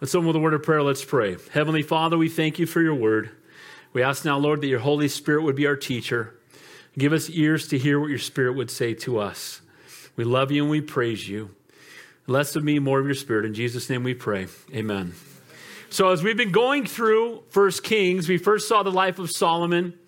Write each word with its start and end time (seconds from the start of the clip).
Let's 0.00 0.14
open 0.14 0.28
with 0.28 0.36
a 0.36 0.40
word 0.40 0.54
of 0.54 0.62
prayer. 0.62 0.82
Let's 0.82 1.04
pray. 1.04 1.36
Heavenly 1.52 1.82
Father, 1.82 2.16
we 2.16 2.30
thank 2.30 2.58
you 2.58 2.64
for 2.64 2.80
your 2.80 2.94
word. 2.94 3.32
We 3.92 4.02
ask 4.02 4.24
now, 4.24 4.38
Lord, 4.38 4.62
that 4.62 4.66
your 4.66 4.78
Holy 4.78 5.08
Spirit 5.08 5.42
would 5.42 5.56
be 5.56 5.66
our 5.66 5.76
teacher. 5.76 6.34
Give 6.96 7.12
us 7.12 7.28
ears 7.28 7.68
to 7.68 7.76
hear 7.76 8.00
what 8.00 8.08
your 8.08 8.18
Spirit 8.18 8.54
would 8.54 8.70
say 8.70 8.94
to 8.94 9.18
us. 9.18 9.60
We 10.16 10.24
love 10.24 10.50
you 10.50 10.62
and 10.62 10.70
we 10.70 10.80
praise 10.80 11.28
you. 11.28 11.50
Less 12.26 12.56
of 12.56 12.64
me, 12.64 12.78
more 12.78 12.98
of 12.98 13.04
your 13.04 13.14
Spirit. 13.14 13.44
In 13.44 13.52
Jesus' 13.52 13.90
name 13.90 14.02
we 14.02 14.14
pray. 14.14 14.46
Amen. 14.74 15.12
So, 15.90 16.08
as 16.08 16.22
we've 16.22 16.36
been 16.36 16.52
going 16.52 16.86
through 16.86 17.42
First 17.50 17.82
Kings, 17.82 18.26
we 18.26 18.38
first 18.38 18.68
saw 18.68 18.82
the 18.82 18.90
life 18.90 19.18
of 19.18 19.30
Solomon. 19.30 19.98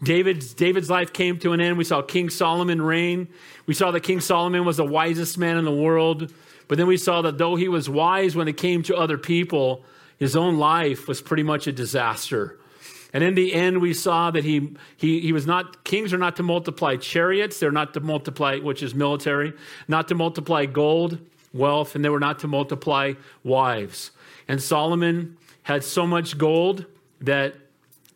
David's, 0.00 0.54
David's 0.54 0.90
life 0.90 1.12
came 1.12 1.40
to 1.40 1.52
an 1.52 1.60
end. 1.60 1.76
We 1.76 1.82
saw 1.82 2.02
King 2.02 2.30
Solomon 2.30 2.80
reign. 2.80 3.26
We 3.66 3.74
saw 3.74 3.90
that 3.90 4.00
King 4.00 4.20
Solomon 4.20 4.64
was 4.64 4.76
the 4.76 4.84
wisest 4.84 5.38
man 5.38 5.56
in 5.56 5.64
the 5.64 5.74
world. 5.74 6.32
But 6.68 6.78
then 6.78 6.86
we 6.86 6.96
saw 6.96 7.22
that 7.22 7.38
though 7.38 7.56
he 7.56 7.68
was 7.68 7.88
wise 7.88 8.34
when 8.34 8.48
it 8.48 8.56
came 8.56 8.82
to 8.84 8.96
other 8.96 9.18
people, 9.18 9.84
his 10.18 10.36
own 10.36 10.56
life 10.58 11.08
was 11.08 11.20
pretty 11.20 11.42
much 11.42 11.66
a 11.66 11.72
disaster. 11.72 12.58
And 13.12 13.22
in 13.22 13.34
the 13.34 13.54
end, 13.54 13.80
we 13.80 13.94
saw 13.94 14.32
that 14.32 14.42
he, 14.42 14.74
he, 14.96 15.20
he 15.20 15.32
was 15.32 15.46
not, 15.46 15.84
kings 15.84 16.12
are 16.12 16.18
not 16.18 16.36
to 16.36 16.42
multiply 16.42 16.96
chariots, 16.96 17.60
they're 17.60 17.70
not 17.70 17.94
to 17.94 18.00
multiply, 18.00 18.58
which 18.58 18.82
is 18.82 18.94
military, 18.94 19.52
not 19.86 20.08
to 20.08 20.16
multiply 20.16 20.66
gold, 20.66 21.18
wealth, 21.52 21.94
and 21.94 22.04
they 22.04 22.08
were 22.08 22.18
not 22.18 22.40
to 22.40 22.48
multiply 22.48 23.12
wives. 23.44 24.10
And 24.48 24.60
Solomon 24.60 25.36
had 25.62 25.84
so 25.84 26.06
much 26.06 26.36
gold 26.36 26.86
that 27.20 27.54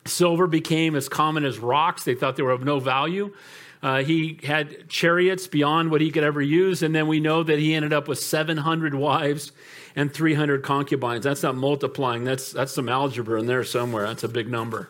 silver 0.05 0.47
became 0.47 0.95
as 0.95 1.07
common 1.07 1.45
as 1.45 1.59
rocks. 1.59 2.03
They 2.03 2.15
thought 2.15 2.35
they 2.35 2.43
were 2.43 2.51
of 2.51 2.65
no 2.65 2.79
value. 2.79 3.33
Uh, 3.81 4.03
he 4.03 4.39
had 4.43 4.89
chariots 4.89 5.47
beyond 5.47 5.89
what 5.89 6.01
he 6.01 6.11
could 6.11 6.23
ever 6.23 6.41
use. 6.41 6.83
And 6.83 6.93
then 6.93 7.07
we 7.07 7.19
know 7.19 7.43
that 7.43 7.59
he 7.59 7.73
ended 7.73 7.93
up 7.93 8.07
with 8.07 8.19
700 8.19 8.93
wives 8.93 9.51
and 9.95 10.13
300 10.13 10.63
concubines. 10.63 11.23
That's 11.23 11.43
not 11.43 11.55
multiplying, 11.55 12.23
that's, 12.23 12.51
that's 12.51 12.73
some 12.73 12.89
algebra 12.89 13.39
in 13.39 13.47
there 13.47 13.63
somewhere. 13.63 14.07
That's 14.07 14.23
a 14.23 14.29
big 14.29 14.49
number. 14.49 14.89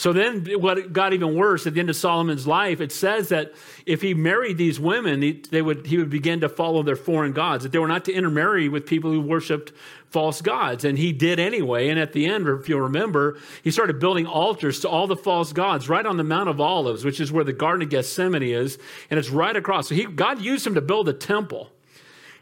So 0.00 0.14
then, 0.14 0.46
what 0.62 0.94
got 0.94 1.12
even 1.12 1.34
worse 1.34 1.66
at 1.66 1.74
the 1.74 1.80
end 1.80 1.90
of 1.90 1.94
Solomon's 1.94 2.46
life, 2.46 2.80
it 2.80 2.90
says 2.90 3.28
that 3.28 3.52
if 3.84 4.00
he 4.00 4.14
married 4.14 4.56
these 4.56 4.80
women, 4.80 5.20
he, 5.20 5.32
they 5.32 5.60
would, 5.60 5.84
he 5.84 5.98
would 5.98 6.08
begin 6.08 6.40
to 6.40 6.48
follow 6.48 6.82
their 6.82 6.96
foreign 6.96 7.34
gods, 7.34 7.64
that 7.64 7.72
they 7.72 7.78
were 7.78 7.86
not 7.86 8.06
to 8.06 8.12
intermarry 8.14 8.66
with 8.70 8.86
people 8.86 9.10
who 9.10 9.20
worshiped 9.20 9.72
false 10.08 10.40
gods. 10.40 10.86
And 10.86 10.96
he 10.96 11.12
did 11.12 11.38
anyway. 11.38 11.90
And 11.90 12.00
at 12.00 12.14
the 12.14 12.24
end, 12.24 12.48
if 12.48 12.66
you'll 12.66 12.80
remember, 12.80 13.38
he 13.62 13.70
started 13.70 14.00
building 14.00 14.24
altars 14.24 14.80
to 14.80 14.88
all 14.88 15.06
the 15.06 15.16
false 15.16 15.52
gods 15.52 15.86
right 15.90 16.06
on 16.06 16.16
the 16.16 16.24
Mount 16.24 16.48
of 16.48 16.62
Olives, 16.62 17.04
which 17.04 17.20
is 17.20 17.30
where 17.30 17.44
the 17.44 17.52
Garden 17.52 17.82
of 17.82 17.90
Gethsemane 17.90 18.42
is. 18.42 18.78
And 19.10 19.20
it's 19.20 19.28
right 19.28 19.54
across. 19.54 19.90
So 19.90 19.94
he, 19.94 20.06
God 20.06 20.40
used 20.40 20.66
him 20.66 20.76
to 20.76 20.80
build 20.80 21.10
a 21.10 21.12
temple. 21.12 21.72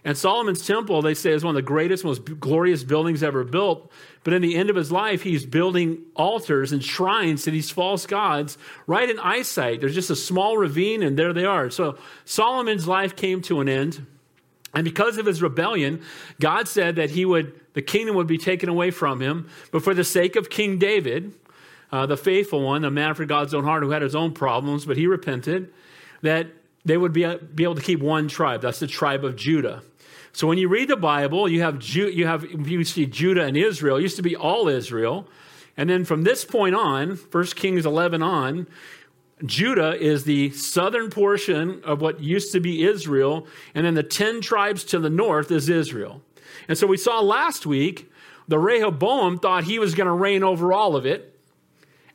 And 0.04 0.16
Solomon's 0.16 0.66
temple, 0.66 1.02
they 1.02 1.14
say, 1.14 1.32
is 1.32 1.44
one 1.44 1.56
of 1.56 1.56
the 1.56 1.66
greatest, 1.66 2.04
most 2.04 2.40
glorious 2.40 2.84
buildings 2.84 3.22
ever 3.22 3.44
built. 3.44 3.90
But 4.24 4.32
in 4.32 4.42
the 4.42 4.56
end 4.56 4.70
of 4.70 4.76
his 4.76 4.92
life, 4.92 5.22
he's 5.22 5.44
building 5.44 6.02
altars 6.14 6.72
and 6.72 6.82
shrines 6.82 7.42
to 7.44 7.50
these 7.50 7.70
false 7.70 8.06
gods 8.06 8.58
right 8.86 9.08
in 9.08 9.18
eyesight. 9.18 9.80
There's 9.80 9.94
just 9.94 10.10
a 10.10 10.16
small 10.16 10.56
ravine, 10.56 11.02
and 11.02 11.18
there 11.18 11.32
they 11.32 11.44
are. 11.44 11.70
So 11.70 11.98
Solomon's 12.24 12.86
life 12.86 13.16
came 13.16 13.42
to 13.42 13.60
an 13.60 13.68
end. 13.68 14.06
And 14.74 14.84
because 14.84 15.18
of 15.18 15.26
his 15.26 15.42
rebellion, 15.42 16.02
God 16.40 16.68
said 16.68 16.96
that 16.96 17.10
he 17.10 17.24
would, 17.24 17.58
the 17.72 17.82
kingdom 17.82 18.16
would 18.16 18.26
be 18.26 18.38
taken 18.38 18.68
away 18.68 18.90
from 18.90 19.20
him. 19.20 19.48
But 19.72 19.82
for 19.82 19.94
the 19.94 20.04
sake 20.04 20.36
of 20.36 20.50
King 20.50 20.78
David, 20.78 21.34
uh, 21.90 22.06
the 22.06 22.16
faithful 22.16 22.62
one, 22.62 22.84
a 22.84 22.90
man 22.90 23.10
after 23.10 23.24
God's 23.24 23.54
own 23.54 23.64
heart 23.64 23.82
who 23.82 23.90
had 23.90 24.02
his 24.02 24.14
own 24.14 24.32
problems, 24.32 24.84
but 24.84 24.96
he 24.96 25.06
repented, 25.06 25.72
that 26.20 26.48
they 26.88 26.96
would 26.96 27.12
be, 27.12 27.26
be 27.54 27.64
able 27.64 27.74
to 27.74 27.82
keep 27.82 28.00
one 28.00 28.28
tribe. 28.28 28.60
That's 28.62 28.78
the 28.78 28.86
tribe 28.86 29.24
of 29.24 29.36
Judah. 29.36 29.82
So 30.32 30.46
when 30.46 30.58
you 30.58 30.68
read 30.68 30.88
the 30.88 30.96
Bible, 30.96 31.48
you 31.48 31.62
have, 31.62 31.78
Ju- 31.78 32.10
you 32.10 32.26
have 32.26 32.44
you 32.44 32.84
see 32.84 33.06
Judah 33.06 33.44
and 33.44 33.56
Israel. 33.56 33.96
It 33.96 34.02
used 34.02 34.16
to 34.16 34.22
be 34.22 34.36
all 34.36 34.68
Israel. 34.68 35.26
And 35.76 35.88
then 35.88 36.04
from 36.04 36.22
this 36.22 36.44
point 36.44 36.74
on, 36.74 37.16
1 37.30 37.44
Kings 37.46 37.86
11 37.86 38.22
on, 38.22 38.66
Judah 39.44 39.96
is 40.00 40.24
the 40.24 40.50
southern 40.50 41.10
portion 41.10 41.80
of 41.84 42.00
what 42.00 42.20
used 42.20 42.52
to 42.52 42.60
be 42.60 42.84
Israel, 42.84 43.46
and 43.74 43.86
then 43.86 43.94
the 43.94 44.02
10 44.02 44.40
tribes 44.40 44.82
to 44.84 44.98
the 44.98 45.10
north 45.10 45.50
is 45.50 45.68
Israel. 45.68 46.22
And 46.66 46.76
so 46.76 46.86
we 46.86 46.96
saw 46.96 47.20
last 47.20 47.64
week 47.64 48.10
the 48.48 48.58
Rehoboam 48.58 49.38
thought 49.38 49.64
he 49.64 49.78
was 49.78 49.94
going 49.94 50.06
to 50.06 50.12
reign 50.12 50.42
over 50.42 50.72
all 50.72 50.96
of 50.96 51.06
it. 51.06 51.37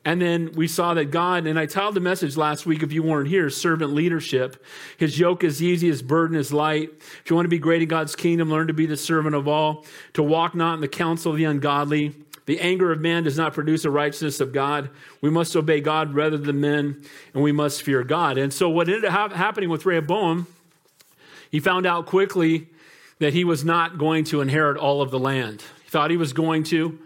And 0.04 0.20
then 0.20 0.52
we 0.52 0.68
saw 0.68 0.92
that 0.94 1.06
God, 1.06 1.46
and 1.46 1.58
I 1.58 1.64
titled 1.64 1.94
the 1.94 2.00
message 2.00 2.36
last 2.36 2.66
week 2.66 2.82
if 2.82 2.92
you 2.92 3.02
weren't 3.02 3.28
here, 3.28 3.48
servant 3.48 3.94
leadership. 3.94 4.62
His 4.98 5.18
yoke 5.18 5.42
is 5.42 5.62
easy, 5.62 5.86
his 5.86 6.02
burden 6.02 6.36
is 6.36 6.52
light. 6.52 6.90
If 7.22 7.30
you 7.30 7.36
want 7.36 7.46
to 7.46 7.50
be 7.50 7.58
great 7.58 7.80
in 7.80 7.88
God's 7.88 8.14
kingdom, 8.14 8.50
learn 8.50 8.66
to 8.66 8.74
be 8.74 8.84
the 8.84 8.98
servant 8.98 9.34
of 9.34 9.48
all, 9.48 9.86
to 10.12 10.22
walk 10.22 10.54
not 10.54 10.74
in 10.74 10.80
the 10.82 10.88
counsel 10.88 11.32
of 11.32 11.38
the 11.38 11.44
ungodly. 11.44 12.14
The 12.46 12.60
anger 12.60 12.92
of 12.92 13.00
man 13.00 13.24
does 13.24 13.38
not 13.38 13.54
produce 13.54 13.84
the 13.84 13.90
righteousness 13.90 14.40
of 14.40 14.52
God. 14.52 14.90
We 15.22 15.30
must 15.30 15.56
obey 15.56 15.80
God 15.80 16.14
rather 16.14 16.36
than 16.36 16.60
men, 16.60 17.02
and 17.32 17.42
we 17.42 17.52
must 17.52 17.82
fear 17.82 18.04
God. 18.04 18.36
And 18.36 18.52
so, 18.52 18.68
what 18.68 18.88
ended 18.88 19.06
up 19.06 19.32
happening 19.32 19.70
with 19.70 19.86
Rehoboam, 19.86 20.46
he 21.50 21.60
found 21.60 21.86
out 21.86 22.04
quickly 22.04 22.68
that 23.20 23.32
he 23.32 23.44
was 23.44 23.64
not 23.64 23.96
going 23.96 24.24
to 24.24 24.42
inherit 24.42 24.76
all 24.76 25.00
of 25.00 25.10
the 25.10 25.18
land. 25.18 25.62
He 25.84 25.88
thought 25.88 26.10
he 26.10 26.18
was 26.18 26.34
going 26.34 26.64
to. 26.64 26.98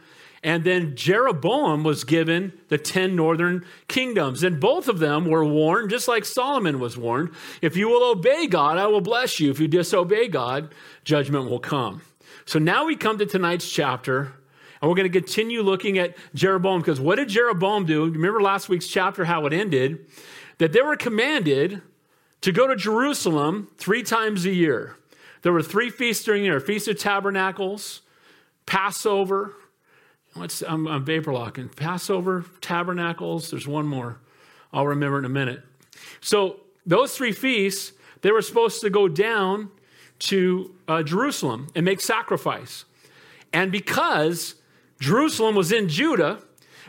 And 0.43 0.62
then 0.62 0.94
Jeroboam 0.94 1.82
was 1.82 2.04
given 2.04 2.53
the 2.69 2.78
10 2.78 3.16
northern 3.16 3.65
kingdoms. 3.88 4.43
And 4.43 4.60
both 4.60 4.88
of 4.88 5.00
them 5.00 5.25
were 5.25 5.44
warned, 5.44 5.91
just 5.91 6.06
like 6.06 6.25
Solomon 6.25 6.78
was 6.78 6.97
warned 6.97 7.31
if 7.60 7.76
you 7.76 7.88
will 7.88 8.09
obey 8.10 8.47
God, 8.47 8.78
I 8.78 8.87
will 8.87 9.00
bless 9.00 9.41
you. 9.41 9.50
If 9.50 9.59
you 9.59 9.66
disobey 9.66 10.28
God, 10.28 10.72
judgment 11.04 11.50
will 11.50 11.59
come. 11.59 12.03
So 12.47 12.59
now 12.59 12.87
we 12.87 12.97
come 12.97 13.19
to 13.19 13.27
tonight's 13.27 13.69
chapter, 13.71 14.32
and 14.81 14.88
we're 14.88 14.97
going 14.97 15.10
to 15.10 15.21
continue 15.21 15.60
looking 15.60 15.98
at 15.98 16.16
Jeroboam 16.34 16.81
because 16.81 17.00
what 17.00 17.16
did 17.16 17.28
Jeroboam 17.28 17.84
do? 17.84 18.04
Remember 18.04 18.41
last 18.41 18.69
week's 18.69 18.87
chapter, 18.87 19.25
how 19.25 19.44
it 19.47 19.53
ended? 19.53 20.06
That 20.59 20.72
they 20.72 20.81
were 20.81 20.97
commanded 20.97 21.82
to 22.41 22.53
go 22.53 22.66
to 22.66 22.77
Jerusalem 22.77 23.69
three 23.77 24.03
times 24.03 24.47
a 24.47 24.53
year. 24.53 24.97
There 25.43 25.53
were 25.53 25.62
three 25.62 25.91
feasts 25.91 26.25
during 26.25 26.43
the 26.43 26.47
year 26.47 26.60
Feast 26.60 26.88
of 26.88 26.98
Tabernacles, 26.98 28.03
Passover, 28.66 29.54
What's, 30.34 30.62
I'm, 30.62 30.87
I'm 30.87 31.05
vapor 31.05 31.33
locking. 31.33 31.69
Passover, 31.69 32.44
Tabernacles, 32.61 33.50
there's 33.50 33.66
one 33.66 33.87
more. 33.87 34.21
I'll 34.72 34.87
remember 34.87 35.19
in 35.19 35.25
a 35.25 35.31
minute. 35.31 35.62
So, 36.21 36.61
those 36.87 37.16
three 37.16 37.33
feasts, 37.33 37.93
they 38.22 38.31
were 38.31 38.41
supposed 38.41 38.81
to 38.81 38.91
go 38.91 39.09
down 39.09 39.71
to 40.21 40.75
uh, 40.87 41.03
Jerusalem 41.03 41.69
and 41.75 41.84
make 41.84 42.00
sacrifice. 42.00 42.84
And 43.53 43.71
because 43.71 44.55
Jerusalem 45.00 45.55
was 45.55 45.71
in 45.71 45.89
Judah, 45.89 46.43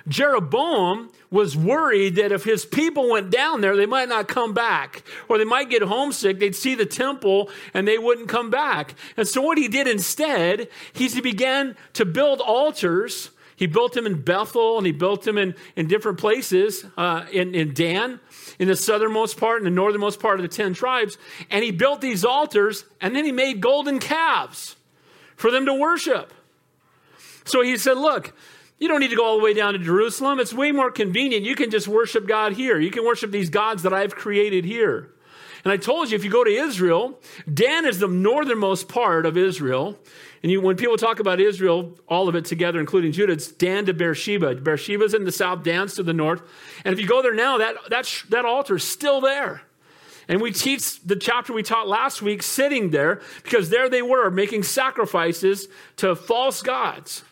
Jeroboam 0.10 1.12
was 1.32 1.56
worried 1.56 2.16
that 2.16 2.32
if 2.32 2.44
his 2.44 2.66
people 2.66 3.10
went 3.10 3.30
down 3.30 3.62
there, 3.62 3.76
they 3.76 3.86
might 3.86 4.10
not 4.10 4.28
come 4.28 4.54
back, 4.54 5.04
or 5.28 5.38
they 5.38 5.46
might 5.46 5.70
get 5.70 5.84
homesick. 5.84 6.40
They'd 6.40 6.56
see 6.56 6.76
the 6.76 6.86
temple 6.86 7.50
and 7.74 7.88
they 7.88 7.98
wouldn't 7.98 8.28
come 8.28 8.50
back. 8.50 8.96
And 9.16 9.28
so, 9.28 9.42
what 9.42 9.58
he 9.58 9.68
did 9.68 9.88
instead, 9.88 10.68
he 10.94 11.22
began 11.22 11.78
to 11.94 12.06
build 12.06 12.42
altars. 12.42 13.30
He 13.56 13.68
built 13.68 13.92
them 13.92 14.06
in 14.06 14.22
Bethel 14.22 14.78
and 14.78 14.88
he 14.88 14.94
built 14.94 15.24
them 15.24 15.38
in, 15.38 15.54
in 15.76 15.88
different 15.88 16.18
places 16.18 16.86
uh, 16.96 17.26
in, 17.30 17.54
in 17.54 17.74
Dan, 17.74 18.22
in 18.58 18.70
the 18.70 18.76
southernmost 18.76 19.38
part 19.38 19.58
and 19.58 19.66
the 19.66 19.72
northernmost 19.72 20.22
part 20.22 20.40
of 20.40 20.44
the 20.44 20.48
10 20.48 20.74
tribes. 20.74 21.18
And 21.52 21.62
he 21.62 21.72
built 21.72 22.00
these 22.00 22.24
altars 22.24 22.86
and 23.02 23.14
then 23.14 23.26
he 23.26 23.34
made 23.34 23.60
golden 23.60 24.00
calves 24.00 24.78
for 25.36 25.52
them 25.52 25.66
to 25.66 25.74
worship. 25.74 26.34
So 27.44 27.62
he 27.62 27.76
said, 27.78 27.98
Look, 27.98 28.34
you 28.80 28.88
don't 28.88 29.02
need 29.02 29.10
to 29.10 29.16
go 29.16 29.26
all 29.26 29.38
the 29.38 29.44
way 29.44 29.54
down 29.54 29.74
to 29.74 29.80
Jerusalem. 29.80 30.40
It's 30.40 30.54
way 30.54 30.72
more 30.72 30.90
convenient. 30.90 31.46
You 31.46 31.56
can 31.56 31.70
just 31.70 31.88
worship 31.88 32.28
God 32.28 32.54
here. 32.54 32.80
You 32.80 32.92
can 32.92 33.06
worship 33.06 33.32
these 33.32 33.50
gods 33.50 33.84
that 33.84 33.94
I've 33.94 34.16
created 34.16 34.66
here. 34.66 35.12
And 35.64 35.74
I 35.74 35.78
told 35.78 36.10
you, 36.10 36.16
if 36.16 36.24
you 36.24 36.32
go 36.32 36.46
to 36.46 36.52
Israel, 36.52 37.20
Dan 37.54 37.86
is 37.86 38.00
the 38.00 38.08
northernmost 38.08 38.88
part 38.88 39.26
of 39.26 39.38
Israel. 39.38 40.00
And 40.42 40.50
you, 40.50 40.62
when 40.62 40.78
people 40.78 40.96
talk 40.96 41.20
about 41.20 41.42
Israel, 41.42 41.98
all 42.08 42.30
of 42.30 42.36
it 42.36 42.46
together, 42.46 42.80
including 42.80 43.12
Judah, 43.12 43.34
it's 43.34 43.50
Dan 43.52 43.86
to 43.88 43.94
Beersheba. 43.94 44.56
Beersheba's 44.56 45.14
in 45.14 45.26
the 45.26 45.32
south, 45.34 45.64
Dan's 45.64 45.96
to 45.96 46.04
the 46.04 46.14
north. 46.14 46.42
And 46.86 46.94
if 46.94 47.00
you 47.00 47.08
go 47.08 47.22
there 47.22 47.34
now, 47.34 47.58
that, 47.58 47.76
that, 47.90 48.24
that 48.30 48.46
altar 48.46 48.78
is 48.78 48.86
still 48.86 49.20
there. 49.20 49.64
And 50.30 50.40
we 50.40 50.52
teach 50.52 51.02
the 51.02 51.16
chapter 51.16 51.52
we 51.52 51.64
taught 51.64 51.88
last 51.88 52.22
week 52.22 52.44
sitting 52.44 52.92
there 52.92 53.22
because 53.44 53.70
there 53.70 53.90
they 53.90 54.04
were 54.04 54.30
making 54.30 54.64
sacrifices 54.64 55.68
to 55.98 56.16
false 56.16 56.62
gods. 56.62 57.24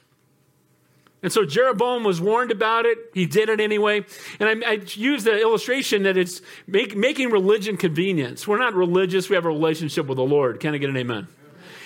And 1.23 1.31
so 1.31 1.45
Jeroboam 1.45 2.03
was 2.03 2.21
warned 2.21 2.51
about 2.51 2.85
it. 2.85 2.97
He 3.13 3.25
did 3.25 3.49
it 3.49 3.59
anyway. 3.59 4.05
And 4.39 4.63
I, 4.63 4.71
I 4.71 4.73
use 4.93 5.23
the 5.23 5.39
illustration 5.41 6.03
that 6.03 6.15
it's 6.15 6.41
make, 6.67 6.95
making 6.95 7.31
religion 7.31 7.75
convenience. 7.75 8.47
We're 8.47 8.59
not 8.59 8.75
religious, 8.75 9.29
we 9.29 9.35
have 9.35 9.45
a 9.45 9.49
relationship 9.49 10.05
with 10.05 10.17
the 10.17 10.23
Lord. 10.23 10.59
Can 10.59 10.75
I 10.75 10.77
get 10.77 10.89
an 10.89 10.97
amen? 10.97 11.27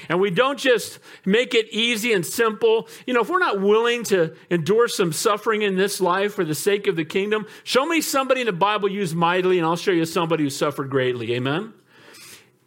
And 0.09 0.19
we 0.19 0.29
don't 0.29 0.59
just 0.59 0.99
make 1.25 1.53
it 1.53 1.69
easy 1.71 2.11
and 2.11 2.25
simple. 2.25 2.89
You 3.05 3.13
know, 3.13 3.21
if 3.21 3.29
we're 3.29 3.39
not 3.39 3.61
willing 3.61 4.03
to 4.05 4.35
endure 4.49 4.89
some 4.89 5.13
suffering 5.13 5.61
in 5.61 5.77
this 5.77 6.01
life 6.01 6.33
for 6.33 6.43
the 6.43 6.55
sake 6.55 6.87
of 6.87 6.97
the 6.97 7.05
kingdom, 7.05 7.45
show 7.63 7.85
me 7.85 8.01
somebody 8.01 8.41
in 8.41 8.47
the 8.47 8.51
Bible 8.51 8.89
used 8.89 9.15
mightily, 9.15 9.57
and 9.57 9.65
I'll 9.65 9.77
show 9.77 9.91
you 9.91 10.03
somebody 10.05 10.43
who 10.43 10.49
suffered 10.49 10.89
greatly. 10.89 11.33
Amen? 11.35 11.73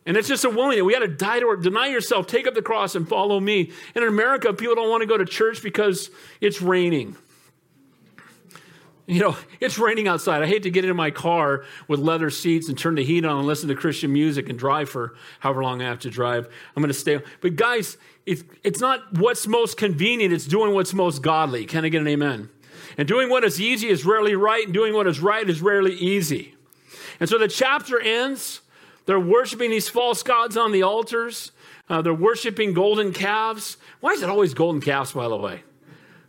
And 0.06 0.17
it's 0.17 0.29
just 0.29 0.45
a 0.45 0.51
willingness. 0.51 0.85
We 0.85 0.93
got 0.93 1.01
to 1.01 1.09
die 1.09 1.41
to 1.41 1.47
work. 1.47 1.62
Deny 1.62 1.89
yourself, 1.89 2.27
take 2.27 2.47
up 2.47 2.55
the 2.55 2.62
cross, 2.62 2.95
and 2.95 3.09
follow 3.09 3.41
me. 3.41 3.73
And 3.95 4.03
in 4.03 4.09
America, 4.09 4.53
people 4.53 4.75
don't 4.75 4.91
want 4.91 5.01
to 5.01 5.06
go 5.06 5.17
to 5.17 5.25
church 5.25 5.62
because 5.62 6.11
it's 6.41 6.61
raining. 6.61 7.17
You 9.06 9.21
know, 9.21 9.37
it's 9.61 9.79
raining 9.79 10.09
outside. 10.09 10.43
I 10.43 10.47
hate 10.47 10.62
to 10.62 10.71
get 10.71 10.85
into 10.85 10.95
my 10.95 11.11
car 11.11 11.65
with 11.89 12.01
leather 12.01 12.31
seats 12.31 12.69
and 12.69 12.79
turn 12.79 12.95
the 12.95 13.05
heat 13.05 13.25
on 13.25 13.39
and 13.39 13.47
listen 13.47 13.69
to 13.69 13.75
Christian 13.75 14.12
music 14.12 14.49
and 14.49 14.59
drive 14.59 14.89
for 14.89 15.15
however 15.41 15.62
long 15.62 15.83
I 15.83 15.87
have 15.87 16.01
to 16.01 16.11
drive. 16.11 16.47
I'm 16.75 16.83
going 16.83 16.89
to 16.89 16.99
stay. 16.99 17.21
But 17.43 17.56
guys, 17.56 17.99
it's, 18.25 18.45
it's 18.62 18.81
not 18.81 19.01
what's 19.19 19.47
most 19.47 19.77
convenient, 19.77 20.33
it's 20.33 20.47
doing 20.47 20.73
what's 20.73 20.95
most 20.95 21.23
godly. 21.23 21.67
Can 21.67 21.85
I 21.85 21.91
get 21.91 22.01
an 22.01 22.09
amen? 22.09 22.49
And 22.97 23.06
doing 23.06 23.29
what 23.29 23.45
is 23.45 23.61
easy 23.61 23.89
is 23.89 24.06
rarely 24.06 24.35
right, 24.35 24.65
and 24.65 24.73
doing 24.73 24.95
what 24.95 25.06
is 25.06 25.21
right 25.21 25.49
is 25.49 25.61
rarely 25.61 25.95
easy. 25.95 26.55
And 27.21 27.29
so 27.29 27.39
the 27.39 27.49
chapter 27.49 28.01
ends. 28.01 28.61
They're 29.06 29.21
worshiping 29.21 29.71
these 29.71 29.89
false 29.89 30.23
gods 30.23 30.56
on 30.56 30.73
the 30.73 30.83
altars. 30.83 31.53
Uh, 31.89 32.03
they're 32.03 32.15
worshiping 32.15 32.73
golden 32.73 33.12
calves. 33.12 33.77
Why 34.01 34.11
is 34.12 34.23
it 34.23 34.31
always 34.31 34.55
golden 34.55 34.81
calves, 34.81 35.12
by 35.12 35.29
the 35.29 35.37
way? 35.37 35.62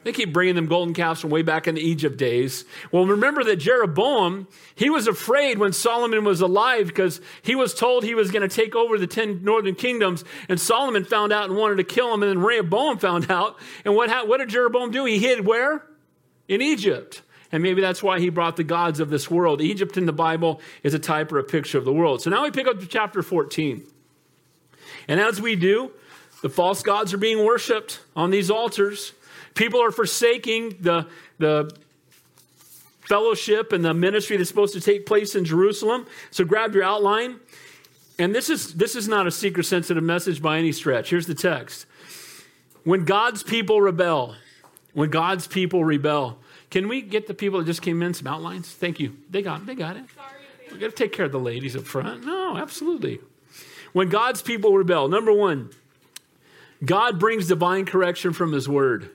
They 0.05 0.11
keep 0.11 0.31
bringing 0.31 0.53
them 0.53 0.67
golden 0.67 0.93
calves 0.93 1.19
from 1.19 1.31
way 1.31 1.41
back 1.41 1.67
in 1.67 1.73
the 1.73 1.81
Egypt 1.81 2.17
days. 2.17 2.63
Well, 2.91 3.07
remember 3.07 3.43
that 3.45 3.55
Jeroboam, 3.55 4.47
he 4.75 4.91
was 4.91 5.07
afraid 5.07 5.57
when 5.57 5.73
Solomon 5.73 6.23
was 6.23 6.41
alive 6.41 6.85
because 6.85 7.21
he 7.41 7.55
was 7.55 7.73
told 7.73 8.03
he 8.03 8.13
was 8.13 8.29
going 8.29 8.47
to 8.47 8.55
take 8.55 8.75
over 8.75 8.99
the 8.99 9.07
10 9.07 9.43
northern 9.43 9.73
kingdoms. 9.73 10.23
And 10.47 10.61
Solomon 10.61 11.05
found 11.05 11.33
out 11.33 11.49
and 11.49 11.57
wanted 11.57 11.77
to 11.77 11.83
kill 11.83 12.13
him. 12.13 12.21
And 12.21 12.29
then 12.29 12.39
Rehoboam 12.45 12.99
found 12.99 13.31
out. 13.31 13.57
And 13.83 13.95
what, 13.95 14.27
what 14.27 14.37
did 14.37 14.49
Jeroboam 14.49 14.91
do? 14.91 15.05
He 15.05 15.17
hid 15.17 15.43
where? 15.43 15.83
In 16.47 16.61
Egypt. 16.61 17.23
And 17.51 17.61
maybe 17.61 17.81
that's 17.81 18.01
why 18.01 18.19
he 18.19 18.29
brought 18.29 18.55
the 18.55 18.63
gods 18.63 18.99
of 18.99 19.09
this 19.09 19.29
world. 19.29 19.61
Egypt 19.61 19.97
in 19.97 20.05
the 20.05 20.13
Bible 20.13 20.61
is 20.83 20.93
a 20.93 20.99
type 20.99 21.31
or 21.31 21.39
a 21.39 21.43
picture 21.43 21.77
of 21.77 21.85
the 21.85 21.93
world. 21.93 22.21
So 22.21 22.29
now 22.29 22.43
we 22.43 22.51
pick 22.51 22.67
up 22.67 22.79
to 22.79 22.87
chapter 22.87 23.21
14. 23.21 23.83
And 25.07 25.19
as 25.19 25.39
we 25.39 25.55
do, 25.55 25.91
the 26.41 26.49
false 26.49 26.83
gods 26.83 27.13
are 27.13 27.17
being 27.17 27.45
worshiped 27.45 27.99
on 28.15 28.31
these 28.31 28.49
altars. 28.49 29.13
People 29.53 29.81
are 29.81 29.91
forsaking 29.91 30.77
the, 30.81 31.07
the 31.37 31.75
fellowship 33.07 33.71
and 33.71 33.85
the 33.85 33.93
ministry 33.93 34.37
that's 34.37 34.49
supposed 34.49 34.73
to 34.73 34.81
take 34.81 35.05
place 35.05 35.35
in 35.35 35.45
Jerusalem. 35.45 36.05
So 36.31 36.43
grab 36.43 36.73
your 36.73 36.83
outline. 36.83 37.39
And 38.17 38.33
this 38.33 38.49
is, 38.49 38.73
this 38.73 38.95
is 38.95 39.07
not 39.07 39.27
a 39.27 39.31
seeker 39.31 39.63
sensitive 39.63 40.03
message 40.03 40.41
by 40.41 40.57
any 40.57 40.71
stretch. 40.71 41.09
Here's 41.09 41.27
the 41.27 41.35
text. 41.35 41.85
When 42.83 43.05
God's 43.05 43.43
people 43.43 43.81
rebel, 43.81 44.35
when 44.93 45.09
God's 45.09 45.47
people 45.47 45.83
rebel, 45.83 46.37
can 46.75 46.89
we 46.89 47.01
get 47.01 47.25
the 47.25 47.33
people 47.33 47.59
that 47.59 47.65
just 47.65 47.81
came 47.81 48.03
in 48.03 48.13
some 48.13 48.27
outlines? 48.27 48.69
Thank 48.69 48.99
you. 48.99 49.15
They 49.29 49.41
got, 49.41 49.65
they 49.65 49.75
got 49.75 49.95
it. 49.95 50.03
we 50.69 50.77
got 50.77 50.89
to 50.89 50.91
take 50.91 51.13
care 51.13 51.23
of 51.23 51.31
the 51.31 51.39
ladies 51.39 51.73
up 51.73 51.85
front. 51.85 52.25
No, 52.25 52.57
absolutely. 52.57 53.21
When 53.93 54.09
God's 54.09 54.41
people 54.41 54.73
rebel, 54.77 55.07
number 55.07 55.31
one, 55.31 55.69
God 56.83 57.17
brings 57.17 57.47
divine 57.47 57.85
correction 57.85 58.33
from 58.33 58.51
his 58.51 58.67
word. 58.67 59.09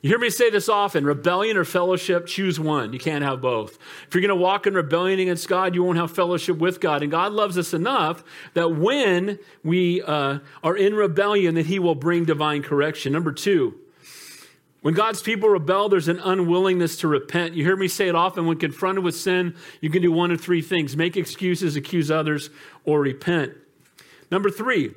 You 0.00 0.08
hear 0.08 0.18
me 0.18 0.30
say 0.30 0.48
this 0.48 0.70
often 0.70 1.04
rebellion 1.04 1.58
or 1.58 1.66
fellowship, 1.66 2.24
choose 2.24 2.58
one. 2.58 2.94
You 2.94 2.98
can't 2.98 3.22
have 3.22 3.42
both. 3.42 3.76
If 4.08 4.14
you're 4.14 4.22
going 4.22 4.30
to 4.30 4.34
walk 4.34 4.66
in 4.66 4.72
rebellion 4.72 5.20
against 5.20 5.48
God, 5.48 5.74
you 5.74 5.82
won't 5.82 5.98
have 5.98 6.12
fellowship 6.12 6.56
with 6.56 6.80
God. 6.80 7.02
And 7.02 7.10
God 7.10 7.32
loves 7.32 7.58
us 7.58 7.74
enough 7.74 8.24
that 8.54 8.74
when 8.74 9.38
we 9.62 10.00
uh, 10.00 10.38
are 10.64 10.76
in 10.78 10.94
rebellion, 10.94 11.56
that 11.56 11.66
He 11.66 11.78
will 11.78 11.94
bring 11.94 12.24
divine 12.24 12.62
correction. 12.62 13.12
Number 13.12 13.32
two, 13.32 13.78
when 14.86 14.94
God's 14.94 15.20
people 15.20 15.48
rebel, 15.48 15.88
there's 15.88 16.06
an 16.06 16.20
unwillingness 16.20 16.98
to 16.98 17.08
repent. 17.08 17.54
You 17.54 17.64
hear 17.64 17.74
me 17.74 17.88
say 17.88 18.06
it 18.06 18.14
often 18.14 18.46
when 18.46 18.56
confronted 18.56 19.02
with 19.02 19.16
sin, 19.16 19.56
you 19.80 19.90
can 19.90 20.00
do 20.00 20.12
one 20.12 20.30
of 20.30 20.40
three 20.40 20.62
things 20.62 20.96
make 20.96 21.16
excuses, 21.16 21.74
accuse 21.74 22.08
others, 22.08 22.50
or 22.84 23.00
repent. 23.00 23.54
Number 24.30 24.48
three, 24.48 24.94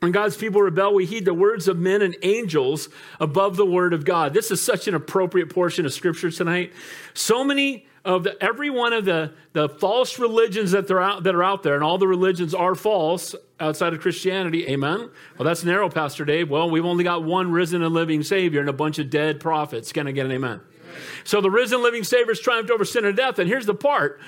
when 0.00 0.10
God's 0.10 0.36
people 0.36 0.60
rebel, 0.60 0.92
we 0.92 1.06
heed 1.06 1.24
the 1.24 1.34
words 1.34 1.68
of 1.68 1.78
men 1.78 2.02
and 2.02 2.16
angels 2.22 2.88
above 3.20 3.54
the 3.54 3.64
word 3.64 3.92
of 3.92 4.04
God. 4.04 4.34
This 4.34 4.50
is 4.50 4.60
such 4.60 4.88
an 4.88 4.94
appropriate 4.96 5.50
portion 5.50 5.86
of 5.86 5.92
scripture 5.92 6.32
tonight. 6.32 6.72
So 7.14 7.44
many 7.44 7.86
of 8.04 8.24
the, 8.24 8.42
every 8.42 8.70
one 8.70 8.92
of 8.92 9.04
the, 9.04 9.32
the 9.52 9.68
false 9.68 10.18
religions 10.18 10.72
that, 10.72 10.90
are 10.90 11.00
out, 11.00 11.22
that 11.22 11.34
are 11.34 11.42
out 11.42 11.62
there, 11.62 11.74
and 11.74 11.84
all 11.84 11.98
the 11.98 12.08
religions 12.08 12.54
are 12.54 12.74
false 12.74 13.34
outside 13.60 13.92
of 13.94 14.00
Christianity. 14.00 14.66
Amen. 14.68 15.10
Well, 15.38 15.46
that's 15.46 15.64
narrow, 15.64 15.88
Pastor 15.88 16.24
Dave. 16.24 16.50
Well, 16.50 16.68
we've 16.68 16.84
only 16.84 17.04
got 17.04 17.22
one 17.22 17.52
risen 17.52 17.82
and 17.82 17.94
living 17.94 18.22
Savior 18.22 18.60
and 18.60 18.68
a 18.68 18.72
bunch 18.72 18.98
of 18.98 19.08
dead 19.08 19.38
prophets. 19.38 19.92
Can 19.92 20.08
I 20.08 20.12
get 20.12 20.26
an 20.26 20.32
amen? 20.32 20.60
So 21.24 21.40
the 21.40 21.50
risen 21.50 21.82
living 21.82 22.04
Savior 22.04 22.34
triumphed 22.34 22.70
over 22.70 22.84
sin 22.84 23.04
and 23.04 23.16
death. 23.16 23.38
And 23.38 23.48
here's 23.48 23.66
the 23.66 23.74
part 23.74 24.20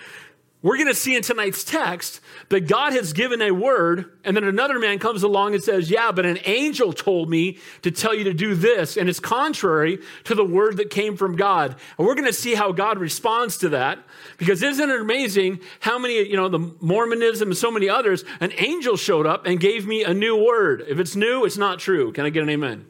we're 0.64 0.78
going 0.78 0.88
to 0.88 0.94
see 0.94 1.14
in 1.14 1.20
tonight's 1.20 1.62
text 1.62 2.20
that 2.48 2.66
God 2.66 2.94
has 2.94 3.12
given 3.12 3.42
a 3.42 3.50
word, 3.50 4.10
and 4.24 4.34
then 4.34 4.44
another 4.44 4.78
man 4.78 4.98
comes 4.98 5.22
along 5.22 5.52
and 5.52 5.62
says, 5.62 5.90
Yeah, 5.90 6.10
but 6.10 6.24
an 6.24 6.38
angel 6.46 6.94
told 6.94 7.28
me 7.28 7.58
to 7.82 7.90
tell 7.90 8.14
you 8.14 8.24
to 8.24 8.32
do 8.32 8.54
this, 8.54 8.96
and 8.96 9.06
it's 9.06 9.20
contrary 9.20 9.98
to 10.24 10.34
the 10.34 10.42
word 10.42 10.78
that 10.78 10.88
came 10.88 11.18
from 11.18 11.36
God. 11.36 11.76
And 11.98 12.06
we're 12.06 12.14
going 12.14 12.26
to 12.26 12.32
see 12.32 12.54
how 12.54 12.72
God 12.72 12.98
responds 12.98 13.58
to 13.58 13.68
that, 13.68 13.98
because 14.38 14.62
isn't 14.62 14.90
it 14.90 15.00
amazing 15.00 15.60
how 15.80 15.98
many, 15.98 16.26
you 16.26 16.36
know, 16.36 16.48
the 16.48 16.72
Mormonism 16.80 17.48
and 17.48 17.56
so 17.56 17.70
many 17.70 17.90
others, 17.90 18.24
an 18.40 18.52
angel 18.56 18.96
showed 18.96 19.26
up 19.26 19.44
and 19.44 19.60
gave 19.60 19.86
me 19.86 20.02
a 20.02 20.14
new 20.14 20.42
word. 20.42 20.82
If 20.88 20.98
it's 20.98 21.14
new, 21.14 21.44
it's 21.44 21.58
not 21.58 21.78
true. 21.78 22.10
Can 22.10 22.24
I 22.24 22.30
get 22.30 22.42
an 22.42 22.48
amen? 22.48 22.86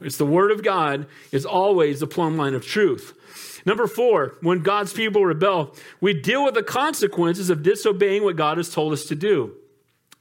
It's 0.00 0.18
the 0.18 0.24
word 0.24 0.52
of 0.52 0.62
God 0.62 1.08
is 1.32 1.44
always 1.44 1.98
the 1.98 2.06
plumb 2.06 2.36
line 2.36 2.54
of 2.54 2.64
truth. 2.64 3.17
Number 3.68 3.86
four, 3.86 4.38
when 4.40 4.60
God's 4.60 4.94
people 4.94 5.26
rebel, 5.26 5.76
we 6.00 6.14
deal 6.14 6.42
with 6.42 6.54
the 6.54 6.62
consequences 6.62 7.50
of 7.50 7.62
disobeying 7.62 8.24
what 8.24 8.34
God 8.34 8.56
has 8.56 8.70
told 8.70 8.94
us 8.94 9.04
to 9.04 9.14
do. 9.14 9.56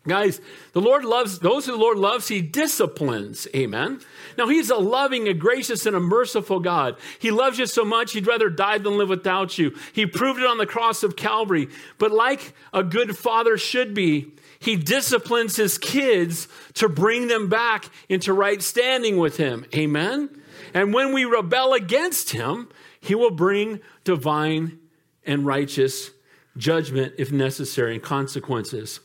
Guys, 0.06 0.42
the 0.74 0.82
Lord 0.82 1.06
loves 1.06 1.40
those 1.40 1.66
who 1.66 1.72
the 1.72 1.78
Lord 1.78 1.98
loves, 1.98 2.28
He 2.28 2.42
disciplines. 2.42 3.48
Amen. 3.56 4.02
Now, 4.38 4.50
He's 4.50 4.70
a 4.70 4.76
loving, 4.76 5.30
a 5.30 5.34
gracious, 5.34 5.86
and 5.86 5.96
a 5.96 6.02
merciful 6.02 6.60
God. 6.60 6.98
He 7.20 7.32
loves 7.32 7.58
you 7.58 7.68
so 7.68 7.86
much, 7.86 8.12
He'd 8.12 8.28
rather 8.28 8.50
die 8.50 8.80
than 8.80 8.98
live 8.98 9.08
without 9.08 9.58
you. 9.58 9.74
He 9.94 10.06
proved 10.06 10.42
it 10.42 10.46
on 10.46 10.58
the 10.58 10.66
cross 10.66 11.02
of 11.02 11.16
Calvary. 11.16 11.70
But 11.98 12.12
like 12.12 12.54
a 12.74 12.84
good 12.84 13.18
father 13.18 13.58
should 13.58 13.94
be, 13.94 14.34
He 14.60 14.76
disciplines 14.76 15.56
His 15.56 15.78
kids 15.78 16.50
to 16.74 16.90
bring 16.90 17.28
them 17.28 17.48
back 17.48 17.86
into 18.10 18.34
right 18.34 18.62
standing 18.62 19.16
with 19.16 19.38
Him. 19.38 19.66
Amen. 19.74 20.42
And 20.74 20.94
when 20.94 21.14
we 21.14 21.24
rebel 21.24 21.74
against 21.74 22.32
Him, 22.32 22.68
he 23.08 23.16
will 23.16 23.32
bring 23.32 23.80
divine 24.04 24.80
and 25.26 25.46
righteous 25.46 26.12
judgment 26.58 27.14
if 27.18 27.32
necessary 27.32 27.94
and 27.94 28.04
consequences. 28.04 29.00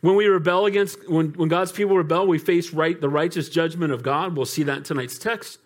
When 0.00 0.16
we 0.16 0.26
rebel 0.26 0.66
against, 0.66 1.08
when, 1.08 1.32
when 1.32 1.48
God's 1.48 1.72
people 1.72 1.96
rebel, 1.96 2.26
we 2.26 2.38
face 2.38 2.72
right, 2.72 3.00
the 3.00 3.08
righteous 3.08 3.48
judgment 3.48 3.92
of 3.92 4.02
God. 4.02 4.36
We'll 4.36 4.46
see 4.46 4.64
that 4.64 4.78
in 4.78 4.82
tonight's 4.82 5.18
text. 5.18 5.58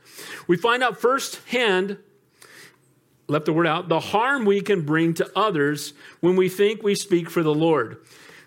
We 0.46 0.56
find 0.56 0.82
out 0.82 1.00
firsthand, 1.00 1.99
left 3.29 3.46
the 3.46 3.53
word 3.53 3.67
out, 3.67 3.89
the 3.89 4.01
harm 4.01 4.44
we 4.44 4.60
can 4.60 4.82
bring 4.82 5.15
to 5.15 5.31
others 5.34 5.94
when 6.20 6.36
we 6.36 6.48
think 6.48 6.82
we 6.82 6.94
speak 6.94 7.31
for 7.31 7.43
the 7.43 7.55
Lord. 7.55 7.98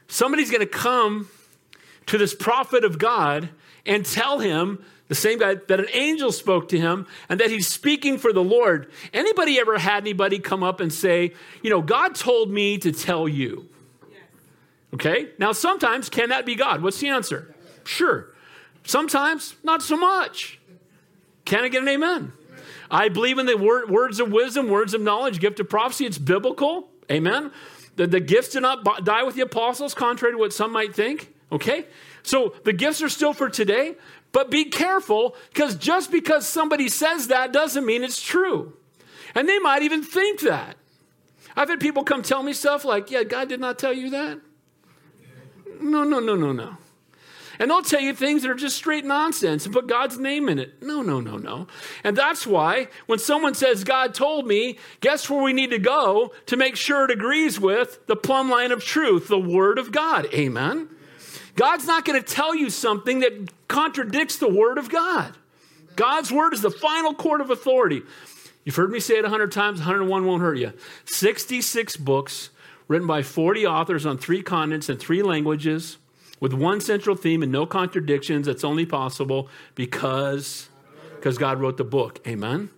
Somebody's 0.08 0.50
going 0.50 0.62
to 0.62 0.68
come 0.68 1.30
to 2.08 2.18
this 2.18 2.34
prophet 2.34 2.84
of 2.84 2.98
God 2.98 3.50
and 3.86 4.06
tell 4.06 4.40
him 4.40 4.84
the 5.10 5.16
same 5.16 5.40
guy 5.40 5.56
that 5.56 5.80
an 5.80 5.88
angel 5.92 6.32
spoke 6.32 6.70
to 6.70 6.80
him 6.80 7.06
and 7.28 7.40
that 7.40 7.50
he's 7.50 7.68
speaking 7.68 8.18
for 8.18 8.32
the 8.32 8.44
Lord. 8.44 8.90
Anybody 9.12 9.60
ever 9.60 9.78
had 9.78 10.04
anybody 10.04 10.40
come 10.40 10.64
up 10.64 10.80
and 10.80 10.94
say, 10.94 11.34
you 11.62 11.70
know, 11.70 11.82
God 11.82 12.16
told 12.16 12.50
me 12.50 12.78
to 12.78 12.92
tell 12.92 13.28
you? 13.28 13.68
Okay? 14.94 15.30
Now, 15.38 15.52
sometimes, 15.52 16.10
can 16.10 16.30
that 16.30 16.46
be 16.46 16.56
God? 16.56 16.82
What's 16.82 17.00
the 17.00 17.10
answer? 17.10 17.54
Sure. 17.84 18.28
Sometimes, 18.84 19.56
not 19.64 19.82
so 19.82 19.98
much. 19.98 20.60
Can 21.46 21.64
I 21.64 21.70
get 21.70 21.82
an 21.82 21.90
amen? 21.90 22.34
I 22.92 23.10
believe 23.10 23.38
in 23.38 23.46
the 23.46 23.58
word, 23.58 23.90
words 23.90 24.20
of 24.20 24.32
wisdom, 24.32 24.70
words 24.70 24.94
of 24.94 25.02
knowledge, 25.02 25.40
gift 25.40 25.60
of 25.60 25.70
prophecy. 25.70 26.06
It's 26.06 26.18
biblical. 26.18 26.90
Amen. 27.12 27.52
The, 27.96 28.08
the 28.08 28.20
gifts 28.20 28.50
did 28.50 28.62
not 28.62 29.04
die 29.04 29.24
with 29.24 29.36
the 29.36 29.42
apostles, 29.42 29.94
contrary 29.94 30.34
to 30.34 30.38
what 30.38 30.54
some 30.54 30.72
might 30.72 30.96
think. 30.96 31.34
Okay? 31.52 31.86
So 32.24 32.54
the 32.64 32.74
gifts 32.74 33.02
are 33.02 33.10
still 33.10 33.34
for 33.34 33.50
today, 33.50 33.96
but 34.32 34.52
be 34.52 34.66
careful 34.66 35.36
because 35.54 35.76
just 35.76 36.12
because 36.12 36.48
somebody 36.48 36.88
says 36.88 37.28
that 37.28 37.52
doesn't 37.52 37.86
mean 37.86 38.04
it's 38.04 38.22
true. 38.22 38.74
And 39.36 39.48
they 39.48 39.60
might 39.60 39.84
even 39.84 40.04
think 40.04 40.42
that. 40.42 40.78
I've 41.56 41.70
had 41.70 41.80
people 41.80 42.04
come 42.04 42.22
tell 42.22 42.44
me 42.44 42.54
stuff 42.54 42.86
like, 42.86 43.12
yeah, 43.12 43.24
God 43.24 43.50
did 43.50 43.60
not 43.60 43.80
tell 43.80 43.94
you 43.94 44.10
that. 44.12 44.40
No, 45.82 46.04
no, 46.04 46.20
no, 46.20 46.36
no, 46.36 46.52
no. 46.52 46.78
And 47.60 47.70
they'll 47.70 47.82
tell 47.82 48.00
you 48.00 48.14
things 48.14 48.44
that 48.44 48.52
are 48.52 48.56
just 48.56 48.78
straight 48.78 49.04
nonsense 49.04 49.66
and 49.66 49.74
put 49.74 49.86
God's 49.86 50.18
name 50.18 50.48
in 50.48 50.60
it. 50.60 50.82
No, 50.82 51.02
no, 51.02 51.20
no, 51.20 51.36
no. 51.36 51.68
And 52.06 52.16
that's 52.16 52.48
why 52.48 52.88
when 53.06 53.20
someone 53.20 53.54
says, 53.54 53.84
God 53.84 54.14
told 54.14 54.48
me, 54.48 54.80
guess 55.02 55.30
where 55.30 55.44
we 55.44 55.52
need 55.52 55.72
to 55.72 55.80
go 55.80 56.32
to 56.46 56.56
make 56.56 56.78
sure 56.78 57.04
it 57.04 57.12
agrees 57.12 57.60
with 57.60 58.06
the 58.08 58.16
plumb 58.16 58.50
line 58.50 58.72
of 58.72 58.86
truth, 58.86 59.28
the 59.28 59.38
Word 59.38 59.78
of 59.78 59.92
God. 59.92 60.28
Amen. 60.34 60.88
God's 61.60 61.86
not 61.86 62.06
going 62.06 62.18
to 62.18 62.26
tell 62.26 62.56
you 62.56 62.70
something 62.70 63.20
that 63.20 63.52
contradicts 63.68 64.38
the 64.38 64.48
Word 64.48 64.78
of 64.78 64.90
God. 64.90 65.36
God's 65.98 66.32
Word 66.32 66.54
is 66.54 66.62
the 66.62 66.72
final 66.72 67.14
court 67.14 67.42
of 67.42 67.50
authority. 67.52 68.02
You've 68.64 68.78
heard 68.78 68.90
me 68.90 69.02
say 69.02 69.18
it 69.18 69.24
100 69.24 69.52
times, 69.52 69.80
101 69.80 70.26
won't 70.26 70.42
hurt 70.42 70.58
you. 70.58 70.72
66 71.04 71.98
books 71.98 72.52
written 72.88 73.06
by 73.06 73.24
40 73.24 73.68
authors 73.68 74.06
on 74.06 74.18
three 74.18 74.42
continents 74.42 74.88
and 74.88 74.98
three 74.98 75.22
languages. 75.22 75.98
with 76.40 76.54
one 76.54 76.80
central 76.80 77.18
theme 77.18 77.44
and 77.44 77.52
no 77.52 77.66
contradictions. 77.66 78.48
That's 78.48 78.64
only 78.64 78.86
possible 78.86 79.50
because, 79.76 80.70
because 81.16 81.38
God 81.38 81.60
wrote 81.60 81.76
the 81.76 81.84
book. 81.84 82.26
Amen? 82.26 82.70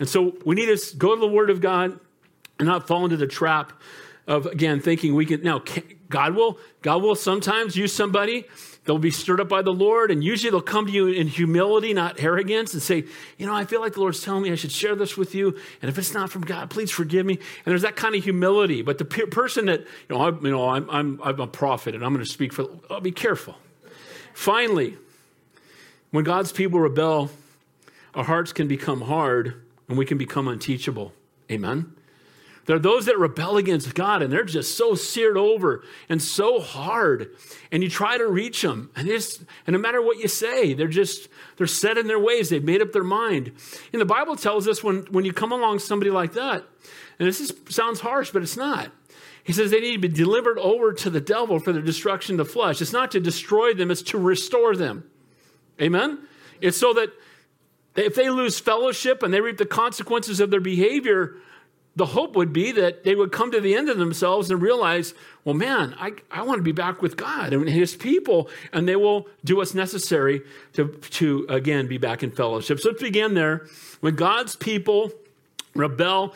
And 0.00 0.08
so 0.08 0.34
we 0.46 0.54
need 0.54 0.74
to 0.74 0.96
go 0.96 1.14
to 1.14 1.20
the 1.20 1.28
Word 1.28 1.50
of 1.50 1.60
God 1.60 2.00
and 2.58 2.66
not 2.66 2.86
fall 2.86 3.04
into 3.04 3.18
the 3.18 3.26
trap 3.26 3.74
of, 4.26 4.46
again, 4.46 4.80
thinking 4.80 5.14
we 5.14 5.26
can. 5.26 5.42
Now, 5.42 5.62
God 6.08 6.34
will, 6.34 6.58
God 6.82 7.02
will 7.02 7.14
sometimes 7.14 7.76
use 7.76 7.92
somebody 7.92 8.44
They'll 8.84 8.98
be 8.98 9.10
stirred 9.10 9.40
up 9.40 9.48
by 9.48 9.62
the 9.62 9.72
Lord, 9.72 10.10
and 10.10 10.22
usually 10.22 10.50
they'll 10.50 10.60
come 10.60 10.86
to 10.86 10.92
you 10.92 11.06
in 11.08 11.26
humility, 11.26 11.94
not 11.94 12.22
arrogance, 12.22 12.74
and 12.74 12.82
say, 12.82 13.04
You 13.38 13.46
know, 13.46 13.54
I 13.54 13.64
feel 13.64 13.80
like 13.80 13.94
the 13.94 14.00
Lord's 14.00 14.22
telling 14.22 14.42
me 14.42 14.52
I 14.52 14.56
should 14.56 14.72
share 14.72 14.94
this 14.94 15.16
with 15.16 15.34
you, 15.34 15.56
and 15.80 15.88
if 15.88 15.96
it's 15.96 16.12
not 16.12 16.30
from 16.30 16.42
God, 16.42 16.68
please 16.68 16.90
forgive 16.90 17.24
me. 17.24 17.34
And 17.34 17.64
there's 17.64 17.82
that 17.82 17.96
kind 17.96 18.14
of 18.14 18.22
humility. 18.22 18.82
But 18.82 18.98
the 18.98 19.06
pe- 19.06 19.26
person 19.26 19.66
that, 19.66 19.80
you 19.80 19.86
know, 20.16 20.20
I, 20.20 20.28
you 20.28 20.50
know 20.50 20.68
I'm, 20.68 20.88
I'm, 20.90 21.20
I'm 21.24 21.40
a 21.40 21.46
prophet 21.46 21.94
and 21.94 22.04
I'm 22.04 22.12
going 22.12 22.24
to 22.24 22.30
speak 22.30 22.52
for, 22.52 22.64
the 22.64 22.80
oh, 22.90 23.00
be 23.00 23.10
careful. 23.10 23.56
Finally, 24.34 24.98
when 26.10 26.24
God's 26.24 26.52
people 26.52 26.78
rebel, 26.78 27.30
our 28.14 28.24
hearts 28.24 28.52
can 28.52 28.68
become 28.68 29.00
hard 29.00 29.62
and 29.88 29.96
we 29.96 30.04
can 30.04 30.18
become 30.18 30.46
unteachable. 30.46 31.14
Amen? 31.50 31.94
There 32.66 32.76
are 32.76 32.80
those 32.80 33.06
that 33.06 33.18
rebel 33.18 33.56
against 33.56 33.94
God 33.94 34.22
and 34.22 34.32
they're 34.32 34.44
just 34.44 34.76
so 34.76 34.94
seared 34.94 35.36
over 35.36 35.84
and 36.08 36.22
so 36.22 36.60
hard. 36.60 37.34
And 37.70 37.82
you 37.82 37.90
try 37.90 38.16
to 38.16 38.26
reach 38.26 38.62
them, 38.62 38.90
and, 38.96 39.06
just, 39.06 39.42
and 39.66 39.74
no 39.74 39.78
matter 39.78 40.00
what 40.00 40.18
you 40.18 40.28
say, 40.28 40.72
they're 40.72 40.88
just, 40.88 41.28
they're 41.56 41.66
set 41.66 41.98
in 41.98 42.06
their 42.06 42.18
ways. 42.18 42.48
They've 42.48 42.64
made 42.64 42.80
up 42.80 42.92
their 42.92 43.04
mind. 43.04 43.52
And 43.92 44.00
the 44.00 44.06
Bible 44.06 44.36
tells 44.36 44.66
us 44.66 44.82
when, 44.82 45.02
when 45.10 45.24
you 45.24 45.32
come 45.32 45.52
along 45.52 45.80
somebody 45.80 46.10
like 46.10 46.32
that, 46.34 46.64
and 47.18 47.28
this 47.28 47.40
is, 47.40 47.52
sounds 47.68 48.00
harsh, 48.00 48.30
but 48.30 48.42
it's 48.42 48.56
not. 48.56 48.90
He 49.44 49.52
says 49.52 49.70
they 49.70 49.80
need 49.80 49.92
to 49.92 49.98
be 49.98 50.08
delivered 50.08 50.58
over 50.58 50.92
to 50.94 51.10
the 51.10 51.20
devil 51.20 51.58
for 51.58 51.72
the 51.72 51.82
destruction 51.82 52.40
of 52.40 52.46
the 52.46 52.52
flesh. 52.52 52.80
It's 52.80 52.92
not 52.92 53.10
to 53.10 53.20
destroy 53.20 53.74
them, 53.74 53.90
it's 53.90 54.02
to 54.02 54.18
restore 54.18 54.74
them. 54.74 55.04
Amen? 55.80 56.26
It's 56.60 56.78
so 56.78 56.94
that 56.94 57.10
if 57.94 58.14
they 58.14 58.30
lose 58.30 58.58
fellowship 58.58 59.22
and 59.22 59.34
they 59.34 59.40
reap 59.40 59.58
the 59.58 59.66
consequences 59.66 60.40
of 60.40 60.50
their 60.50 60.60
behavior, 60.60 61.36
the 61.96 62.06
hope 62.06 62.34
would 62.34 62.52
be 62.52 62.72
that 62.72 63.04
they 63.04 63.14
would 63.14 63.30
come 63.30 63.52
to 63.52 63.60
the 63.60 63.74
end 63.74 63.88
of 63.88 63.98
themselves 63.98 64.50
and 64.50 64.60
realize, 64.60 65.14
well, 65.44 65.54
man, 65.54 65.94
I, 65.98 66.12
I 66.30 66.42
want 66.42 66.58
to 66.58 66.62
be 66.62 66.72
back 66.72 67.00
with 67.00 67.16
God 67.16 67.52
and 67.52 67.68
his 67.68 67.94
people, 67.94 68.48
and 68.72 68.88
they 68.88 68.96
will 68.96 69.28
do 69.44 69.56
what's 69.56 69.74
necessary 69.74 70.42
to, 70.72 70.88
to 70.88 71.46
again 71.48 71.86
be 71.86 71.98
back 71.98 72.22
in 72.22 72.32
fellowship. 72.32 72.80
So 72.80 72.90
let's 72.90 73.02
begin 73.02 73.34
there. 73.34 73.66
When 74.00 74.16
God's 74.16 74.56
people 74.56 75.12
rebel, 75.74 76.34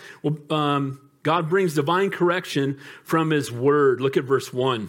um, 0.51 1.01
God 1.23 1.49
brings 1.49 1.75
divine 1.75 2.11
correction 2.11 2.79
from 3.03 3.31
his 3.31 3.51
word. 3.51 4.01
Look 4.01 4.17
at 4.17 4.25
verse 4.25 4.53
1. 4.53 4.89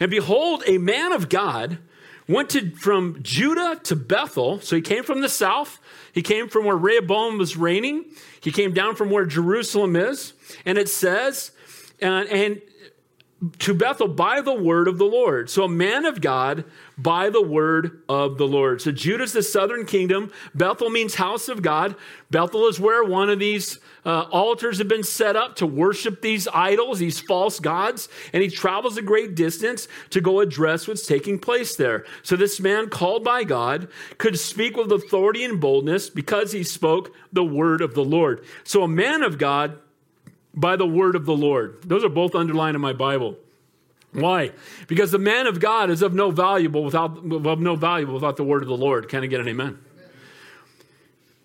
And 0.00 0.10
behold, 0.10 0.62
a 0.66 0.78
man 0.78 1.12
of 1.12 1.28
God 1.28 1.78
went 2.28 2.50
to, 2.50 2.70
from 2.72 3.18
Judah 3.22 3.80
to 3.84 3.96
Bethel. 3.96 4.60
So 4.60 4.76
he 4.76 4.82
came 4.82 5.04
from 5.04 5.20
the 5.20 5.28
south. 5.28 5.78
He 6.12 6.22
came 6.22 6.48
from 6.48 6.64
where 6.64 6.76
Rehoboam 6.76 7.38
was 7.38 7.56
reigning. 7.56 8.06
He 8.40 8.50
came 8.50 8.72
down 8.72 8.96
from 8.96 9.10
where 9.10 9.26
Jerusalem 9.26 9.96
is. 9.96 10.32
And 10.64 10.78
it 10.78 10.88
says, 10.88 11.52
uh, 12.02 12.06
and, 12.06 12.28
and 12.28 12.62
to 13.58 13.74
Bethel 13.74 14.08
by 14.08 14.40
the 14.40 14.54
word 14.54 14.88
of 14.88 14.96
the 14.96 15.04
Lord. 15.04 15.50
So 15.50 15.64
a 15.64 15.68
man 15.68 16.06
of 16.06 16.22
God 16.22 16.64
by 16.96 17.28
the 17.28 17.42
word 17.42 18.02
of 18.08 18.38
the 18.38 18.46
Lord. 18.46 18.80
So 18.80 18.90
Judah's 18.92 19.34
the 19.34 19.42
southern 19.42 19.84
kingdom. 19.84 20.32
Bethel 20.54 20.88
means 20.88 21.16
house 21.16 21.50
of 21.50 21.60
God. 21.60 21.96
Bethel 22.30 22.66
is 22.66 22.80
where 22.80 23.04
one 23.04 23.28
of 23.28 23.38
these 23.38 23.78
uh, 24.06 24.22
altars 24.32 24.78
have 24.78 24.88
been 24.88 25.02
set 25.02 25.36
up 25.36 25.56
to 25.56 25.66
worship 25.66 26.22
these 26.22 26.48
idols, 26.48 26.98
these 26.98 27.20
false 27.20 27.60
gods. 27.60 28.08
And 28.32 28.42
he 28.42 28.48
travels 28.48 28.96
a 28.96 29.02
great 29.02 29.34
distance 29.34 29.86
to 30.10 30.22
go 30.22 30.40
address 30.40 30.88
what's 30.88 31.06
taking 31.06 31.38
place 31.38 31.76
there. 31.76 32.06
So 32.22 32.36
this 32.36 32.58
man 32.58 32.88
called 32.88 33.22
by 33.22 33.44
God 33.44 33.88
could 34.16 34.38
speak 34.38 34.78
with 34.78 34.90
authority 34.90 35.44
and 35.44 35.60
boldness 35.60 36.08
because 36.08 36.52
he 36.52 36.62
spoke 36.62 37.14
the 37.30 37.44
word 37.44 37.82
of 37.82 37.92
the 37.92 38.04
Lord. 38.04 38.42
So 38.64 38.82
a 38.82 38.88
man 38.88 39.22
of 39.22 39.36
God 39.36 39.78
by 40.56 40.76
the 40.76 40.86
word 40.86 41.14
of 41.14 41.26
the 41.26 41.36
Lord. 41.36 41.82
Those 41.84 42.02
are 42.02 42.08
both 42.08 42.34
underlined 42.34 42.74
in 42.74 42.80
my 42.80 42.94
Bible. 42.94 43.36
Why? 44.12 44.52
Because 44.88 45.10
the 45.10 45.18
man 45.18 45.46
of 45.46 45.60
God 45.60 45.90
is 45.90 46.00
of 46.00 46.14
no 46.14 46.30
valuable 46.30 46.82
without 46.82 47.18
of 47.18 47.60
no 47.60 47.76
value 47.76 48.10
without 48.10 48.36
the 48.36 48.44
word 48.44 48.62
of 48.62 48.68
the 48.68 48.76
Lord. 48.76 49.08
Can 49.08 49.22
I 49.22 49.26
get 49.26 49.40
an 49.40 49.48
amen? 49.48 49.78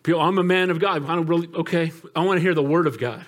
People, 0.03 0.21
I'm 0.21 0.37
a 0.37 0.43
man 0.43 0.69
of 0.69 0.79
God. 0.79 1.07
I 1.07 1.15
really 1.17 1.49
okay. 1.53 1.91
I 2.15 2.23
want 2.23 2.37
to 2.37 2.41
hear 2.41 2.53
the 2.53 2.63
word 2.63 2.87
of 2.87 2.97
God. 2.97 3.25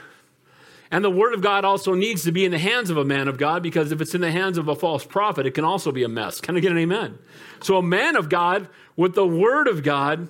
And 0.90 1.04
the 1.04 1.10
word 1.10 1.34
of 1.34 1.42
God 1.42 1.66
also 1.66 1.96
needs 1.96 2.24
to 2.24 2.32
be 2.32 2.46
in 2.46 2.52
the 2.52 2.60
hands 2.60 2.92
of 2.92 2.98
a 2.98 3.04
man 3.04 3.28
of 3.28 3.38
God 3.38 3.64
because 3.64 3.92
if 3.92 4.00
it's 4.00 4.14
in 4.14 4.22
the 4.22 4.32
hands 4.32 4.60
of 4.60 4.68
a 4.68 4.76
false 4.76 5.04
prophet, 5.04 5.48
it 5.48 5.56
can 5.56 5.66
also 5.66 5.92
be 5.92 6.04
a 6.04 6.08
mess. 6.08 6.40
Can 6.40 6.56
I 6.56 6.60
get 6.60 6.72
an 6.72 6.78
amen? 6.78 7.18
So 7.62 7.78
a 7.78 7.82
man 7.82 8.16
of 8.16 8.30
God 8.30 8.70
with 8.96 9.16
the 9.16 9.26
word 9.26 9.68
of 9.68 9.82
God 9.82 10.30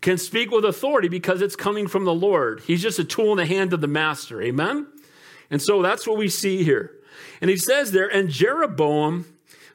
can 0.00 0.18
speak 0.18 0.50
with 0.50 0.64
authority 0.64 1.08
because 1.08 1.42
it's 1.42 1.56
coming 1.56 1.86
from 1.86 2.04
the 2.04 2.14
Lord. 2.14 2.60
He's 2.66 2.82
just 2.82 2.98
a 2.98 3.04
tool 3.04 3.32
in 3.32 3.36
the 3.36 3.46
hand 3.46 3.72
of 3.72 3.80
the 3.80 3.86
master. 3.86 4.40
Amen? 4.40 4.86
And 5.50 5.60
so 5.60 5.82
that's 5.82 6.06
what 6.06 6.16
we 6.16 6.28
see 6.28 6.62
here. 6.64 6.92
And 7.40 7.50
he 7.50 7.56
says 7.56 7.92
there, 7.92 8.08
and 8.08 8.28
Jeroboam 8.28 9.26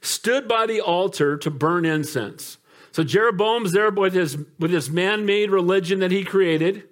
stood 0.01 0.47
by 0.47 0.65
the 0.65 0.81
altar 0.81 1.37
to 1.37 1.51
burn 1.51 1.85
incense. 1.85 2.57
So 2.91 3.03
Jeroboam's 3.03 3.71
there 3.73 3.91
with 3.91 4.13
his, 4.13 4.37
with 4.57 4.71
his 4.71 4.89
man 4.89 5.25
made 5.25 5.51
religion 5.51 5.99
that 5.99 6.11
he 6.11 6.23
created, 6.23 6.83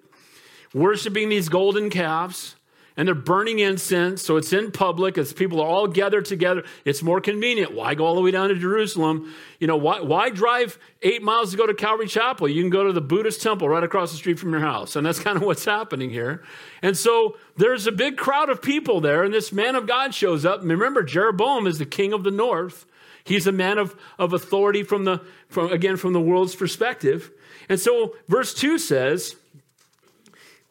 worshiping 0.74 1.28
these 1.28 1.48
golden 1.48 1.88
calves 1.90 2.56
and 2.96 3.08
they're 3.08 3.14
burning 3.14 3.58
incense, 3.58 4.22
so 4.22 4.36
it's 4.36 4.52
in 4.52 4.70
public 4.70 5.18
as 5.18 5.32
people 5.32 5.60
are 5.60 5.66
all 5.66 5.88
gathered 5.88 6.26
together. 6.26 6.62
It's 6.84 7.02
more 7.02 7.20
convenient. 7.20 7.74
Why 7.74 7.94
go 7.94 8.06
all 8.06 8.14
the 8.14 8.20
way 8.20 8.30
down 8.30 8.50
to 8.50 8.54
Jerusalem? 8.54 9.34
You 9.58 9.66
know, 9.66 9.76
why, 9.76 10.00
why 10.00 10.30
drive 10.30 10.78
eight 11.02 11.20
miles 11.20 11.50
to 11.50 11.56
go 11.56 11.66
to 11.66 11.74
Calvary 11.74 12.06
Chapel? 12.06 12.48
You 12.48 12.62
can 12.62 12.70
go 12.70 12.84
to 12.84 12.92
the 12.92 13.00
Buddhist 13.00 13.42
temple 13.42 13.68
right 13.68 13.82
across 13.82 14.12
the 14.12 14.16
street 14.16 14.38
from 14.38 14.52
your 14.52 14.60
house. 14.60 14.94
And 14.94 15.04
that's 15.04 15.18
kind 15.24 15.36
of 15.36 15.42
what's 15.42 15.64
happening 15.64 16.10
here. 16.10 16.44
And 16.82 16.96
so 16.96 17.36
there's 17.56 17.88
a 17.88 17.92
big 17.92 18.16
crowd 18.16 18.48
of 18.48 18.62
people 18.62 19.00
there, 19.00 19.24
and 19.24 19.34
this 19.34 19.52
man 19.52 19.74
of 19.74 19.88
God 19.88 20.14
shows 20.14 20.44
up. 20.44 20.60
And 20.60 20.70
remember, 20.70 21.02
Jeroboam 21.02 21.66
is 21.66 21.78
the 21.78 21.86
king 21.86 22.12
of 22.12 22.22
the 22.22 22.30
north. 22.30 22.86
He's 23.24 23.46
a 23.48 23.52
man 23.52 23.78
of, 23.78 23.96
of 24.18 24.32
authority 24.32 24.84
from 24.84 25.04
the, 25.04 25.20
from, 25.48 25.72
again, 25.72 25.96
from 25.96 26.12
the 26.12 26.20
world's 26.20 26.54
perspective. 26.54 27.32
And 27.68 27.80
so 27.80 28.14
verse 28.28 28.54
2 28.54 28.78
says, 28.78 29.34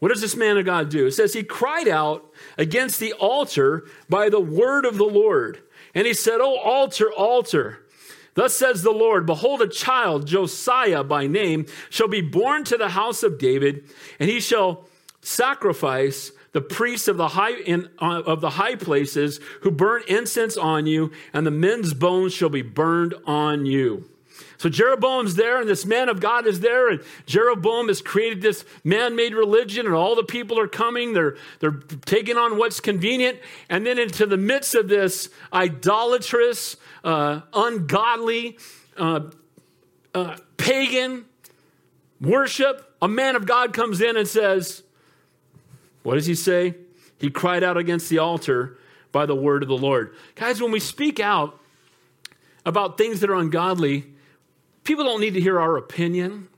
what 0.04 0.10
does 0.10 0.20
this 0.20 0.36
man 0.36 0.58
of 0.58 0.66
God 0.66 0.90
do? 0.90 1.06
It 1.06 1.14
says 1.14 1.32
he 1.32 1.44
cried 1.44 1.88
out 1.88 2.30
against 2.58 3.00
the 3.00 3.14
altar 3.14 3.86
by 4.10 4.28
the 4.28 4.42
word 4.42 4.84
of 4.84 4.98
the 4.98 5.06
Lord. 5.06 5.64
And 5.96 6.06
he 6.06 6.14
said, 6.14 6.42
Oh, 6.42 6.58
altar, 6.58 7.10
altar. 7.10 7.86
Thus 8.34 8.54
says 8.54 8.84
the 8.84 8.92
Lord, 8.92 9.26
Behold, 9.26 9.62
a 9.62 9.68
child, 9.70 10.28
Josiah 10.28 11.06
by 11.06 11.26
name, 11.28 11.68
shall 11.90 12.10
be 12.10 12.20
born 12.20 12.66
to 12.66 12.76
the 12.76 12.90
house 12.90 13.24
of 13.24 13.40
David, 13.40 13.90
and 14.20 14.30
he 14.30 14.42
shall 14.42 14.90
sacrifice 15.22 16.34
the 16.52 16.60
priests 16.60 17.08
of 17.08 17.16
the 17.16 17.30
high 17.30 17.54
in, 17.54 17.88
uh, 17.98 18.24
of 18.26 18.42
the 18.42 18.50
high 18.50 18.76
places 18.76 19.40
who 19.62 19.72
burn 19.72 20.04
incense 20.10 20.58
on 20.58 20.86
you, 20.86 21.12
and 21.32 21.48
the 21.48 21.52
men's 21.52 21.94
bones 21.94 22.34
shall 22.34 22.50
be 22.50 22.62
burned 22.62 23.14
on 23.26 23.66
you. 23.66 24.10
So 24.58 24.70
Jeroboam's 24.70 25.36
there, 25.36 25.60
and 25.60 25.68
this 25.68 25.86
man 25.86 26.10
of 26.10 26.20
God 26.20 26.48
is 26.48 26.60
there, 26.60 26.90
and 26.90 27.02
Jeroboam 27.26 27.88
has 27.88 28.02
created 28.02 28.42
this 28.42 28.66
man 28.84 29.16
made 29.16 29.34
religion, 29.34 29.86
and 29.86 29.96
all 29.96 30.16
the 30.16 30.24
people 30.24 30.60
are 30.60 30.68
coming. 30.68 31.14
They're, 31.14 31.36
they're 31.60 31.80
taking 32.06 32.38
on 32.38 32.58
what's 32.58 32.80
convenient. 32.80 33.40
And 33.70 33.86
then 33.86 33.98
into 33.98 34.26
the 34.26 34.38
midst 34.38 34.76
of 34.76 34.88
this 34.88 35.30
idolatrous, 35.52 36.78
uh, 37.04 37.42
ungodly, 37.54 38.58
uh, 38.98 39.22
uh, 40.14 40.38
pagan 40.58 41.26
worship, 42.22 42.96
a 43.02 43.08
man 43.08 43.36
of 43.36 43.46
God 43.46 43.74
comes 43.74 44.02
in 44.02 44.16
and 44.16 44.28
says, 44.28 44.84
What 46.04 46.16
does 46.16 46.26
he 46.26 46.36
say? 46.36 46.76
He 47.20 47.30
cried 47.30 47.64
out 47.64 47.78
against 47.78 48.10
the 48.10 48.20
altar 48.20 48.78
by 49.12 49.26
the 49.26 49.36
word 49.36 49.64
of 49.64 49.70
the 49.70 49.78
Lord. 49.78 50.16
Guys, 50.36 50.62
when 50.62 50.72
we 50.72 50.80
speak 50.80 51.20
out 51.20 51.60
about 52.66 52.98
things 52.98 53.20
that 53.20 53.30
are 53.30 53.36
ungodly, 53.36 54.13
People 54.84 55.06
don't 55.06 55.22
need 55.22 55.34
to 55.34 55.42
hear 55.42 55.60
our 55.60 55.78
opinion. 55.78 56.50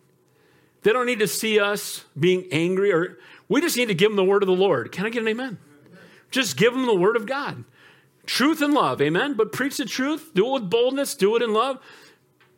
They 0.84 0.94
don't 0.94 1.06
need 1.06 1.20
to 1.20 1.28
see 1.28 1.60
us 1.60 2.06
being 2.20 2.48
angry 2.52 2.92
or 2.92 3.18
we 3.48 3.62
just 3.62 3.78
need 3.78 3.88
to 3.88 3.94
give 3.94 4.10
them 4.10 4.16
the 4.16 4.24
word 4.24 4.44
of 4.44 4.48
the 4.48 4.54
Lord. 4.54 4.92
Can 4.92 5.06
I 5.06 5.10
get 5.10 5.22
an 5.22 5.28
amen? 5.28 5.58
Just 6.32 6.58
give 6.58 6.74
them 6.74 6.86
the 6.86 6.96
word 6.96 7.16
of 7.16 7.26
God. 7.26 7.64
Truth 8.26 8.62
and 8.62 8.74
love, 8.74 9.02
amen? 9.02 9.36
But 9.36 9.52
preach 9.52 9.78
the 9.78 9.86
truth, 9.86 10.32
do 10.34 10.48
it 10.48 10.62
with 10.62 10.70
boldness, 10.70 11.16
do 11.16 11.36
it 11.36 11.44
in 11.44 11.54
love. 11.54 11.80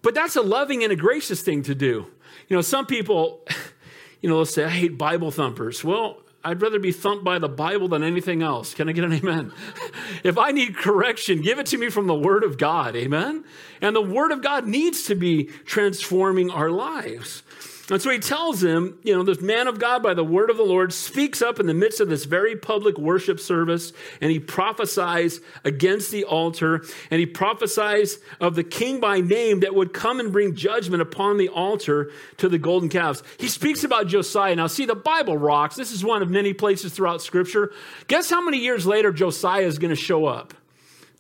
But 0.01 0.13
that's 0.13 0.35
a 0.35 0.41
loving 0.41 0.83
and 0.83 0.93
a 0.93 0.95
gracious 0.95 1.41
thing 1.41 1.63
to 1.63 1.75
do. 1.75 2.07
You 2.47 2.55
know, 2.55 2.61
some 2.61 2.85
people, 2.85 3.45
you 4.21 4.29
know, 4.29 4.35
they'll 4.35 4.45
say, 4.45 4.63
I 4.63 4.69
hate 4.69 4.97
Bible 4.97 5.31
thumpers. 5.31 5.83
Well, 5.83 6.21
I'd 6.47 6.61
rather 6.61 6.79
be 6.79 6.93
thumped 6.93 7.25
by 7.25 7.39
the 7.39 7.49
Bible 7.49 7.89
than 7.89 8.03
anything 8.03 8.41
else. 8.41 8.73
Can 8.73 8.87
I 8.87 8.93
get 8.93 9.03
an 9.03 9.11
amen? 9.11 9.51
if 10.23 10.37
I 10.37 10.51
need 10.51 10.77
correction, 10.77 11.41
give 11.41 11.59
it 11.59 11.65
to 11.67 11.77
me 11.77 11.89
from 11.89 12.07
the 12.07 12.15
Word 12.15 12.45
of 12.45 12.57
God. 12.57 12.95
Amen? 12.95 13.43
And 13.81 13.93
the 13.93 14.01
Word 14.01 14.31
of 14.31 14.41
God 14.41 14.65
needs 14.65 15.03
to 15.07 15.15
be 15.15 15.49
transforming 15.65 16.49
our 16.49 16.71
lives. 16.71 17.43
And 17.89 18.01
so 18.01 18.09
he 18.09 18.19
tells 18.19 18.61
him, 18.61 18.99
you 19.03 19.15
know, 19.15 19.23
this 19.23 19.39
man 19.39 19.67
of 19.67 19.79
God 19.79 20.03
by 20.03 20.13
the 20.13 20.23
word 20.23 20.49
of 20.49 20.57
the 20.57 20.63
Lord 20.63 20.91
speaks 20.91 21.41
up 21.41 21.57
in 21.57 21.67
the 21.67 21.73
midst 21.73 22.01
of 22.01 22.09
this 22.09 22.25
very 22.25 22.57
public 22.57 22.97
worship 22.97 23.39
service 23.39 23.93
and 24.19 24.29
he 24.29 24.39
prophesies 24.39 25.39
against 25.63 26.11
the 26.11 26.25
altar 26.25 26.83
and 27.09 27.19
he 27.21 27.25
prophesies 27.25 28.19
of 28.41 28.55
the 28.55 28.63
king 28.63 28.99
by 28.99 29.21
name 29.21 29.61
that 29.61 29.73
would 29.73 29.93
come 29.93 30.19
and 30.19 30.33
bring 30.33 30.53
judgment 30.53 31.01
upon 31.01 31.37
the 31.37 31.47
altar 31.47 32.11
to 32.37 32.49
the 32.49 32.57
golden 32.57 32.89
calves. 32.89 33.23
He 33.39 33.47
speaks 33.47 33.85
about 33.85 34.07
Josiah. 34.07 34.55
Now, 34.57 34.67
see, 34.67 34.85
the 34.85 34.95
Bible 34.95 35.37
rocks. 35.37 35.77
This 35.77 35.93
is 35.93 36.03
one 36.03 36.21
of 36.21 36.29
many 36.29 36.53
places 36.53 36.91
throughout 36.91 37.21
scripture. 37.21 37.71
Guess 38.07 38.29
how 38.29 38.41
many 38.41 38.57
years 38.57 38.85
later 38.85 39.13
Josiah 39.13 39.65
is 39.65 39.79
going 39.79 39.95
to 39.95 39.95
show 39.95 40.25
up? 40.25 40.53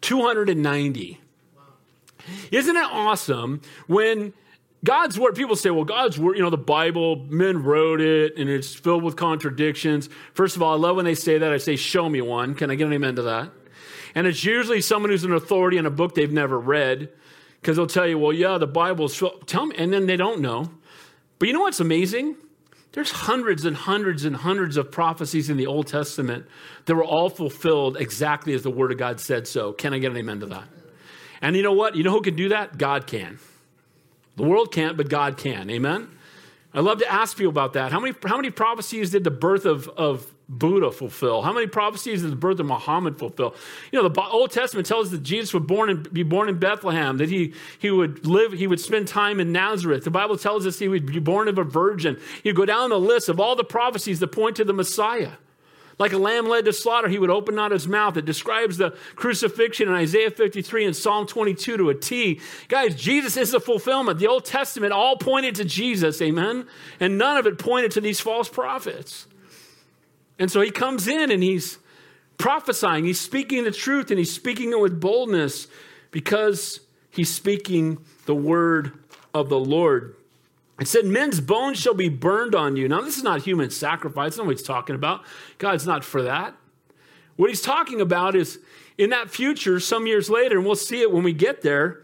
290. 0.01 1.21
Isn't 2.51 2.75
it 2.75 2.89
awesome 2.91 3.61
when 3.87 4.33
God's 4.83 5.19
word, 5.19 5.35
people 5.35 5.55
say, 5.55 5.69
well, 5.71 5.85
God's 5.85 6.19
word, 6.19 6.37
you 6.37 6.43
know, 6.43 6.49
the 6.49 6.57
Bible, 6.57 7.25
men 7.29 7.63
wrote 7.63 7.99
it 7.99 8.37
and 8.37 8.49
it's 8.49 8.75
filled 8.75 9.03
with 9.03 9.15
contradictions. 9.15 10.07
First 10.33 10.55
of 10.55 10.61
all, 10.61 10.73
I 10.73 10.77
love 10.77 10.95
when 10.97 11.05
they 11.05 11.15
say 11.15 11.39
that. 11.39 11.51
I 11.51 11.57
say, 11.57 11.75
show 11.75 12.07
me 12.07 12.21
one. 12.21 12.53
Can 12.53 12.69
I 12.69 12.75
get 12.75 12.87
an 12.87 12.93
amen 12.93 13.15
to 13.15 13.23
that? 13.23 13.51
And 14.13 14.27
it's 14.27 14.43
usually 14.43 14.81
someone 14.81 15.11
who's 15.11 15.23
an 15.23 15.33
authority 15.33 15.77
in 15.77 15.85
a 15.85 15.91
book 15.91 16.15
they've 16.15 16.31
never 16.31 16.59
read 16.59 17.09
because 17.61 17.77
they'll 17.77 17.87
tell 17.87 18.07
you, 18.07 18.17
well, 18.17 18.33
yeah, 18.33 18.57
the 18.57 18.67
Bible's, 18.67 19.21
tell 19.45 19.65
me, 19.65 19.75
and 19.77 19.91
then 19.91 20.05
they 20.05 20.15
don't 20.15 20.41
know. 20.41 20.69
But 21.39 21.47
you 21.47 21.53
know 21.53 21.61
what's 21.61 21.79
amazing? 21.79 22.35
There's 22.93 23.11
hundreds 23.11 23.65
and 23.65 23.75
hundreds 23.75 24.25
and 24.25 24.35
hundreds 24.35 24.77
of 24.77 24.91
prophecies 24.91 25.49
in 25.49 25.57
the 25.57 25.67
Old 25.67 25.87
Testament 25.87 26.45
that 26.85 26.95
were 26.95 27.03
all 27.03 27.29
fulfilled 27.29 27.97
exactly 27.97 28.53
as 28.53 28.63
the 28.63 28.71
Word 28.71 28.91
of 28.91 28.97
God 28.97 29.19
said 29.19 29.47
so. 29.47 29.73
Can 29.73 29.93
I 29.93 29.99
get 29.99 30.11
an 30.11 30.17
amen 30.17 30.39
to 30.39 30.45
that? 30.47 30.63
And 31.41 31.55
you 31.55 31.61
know 31.61 31.73
what? 31.73 31.95
You 31.95 32.03
know 32.03 32.11
who 32.11 32.21
can 32.21 32.35
do 32.35 32.49
that? 32.49 32.77
God 32.77 33.05
can. 33.05 33.37
The 34.37 34.43
world 34.43 34.71
can't, 34.71 34.95
but 34.95 35.09
God 35.09 35.37
can. 35.37 35.69
Amen? 35.69 36.09
I 36.73 36.79
love 36.81 36.99
to 36.99 37.11
ask 37.11 37.35
people 37.35 37.49
about 37.49 37.73
that. 37.73 37.91
How 37.91 37.99
many, 37.99 38.15
how 38.25 38.37
many 38.37 38.51
prophecies 38.51 39.09
did 39.09 39.23
the 39.23 39.31
birth 39.31 39.65
of, 39.65 39.87
of 39.89 40.31
Buddha 40.47 40.91
fulfill? 40.91 41.41
How 41.41 41.51
many 41.51 41.65
prophecies 41.65 42.21
did 42.21 42.31
the 42.31 42.35
birth 42.35 42.59
of 42.59 42.67
Muhammad 42.67 43.17
fulfill? 43.17 43.55
You 43.91 44.01
know, 44.01 44.07
the 44.07 44.21
Old 44.21 44.51
Testament 44.51 44.85
tells 44.85 45.07
us 45.07 45.11
that 45.13 45.23
Jesus 45.23 45.55
would 45.55 45.65
born 45.65 45.89
in, 45.89 46.03
be 46.03 46.21
born 46.21 46.49
in 46.49 46.59
Bethlehem, 46.59 47.17
that 47.17 47.29
he, 47.29 47.53
he 47.79 47.89
would 47.89 48.27
live, 48.27 48.51
he 48.51 48.67
would 48.67 48.79
spend 48.79 49.07
time 49.07 49.39
in 49.39 49.51
Nazareth. 49.51 50.03
The 50.03 50.11
Bible 50.11 50.37
tells 50.37 50.67
us 50.67 50.77
he 50.77 50.87
would 50.87 51.07
be 51.07 51.19
born 51.19 51.47
of 51.47 51.57
a 51.57 51.63
virgin. 51.63 52.19
You 52.43 52.53
go 52.53 52.65
down 52.65 52.91
the 52.91 52.99
list 52.99 53.29
of 53.29 53.39
all 53.39 53.55
the 53.55 53.63
prophecies 53.63 54.19
that 54.19 54.27
point 54.27 54.55
to 54.57 54.63
the 54.63 54.73
Messiah. 54.73 55.31
Like 55.99 56.13
a 56.13 56.17
lamb 56.17 56.47
led 56.47 56.65
to 56.65 56.73
slaughter, 56.73 57.07
he 57.07 57.17
would 57.17 57.31
open 57.31 57.55
not 57.55 57.71
his 57.71 57.87
mouth. 57.87 58.17
It 58.17 58.25
describes 58.25 58.77
the 58.77 58.95
crucifixion 59.15 59.87
in 59.87 59.95
Isaiah 59.95 60.29
53 60.29 60.85
and 60.85 60.95
Psalm 60.95 61.25
22 61.25 61.77
to 61.77 61.89
a 61.89 61.95
T. 61.95 62.39
Guys, 62.67 62.95
Jesus 62.95 63.35
is 63.35 63.51
the 63.51 63.59
fulfillment. 63.59 64.19
The 64.19 64.27
Old 64.27 64.45
Testament 64.45 64.93
all 64.93 65.17
pointed 65.17 65.55
to 65.55 65.65
Jesus, 65.65 66.21
amen? 66.21 66.67
And 66.99 67.17
none 67.17 67.37
of 67.37 67.47
it 67.47 67.57
pointed 67.57 67.91
to 67.93 68.01
these 68.01 68.19
false 68.19 68.47
prophets. 68.47 69.25
And 70.37 70.51
so 70.51 70.61
he 70.61 70.69
comes 70.69 71.07
in 71.07 71.31
and 71.31 71.41
he's 71.41 71.79
prophesying, 72.37 73.05
he's 73.05 73.19
speaking 73.19 73.63
the 73.63 73.71
truth, 73.71 74.11
and 74.11 74.19
he's 74.19 74.33
speaking 74.33 74.71
it 74.71 74.79
with 74.79 74.99
boldness 74.99 75.67
because 76.11 76.79
he's 77.09 77.33
speaking 77.33 77.97
the 78.27 78.35
word 78.35 78.93
of 79.33 79.49
the 79.49 79.59
Lord. 79.59 80.15
It 80.79 80.87
said, 80.87 81.05
Men's 81.05 81.41
bones 81.41 81.79
shall 81.79 81.95
be 81.95 82.09
burned 82.09 82.53
on 82.53 82.75
you. 82.75 82.87
Now, 82.87 83.01
this 83.01 83.17
is 83.17 83.23
not 83.23 83.41
human 83.41 83.71
sacrifice. 83.71 84.31
That's 84.31 84.37
not 84.37 84.45
what 84.47 84.57
he's 84.57 84.65
talking 84.65 84.95
about. 84.95 85.23
God's 85.57 85.87
not 85.87 86.03
for 86.03 86.21
that. 86.23 86.55
What 87.35 87.49
he's 87.49 87.61
talking 87.61 87.99
about 87.99 88.35
is 88.35 88.59
in 88.97 89.09
that 89.11 89.29
future, 89.29 89.79
some 89.79 90.05
years 90.05 90.29
later, 90.29 90.57
and 90.57 90.65
we'll 90.65 90.75
see 90.75 91.01
it 91.01 91.11
when 91.11 91.23
we 91.23 91.33
get 91.33 91.61
there. 91.61 92.03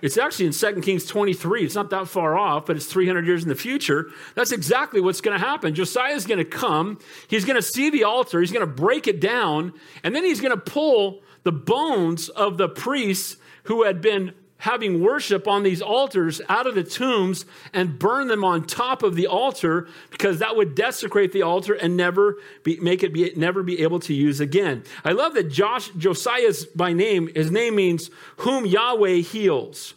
It's 0.00 0.16
actually 0.16 0.46
in 0.46 0.52
2 0.52 0.80
Kings 0.80 1.04
23. 1.06 1.64
It's 1.64 1.74
not 1.74 1.90
that 1.90 2.08
far 2.08 2.38
off, 2.38 2.66
but 2.66 2.76
it's 2.76 2.86
300 2.86 3.26
years 3.26 3.42
in 3.42 3.48
the 3.48 3.56
future. 3.56 4.10
That's 4.34 4.52
exactly 4.52 5.00
what's 5.00 5.20
going 5.20 5.38
to 5.38 5.44
happen. 5.44 5.74
Josiah 5.74 6.14
is 6.14 6.26
going 6.26 6.38
to 6.38 6.44
come. 6.44 7.00
He's 7.26 7.44
going 7.44 7.56
to 7.56 7.62
see 7.62 7.90
the 7.90 8.04
altar. 8.04 8.40
He's 8.40 8.52
going 8.52 8.66
to 8.66 8.72
break 8.72 9.08
it 9.08 9.20
down. 9.20 9.72
And 10.04 10.14
then 10.14 10.24
he's 10.24 10.40
going 10.40 10.54
to 10.54 10.60
pull 10.60 11.22
the 11.42 11.52
bones 11.52 12.28
of 12.28 12.58
the 12.58 12.68
priests 12.68 13.36
who 13.64 13.82
had 13.82 14.00
been 14.00 14.34
having 14.58 15.00
worship 15.00 15.46
on 15.46 15.62
these 15.62 15.80
altars 15.80 16.40
out 16.48 16.66
of 16.66 16.74
the 16.74 16.82
tombs 16.82 17.46
and 17.72 17.98
burn 17.98 18.26
them 18.26 18.44
on 18.44 18.66
top 18.66 19.02
of 19.02 19.14
the 19.14 19.26
altar 19.26 19.88
because 20.10 20.40
that 20.40 20.56
would 20.56 20.74
desecrate 20.74 21.32
the 21.32 21.42
altar 21.42 21.74
and 21.74 21.96
never 21.96 22.36
be, 22.64 22.78
make 22.80 23.02
it 23.02 23.12
be, 23.12 23.32
never 23.36 23.62
be 23.62 23.82
able 23.82 24.00
to 24.00 24.12
use 24.12 24.40
again. 24.40 24.82
I 25.04 25.12
love 25.12 25.34
that 25.34 25.50
Josh, 25.50 25.90
Josiah's 25.90 26.66
by 26.66 26.92
name, 26.92 27.30
his 27.34 27.50
name 27.50 27.76
means 27.76 28.10
whom 28.38 28.66
Yahweh 28.66 29.18
heals. 29.18 29.94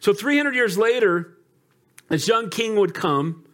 So 0.00 0.12
300 0.12 0.54
years 0.54 0.76
later, 0.76 1.38
this 2.08 2.28
young 2.28 2.50
king 2.50 2.76
would 2.76 2.92
come, 2.92 3.44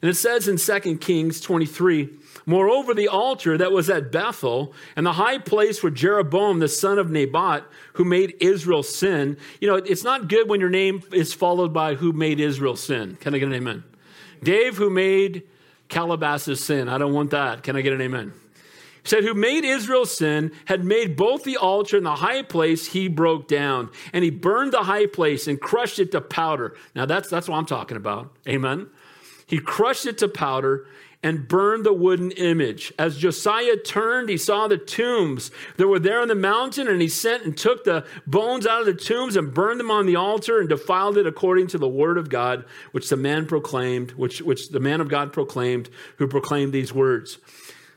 and 0.00 0.08
it 0.08 0.14
says 0.14 0.46
in 0.46 0.56
2 0.56 0.98
Kings 0.98 1.40
23, 1.40 2.10
Moreover, 2.48 2.94
the 2.94 3.08
altar 3.08 3.58
that 3.58 3.72
was 3.72 3.90
at 3.90 4.12
Bethel 4.12 4.72
and 4.94 5.04
the 5.04 5.14
high 5.14 5.38
place 5.38 5.82
where 5.82 5.90
Jeroboam, 5.90 6.60
the 6.60 6.68
son 6.68 6.96
of 6.96 7.10
Nebat, 7.10 7.64
who 7.94 8.04
made 8.04 8.36
Israel 8.40 8.84
sin. 8.84 9.36
You 9.60 9.68
know, 9.68 9.74
it's 9.74 10.04
not 10.04 10.28
good 10.28 10.48
when 10.48 10.60
your 10.60 10.70
name 10.70 11.02
is 11.12 11.34
followed 11.34 11.72
by 11.72 11.96
who 11.96 12.12
made 12.12 12.38
Israel 12.38 12.76
sin. 12.76 13.16
Can 13.20 13.34
I 13.34 13.38
get 13.38 13.48
an 13.48 13.54
amen? 13.54 13.82
Dave, 14.44 14.76
who 14.76 14.90
made 14.90 15.42
Calabasas 15.88 16.64
sin. 16.64 16.88
I 16.88 16.98
don't 16.98 17.12
want 17.12 17.30
that. 17.30 17.64
Can 17.64 17.74
I 17.74 17.80
get 17.80 17.92
an 17.92 18.00
amen? 18.00 18.32
Said, 19.02 19.24
Who 19.24 19.34
made 19.34 19.64
Israel 19.64 20.04
sin, 20.04 20.52
had 20.66 20.84
made 20.84 21.16
both 21.16 21.42
the 21.42 21.56
altar 21.56 21.96
and 21.96 22.06
the 22.06 22.16
high 22.16 22.42
place 22.42 22.88
he 22.88 23.08
broke 23.08 23.48
down. 23.48 23.90
And 24.12 24.22
he 24.22 24.30
burned 24.30 24.72
the 24.72 24.84
high 24.84 25.06
place 25.06 25.48
and 25.48 25.60
crushed 25.60 25.98
it 25.98 26.12
to 26.12 26.20
powder. 26.20 26.76
Now, 26.94 27.06
that's, 27.06 27.28
that's 27.28 27.48
what 27.48 27.56
I'm 27.56 27.66
talking 27.66 27.96
about. 27.96 28.36
Amen. 28.48 28.88
He 29.46 29.58
crushed 29.58 30.06
it 30.06 30.18
to 30.18 30.28
powder 30.28 30.86
and 31.22 31.48
burned 31.48 31.84
the 31.84 31.92
wooden 31.92 32.30
image. 32.32 32.92
As 32.98 33.18
Josiah 33.18 33.76
turned, 33.76 34.28
he 34.28 34.36
saw 34.36 34.68
the 34.68 34.78
tombs 34.78 35.50
that 35.76 35.88
were 35.88 35.98
there 35.98 36.20
on 36.20 36.28
the 36.28 36.34
mountain, 36.34 36.88
and 36.88 37.00
he 37.00 37.08
sent 37.08 37.44
and 37.44 37.56
took 37.56 37.84
the 37.84 38.06
bones 38.26 38.66
out 38.66 38.80
of 38.80 38.86
the 38.86 38.94
tombs 38.94 39.36
and 39.36 39.52
burned 39.52 39.80
them 39.80 39.90
on 39.90 40.06
the 40.06 40.16
altar 40.16 40.60
and 40.60 40.68
defiled 40.68 41.18
it 41.18 41.26
according 41.26 41.66
to 41.68 41.78
the 41.78 41.88
word 41.88 42.18
of 42.18 42.28
God, 42.28 42.64
which 42.92 43.08
the 43.08 43.16
man 43.16 43.46
proclaimed, 43.46 44.12
which, 44.12 44.40
which 44.42 44.70
the 44.70 44.80
man 44.80 45.00
of 45.00 45.08
God 45.08 45.32
proclaimed, 45.32 45.88
who 46.16 46.28
proclaimed 46.28 46.72
these 46.72 46.92
words. 46.92 47.38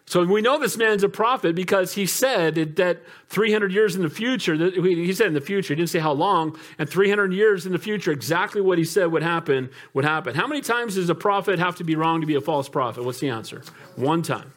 So 0.10 0.26
we 0.26 0.42
know 0.42 0.58
this 0.58 0.76
man's 0.76 1.04
a 1.04 1.08
prophet 1.08 1.54
because 1.54 1.94
he 1.94 2.08
said 2.08 2.78
that 2.78 3.04
300 3.28 3.72
years 3.72 3.96
in 3.96 4.02
the 4.02 4.10
future, 4.10 4.56
he 4.56 5.14
said 5.14 5.28
in 5.28 5.36
the 5.36 5.40
future, 5.40 5.76
he 5.76 5.76
didn't 5.76 5.92
say 5.92 6.00
how 6.00 6.14
long, 6.14 6.58
and 6.80 6.90
300 6.90 7.32
years 7.32 7.68
in 7.68 7.74
the 7.74 7.78
future, 7.78 8.12
exactly 8.12 8.60
what 8.60 8.80
he 8.80 8.84
said 8.84 9.12
would 9.12 9.22
happen 9.22 9.70
would 9.94 10.06
happen. 10.06 10.34
How 10.34 10.48
many 10.48 10.62
times 10.62 10.96
does 10.96 11.12
a 11.12 11.16
prophet 11.16 11.60
have 11.60 11.76
to 11.76 11.84
be 11.84 11.96
wrong 11.96 12.22
to 12.22 12.26
be 12.26 12.34
a 12.34 12.42
false 12.42 12.68
prophet? 12.68 13.04
What's 13.04 13.20
the 13.20 13.30
answer? 13.30 13.62
One 13.98 14.24
time. 14.24 14.52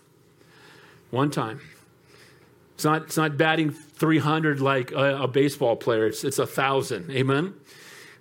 One 1.10 1.30
time. 1.30 1.60
It's 2.76 2.84
not, 2.84 3.02
it's 3.02 3.18
not 3.18 3.36
batting 3.36 3.72
300 3.72 4.58
like 4.58 4.90
a, 4.92 5.24
a 5.24 5.28
baseball 5.28 5.76
player, 5.76 6.06
it's, 6.06 6.24
it's 6.24 6.38
a 6.38 6.46
thousand. 6.46 7.10
Amen? 7.10 7.52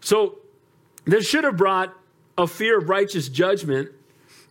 So 0.02 0.40
this 1.06 1.30
should 1.30 1.46
have 1.46 1.56
brought 1.56 1.94
a 2.38 2.46
fear 2.46 2.80
of 2.80 2.90
righteous 2.90 3.30
judgment 3.30 3.90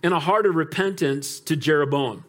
and 0.02 0.14
a 0.14 0.20
heart 0.20 0.46
of 0.46 0.54
repentance 0.54 1.40
to 1.40 1.56
Jeroboam. 1.56 2.24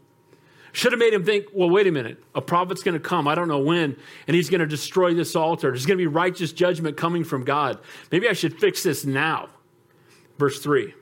Should 0.74 0.94
have 0.94 1.00
made 1.00 1.14
him 1.14 1.26
think, 1.26 1.48
well, 1.54 1.70
wait 1.70 1.88
a 1.88 1.92
minute, 1.92 2.24
a 2.34 2.42
prophet's 2.42 2.82
going 2.82 2.94
to 2.94 3.00
come, 3.00 3.28
I 3.28 3.36
don't 3.36 3.48
know 3.48 3.60
when, 3.60 3.98
and 4.28 4.36
he's 4.36 4.50
going 4.50 4.62
to 4.62 4.68
destroy 4.68 5.14
this 5.14 5.36
altar. 5.36 5.70
There's 5.72 5.86
going 5.86 5.98
to 5.98 6.02
be 6.02 6.08
righteous 6.08 6.54
judgment 6.54 6.96
coming 6.96 7.24
from 7.24 7.44
God. 7.44 7.80
Maybe 8.12 8.30
I 8.30 8.34
should 8.34 8.58
fix 8.60 8.84
this 8.84 9.04
now. 9.04 9.50
Verse 10.38 10.60
3. 10.60 10.94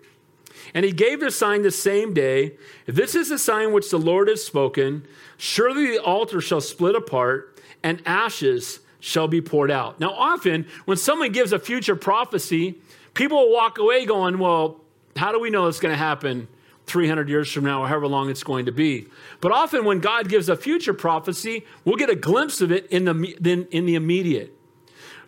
And 0.73 0.86
he 0.86 0.91
gave 0.91 1.19
the 1.19 1.32
sign 1.32 1.62
the 1.62 1.71
same 1.71 2.13
day. 2.13 2.58
This 2.86 3.15
is 3.15 3.29
the 3.29 3.38
sign 3.38 3.71
which 3.71 3.89
the 3.89 3.99
Lord 3.99 4.27
has 4.27 4.43
spoken. 4.43 5.05
Surely 5.38 5.88
the 5.88 6.03
altar 6.03 6.41
shall 6.41 6.62
split 6.62 6.95
apart, 6.95 7.60
and 7.84 8.01
ashes 8.05 8.79
shall 8.99 9.27
be 9.27 9.39
poured 9.41 9.71
out. 9.71 9.99
Now, 9.99 10.12
often 10.12 10.67
when 10.86 10.97
someone 10.97 11.32
gives 11.32 11.53
a 11.53 11.60
future 11.60 11.95
prophecy, 11.95 12.79
people 13.13 13.38
will 13.38 13.53
walk 13.53 13.77
away 13.77 14.05
going, 14.05 14.39
well, 14.39 14.82
how 15.15 15.32
do 15.32 15.39
we 15.39 15.49
know 15.49 15.67
it's 15.67 15.79
going 15.79 15.93
to 15.93 15.97
happen 15.97 16.47
300 16.89 17.30
years 17.30 17.52
from 17.52 17.63
now, 17.63 17.84
or 17.84 17.88
however 17.88 18.08
long 18.08 18.30
it's 18.30 18.43
going 18.43 18.65
to 18.65 18.71
be. 18.71 19.08
But 19.39 19.52
often, 19.52 19.86
when 19.86 19.99
God 19.99 20.28
gives 20.28 20.49
a 20.49 20.56
future 20.56 20.93
prophecy, 20.93 21.65
we'll 21.86 21.95
get 21.95 22.10
a 22.10 22.15
glimpse 22.15 22.62
of 22.62 22.71
it 22.71 22.88
in 22.88 23.06
the, 23.06 23.67
in 23.71 23.86
the 23.86 23.95
immediate. 23.95 24.54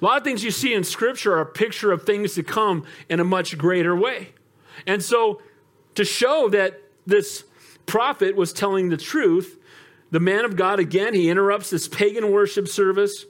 A 0.02 0.06
lot 0.06 0.18
of 0.18 0.24
things 0.24 0.44
you 0.44 0.52
see 0.52 0.74
in 0.74 0.84
Scripture 0.84 1.36
are 1.36 1.42
a 1.42 1.46
picture 1.46 1.92
of 1.92 2.04
things 2.04 2.34
to 2.34 2.44
come 2.44 2.86
in 3.08 3.20
a 3.20 3.24
much 3.24 3.58
greater 3.58 3.96
way. 3.96 4.30
And 4.88 5.04
so, 5.04 5.42
to 5.96 6.04
show 6.04 6.50
that 6.50 6.82
this 7.06 7.44
prophet 7.86 8.36
was 8.36 8.52
telling 8.52 8.90
the 8.90 8.98
truth, 8.98 9.60
the 10.10 10.20
man 10.20 10.44
of 10.44 10.56
God, 10.56 10.80
again, 10.80 11.14
he 11.14 11.30
interrupts 11.30 11.70
this 11.70 11.88
pagan 11.88 12.32
worship 12.32 12.68
service. 12.68 13.26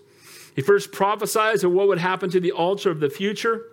He 0.55 0.61
first 0.61 0.91
prophesies 0.91 1.63
of 1.63 1.71
what 1.71 1.87
would 1.87 1.97
happen 1.97 2.29
to 2.31 2.39
the 2.39 2.51
altar 2.51 2.89
of 2.89 2.99
the 2.99 3.09
future 3.09 3.65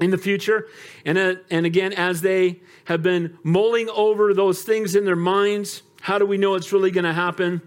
in 0.00 0.10
the 0.10 0.18
future. 0.18 0.68
And, 1.04 1.18
uh, 1.18 1.34
and 1.50 1.66
again, 1.66 1.92
as 1.92 2.20
they 2.20 2.60
have 2.84 3.02
been 3.02 3.38
mulling 3.42 3.88
over 3.90 4.34
those 4.34 4.62
things 4.62 4.94
in 4.94 5.04
their 5.04 5.16
minds, 5.16 5.82
how 6.02 6.18
do 6.18 6.26
we 6.26 6.36
know 6.36 6.54
it's 6.54 6.72
really 6.72 6.90
going 6.90 7.04
to 7.04 7.12
happen? 7.12 7.62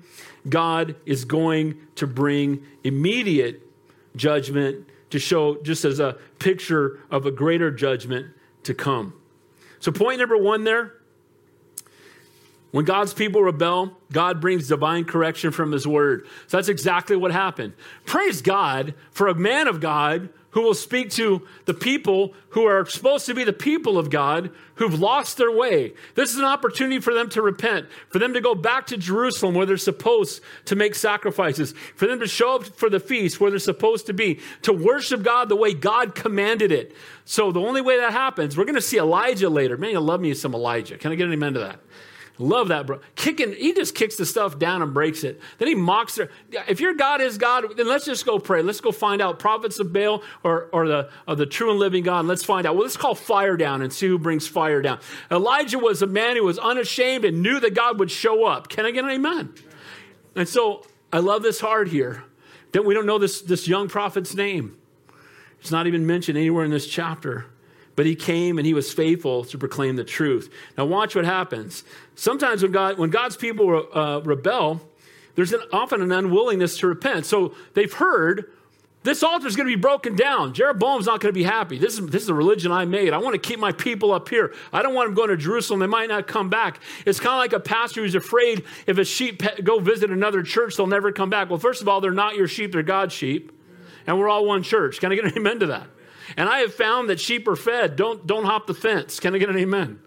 God 0.47 0.95
is 1.05 1.25
going 1.25 1.77
to 1.95 2.07
bring 2.07 2.65
immediate 2.83 3.61
judgment 4.15 4.87
to 5.09 5.19
show, 5.19 5.61
just 5.63 5.85
as 5.85 5.99
a 5.99 6.17
picture 6.37 6.99
of 7.09 7.25
a 7.25 7.31
greater 7.31 7.71
judgment 7.71 8.27
to 8.63 8.73
come. 8.73 9.13
So, 9.79 9.91
point 9.91 10.19
number 10.19 10.37
one 10.37 10.63
there 10.63 10.99
when 12.71 12.85
God's 12.85 13.13
people 13.13 13.41
rebel, 13.41 13.97
God 14.11 14.39
brings 14.39 14.67
divine 14.67 15.05
correction 15.05 15.51
from 15.51 15.71
his 15.71 15.87
word. 15.87 16.27
So 16.47 16.57
that's 16.57 16.69
exactly 16.69 17.15
what 17.15 17.31
happened. 17.31 17.73
Praise 18.05 18.41
God 18.41 18.93
for 19.11 19.27
a 19.27 19.33
man 19.33 19.67
of 19.67 19.79
God 19.79 20.29
who 20.51 20.61
will 20.61 20.73
speak 20.73 21.11
to 21.11 21.45
the 21.65 21.73
people 21.73 22.33
who 22.49 22.65
are 22.65 22.85
supposed 22.85 23.25
to 23.27 23.33
be 23.33 23.43
the 23.43 23.53
people 23.53 23.99
of 23.99 24.09
God 24.09 24.49
who've 24.75 24.99
lost 24.99 25.37
their 25.37 25.51
way. 25.51 25.93
This 26.15 26.31
is 26.31 26.37
an 26.37 26.45
opportunity 26.45 26.99
for 26.99 27.13
them 27.13 27.29
to 27.29 27.41
repent, 27.41 27.87
for 28.09 28.17
them 28.17 28.33
to 28.33 28.41
go 28.41 28.55
back 28.55 28.87
to 28.87 28.97
Jerusalem 28.97 29.53
where 29.53 29.65
they're 29.65 29.77
supposed 29.77 30.41
to 30.65 30.75
make 30.75 30.95
sacrifices, 30.95 31.73
for 31.95 32.07
them 32.07 32.19
to 32.19 32.27
show 32.27 32.55
up 32.55 32.63
for 32.63 32.89
the 32.89 32.99
feast 32.99 33.39
where 33.39 33.51
they're 33.51 33.59
supposed 33.59 34.07
to 34.07 34.13
be, 34.13 34.39
to 34.63 34.73
worship 34.73 35.21
God 35.21 35.49
the 35.49 35.55
way 35.55 35.73
God 35.73 36.15
commanded 36.15 36.71
it. 36.71 36.95
So 37.25 37.51
the 37.51 37.61
only 37.61 37.81
way 37.81 37.97
that 37.97 38.11
happens, 38.11 38.57
we're 38.57 38.65
going 38.65 38.75
to 38.75 38.81
see 38.81 38.97
Elijah 38.97 39.49
later. 39.49 39.77
Man, 39.77 39.91
you 39.91 39.99
love 39.99 40.21
me 40.21 40.33
some 40.33 40.55
Elijah. 40.55 40.97
Can 40.97 41.11
I 41.11 41.15
get 41.15 41.27
an 41.27 41.33
amen 41.33 41.53
to 41.53 41.59
that? 41.59 41.79
Love 42.41 42.69
that, 42.69 42.87
bro. 42.87 43.01
Kicking, 43.15 43.51
he 43.51 43.73
just 43.73 43.93
kicks 43.93 44.15
the 44.15 44.25
stuff 44.25 44.57
down 44.57 44.81
and 44.81 44.93
breaks 44.93 45.25
it. 45.25 45.41
Then 45.57 45.67
he 45.67 45.75
mocks 45.75 46.15
her. 46.15 46.29
If 46.69 46.79
your 46.79 46.93
God 46.93 47.19
is 47.19 47.37
God, 47.37 47.65
then 47.75 47.85
let's 47.85 48.05
just 48.05 48.25
go 48.25 48.39
pray. 48.39 48.61
Let's 48.61 48.79
go 48.79 48.93
find 48.93 49.21
out 49.21 49.39
prophets 49.39 49.77
of 49.79 49.91
Baal 49.91 50.23
or, 50.41 50.69
or 50.71 50.87
the, 50.87 51.09
or 51.27 51.35
the 51.35 51.45
true 51.45 51.69
and 51.69 51.77
living 51.77 52.01
God. 52.01 52.25
Let's 52.25 52.45
find 52.45 52.65
out. 52.65 52.75
Well, 52.75 52.83
let's 52.83 52.95
call 52.95 53.13
fire 53.13 53.57
down 53.57 53.81
and 53.81 53.91
see 53.91 54.07
who 54.07 54.17
brings 54.17 54.47
fire 54.47 54.81
down. 54.81 54.99
Elijah 55.29 55.79
was 55.79 56.01
a 56.01 56.07
man 56.07 56.37
who 56.37 56.45
was 56.45 56.57
unashamed 56.57 57.25
and 57.25 57.43
knew 57.43 57.59
that 57.59 57.75
God 57.75 57.99
would 57.99 58.09
show 58.09 58.45
up. 58.45 58.69
Can 58.69 58.85
I 58.85 58.91
get 58.91 59.03
an 59.03 59.11
amen? 59.11 59.53
And 60.33 60.47
so 60.47 60.85
I 61.11 61.19
love 61.19 61.43
this 61.43 61.59
heart 61.59 61.89
here 61.89 62.23
that 62.71 62.85
we 62.85 62.93
don't 62.93 63.05
know 63.05 63.17
this, 63.17 63.41
this 63.41 63.67
young 63.67 63.89
prophet's 63.89 64.33
name. 64.33 64.77
It's 65.59 65.71
not 65.71 65.87
even 65.87 66.07
mentioned 66.07 66.37
anywhere 66.37 66.63
in 66.63 66.71
this 66.71 66.87
chapter. 66.87 67.47
But 67.95 68.05
he 68.05 68.15
came 68.15 68.57
and 68.57 68.65
he 68.65 68.73
was 68.73 68.93
faithful 68.93 69.43
to 69.45 69.57
proclaim 69.57 69.95
the 69.95 70.03
truth. 70.03 70.53
Now, 70.77 70.85
watch 70.85 71.15
what 71.15 71.25
happens. 71.25 71.83
Sometimes 72.15 72.61
when, 72.63 72.71
God, 72.71 72.97
when 72.97 73.09
God's 73.09 73.35
people 73.35 73.87
uh, 73.93 74.21
rebel, 74.23 74.81
there's 75.35 75.53
an, 75.53 75.61
often 75.71 76.01
an 76.01 76.11
unwillingness 76.11 76.77
to 76.79 76.87
repent. 76.87 77.25
So 77.25 77.55
they've 77.73 77.91
heard 77.91 78.51
this 79.03 79.23
altar 79.23 79.47
is 79.47 79.55
going 79.55 79.67
to 79.67 79.75
be 79.75 79.79
broken 79.79 80.15
down. 80.15 80.53
Jeroboam's 80.53 81.05
not 81.05 81.21
going 81.21 81.33
to 81.33 81.37
be 81.37 81.43
happy. 81.43 81.77
This 81.77 81.97
is, 81.97 82.05
this 82.07 82.23
is 82.23 82.27
the 82.27 82.33
religion 82.33 82.71
I 82.71 82.83
made. 82.83 83.13
I 83.13 83.17
want 83.17 83.33
to 83.33 83.39
keep 83.39 83.57
my 83.57 83.71
people 83.71 84.11
up 84.11 84.27
here. 84.27 84.53
I 84.73 84.81
don't 84.81 84.93
want 84.93 85.07
them 85.07 85.15
going 85.15 85.29
to 85.29 85.37
Jerusalem. 85.37 85.79
They 85.79 85.87
might 85.87 86.09
not 86.09 86.27
come 86.27 86.49
back. 86.49 86.81
It's 87.05 87.19
kind 87.19 87.33
of 87.33 87.39
like 87.39 87.53
a 87.53 87.61
pastor 87.61 88.01
who's 88.01 88.15
afraid 88.15 88.65
if 88.87 88.97
a 88.97 89.05
sheep 89.05 89.41
go 89.63 89.79
visit 89.79 90.11
another 90.11 90.43
church, 90.43 90.75
they'll 90.75 90.87
never 90.87 91.13
come 91.13 91.29
back. 91.29 91.49
Well, 91.49 91.59
first 91.59 91.81
of 91.81 91.87
all, 91.87 92.01
they're 92.01 92.11
not 92.11 92.35
your 92.35 92.47
sheep, 92.47 92.73
they're 92.73 92.83
God's 92.83 93.13
sheep. 93.13 93.53
And 94.05 94.19
we're 94.19 94.27
all 94.27 94.45
one 94.45 94.63
church. 94.63 94.99
Can 94.99 95.11
I 95.11 95.15
get 95.15 95.25
an 95.25 95.33
amen 95.37 95.59
to 95.59 95.67
that? 95.67 95.87
And 96.37 96.49
I 96.49 96.59
have 96.59 96.73
found 96.73 97.09
that 97.09 97.19
sheep 97.19 97.47
are 97.47 97.55
fed. 97.55 97.95
Don't, 97.95 98.25
don't 98.25 98.45
hop 98.45 98.67
the 98.67 98.73
fence. 98.73 99.19
Can 99.19 99.35
I 99.35 99.37
get 99.37 99.49
an 99.49 99.57
amen? 99.57 99.99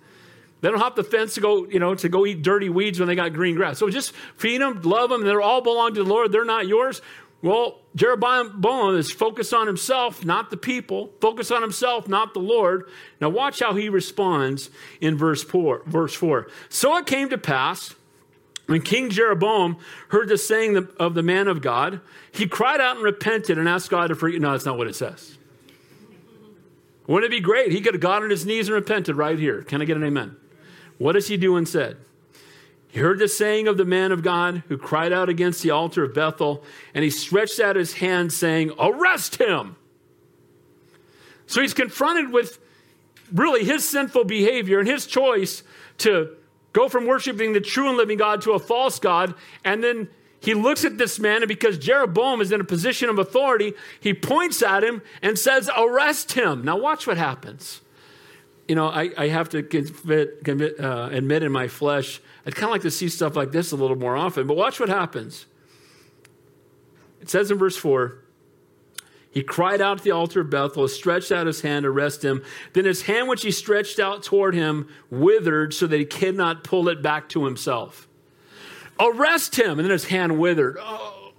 They 0.61 0.71
don't 0.71 0.79
hop 0.79 0.95
the 0.95 1.05
fence 1.05 1.35
to 1.35 1.41
go, 1.41 1.67
you 1.67 1.81
know, 1.81 1.95
to 1.97 2.09
go 2.09 2.25
eat 2.25 2.43
dirty 2.43 2.69
weeds 2.69 3.01
when 3.01 3.09
they 3.09 3.17
got 3.17 3.33
green 3.33 3.57
grass. 3.57 3.79
So 3.79 3.91
just 3.91 4.13
feed 4.37 4.61
them, 4.61 4.81
love 4.83 5.11
them. 5.11 5.25
They 5.25 5.35
all 5.35 5.61
belong 5.61 5.95
to 5.95 6.05
the 6.05 6.09
Lord. 6.09 6.31
They're 6.31 6.45
not 6.45 6.69
yours. 6.69 7.03
Well, 7.43 7.81
Jeroboam 7.97 8.95
is 8.95 9.11
focused 9.11 9.53
on 9.53 9.67
himself, 9.67 10.25
not 10.25 10.51
the 10.51 10.57
people. 10.57 11.11
Focus 11.21 11.51
on 11.51 11.61
himself, 11.61 12.07
not 12.07 12.35
the 12.35 12.41
Lord. 12.41 12.89
Now 13.21 13.31
watch 13.31 13.59
how 13.59 13.75
he 13.75 13.89
responds 13.89 14.71
in 15.01 15.19
verse 15.19 15.43
four. 15.43 15.83
Verse 15.87 16.15
four. 16.15 16.47
So 16.69 16.97
it 16.97 17.07
came 17.07 17.29
to 17.31 17.39
pass 17.39 17.97
when 18.67 18.81
King 18.83 19.11
Jeroboam 19.11 19.77
heard 20.11 20.29
the 20.29 20.39
saying 20.39 20.77
of 20.99 21.15
the 21.15 21.23
man 21.25 21.49
of 21.49 21.61
God, 21.61 22.01
he 22.31 22.47
cried 22.47 22.81
out 22.81 22.95
and 22.95 23.05
repented 23.05 23.59
and 23.59 23.69
asked 23.69 23.91
God 23.91 24.07
to 24.07 24.15
forgive. 24.15 24.41
No, 24.41 24.53
that's 24.53 24.65
not 24.65 24.79
what 24.79 24.87
it 24.87 24.95
says. 24.95 25.37
Wouldn't 27.13 27.31
it 27.31 27.37
be 27.37 27.43
great? 27.43 27.73
He 27.73 27.83
could 27.83 27.93
have 27.93 28.01
got 28.01 28.23
on 28.23 28.31
his 28.31 28.47
knees 28.47 28.69
and 28.69 28.75
repented 28.75 29.17
right 29.17 29.39
here. 29.39 29.61
Can 29.61 29.83
I 29.83 29.85
get 29.85 29.99
an 29.99 30.03
amen? 30.03 30.35
What 30.97 31.13
does 31.13 31.29
he 31.29 31.37
do 31.37 31.59
instead? 31.59 31.99
He 32.89 33.01
heard 33.01 33.19
the 33.19 33.29
saying 33.29 33.69
of 33.69 33.77
the 33.77 33.85
man 33.85 34.13
of 34.13 34.23
God 34.23 34.63
who 34.69 34.79
cried 34.79 35.13
out 35.13 35.29
against 35.29 35.63
the 35.63 35.73
altar 35.73 36.05
of 36.05 36.15
Bethel, 36.15 36.65
and 36.95 37.05
he 37.05 37.11
stretched 37.11 37.61
out 37.61 37.77
his 37.77 37.93
hand, 37.93 38.33
saying, 38.33 38.73
Arrest 38.79 39.37
him! 39.37 39.77
So 41.47 41.61
he's 41.61 41.75
confronted 41.75 42.33
with 42.33 42.59
really 43.31 43.63
his 43.63 43.87
sinful 43.87 44.25
behavior 44.25 44.79
and 44.79 44.89
his 44.89 45.05
choice 45.05 45.63
to 45.99 46.35
go 46.73 46.89
from 46.89 47.07
worshiping 47.07 47.53
the 47.53 47.61
true 47.61 47.89
and 47.91 47.99
living 47.99 48.17
God 48.17 48.41
to 48.41 48.53
a 48.53 48.59
false 48.59 48.99
God, 48.99 49.35
and 49.67 49.85
then 49.85 50.09
he 50.43 50.55
looks 50.55 50.85
at 50.85 50.99
this 50.99 51.21
man, 51.21 51.43
and 51.43 51.49
because 51.49 51.79
Jeroboam 51.79 52.41
is 52.41 52.51
in 52.51 52.61
a 52.61 52.65
position 52.65 53.09
of 53.09 53.17
authority, 53.17 53.75
he 54.01 54.13
points 54.13 54.61
at 54.61 54.83
him 54.83 55.01
and 55.23 55.39
says, 55.39 55.71
Arrest 55.77 56.33
him. 56.33 56.65
Now, 56.65 56.77
watch 56.77 57.07
what 57.07 57.17
happens. 57.17 57.81
You 58.67 58.75
know, 58.75 58.89
I, 58.89 59.11
I 59.17 59.29
have 59.29 59.51
to 59.51 59.63
commit, 59.63 60.43
commit, 60.43 60.81
uh, 60.81 61.11
admit 61.13 61.45
in 61.45 61.53
my 61.53 61.69
flesh, 61.69 62.21
I'd 62.45 62.57
kind 62.57 62.65
of 62.65 62.71
like 62.71 62.83
to 62.83 62.91
see 62.91 63.09
stuff 63.09 63.37
like 63.37 63.53
this 63.53 63.71
a 63.71 63.77
little 63.77 63.97
more 63.97 64.17
often, 64.17 64.49
but 64.49 64.57
watch 64.57 64.81
what 64.81 64.89
happens. 64.89 65.47
It 67.21 67.31
says 67.31 67.53
in 67.53 67.59
verse 67.59 67.77
4 67.77 68.19
He 69.31 69.45
cried 69.45 69.81
out 69.81 69.99
at 69.99 70.03
the 70.03 70.11
altar 70.11 70.41
of 70.41 70.51
Bethel, 70.51 70.89
stretched 70.89 71.31
out 71.31 71.47
his 71.47 71.61
hand 71.61 71.85
to 71.85 71.91
arrest 71.91 72.25
him. 72.25 72.43
Then 72.73 72.85
his 72.85 73.03
hand, 73.03 73.29
which 73.29 73.43
he 73.43 73.53
stretched 73.53 74.01
out 74.01 74.25
toward 74.25 74.57
him, 74.57 74.89
withered 75.09 75.73
so 75.73 75.87
that 75.87 75.99
he 76.01 76.05
could 76.05 76.35
not 76.35 76.65
pull 76.65 76.89
it 76.89 77.01
back 77.01 77.29
to 77.29 77.45
himself. 77.45 78.09
Arrest 79.03 79.57
him. 79.57 79.79
And 79.79 79.81
then 79.81 79.91
his 79.91 80.05
hand 80.05 80.39
withered. 80.39 80.77
Oh. 80.81 81.33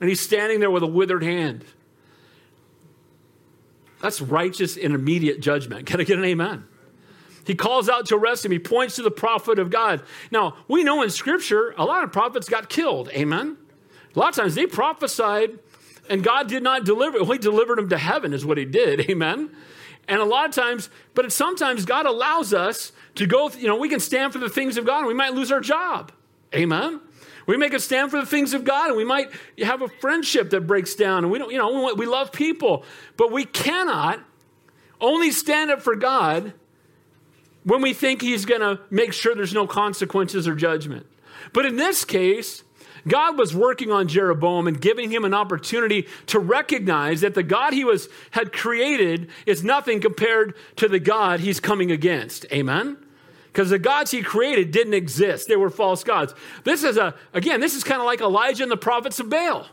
And 0.00 0.08
he's 0.08 0.20
standing 0.20 0.60
there 0.60 0.70
with 0.70 0.82
a 0.82 0.88
withered 0.88 1.22
hand. 1.22 1.64
That's 4.00 4.20
righteous 4.20 4.76
and 4.76 4.94
immediate 4.94 5.40
judgment. 5.40 5.86
Can 5.86 6.00
I 6.00 6.04
get 6.04 6.18
an 6.18 6.24
amen? 6.24 6.64
He 7.46 7.54
calls 7.54 7.88
out 7.88 8.06
to 8.06 8.16
arrest 8.16 8.44
him. 8.44 8.52
He 8.52 8.58
points 8.58 8.96
to 8.96 9.02
the 9.02 9.10
prophet 9.10 9.58
of 9.58 9.70
God. 9.70 10.02
Now, 10.30 10.56
we 10.68 10.82
know 10.82 11.02
in 11.02 11.10
Scripture, 11.10 11.74
a 11.76 11.84
lot 11.84 12.04
of 12.04 12.12
prophets 12.12 12.48
got 12.48 12.68
killed. 12.68 13.08
Amen? 13.10 13.56
A 14.14 14.18
lot 14.18 14.30
of 14.30 14.34
times 14.34 14.54
they 14.54 14.66
prophesied 14.66 15.58
and 16.08 16.22
God 16.22 16.48
did 16.48 16.62
not 16.62 16.84
deliver. 16.84 17.18
Well, 17.18 17.32
he 17.32 17.38
delivered 17.38 17.78
them 17.78 17.88
to 17.90 17.98
heaven, 17.98 18.32
is 18.32 18.44
what 18.44 18.58
he 18.58 18.64
did. 18.64 19.00
Amen? 19.10 19.50
And 20.06 20.20
a 20.20 20.24
lot 20.24 20.48
of 20.48 20.54
times, 20.54 20.90
but 21.14 21.30
sometimes 21.32 21.84
God 21.84 22.06
allows 22.06 22.52
us 22.52 22.92
to 23.14 23.26
go, 23.26 23.50
you 23.50 23.66
know, 23.66 23.76
we 23.76 23.88
can 23.88 24.00
stand 24.00 24.32
for 24.32 24.38
the 24.38 24.48
things 24.48 24.76
of 24.76 24.84
God 24.84 24.98
and 24.98 25.06
we 25.06 25.14
might 25.14 25.32
lose 25.32 25.50
our 25.50 25.60
job. 25.60 26.12
Amen. 26.54 27.00
We 27.46 27.56
make 27.56 27.74
a 27.74 27.80
stand 27.80 28.10
for 28.10 28.18
the 28.18 28.26
things 28.26 28.54
of 28.54 28.64
God, 28.64 28.88
and 28.88 28.96
we 28.96 29.04
might 29.04 29.30
have 29.58 29.82
a 29.82 29.88
friendship 29.88 30.50
that 30.50 30.62
breaks 30.62 30.94
down, 30.94 31.24
and 31.24 31.30
we 31.30 31.38
don't, 31.38 31.52
you 31.52 31.58
know, 31.58 31.94
we 31.94 32.06
love 32.06 32.32
people, 32.32 32.84
but 33.16 33.30
we 33.30 33.44
cannot 33.44 34.20
only 35.00 35.30
stand 35.30 35.70
up 35.70 35.82
for 35.82 35.94
God 35.94 36.54
when 37.64 37.82
we 37.82 37.92
think 37.92 38.22
He's 38.22 38.46
going 38.46 38.60
to 38.60 38.80
make 38.90 39.12
sure 39.12 39.34
there's 39.34 39.52
no 39.52 39.66
consequences 39.66 40.48
or 40.48 40.54
judgment. 40.54 41.06
But 41.52 41.66
in 41.66 41.76
this 41.76 42.04
case, 42.04 42.62
God 43.06 43.36
was 43.36 43.54
working 43.54 43.92
on 43.92 44.08
Jeroboam 44.08 44.66
and 44.66 44.80
giving 44.80 45.10
him 45.10 45.26
an 45.26 45.34
opportunity 45.34 46.06
to 46.28 46.38
recognize 46.38 47.20
that 47.20 47.34
the 47.34 47.42
God 47.42 47.74
he 47.74 47.84
was 47.84 48.08
had 48.30 48.50
created 48.50 49.28
is 49.44 49.62
nothing 49.62 50.00
compared 50.00 50.54
to 50.76 50.88
the 50.88 50.98
God 50.98 51.40
he's 51.40 51.60
coming 51.60 51.90
against. 51.90 52.46
Amen 52.50 53.03
because 53.54 53.70
the 53.70 53.78
gods 53.78 54.10
he 54.10 54.20
created 54.20 54.72
didn't 54.72 54.94
exist. 54.94 55.46
They 55.46 55.54
were 55.54 55.70
false 55.70 56.02
gods. 56.02 56.34
This 56.64 56.82
is 56.82 56.96
a, 56.96 57.14
again, 57.32 57.60
this 57.60 57.76
is 57.76 57.84
kind 57.84 58.00
of 58.00 58.04
like 58.04 58.20
Elijah 58.20 58.64
and 58.64 58.72
the 58.72 58.76
prophets 58.76 59.20
of 59.20 59.30
Baal. 59.30 59.68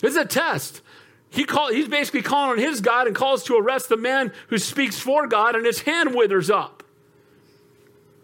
This 0.00 0.12
is 0.12 0.16
a 0.16 0.24
test. 0.24 0.80
He 1.28 1.44
call, 1.44 1.70
he's 1.70 1.88
basically 1.88 2.22
calling 2.22 2.52
on 2.52 2.58
his 2.58 2.80
God 2.80 3.06
and 3.06 3.14
calls 3.14 3.44
to 3.44 3.56
arrest 3.58 3.90
the 3.90 3.98
man 3.98 4.32
who 4.48 4.56
speaks 4.56 4.98
for 4.98 5.26
God, 5.26 5.54
and 5.54 5.66
his 5.66 5.82
hand 5.82 6.14
withers 6.14 6.48
up. 6.48 6.82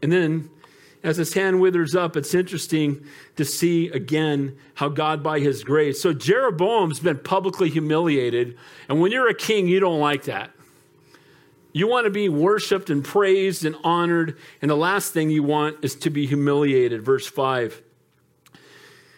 And 0.02 0.10
then, 0.10 0.48
as 1.02 1.18
his 1.18 1.34
hand 1.34 1.60
withers 1.60 1.94
up, 1.94 2.16
it's 2.16 2.32
interesting 2.32 3.04
to 3.36 3.44
see 3.44 3.88
again 3.88 4.56
how 4.74 4.88
God, 4.88 5.22
by 5.22 5.38
his 5.40 5.64
grace. 5.64 6.00
So, 6.00 6.14
Jeroboam's 6.14 7.00
been 7.00 7.18
publicly 7.18 7.68
humiliated, 7.68 8.56
and 8.88 9.02
when 9.02 9.12
you're 9.12 9.28
a 9.28 9.34
king, 9.34 9.68
you 9.68 9.80
don't 9.80 10.00
like 10.00 10.24
that. 10.24 10.50
You 11.72 11.86
want 11.86 12.06
to 12.06 12.10
be 12.10 12.28
worshiped 12.28 12.90
and 12.90 13.04
praised 13.04 13.64
and 13.64 13.76
honored. 13.84 14.38
And 14.62 14.70
the 14.70 14.76
last 14.76 15.12
thing 15.12 15.30
you 15.30 15.42
want 15.42 15.84
is 15.84 15.94
to 15.96 16.10
be 16.10 16.26
humiliated. 16.26 17.02
Verse 17.02 17.26
5. 17.26 17.82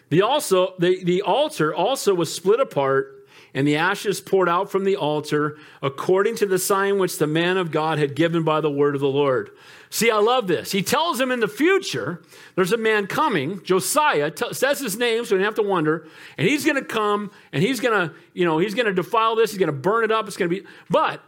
The, 0.09 0.21
also, 0.21 0.73
the, 0.77 1.03
the 1.03 1.21
altar 1.21 1.73
also 1.73 2.13
was 2.13 2.33
split 2.33 2.59
apart, 2.59 3.25
and 3.53 3.65
the 3.65 3.77
ashes 3.77 4.19
poured 4.19 4.49
out 4.49 4.69
from 4.69 4.83
the 4.83 4.97
altar 4.97 5.57
according 5.81 6.35
to 6.37 6.45
the 6.45 6.59
sign 6.59 6.99
which 6.99 7.17
the 7.17 7.27
man 7.27 7.55
of 7.55 7.71
God 7.71 7.97
had 7.97 8.13
given 8.13 8.43
by 8.43 8.59
the 8.59 8.69
word 8.69 8.93
of 8.93 8.99
the 8.99 9.07
Lord. 9.07 9.51
See, 9.89 10.11
I 10.11 10.17
love 10.17 10.47
this. 10.47 10.73
He 10.73 10.83
tells 10.83 11.19
him 11.19 11.31
in 11.31 11.39
the 11.39 11.47
future, 11.47 12.21
there's 12.55 12.73
a 12.73 12.77
man 12.77 13.07
coming, 13.07 13.63
Josiah, 13.63 14.31
t- 14.31 14.53
says 14.53 14.79
his 14.79 14.97
name, 14.97 15.23
so 15.23 15.35
you 15.35 15.39
don't 15.39 15.45
have 15.45 15.55
to 15.55 15.63
wonder, 15.63 16.07
and 16.37 16.47
he's 16.47 16.65
going 16.65 16.77
to 16.77 16.83
come 16.83 17.31
and 17.53 17.63
he's 17.63 17.79
going 17.79 18.09
to, 18.09 18.13
you 18.33 18.45
know, 18.45 18.57
he's 18.57 18.73
going 18.73 18.85
to 18.87 18.93
defile 18.93 19.35
this, 19.35 19.51
he's 19.51 19.59
going 19.59 19.67
to 19.67 19.73
burn 19.73 20.03
it 20.03 20.11
up, 20.11 20.27
it's 20.27 20.37
going 20.37 20.49
to 20.49 20.61
be, 20.61 20.67
but 20.89 21.21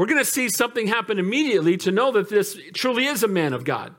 we're 0.00 0.06
going 0.06 0.16
to 0.16 0.24
see 0.24 0.48
something 0.48 0.86
happen 0.86 1.18
immediately 1.18 1.76
to 1.76 1.90
know 1.92 2.10
that 2.12 2.30
this 2.30 2.58
truly 2.72 3.04
is 3.04 3.22
a 3.22 3.28
man 3.28 3.52
of 3.52 3.64
God. 3.64 3.94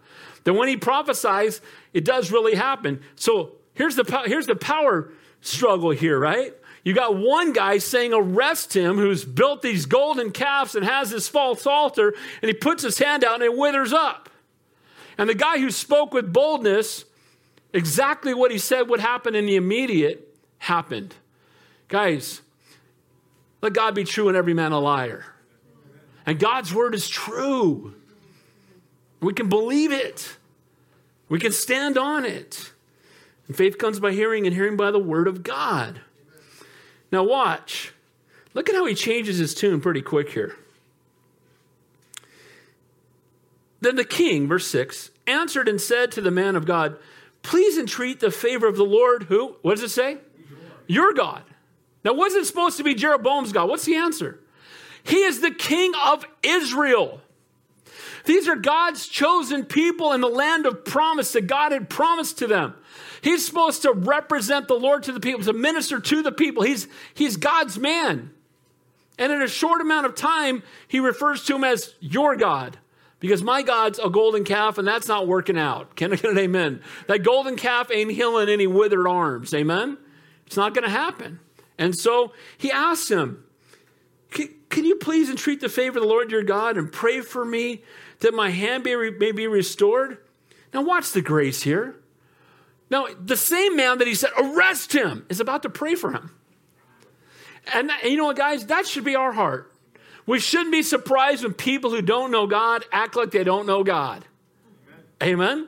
That 0.46 0.56
when 0.56 0.68
he 0.68 0.76
prophesies, 0.76 1.62
it 1.94 2.04
does 2.04 2.32
really 2.32 2.56
happen. 2.56 3.02
So 3.16 3.52
here's 3.76 3.98
the, 3.98 4.24
here's 4.26 4.48
the 4.48 4.56
power 4.56 5.12
struggle 5.42 5.92
here, 5.92 6.18
right? 6.18 6.56
You 6.84 6.96
got 6.96 7.18
one 7.18 7.54
guy 7.54 7.78
saying, 7.78 8.14
arrest 8.16 8.76
him, 8.76 8.98
who's 8.98 9.24
built 9.24 9.62
these 9.62 9.86
golden 9.86 10.32
calves 10.32 10.74
and 10.74 10.84
has 10.84 11.12
this 11.12 11.28
false 11.28 11.68
altar, 11.68 12.16
and 12.42 12.50
he 12.50 12.56
puts 12.56 12.82
his 12.82 12.98
hand 12.98 13.24
out 13.24 13.36
and 13.36 13.44
it 13.44 13.56
withers 13.56 13.94
up. 13.94 14.28
And 15.20 15.30
the 15.30 15.36
guy 15.36 15.60
who 15.60 15.70
spoke 15.70 16.16
with 16.16 16.34
boldness, 16.34 17.06
exactly 17.74 18.34
what 18.34 18.50
he 18.50 18.58
said 18.58 18.90
would 18.90 19.02
happen 19.02 19.36
in 19.36 19.46
the 19.46 19.56
immediate 19.56 20.36
happened. 20.58 21.14
Guys, 21.90 22.42
let 23.62 23.74
God 23.74 23.94
be 23.94 24.04
true 24.04 24.30
and 24.30 24.36
every 24.36 24.56
man 24.56 24.72
a 24.72 24.80
liar. 24.80 25.26
And 26.26 26.40
God's 26.40 26.74
word 26.74 26.94
is 26.94 27.10
true. 27.10 27.96
We 29.22 29.34
can 29.34 29.50
believe 29.50 29.92
it, 29.92 30.38
we 31.30 31.40
can 31.40 31.52
stand 31.52 31.98
on 31.98 32.26
it. 32.26 32.72
And 33.48 33.56
faith 33.56 33.78
comes 33.78 34.00
by 34.00 34.14
hearing, 34.14 34.46
and 34.46 34.56
hearing 34.56 34.78
by 34.78 34.92
the 34.92 35.00
word 35.00 35.28
of 35.28 35.44
God. 35.44 36.02
Now, 37.12 37.24
watch. 37.24 37.94
Look 38.54 38.70
at 38.70 38.76
how 38.76 38.86
he 38.86 38.96
changes 38.96 39.38
his 39.38 39.54
tune 39.54 39.82
pretty 39.82 40.02
quick 40.02 40.32
here. 40.32 40.56
Then 43.82 43.96
the 43.96 44.06
king, 44.06 44.48
verse 44.48 44.68
6, 44.68 45.12
answered 45.28 45.68
and 45.68 45.82
said 45.82 46.12
to 46.14 46.22
the 46.22 46.32
man 46.32 46.56
of 46.56 46.66
God, 46.66 46.98
Please 47.44 47.78
entreat 47.78 48.20
the 48.20 48.32
favor 48.32 48.68
of 48.68 48.78
the 48.78 48.86
Lord, 48.86 49.24
who? 49.24 49.56
What 49.62 49.76
does 49.76 49.84
it 49.84 49.90
say? 49.90 50.20
Your 50.88 51.14
God. 51.14 51.44
Now, 52.04 52.14
wasn't 52.14 52.46
supposed 52.46 52.78
to 52.78 52.84
be 52.84 52.94
Jeroboam's 52.94 53.52
God? 53.52 53.70
What's 53.70 53.86
the 53.86 53.96
answer? 53.96 54.40
He 55.04 55.24
is 55.24 55.42
the 55.42 55.52
king 55.52 55.94
of 56.06 56.26
Israel. 56.44 57.22
These 58.26 58.48
are 58.48 58.56
God's 58.56 59.08
chosen 59.08 59.66
people 59.66 60.14
in 60.14 60.22
the 60.22 60.28
land 60.28 60.66
of 60.66 60.86
promise 60.86 61.34
that 61.34 61.48
God 61.48 61.72
had 61.72 61.90
promised 61.90 62.38
to 62.40 62.48
them. 62.48 62.76
He's 63.22 63.46
supposed 63.46 63.84
to 63.84 63.94
represent 63.94 64.68
the 64.68 64.76
Lord 64.76 65.04
to 65.04 65.12
the 65.12 65.20
people, 65.20 65.44
to 65.44 65.54
minister 65.54 66.00
to 66.00 66.22
the 66.22 66.32
people. 66.32 66.64
He's, 66.64 66.88
he's 67.14 67.38
God's 67.38 67.78
man. 67.78 68.32
And 69.18 69.32
in 69.32 69.42
a 69.42 69.48
short 69.48 69.82
amount 69.82 70.08
of 70.08 70.16
time, 70.16 70.64
he 70.88 71.00
refers 71.00 71.44
to 71.46 71.56
him 71.56 71.64
as 71.64 71.94
your 72.00 72.36
God. 72.36 72.78
Because 73.20 73.44
my 73.44 73.62
God's 73.62 74.00
a 74.00 74.10
golden 74.10 74.44
calf, 74.44 74.80
and 74.80 74.88
that's 74.88 75.08
not 75.08 75.28
working 75.28 75.58
out. 75.58 75.96
Can 75.96 76.12
I 76.12 76.16
get 76.16 76.32
an 76.32 76.40
amen? 76.40 76.82
That 77.08 77.20
golden 77.20 77.56
calf 77.56 77.92
ain't 77.92 78.12
healing 78.12 78.50
any 78.50 78.66
withered 78.66 79.06
arms. 79.06 79.54
Amen? 79.54 80.00
It's 80.48 80.58
not 80.58 80.74
going 80.74 80.86
to 80.86 80.90
happen. 80.90 81.40
And 81.78 81.96
so 81.96 82.34
he 82.58 82.72
asks 82.72 83.10
him, 83.10 83.44
Can 84.72 84.86
you 84.86 84.96
please 84.96 85.30
entreat 85.30 85.60
the 85.60 85.70
favor 85.70 86.00
of 86.00 86.04
the 86.04 86.10
Lord 86.10 86.32
your 86.32 86.44
God 86.44 86.78
and 86.78 86.92
pray 86.92 87.20
for 87.20 87.44
me 87.44 87.84
that 88.20 88.34
my 88.34 88.50
hand 88.50 88.86
may, 88.86 88.96
may 88.96 89.34
be 89.34 89.46
restored? 89.46 90.18
Now, 90.74 90.82
watch 90.82 91.12
the 91.12 91.22
grace 91.22 91.62
here. 91.62 91.98
Now, 92.90 93.08
the 93.20 93.36
same 93.36 93.76
man 93.76 93.98
that 93.98 94.08
he 94.08 94.16
said, 94.16 94.32
arrest 94.38 94.94
him, 94.94 95.26
is 95.30 95.42
about 95.42 95.64
to 95.64 95.70
pray 95.70 95.96
for 95.96 96.12
him. 96.12 96.34
And, 97.74 97.92
and 97.92 98.12
you 98.12 98.18
know 98.18 98.26
what, 98.26 98.38
guys? 98.38 98.68
That 98.68 98.88
should 98.88 99.04
be 99.04 99.16
our 99.16 99.34
heart. 99.34 99.74
We 100.26 100.40
shouldn't 100.40 100.72
be 100.72 100.84
surprised 100.84 101.44
when 101.44 101.54
people 101.54 101.92
who 101.92 102.02
don't 102.02 102.32
know 102.32 102.48
God 102.48 102.86
act 102.94 103.18
like 103.18 103.32
they 103.32 103.44
don't 103.44 103.68
know 103.68 103.84
God. 103.84 104.26
Amen? 105.22 105.34
Amen? 105.34 105.68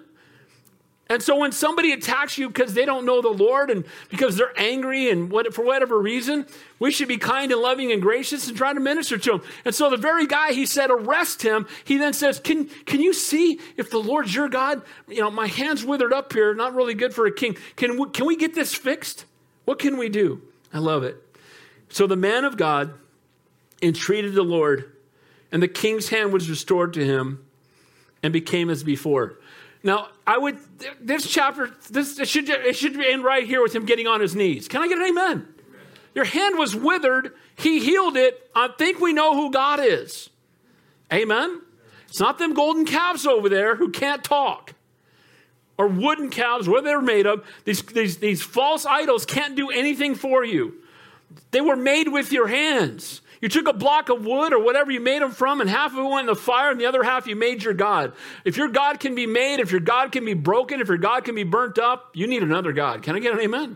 And 1.10 1.22
so 1.22 1.36
when 1.38 1.52
somebody 1.52 1.92
attacks 1.92 2.38
you 2.38 2.48
because 2.48 2.74
they 2.74 2.86
don't 2.86 3.06
know 3.06 3.22
the 3.22 3.30
Lord 3.30 3.70
and 3.70 3.84
because 4.10 4.38
they're 4.38 4.58
angry 4.58 5.10
and 5.10 5.30
what, 5.30 5.54
for 5.54 5.64
whatever 5.64 6.00
reason, 6.00 6.46
we 6.80 6.92
should 6.92 7.10
be 7.10 7.18
kind 7.18 7.52
and 7.52 7.62
loving 7.62 7.92
and 7.92 8.02
gracious 8.02 8.48
and 8.48 8.56
try 8.56 8.74
to 8.74 8.80
minister 8.80 9.18
to 9.18 9.32
them. 9.32 9.42
And 9.66 9.76
so 9.76 9.90
the 9.90 9.98
very 9.98 10.26
guy 10.26 10.54
he 10.54 10.66
said, 10.66 10.90
arrest 10.90 11.42
him, 11.42 11.68
he 11.84 11.98
then 11.98 12.14
says, 12.14 12.40
can, 12.40 12.66
can 12.86 13.02
you 13.02 13.14
see 13.14 13.60
if 13.76 13.90
the 13.90 14.00
Lord's 14.00 14.34
your 14.34 14.48
God? 14.48 14.82
You 15.10 15.20
know, 15.20 15.30
my 15.30 15.48
hand's 15.48 15.84
withered 15.84 16.14
up 16.14 16.32
here, 16.32 16.56
not 16.56 16.74
really 16.74 16.94
good 16.94 17.14
for 17.14 17.26
a 17.26 17.34
king. 17.34 17.58
Can 17.76 18.00
we, 18.00 18.10
can 18.10 18.26
we 18.26 18.38
get 18.38 18.56
this 18.56 18.74
fixed? 18.74 19.26
What 19.66 19.80
can 19.80 19.98
we 19.98 20.08
do? 20.08 20.42
I 20.74 20.80
love 20.80 21.04
it. 21.04 21.22
So 21.90 22.08
the 22.08 22.16
man 22.16 22.46
of 22.46 22.56
God 22.58 22.94
entreated 23.82 24.34
the 24.34 24.44
Lord, 24.44 24.94
and 25.52 25.62
the 25.62 25.68
king's 25.68 26.10
hand 26.10 26.32
was 26.32 26.50
restored 26.50 26.94
to 26.94 27.06
him 27.06 27.46
and 28.24 28.32
became 28.32 28.70
as 28.70 28.84
before. 28.84 29.38
Now, 29.84 30.08
I 30.26 30.38
would, 30.38 30.58
this 31.02 31.28
chapter, 31.28 31.72
this 31.90 32.18
it 32.18 32.28
should, 32.30 32.50
it 32.50 32.76
should 32.76 33.00
end 33.00 33.24
right 33.24 33.46
here 33.46 33.62
with 33.62 33.76
him 33.76 33.86
getting 33.86 34.08
on 34.08 34.22
his 34.22 34.34
knees. 34.34 34.68
Can 34.70 34.82
I 34.82 34.88
get 34.88 34.98
an 34.98 35.06
amen? 35.06 35.48
Your 36.16 36.26
hand 36.26 36.58
was 36.58 36.76
withered. 36.76 37.34
He 37.56 37.80
healed 37.80 38.16
it. 38.16 38.50
I 38.56 38.70
think 38.78 39.02
we 39.02 39.14
know 39.14 39.36
who 39.36 39.52
God 39.52 39.80
is. 39.82 40.30
Amen? 41.12 41.62
It's 42.08 42.20
not 42.20 42.38
them 42.38 42.54
golden 42.54 42.86
calves 42.86 43.26
over 43.26 43.50
there 43.50 43.76
who 43.76 43.92
can't 43.92 44.24
talk 44.24 44.74
or 45.78 45.88
wooden 45.88 46.30
calves, 46.30 46.70
what 46.70 46.84
they're 46.84 47.02
made 47.02 47.26
of. 47.26 47.46
These, 47.66 47.82
these, 47.84 48.18
these 48.18 48.42
false 48.42 48.86
idols 48.86 49.26
can't 49.26 49.56
do 49.56 49.70
anything 49.70 50.16
for 50.16 50.46
you. 50.46 50.76
They 51.52 51.62
were 51.62 51.76
made 51.76 52.08
with 52.08 52.32
your 52.32 52.48
hands. 52.48 53.22
You 53.44 53.50
took 53.50 53.68
a 53.68 53.74
block 53.74 54.08
of 54.08 54.26
wood 54.26 54.54
or 54.54 54.64
whatever 54.64 54.90
you 54.90 55.02
made 55.02 55.22
them 55.22 55.32
from, 55.32 55.60
and 55.60 55.70
half 55.70 55.92
of 55.92 55.98
it 55.98 56.04
went 56.04 56.22
in 56.22 56.26
the 56.28 56.36
fire, 56.36 56.72
and 56.72 56.80
the 56.80 56.86
other 56.86 57.04
half 57.04 57.28
you 57.28 57.36
made 57.36 57.62
your 57.62 57.74
God. 57.74 58.14
If 58.46 58.56
your 58.56 58.70
God 58.70 59.02
can 59.02 59.16
be 59.16 59.28
made, 59.28 59.60
if 59.60 59.70
your 59.70 59.82
God 59.82 60.14
can 60.14 60.24
be 60.24 60.34
broken, 60.34 60.80
if 60.80 60.88
your 60.88 60.96
God 60.96 61.26
can 61.26 61.36
be 61.36 61.44
burnt 61.44 61.78
up, 61.78 62.12
you 62.14 62.26
need 62.26 62.42
another 62.42 62.72
God. 62.72 63.04
Can 63.04 63.18
I 63.18 63.20
get 63.20 63.34
an 63.34 63.42
amen? 63.42 63.76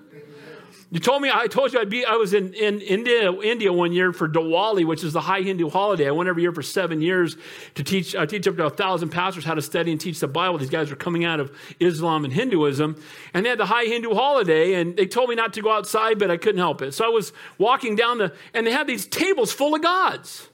You 0.90 1.02
told 1.02 1.22
me, 1.22 1.30
I 1.34 1.48
told 1.48 1.74
you 1.74 1.82
I'd 1.82 1.90
be, 1.90 2.06
I 2.06 2.14
was 2.14 2.34
in, 2.34 2.54
in 2.54 2.80
India, 2.80 3.30
India 3.42 3.74
one 3.74 3.92
year 3.92 4.14
for 4.14 4.30
Diwali, 4.30 4.86
which 4.86 5.04
is 5.04 5.12
the 5.12 5.20
high 5.20 5.42
Hindu 5.42 5.70
holiday. 5.70 6.08
I 6.08 6.12
went 6.12 6.30
every 6.30 6.44
year 6.44 6.54
for 6.54 6.62
seven 6.62 7.02
years 7.02 7.36
to 7.76 7.84
teach, 7.84 8.16
I 8.16 8.26
teach 8.26 8.48
up 8.48 8.56
to 8.56 8.68
a 8.68 8.70
thousand 8.70 9.10
pastors 9.10 9.44
how 9.44 9.54
to 9.54 9.62
study 9.62 9.92
and 9.92 10.00
teach 10.00 10.22
the 10.22 10.30
Bible. 10.30 10.58
These 10.58 10.70
guys 10.70 10.90
were 10.90 10.96
coming 10.96 11.26
out 11.26 11.42
of 11.42 11.52
Islam 11.82 12.24
and 12.24 12.34
Hinduism. 12.34 12.96
And 13.34 13.46
they 13.46 13.50
had 13.50 13.60
the 13.60 13.66
high 13.66 13.84
Hindu 13.84 14.14
holiday, 14.14 14.76
and 14.76 14.96
they 14.96 15.08
told 15.08 15.30
me 15.30 15.36
not 15.36 15.52
to 15.54 15.62
go 15.62 15.72
outside, 15.72 16.20
but 16.20 16.32
I 16.32 16.38
couldn't 16.38 16.60
help 16.60 16.82
it. 16.82 16.94
So 16.94 17.04
I 17.04 17.10
was 17.10 17.34
walking 17.58 17.98
down 17.98 18.20
the, 18.20 18.34
and 18.54 18.66
they 18.66 18.72
had 18.72 18.88
these 18.88 19.06
tables 19.06 19.52
full 19.52 19.76
of 19.76 19.82
gods. 19.82 20.48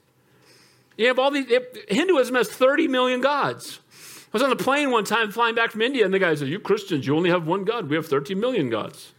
You 0.96 1.06
have 1.08 1.20
all 1.20 1.30
these, 1.30 1.46
Hinduism 1.88 2.34
has 2.34 2.48
30 2.48 2.88
million 2.88 3.20
gods. 3.20 3.78
I 3.92 4.30
was 4.32 4.42
on 4.42 4.50
the 4.50 4.56
plane 4.56 4.90
one 4.90 5.04
time 5.04 5.30
flying 5.30 5.54
back 5.54 5.70
from 5.70 5.82
India, 5.82 6.04
and 6.04 6.12
the 6.12 6.18
guy 6.18 6.34
said, 6.34 6.48
You 6.48 6.58
Christians, 6.58 7.06
you 7.06 7.16
only 7.16 7.30
have 7.30 7.46
one 7.46 7.62
God. 7.62 7.88
We 7.88 7.94
have 7.94 8.08
13 8.08 8.40
million 8.40 8.68
gods. 8.68 9.13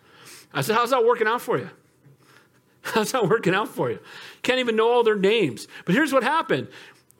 I 0.56 0.62
said, 0.62 0.76
How's 0.76 0.90
that 0.90 1.06
working 1.06 1.28
out 1.28 1.42
for 1.42 1.58
you? 1.58 1.70
How's 2.82 3.12
that 3.12 3.28
working 3.28 3.54
out 3.54 3.68
for 3.68 3.92
you? 3.92 4.00
Can't 4.42 4.60
even 4.60 4.76
know 4.76 4.92
all 4.92 5.04
their 5.04 5.18
names. 5.18 5.68
But 5.86 5.94
here's 5.94 6.14
what 6.14 6.24
happened 6.24 6.70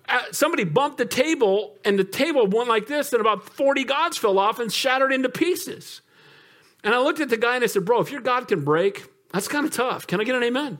uh, 0.08 0.22
somebody 0.32 0.64
bumped 0.64 0.98
the 0.98 1.06
table, 1.06 1.76
and 1.84 2.00
the 2.00 2.04
table 2.04 2.48
went 2.48 2.70
like 2.70 2.88
this, 2.88 3.12
and 3.12 3.22
about 3.22 3.44
40 3.50 3.84
gods 3.84 4.18
fell 4.18 4.40
off 4.40 4.60
and 4.60 4.72
shattered 4.72 5.12
into 5.12 5.30
pieces. 5.30 6.02
And 6.84 6.94
I 6.94 7.00
looked 7.00 7.20
at 7.20 7.30
the 7.30 7.38
guy 7.38 7.56
and 7.56 7.64
I 7.64 7.68
said, 7.68 7.86
Bro, 7.86 8.02
if 8.02 8.12
your 8.12 8.22
God 8.22 8.48
can 8.48 8.64
break, 8.64 9.06
that's 9.32 9.48
kind 9.48 9.66
of 9.66 9.72
tough. 9.72 10.08
Can 10.08 10.22
I 10.22 10.24
get 10.24 10.36
an 10.36 10.44
amen? 10.44 10.78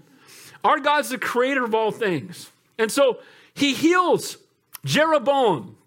Our 0.64 0.80
God's 0.80 1.10
the 1.10 1.18
creator 1.18 1.64
of 1.64 1.76
all 1.76 1.92
things. 1.92 2.52
And 2.78 2.92
so 2.92 3.20
he 3.54 3.74
heals 3.74 4.38
Jeroboam. 4.84 5.78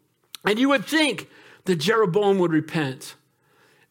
And 0.44 0.59
you 0.59 0.68
would 0.70 0.85
think 0.85 1.28
that 1.64 1.76
Jeroboam 1.76 2.38
would 2.38 2.52
repent. 2.52 3.14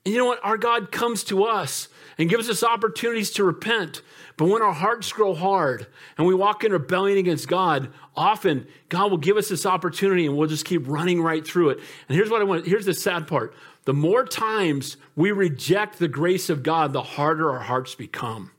And 0.06 0.14
you 0.14 0.20
know 0.20 0.26
what? 0.26 0.44
Our 0.44 0.58
God 0.58 0.92
comes 0.92 1.24
to 1.26 1.46
us 1.46 1.88
and 2.18 2.30
gives 2.30 2.50
us 2.50 2.64
opportunities 2.64 3.32
to 3.32 3.44
repent. 3.44 4.02
But 4.38 4.46
when 4.46 4.62
our 4.62 4.74
hearts 4.74 5.12
grow 5.12 5.34
hard 5.34 5.88
and 6.18 6.26
we 6.28 6.34
walk 6.34 6.64
in 6.64 6.72
rebellion 6.72 7.18
against 7.18 7.48
God, 7.48 7.92
often 8.16 8.68
God 8.90 9.12
will 9.12 9.18
give 9.18 9.38
us 9.38 9.50
this 9.50 9.66
opportunity 9.66 10.26
and 10.26 10.36
we'll 10.36 10.48
just 10.48 10.66
keep 10.66 10.88
running 10.88 11.22
right 11.22 11.46
through 11.46 11.70
it. 11.72 11.80
And 12.08 12.16
here's 12.16 12.30
what 12.30 12.42
I 12.42 12.44
want 12.44 12.66
here's 12.66 12.86
the 12.86 12.94
sad 12.94 13.28
part. 13.28 13.54
The 13.86 13.94
more 13.94 14.26
times 14.26 14.98
we 15.16 15.32
reject 15.32 16.00
the 16.00 16.08
grace 16.08 16.50
of 16.50 16.64
God, 16.64 16.94
the 16.94 17.02
harder 17.02 17.52
our 17.52 17.62
hearts 17.62 17.96
become. 17.96 18.52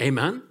Amen? 0.00 0.42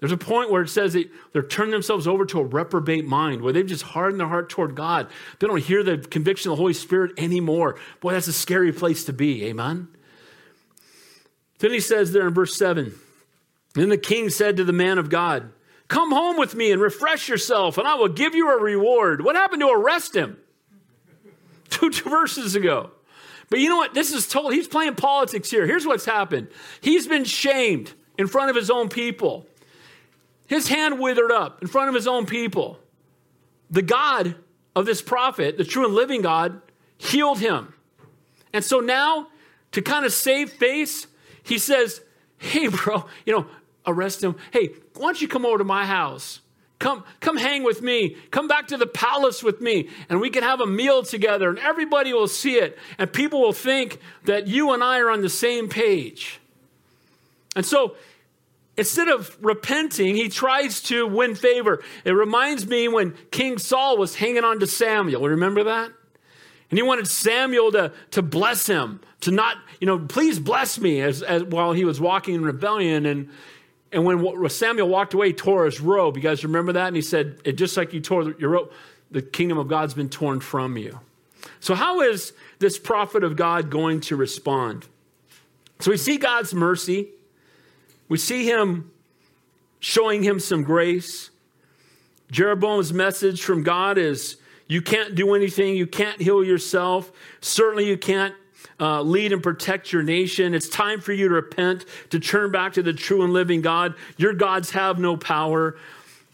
There's 0.00 0.12
a 0.12 0.16
point 0.16 0.50
where 0.50 0.62
it 0.62 0.68
says 0.68 0.92
that 0.92 1.10
they're 1.32 1.42
turning 1.42 1.72
themselves 1.72 2.06
over 2.06 2.24
to 2.26 2.38
a 2.38 2.44
reprobate 2.44 3.04
mind, 3.04 3.42
where 3.42 3.52
they've 3.52 3.66
just 3.66 3.82
hardened 3.82 4.20
their 4.20 4.28
heart 4.28 4.48
toward 4.48 4.76
God. 4.76 5.10
They 5.38 5.48
don't 5.48 5.62
hear 5.62 5.82
the 5.82 5.98
conviction 5.98 6.52
of 6.52 6.56
the 6.56 6.60
Holy 6.60 6.72
Spirit 6.72 7.18
anymore. 7.18 7.76
Boy, 8.00 8.12
that's 8.12 8.28
a 8.28 8.32
scary 8.32 8.72
place 8.72 9.04
to 9.04 9.12
be. 9.12 9.44
Amen? 9.46 9.88
Then 11.58 11.72
he 11.72 11.80
says 11.80 12.12
there 12.12 12.26
in 12.28 12.34
verse 12.34 12.56
7 12.56 12.94
Then 13.74 13.88
the 13.88 13.98
king 13.98 14.30
said 14.30 14.56
to 14.56 14.64
the 14.64 14.72
man 14.72 14.98
of 14.98 15.10
God, 15.10 15.50
Come 15.88 16.12
home 16.12 16.36
with 16.36 16.54
me 16.54 16.70
and 16.70 16.80
refresh 16.80 17.28
yourself, 17.28 17.78
and 17.78 17.88
I 17.88 17.94
will 17.94 18.08
give 18.08 18.34
you 18.34 18.50
a 18.50 18.60
reward. 18.60 19.24
What 19.24 19.36
happened 19.36 19.62
to 19.62 19.70
arrest 19.70 20.14
him? 20.14 20.36
Two, 21.70 21.90
two 21.90 22.10
verses 22.10 22.54
ago. 22.54 22.90
But 23.50 23.60
you 23.60 23.70
know 23.70 23.78
what? 23.78 23.94
This 23.94 24.12
is 24.12 24.28
told. 24.28 24.52
He's 24.52 24.68
playing 24.68 24.96
politics 24.96 25.50
here. 25.50 25.66
Here's 25.66 25.86
what's 25.86 26.04
happened. 26.04 26.48
He's 26.82 27.06
been 27.06 27.24
shamed 27.24 27.92
in 28.18 28.26
front 28.26 28.50
of 28.50 28.56
his 28.56 28.70
own 28.70 28.90
people. 28.90 29.46
His 30.46 30.68
hand 30.68 30.98
withered 30.98 31.32
up 31.32 31.62
in 31.62 31.68
front 31.68 31.88
of 31.88 31.94
his 31.94 32.06
own 32.06 32.26
people. 32.26 32.78
The 33.70 33.82
God 33.82 34.34
of 34.76 34.86
this 34.86 35.00
prophet, 35.00 35.56
the 35.56 35.64
true 35.64 35.86
and 35.86 35.94
living 35.94 36.22
God, 36.22 36.60
healed 36.98 37.38
him. 37.38 37.72
And 38.52 38.64
so 38.64 38.80
now, 38.80 39.28
to 39.72 39.82
kind 39.82 40.04
of 40.04 40.12
save 40.12 40.50
face, 40.50 41.06
he 41.48 41.58
says, 41.58 42.00
Hey, 42.38 42.68
bro, 42.68 43.06
you 43.26 43.32
know, 43.32 43.46
arrest 43.86 44.22
him. 44.22 44.36
Hey, 44.52 44.70
why 44.94 45.06
don't 45.06 45.20
you 45.20 45.28
come 45.28 45.44
over 45.44 45.58
to 45.58 45.64
my 45.64 45.84
house? 45.84 46.40
Come, 46.78 47.02
come 47.20 47.36
hang 47.36 47.64
with 47.64 47.82
me. 47.82 48.16
Come 48.30 48.46
back 48.46 48.68
to 48.68 48.76
the 48.76 48.86
palace 48.86 49.42
with 49.42 49.60
me, 49.60 49.88
and 50.08 50.20
we 50.20 50.30
can 50.30 50.44
have 50.44 50.60
a 50.60 50.66
meal 50.66 51.02
together, 51.02 51.48
and 51.48 51.58
everybody 51.58 52.12
will 52.12 52.28
see 52.28 52.54
it, 52.54 52.78
and 52.98 53.12
people 53.12 53.40
will 53.40 53.52
think 53.52 53.98
that 54.24 54.46
you 54.46 54.72
and 54.72 54.84
I 54.84 55.00
are 55.00 55.10
on 55.10 55.20
the 55.20 55.28
same 55.28 55.68
page. 55.68 56.38
And 57.56 57.66
so 57.66 57.96
instead 58.76 59.08
of 59.08 59.36
repenting, 59.40 60.14
he 60.14 60.28
tries 60.28 60.80
to 60.82 61.04
win 61.04 61.34
favor. 61.34 61.82
It 62.04 62.12
reminds 62.12 62.66
me 62.66 62.86
when 62.86 63.14
King 63.32 63.58
Saul 63.58 63.98
was 63.98 64.14
hanging 64.14 64.44
on 64.44 64.60
to 64.60 64.66
Samuel. 64.68 65.28
Remember 65.28 65.64
that? 65.64 65.90
And 66.70 66.78
he 66.78 66.82
wanted 66.82 67.08
Samuel 67.08 67.72
to, 67.72 67.92
to 68.10 68.22
bless 68.22 68.66
him, 68.66 69.00
to 69.22 69.30
not, 69.30 69.56
you 69.80 69.86
know, 69.86 69.98
please 69.98 70.38
bless 70.38 70.78
me 70.78 71.00
as, 71.00 71.22
as 71.22 71.44
while 71.44 71.72
he 71.72 71.84
was 71.84 72.00
walking 72.00 72.34
in 72.34 72.44
rebellion. 72.44 73.06
And, 73.06 73.30
and 73.90 74.04
when 74.04 74.48
Samuel 74.50 74.88
walked 74.88 75.14
away, 75.14 75.28
he 75.28 75.32
tore 75.32 75.64
his 75.64 75.80
robe. 75.80 76.16
You 76.16 76.22
guys 76.22 76.44
remember 76.44 76.72
that? 76.74 76.88
And 76.88 76.96
he 76.96 77.02
said, 77.02 77.40
just 77.56 77.76
like 77.76 77.94
you 77.94 78.00
tore 78.00 78.34
your 78.38 78.50
robe, 78.50 78.70
the 79.10 79.22
kingdom 79.22 79.56
of 79.56 79.68
God's 79.68 79.94
been 79.94 80.10
torn 80.10 80.40
from 80.40 80.76
you. 80.76 81.00
So, 81.60 81.74
how 81.74 82.02
is 82.02 82.32
this 82.58 82.78
prophet 82.78 83.24
of 83.24 83.36
God 83.36 83.70
going 83.70 84.00
to 84.02 84.16
respond? 84.16 84.86
So, 85.80 85.90
we 85.90 85.96
see 85.96 86.18
God's 86.18 86.52
mercy. 86.52 87.08
We 88.08 88.18
see 88.18 88.44
him 88.44 88.90
showing 89.80 90.22
him 90.22 90.40
some 90.40 90.62
grace. 90.62 91.30
Jeroboam's 92.30 92.92
message 92.92 93.42
from 93.42 93.62
God 93.62 93.96
is 93.96 94.36
you 94.68 94.82
can't 94.82 95.14
do 95.14 95.34
anything. 95.34 95.76
You 95.76 95.86
can't 95.86 96.20
heal 96.20 96.44
yourself. 96.44 97.10
Certainly, 97.40 97.88
you 97.88 97.96
can't 97.96 98.34
uh, 98.78 99.02
lead 99.02 99.32
and 99.32 99.42
protect 99.42 99.92
your 99.92 100.02
nation. 100.02 100.54
It's 100.54 100.68
time 100.68 101.00
for 101.00 101.12
you 101.12 101.28
to 101.28 101.34
repent, 101.34 101.86
to 102.10 102.20
turn 102.20 102.52
back 102.52 102.74
to 102.74 102.82
the 102.82 102.92
true 102.92 103.22
and 103.22 103.32
living 103.32 103.62
God. 103.62 103.94
Your 104.18 104.34
gods 104.34 104.70
have 104.70 104.98
no 104.98 105.16
power. 105.16 105.76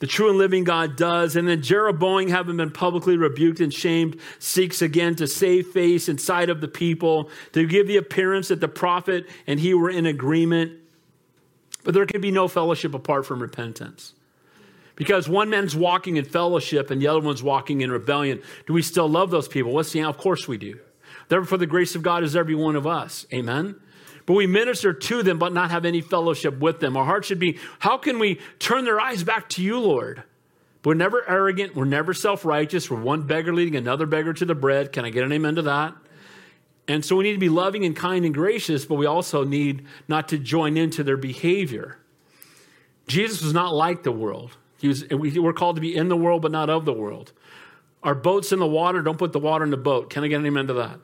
The 0.00 0.08
true 0.08 0.28
and 0.28 0.36
living 0.36 0.64
God 0.64 0.96
does. 0.96 1.36
And 1.36 1.48
then 1.48 1.62
Jeroboam, 1.62 2.28
having 2.28 2.56
been 2.56 2.72
publicly 2.72 3.16
rebuked 3.16 3.60
and 3.60 3.72
shamed, 3.72 4.20
seeks 4.40 4.82
again 4.82 5.14
to 5.16 5.26
save 5.26 5.68
face 5.68 6.08
inside 6.08 6.50
of 6.50 6.60
the 6.60 6.68
people, 6.68 7.30
to 7.52 7.66
give 7.66 7.86
the 7.86 7.96
appearance 7.96 8.48
that 8.48 8.60
the 8.60 8.68
prophet 8.68 9.26
and 9.46 9.60
he 9.60 9.72
were 9.72 9.90
in 9.90 10.06
agreement. 10.06 10.72
But 11.84 11.94
there 11.94 12.06
can 12.06 12.20
be 12.20 12.32
no 12.32 12.48
fellowship 12.48 12.94
apart 12.94 13.24
from 13.24 13.40
repentance. 13.40 14.13
Because 14.96 15.28
one 15.28 15.50
man's 15.50 15.74
walking 15.74 16.16
in 16.16 16.24
fellowship 16.24 16.90
and 16.90 17.02
the 17.02 17.08
other 17.08 17.20
one's 17.20 17.42
walking 17.42 17.80
in 17.80 17.90
rebellion. 17.90 18.40
Do 18.66 18.72
we 18.72 18.82
still 18.82 19.08
love 19.08 19.30
those 19.30 19.48
people? 19.48 19.72
Let's 19.72 19.88
see. 19.88 20.02
Of 20.02 20.18
course 20.18 20.46
we 20.46 20.56
do. 20.56 20.78
Therefore, 21.28 21.58
the 21.58 21.66
grace 21.66 21.94
of 21.94 22.02
God 22.02 22.22
is 22.22 22.36
every 22.36 22.54
one 22.54 22.76
of 22.76 22.86
us. 22.86 23.26
Amen. 23.32 23.76
But 24.26 24.34
we 24.34 24.46
minister 24.46 24.92
to 24.92 25.22
them, 25.22 25.38
but 25.38 25.52
not 25.52 25.70
have 25.70 25.84
any 25.84 26.00
fellowship 26.00 26.58
with 26.58 26.80
them. 26.80 26.96
Our 26.96 27.04
heart 27.04 27.24
should 27.24 27.38
be, 27.38 27.58
how 27.78 27.98
can 27.98 28.18
we 28.18 28.40
turn 28.58 28.84
their 28.84 29.00
eyes 29.00 29.22
back 29.22 29.48
to 29.50 29.62
you, 29.62 29.78
Lord? 29.78 30.22
But 30.82 30.90
we're 30.90 30.94
never 30.94 31.28
arrogant. 31.28 31.74
We're 31.74 31.84
never 31.84 32.14
self 32.14 32.44
righteous. 32.44 32.90
We're 32.90 33.00
one 33.00 33.22
beggar 33.22 33.52
leading 33.52 33.76
another 33.76 34.06
beggar 34.06 34.32
to 34.34 34.44
the 34.44 34.54
bread. 34.54 34.92
Can 34.92 35.04
I 35.04 35.10
get 35.10 35.24
an 35.24 35.32
amen 35.32 35.56
to 35.56 35.62
that? 35.62 35.94
And 36.86 37.04
so 37.04 37.16
we 37.16 37.24
need 37.24 37.32
to 37.32 37.38
be 37.38 37.48
loving 37.48 37.84
and 37.84 37.96
kind 37.96 38.24
and 38.24 38.34
gracious, 38.34 38.84
but 38.84 38.96
we 38.96 39.06
also 39.06 39.44
need 39.44 39.86
not 40.06 40.28
to 40.28 40.38
join 40.38 40.76
into 40.76 41.02
their 41.02 41.16
behavior. 41.16 41.98
Jesus 43.06 43.42
was 43.42 43.54
not 43.54 43.74
like 43.74 44.02
the 44.02 44.12
world. 44.12 44.56
He 44.78 44.88
was, 44.88 45.08
we're 45.10 45.52
called 45.52 45.76
to 45.76 45.80
be 45.80 45.94
in 45.94 46.08
the 46.08 46.16
world, 46.16 46.42
but 46.42 46.52
not 46.52 46.68
of 46.68 46.84
the 46.84 46.92
world. 46.92 47.32
Our 48.02 48.14
boat's 48.14 48.52
in 48.52 48.58
the 48.58 48.66
water, 48.66 49.00
don't 49.02 49.18
put 49.18 49.32
the 49.32 49.38
water 49.38 49.64
in 49.64 49.70
the 49.70 49.76
boat. 49.76 50.10
Can 50.10 50.24
I 50.24 50.28
get 50.28 50.40
an 50.40 50.46
amen 50.46 50.66
to 50.66 50.74
that? 50.74 51.00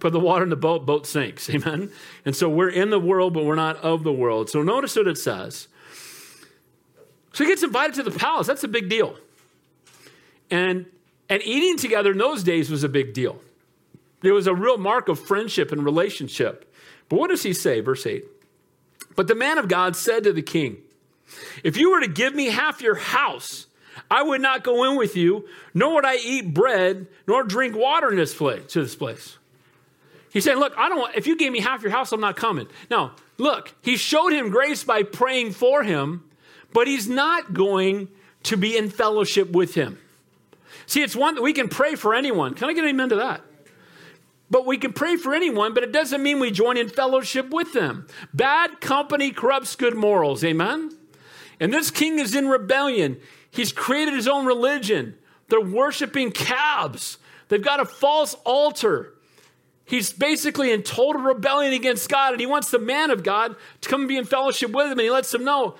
Put 0.00 0.12
the 0.12 0.20
water 0.20 0.44
in 0.44 0.50
the 0.50 0.56
boat, 0.56 0.86
boat 0.86 1.06
sinks. 1.06 1.50
Amen? 1.54 1.90
And 2.24 2.34
so 2.34 2.48
we're 2.48 2.70
in 2.70 2.90
the 2.90 3.00
world, 3.00 3.34
but 3.34 3.44
we're 3.44 3.56
not 3.56 3.76
of 3.78 4.04
the 4.04 4.12
world. 4.12 4.48
So 4.48 4.62
notice 4.62 4.94
what 4.96 5.08
it 5.08 5.18
says. 5.18 5.68
So 7.32 7.44
he 7.44 7.50
gets 7.50 7.62
invited 7.62 7.94
to 7.96 8.02
the 8.02 8.16
palace. 8.16 8.46
That's 8.46 8.64
a 8.64 8.68
big 8.68 8.88
deal. 8.88 9.16
And, 10.50 10.86
and 11.28 11.42
eating 11.42 11.76
together 11.76 12.12
in 12.12 12.18
those 12.18 12.42
days 12.42 12.70
was 12.70 12.84
a 12.84 12.88
big 12.88 13.12
deal. 13.12 13.40
There 14.22 14.34
was 14.34 14.46
a 14.46 14.54
real 14.54 14.78
mark 14.78 15.08
of 15.08 15.18
friendship 15.18 15.70
and 15.72 15.84
relationship. 15.84 16.72
But 17.08 17.18
what 17.18 17.30
does 17.30 17.42
he 17.42 17.52
say? 17.52 17.80
Verse 17.80 18.06
8. 18.06 18.24
But 19.14 19.26
the 19.26 19.34
man 19.34 19.58
of 19.58 19.68
God 19.68 19.96
said 19.96 20.24
to 20.24 20.32
the 20.32 20.42
king, 20.42 20.78
if 21.64 21.76
you 21.76 21.90
were 21.90 22.00
to 22.00 22.08
give 22.08 22.34
me 22.34 22.46
half 22.46 22.80
your 22.80 22.96
house, 22.96 23.66
I 24.10 24.22
would 24.22 24.40
not 24.40 24.64
go 24.64 24.84
in 24.90 24.96
with 24.96 25.16
you, 25.16 25.48
nor 25.74 25.94
would 25.94 26.04
I 26.04 26.16
eat 26.16 26.54
bread, 26.54 27.06
nor 27.26 27.42
drink 27.42 27.76
water 27.76 28.10
in 28.10 28.16
this 28.16 28.34
place 28.34 28.72
to 28.72 28.82
this 28.82 28.94
place. 28.94 29.38
He's 30.30 30.44
saying, 30.44 30.58
Look, 30.58 30.74
I 30.76 30.88
don't 30.88 31.14
if 31.16 31.26
you 31.26 31.36
gave 31.36 31.52
me 31.52 31.60
half 31.60 31.82
your 31.82 31.90
house, 31.90 32.12
I'm 32.12 32.20
not 32.20 32.36
coming. 32.36 32.68
Now, 32.90 33.12
look, 33.38 33.74
he 33.82 33.96
showed 33.96 34.32
him 34.32 34.50
grace 34.50 34.84
by 34.84 35.02
praying 35.02 35.52
for 35.52 35.82
him, 35.82 36.24
but 36.72 36.86
he's 36.86 37.08
not 37.08 37.54
going 37.54 38.08
to 38.44 38.56
be 38.56 38.76
in 38.76 38.90
fellowship 38.90 39.50
with 39.50 39.74
him. 39.74 39.98
See, 40.86 41.02
it's 41.02 41.16
one 41.16 41.34
that 41.34 41.42
we 41.42 41.52
can 41.52 41.68
pray 41.68 41.94
for 41.94 42.14
anyone. 42.14 42.54
Can 42.54 42.68
I 42.68 42.72
get 42.72 42.84
amen 42.84 43.10
to 43.10 43.16
that? 43.16 43.42
But 44.50 44.64
we 44.64 44.78
can 44.78 44.94
pray 44.94 45.16
for 45.16 45.34
anyone, 45.34 45.74
but 45.74 45.82
it 45.82 45.92
doesn't 45.92 46.22
mean 46.22 46.40
we 46.40 46.50
join 46.50 46.78
in 46.78 46.88
fellowship 46.88 47.50
with 47.50 47.74
them. 47.74 48.06
Bad 48.32 48.80
company 48.80 49.30
corrupts 49.30 49.76
good 49.76 49.94
morals. 49.94 50.42
Amen? 50.42 50.97
And 51.60 51.72
this 51.72 51.90
king 51.90 52.18
is 52.18 52.34
in 52.34 52.48
rebellion. 52.48 53.18
He's 53.50 53.72
created 53.72 54.14
his 54.14 54.28
own 54.28 54.46
religion. 54.46 55.16
They're 55.48 55.60
worshiping 55.60 56.30
calves. 56.30 57.18
They've 57.48 57.62
got 57.62 57.80
a 57.80 57.84
false 57.84 58.34
altar. 58.44 59.14
He's 59.84 60.12
basically 60.12 60.70
in 60.70 60.82
total 60.82 61.22
rebellion 61.22 61.72
against 61.72 62.10
God, 62.10 62.32
and 62.32 62.40
he 62.40 62.46
wants 62.46 62.70
the 62.70 62.78
man 62.78 63.10
of 63.10 63.22
God 63.22 63.56
to 63.80 63.88
come 63.88 64.02
and 64.02 64.08
be 64.08 64.18
in 64.18 64.24
fellowship 64.24 64.70
with 64.70 64.86
him. 64.86 64.92
And 64.92 65.00
he 65.00 65.10
lets 65.10 65.32
him 65.32 65.44
know, 65.44 65.76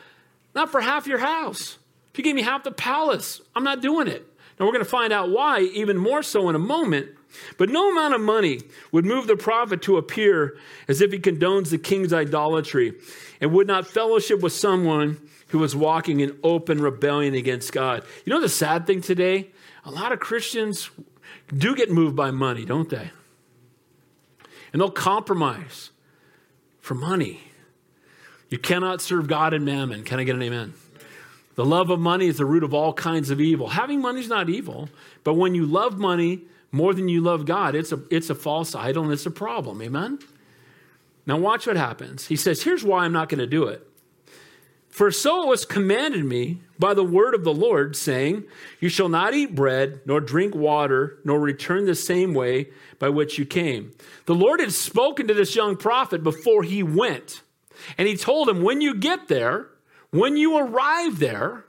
not 0.54 0.70
for 0.70 0.80
half 0.80 1.06
your 1.06 1.18
house. 1.18 1.76
If 2.10 2.18
you 2.18 2.24
give 2.24 2.34
me 2.34 2.42
half 2.42 2.64
the 2.64 2.70
palace, 2.70 3.42
I'm 3.54 3.64
not 3.64 3.82
doing 3.82 4.08
it. 4.08 4.26
Now 4.58 4.66
we're 4.66 4.72
going 4.72 4.84
to 4.84 4.90
find 4.90 5.12
out 5.12 5.30
why, 5.30 5.60
even 5.60 5.98
more 5.98 6.22
so 6.22 6.48
in 6.48 6.54
a 6.54 6.58
moment. 6.58 7.10
But 7.58 7.68
no 7.68 7.90
amount 7.90 8.14
of 8.14 8.20
money 8.22 8.62
would 8.90 9.04
move 9.04 9.26
the 9.26 9.36
prophet 9.36 9.82
to 9.82 9.98
appear 9.98 10.56
as 10.88 11.02
if 11.02 11.12
he 11.12 11.18
condones 11.18 11.68
the 11.68 11.78
king's 11.78 12.12
idolatry 12.12 12.94
and 13.40 13.52
would 13.52 13.66
not 13.66 13.86
fellowship 13.86 14.40
with 14.40 14.54
someone 14.54 15.18
who 15.48 15.58
was 15.58 15.74
walking 15.74 16.20
in 16.20 16.38
open 16.42 16.80
rebellion 16.80 17.34
against 17.34 17.72
God. 17.72 18.04
You 18.24 18.32
know 18.32 18.40
the 18.40 18.48
sad 18.48 18.86
thing 18.86 19.00
today? 19.00 19.50
A 19.84 19.90
lot 19.90 20.12
of 20.12 20.20
Christians 20.20 20.90
do 21.54 21.74
get 21.74 21.90
moved 21.90 22.14
by 22.14 22.30
money, 22.30 22.64
don't 22.64 22.88
they? 22.90 23.10
And 24.72 24.80
they'll 24.80 24.90
compromise 24.90 25.90
for 26.80 26.94
money. 26.94 27.40
You 28.50 28.58
cannot 28.58 29.00
serve 29.00 29.26
God 29.26 29.54
and 29.54 29.64
mammon. 29.64 30.04
Can 30.04 30.18
I 30.20 30.24
get 30.24 30.34
an 30.34 30.42
amen? 30.42 30.74
The 31.54 31.64
love 31.64 31.90
of 31.90 31.98
money 31.98 32.26
is 32.26 32.38
the 32.38 32.44
root 32.44 32.62
of 32.62 32.72
all 32.72 32.92
kinds 32.92 33.30
of 33.30 33.40
evil. 33.40 33.68
Having 33.68 34.00
money 34.00 34.20
is 34.20 34.28
not 34.28 34.48
evil, 34.48 34.88
but 35.24 35.34
when 35.34 35.54
you 35.54 35.66
love 35.66 35.98
money 35.98 36.42
more 36.70 36.94
than 36.94 37.08
you 37.08 37.20
love 37.20 37.46
God, 37.46 37.74
it's 37.74 37.92
a, 37.92 38.00
it's 38.10 38.30
a 38.30 38.34
false 38.34 38.74
idol 38.74 39.04
and 39.04 39.12
it's 39.12 39.26
a 39.26 39.30
problem. 39.30 39.82
Amen? 39.82 40.18
Now, 41.26 41.36
watch 41.36 41.66
what 41.66 41.76
happens. 41.76 42.26
He 42.26 42.36
says, 42.36 42.62
Here's 42.62 42.84
why 42.84 43.04
I'm 43.04 43.12
not 43.12 43.28
going 43.28 43.40
to 43.40 43.46
do 43.46 43.64
it. 43.64 43.86
For 44.98 45.12
so 45.12 45.44
it 45.44 45.46
was 45.46 45.64
commanded 45.64 46.24
me 46.24 46.58
by 46.76 46.92
the 46.92 47.04
word 47.04 47.32
of 47.32 47.44
the 47.44 47.54
Lord, 47.54 47.94
saying, 47.94 48.42
You 48.80 48.88
shall 48.88 49.08
not 49.08 49.32
eat 49.32 49.54
bread, 49.54 50.00
nor 50.06 50.20
drink 50.20 50.56
water, 50.56 51.20
nor 51.24 51.38
return 51.38 51.86
the 51.86 51.94
same 51.94 52.34
way 52.34 52.70
by 52.98 53.08
which 53.08 53.38
you 53.38 53.46
came. 53.46 53.92
The 54.26 54.34
Lord 54.34 54.58
had 54.58 54.72
spoken 54.72 55.28
to 55.28 55.34
this 55.34 55.54
young 55.54 55.76
prophet 55.76 56.24
before 56.24 56.64
he 56.64 56.82
went. 56.82 57.42
And 57.96 58.08
he 58.08 58.16
told 58.16 58.48
him, 58.48 58.60
When 58.60 58.80
you 58.80 58.92
get 58.92 59.28
there, 59.28 59.68
when 60.10 60.36
you 60.36 60.58
arrive 60.58 61.20
there, 61.20 61.66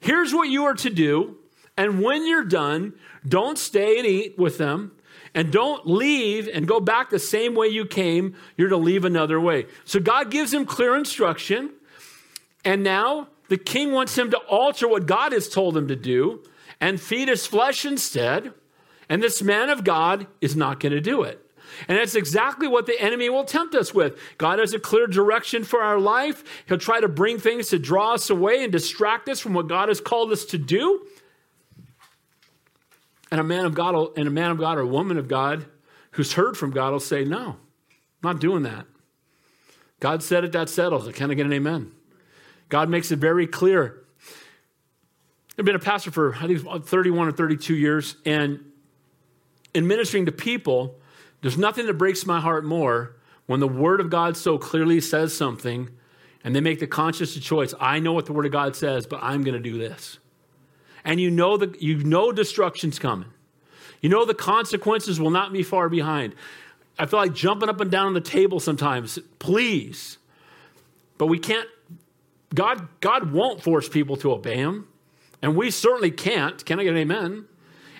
here's 0.00 0.34
what 0.34 0.48
you 0.48 0.64
are 0.64 0.74
to 0.74 0.90
do. 0.90 1.36
And 1.76 2.02
when 2.02 2.26
you're 2.26 2.44
done, 2.44 2.94
don't 3.24 3.58
stay 3.58 3.96
and 3.96 4.06
eat 4.08 4.36
with 4.40 4.58
them. 4.58 4.90
And 5.36 5.52
don't 5.52 5.86
leave 5.86 6.48
and 6.52 6.66
go 6.66 6.80
back 6.80 7.10
the 7.10 7.20
same 7.20 7.54
way 7.54 7.68
you 7.68 7.86
came. 7.86 8.34
You're 8.56 8.70
to 8.70 8.76
leave 8.76 9.04
another 9.04 9.40
way. 9.40 9.66
So 9.84 10.00
God 10.00 10.32
gives 10.32 10.52
him 10.52 10.66
clear 10.66 10.96
instruction. 10.96 11.74
And 12.64 12.82
now 12.82 13.28
the 13.48 13.58
king 13.58 13.92
wants 13.92 14.16
him 14.16 14.30
to 14.30 14.38
alter 14.38 14.86
what 14.88 15.06
God 15.06 15.32
has 15.32 15.48
told 15.48 15.76
him 15.76 15.88
to 15.88 15.96
do 15.96 16.42
and 16.80 17.00
feed 17.00 17.28
his 17.28 17.46
flesh 17.46 17.84
instead. 17.84 18.52
And 19.08 19.22
this 19.22 19.42
man 19.42 19.70
of 19.70 19.84
God 19.84 20.26
is 20.40 20.54
not 20.54 20.80
going 20.80 20.92
to 20.92 21.00
do 21.00 21.22
it. 21.22 21.44
And 21.88 21.98
that's 21.98 22.14
exactly 22.14 22.68
what 22.68 22.86
the 22.86 23.00
enemy 23.00 23.28
will 23.28 23.44
tempt 23.44 23.74
us 23.74 23.94
with. 23.94 24.18
God 24.38 24.58
has 24.58 24.74
a 24.74 24.78
clear 24.78 25.06
direction 25.06 25.64
for 25.64 25.82
our 25.82 25.98
life. 25.98 26.44
He'll 26.66 26.78
try 26.78 27.00
to 27.00 27.08
bring 27.08 27.38
things 27.38 27.68
to 27.68 27.78
draw 27.78 28.14
us 28.14 28.28
away 28.30 28.62
and 28.62 28.72
distract 28.72 29.28
us 29.28 29.40
from 29.40 29.54
what 29.54 29.68
God 29.68 29.88
has 29.88 30.00
called 30.00 30.32
us 30.32 30.44
to 30.46 30.58
do. 30.58 31.06
And 33.30 33.40
a 33.40 33.44
man 33.44 33.64
of 33.64 33.74
God 33.74 34.16
and 34.16 34.26
a 34.26 34.30
man 34.30 34.50
of 34.50 34.58
God 34.58 34.78
or 34.78 34.82
a 34.82 34.86
woman 34.86 35.16
of 35.16 35.28
God 35.28 35.66
who's 36.12 36.32
heard 36.32 36.56
from 36.56 36.72
God 36.72 36.92
will 36.92 37.00
say, 37.00 37.24
No, 37.24 37.50
I'm 37.50 37.56
not 38.22 38.40
doing 38.40 38.64
that. 38.64 38.86
God 40.00 40.22
said 40.22 40.44
it, 40.44 40.52
that 40.52 40.68
settles 40.68 41.06
it. 41.06 41.14
Can 41.14 41.30
I 41.30 41.34
get 41.34 41.46
an 41.46 41.52
amen? 41.52 41.92
God 42.70 42.88
makes 42.88 43.10
it 43.10 43.18
very 43.18 43.46
clear. 43.46 44.02
I've 45.58 45.66
been 45.66 45.76
a 45.76 45.80
pastor 45.80 46.10
for, 46.10 46.34
I 46.34 46.46
think, 46.46 46.86
31 46.86 47.28
or 47.28 47.32
32 47.32 47.74
years, 47.74 48.16
and 48.24 48.64
in 49.74 49.86
ministering 49.86 50.26
to 50.26 50.32
people, 50.32 50.98
there's 51.42 51.58
nothing 51.58 51.86
that 51.86 51.94
breaks 51.94 52.24
my 52.24 52.40
heart 52.40 52.64
more 52.64 53.16
when 53.46 53.60
the 53.60 53.68
Word 53.68 54.00
of 54.00 54.10
God 54.10 54.36
so 54.36 54.58
clearly 54.58 55.00
says 55.00 55.36
something 55.36 55.90
and 56.42 56.56
they 56.56 56.60
make 56.60 56.80
the 56.80 56.86
conscious 56.86 57.34
choice. 57.34 57.74
I 57.78 57.98
know 57.98 58.12
what 58.12 58.26
the 58.26 58.32
Word 58.32 58.46
of 58.46 58.52
God 58.52 58.76
says, 58.76 59.06
but 59.06 59.20
I'm 59.22 59.42
going 59.42 59.60
to 59.60 59.60
do 59.60 59.78
this. 59.78 60.18
And 61.04 61.20
you 61.20 61.30
know 61.30 61.56
that 61.56 61.82
you 61.82 61.98
know 61.98 62.32
destruction's 62.32 62.98
coming. 62.98 63.28
You 64.00 64.08
know 64.08 64.24
the 64.24 64.34
consequences 64.34 65.20
will 65.20 65.30
not 65.30 65.52
be 65.52 65.62
far 65.62 65.88
behind. 65.88 66.34
I 66.98 67.06
feel 67.06 67.18
like 67.18 67.34
jumping 67.34 67.68
up 67.68 67.80
and 67.80 67.90
down 67.90 68.06
on 68.06 68.14
the 68.14 68.20
table 68.20 68.60
sometimes. 68.60 69.18
Please. 69.38 70.18
But 71.18 71.26
we 71.26 71.38
can't 71.38 71.68
God, 72.54 72.88
God 73.00 73.32
won't 73.32 73.62
force 73.62 73.88
people 73.88 74.16
to 74.18 74.32
obey 74.32 74.56
him. 74.56 74.88
And 75.42 75.56
we 75.56 75.70
certainly 75.70 76.10
can't. 76.10 76.64
Can 76.64 76.80
I 76.80 76.84
get 76.84 76.90
an 76.90 76.98
amen? 76.98 77.46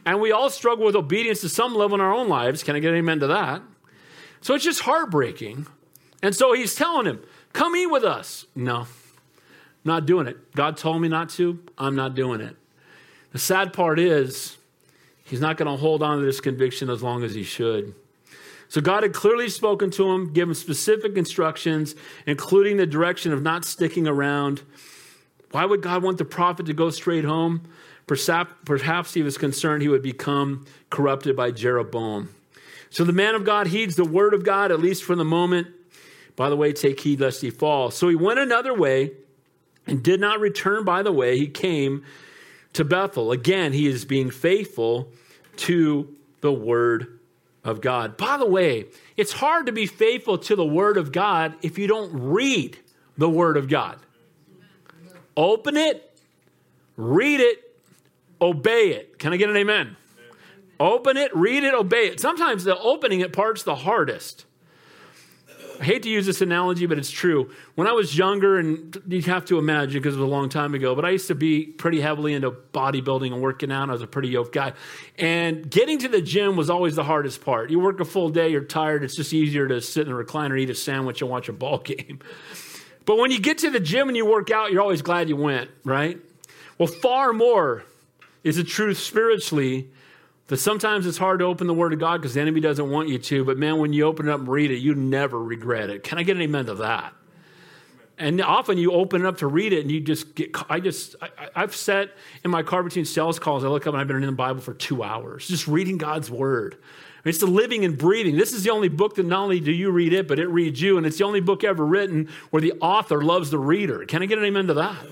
And 0.04 0.20
we 0.20 0.32
all 0.32 0.50
struggle 0.50 0.84
with 0.84 0.96
obedience 0.96 1.40
to 1.42 1.48
some 1.48 1.74
level 1.74 1.94
in 1.94 2.00
our 2.00 2.12
own 2.12 2.28
lives. 2.28 2.62
Can 2.62 2.76
I 2.76 2.80
get 2.80 2.90
an 2.90 2.98
amen 2.98 3.20
to 3.20 3.26
that? 3.28 3.62
So 4.40 4.54
it's 4.54 4.64
just 4.64 4.80
heartbreaking. 4.80 5.66
And 6.22 6.34
so 6.34 6.52
he's 6.52 6.74
telling 6.74 7.06
him, 7.06 7.22
Come 7.52 7.74
eat 7.74 7.86
with 7.86 8.04
us. 8.04 8.46
No, 8.54 8.86
not 9.84 10.06
doing 10.06 10.26
it. 10.26 10.54
God 10.54 10.76
told 10.76 11.02
me 11.02 11.08
not 11.08 11.30
to. 11.30 11.58
I'm 11.76 11.96
not 11.96 12.14
doing 12.14 12.40
it. 12.40 12.56
The 13.32 13.38
sad 13.38 13.72
part 13.72 13.98
is, 13.98 14.56
he's 15.24 15.40
not 15.40 15.56
going 15.56 15.70
to 15.70 15.76
hold 15.76 16.02
on 16.02 16.18
to 16.18 16.24
this 16.24 16.40
conviction 16.40 16.90
as 16.90 17.02
long 17.02 17.24
as 17.24 17.34
he 17.34 17.42
should. 17.42 17.94
So 18.70 18.80
God 18.80 19.02
had 19.02 19.12
clearly 19.12 19.48
spoken 19.48 19.90
to 19.90 20.08
him, 20.10 20.32
given 20.32 20.54
specific 20.54 21.16
instructions, 21.16 21.96
including 22.24 22.76
the 22.76 22.86
direction 22.86 23.32
of 23.32 23.42
not 23.42 23.64
sticking 23.64 24.06
around. 24.06 24.62
Why 25.50 25.64
would 25.64 25.82
God 25.82 26.04
want 26.04 26.18
the 26.18 26.24
prophet 26.24 26.66
to 26.66 26.72
go 26.72 26.90
straight 26.90 27.24
home? 27.24 27.68
Perhaps 28.06 29.12
he 29.12 29.22
was 29.22 29.36
concerned 29.36 29.82
he 29.82 29.88
would 29.88 30.02
become 30.02 30.66
corrupted 30.88 31.36
by 31.36 31.50
Jeroboam. 31.50 32.32
So 32.90 33.04
the 33.04 33.12
man 33.12 33.34
of 33.34 33.44
God 33.44 33.66
heeds 33.66 33.96
the 33.96 34.04
word 34.04 34.34
of 34.34 34.44
God, 34.44 34.70
at 34.70 34.80
least 34.80 35.02
for 35.02 35.16
the 35.16 35.24
moment. 35.24 35.66
By 36.36 36.48
the 36.48 36.56
way, 36.56 36.72
take 36.72 37.00
heed 37.00 37.20
lest 37.20 37.42
he 37.42 37.50
fall. 37.50 37.90
So 37.90 38.08
he 38.08 38.14
went 38.14 38.38
another 38.38 38.72
way 38.72 39.10
and 39.86 40.02
did 40.02 40.20
not 40.20 40.38
return 40.38 40.84
by 40.84 41.02
the 41.02 41.12
way 41.12 41.36
he 41.36 41.48
came 41.48 42.04
to 42.74 42.84
Bethel. 42.84 43.32
Again, 43.32 43.72
he 43.72 43.88
is 43.88 44.04
being 44.04 44.30
faithful 44.30 45.08
to 45.56 46.14
the 46.40 46.52
word 46.52 47.19
of 47.64 47.80
God. 47.80 48.16
By 48.16 48.36
the 48.36 48.46
way, 48.46 48.86
it's 49.16 49.32
hard 49.32 49.66
to 49.66 49.72
be 49.72 49.86
faithful 49.86 50.38
to 50.38 50.56
the 50.56 50.64
word 50.64 50.96
of 50.96 51.12
God 51.12 51.54
if 51.62 51.78
you 51.78 51.86
don't 51.86 52.10
read 52.12 52.78
the 53.18 53.28
word 53.28 53.56
of 53.56 53.68
God. 53.68 53.98
Open 55.36 55.76
it, 55.76 56.18
read 56.96 57.40
it, 57.40 57.76
obey 58.40 58.90
it. 58.92 59.18
Can 59.18 59.32
I 59.32 59.36
get 59.36 59.50
an 59.50 59.56
amen? 59.56 59.96
Open 60.78 61.16
it, 61.16 61.34
read 61.36 61.62
it, 61.62 61.74
obey 61.74 62.08
it. 62.08 62.20
Sometimes 62.20 62.64
the 62.64 62.78
opening 62.78 63.20
it 63.20 63.32
part's 63.32 63.62
the 63.62 63.74
hardest. 63.76 64.46
I 65.80 65.84
hate 65.84 66.02
to 66.02 66.10
use 66.10 66.26
this 66.26 66.42
analogy, 66.42 66.84
but 66.84 66.98
it's 66.98 67.10
true. 67.10 67.50
When 67.74 67.86
I 67.86 67.92
was 67.92 68.16
younger, 68.16 68.58
and 68.58 69.02
you 69.08 69.22
have 69.22 69.46
to 69.46 69.58
imagine 69.58 70.02
because 70.02 70.14
it 70.14 70.18
was 70.18 70.28
a 70.28 70.30
long 70.30 70.50
time 70.50 70.74
ago, 70.74 70.94
but 70.94 71.06
I 71.06 71.10
used 71.10 71.28
to 71.28 71.34
be 71.34 71.64
pretty 71.64 72.02
heavily 72.02 72.34
into 72.34 72.50
bodybuilding 72.50 73.32
and 73.32 73.40
working 73.40 73.72
out. 73.72 73.88
I 73.88 73.92
was 73.92 74.02
a 74.02 74.06
pretty 74.06 74.28
yoked 74.28 74.52
guy. 74.52 74.74
And 75.18 75.70
getting 75.70 75.98
to 76.00 76.08
the 76.08 76.20
gym 76.20 76.56
was 76.56 76.68
always 76.68 76.96
the 76.96 77.04
hardest 77.04 77.42
part. 77.42 77.70
You 77.70 77.80
work 77.80 77.98
a 77.98 78.04
full 78.04 78.28
day, 78.28 78.50
you're 78.50 78.62
tired, 78.62 79.02
it's 79.02 79.16
just 79.16 79.32
easier 79.32 79.68
to 79.68 79.80
sit 79.80 80.06
in 80.06 80.12
a 80.12 80.16
recliner, 80.16 80.60
eat 80.60 80.68
a 80.68 80.74
sandwich, 80.74 81.22
and 81.22 81.30
watch 81.30 81.48
a 81.48 81.54
ball 81.54 81.78
game. 81.84 82.20
But 83.06 83.16
when 83.16 83.30
you 83.30 83.40
get 83.40 83.56
to 83.58 83.70
the 83.70 83.80
gym 83.80 84.08
and 84.08 84.16
you 84.16 84.26
work 84.26 84.50
out, 84.50 84.72
you're 84.72 84.82
always 84.82 85.00
glad 85.00 85.30
you 85.30 85.36
went, 85.36 85.70
right? 85.82 86.18
Well, 86.76 86.88
far 86.88 87.32
more 87.32 87.84
is 88.44 88.56
the 88.56 88.64
truth 88.64 88.98
spiritually 88.98 89.88
that 90.50 90.56
sometimes 90.56 91.06
it's 91.06 91.16
hard 91.16 91.38
to 91.38 91.44
open 91.44 91.68
the 91.68 91.74
Word 91.74 91.92
of 91.92 92.00
God 92.00 92.20
because 92.20 92.34
the 92.34 92.40
enemy 92.40 92.60
doesn't 92.60 92.90
want 92.90 93.08
you 93.08 93.20
to, 93.20 93.44
but 93.44 93.56
man, 93.56 93.78
when 93.78 93.92
you 93.92 94.04
open 94.04 94.26
it 94.26 94.32
up 94.32 94.40
and 94.40 94.48
read 94.48 94.72
it, 94.72 94.78
you 94.78 94.96
never 94.96 95.40
regret 95.40 95.90
it. 95.90 96.02
Can 96.02 96.18
I 96.18 96.24
get 96.24 96.34
an 96.34 96.42
amen 96.42 96.66
to 96.66 96.74
that? 96.74 97.12
And 98.18 98.42
often 98.42 98.76
you 98.76 98.90
open 98.90 99.22
it 99.22 99.28
up 99.28 99.38
to 99.38 99.46
read 99.46 99.72
it 99.72 99.82
and 99.82 99.92
you 99.92 100.00
just 100.00 100.34
get, 100.34 100.50
I 100.68 100.80
just, 100.80 101.14
I, 101.22 101.60
have 101.60 101.76
sat 101.76 102.10
in 102.44 102.50
my 102.50 102.64
car 102.64 102.82
between 102.82 103.04
sales 103.04 103.38
calls. 103.38 103.62
I 103.62 103.68
look 103.68 103.86
up 103.86 103.94
and 103.94 104.00
I've 104.00 104.08
been 104.08 104.16
in 104.16 104.26
the 104.26 104.32
Bible 104.32 104.60
for 104.60 104.74
two 104.74 105.04
hours, 105.04 105.46
just 105.46 105.68
reading 105.68 105.98
God's 105.98 106.32
Word. 106.32 106.78
It's 107.24 107.38
the 107.38 107.46
living 107.46 107.84
and 107.84 107.96
breathing. 107.96 108.36
This 108.36 108.52
is 108.52 108.64
the 108.64 108.70
only 108.70 108.88
book 108.88 109.14
that 109.14 109.26
not 109.26 109.44
only 109.44 109.60
do 109.60 109.70
you 109.70 109.92
read 109.92 110.12
it, 110.12 110.26
but 110.26 110.40
it 110.40 110.48
reads 110.48 110.82
you. 110.82 110.98
And 110.98 111.06
it's 111.06 111.18
the 111.18 111.24
only 111.24 111.40
book 111.40 111.62
ever 111.62 111.86
written 111.86 112.28
where 112.50 112.60
the 112.60 112.72
author 112.80 113.22
loves 113.22 113.50
the 113.50 113.58
reader. 113.58 114.04
Can 114.04 114.20
I 114.20 114.26
get 114.26 114.38
an 114.38 114.44
amen 114.44 114.66
to 114.66 114.74
that? 114.74 115.06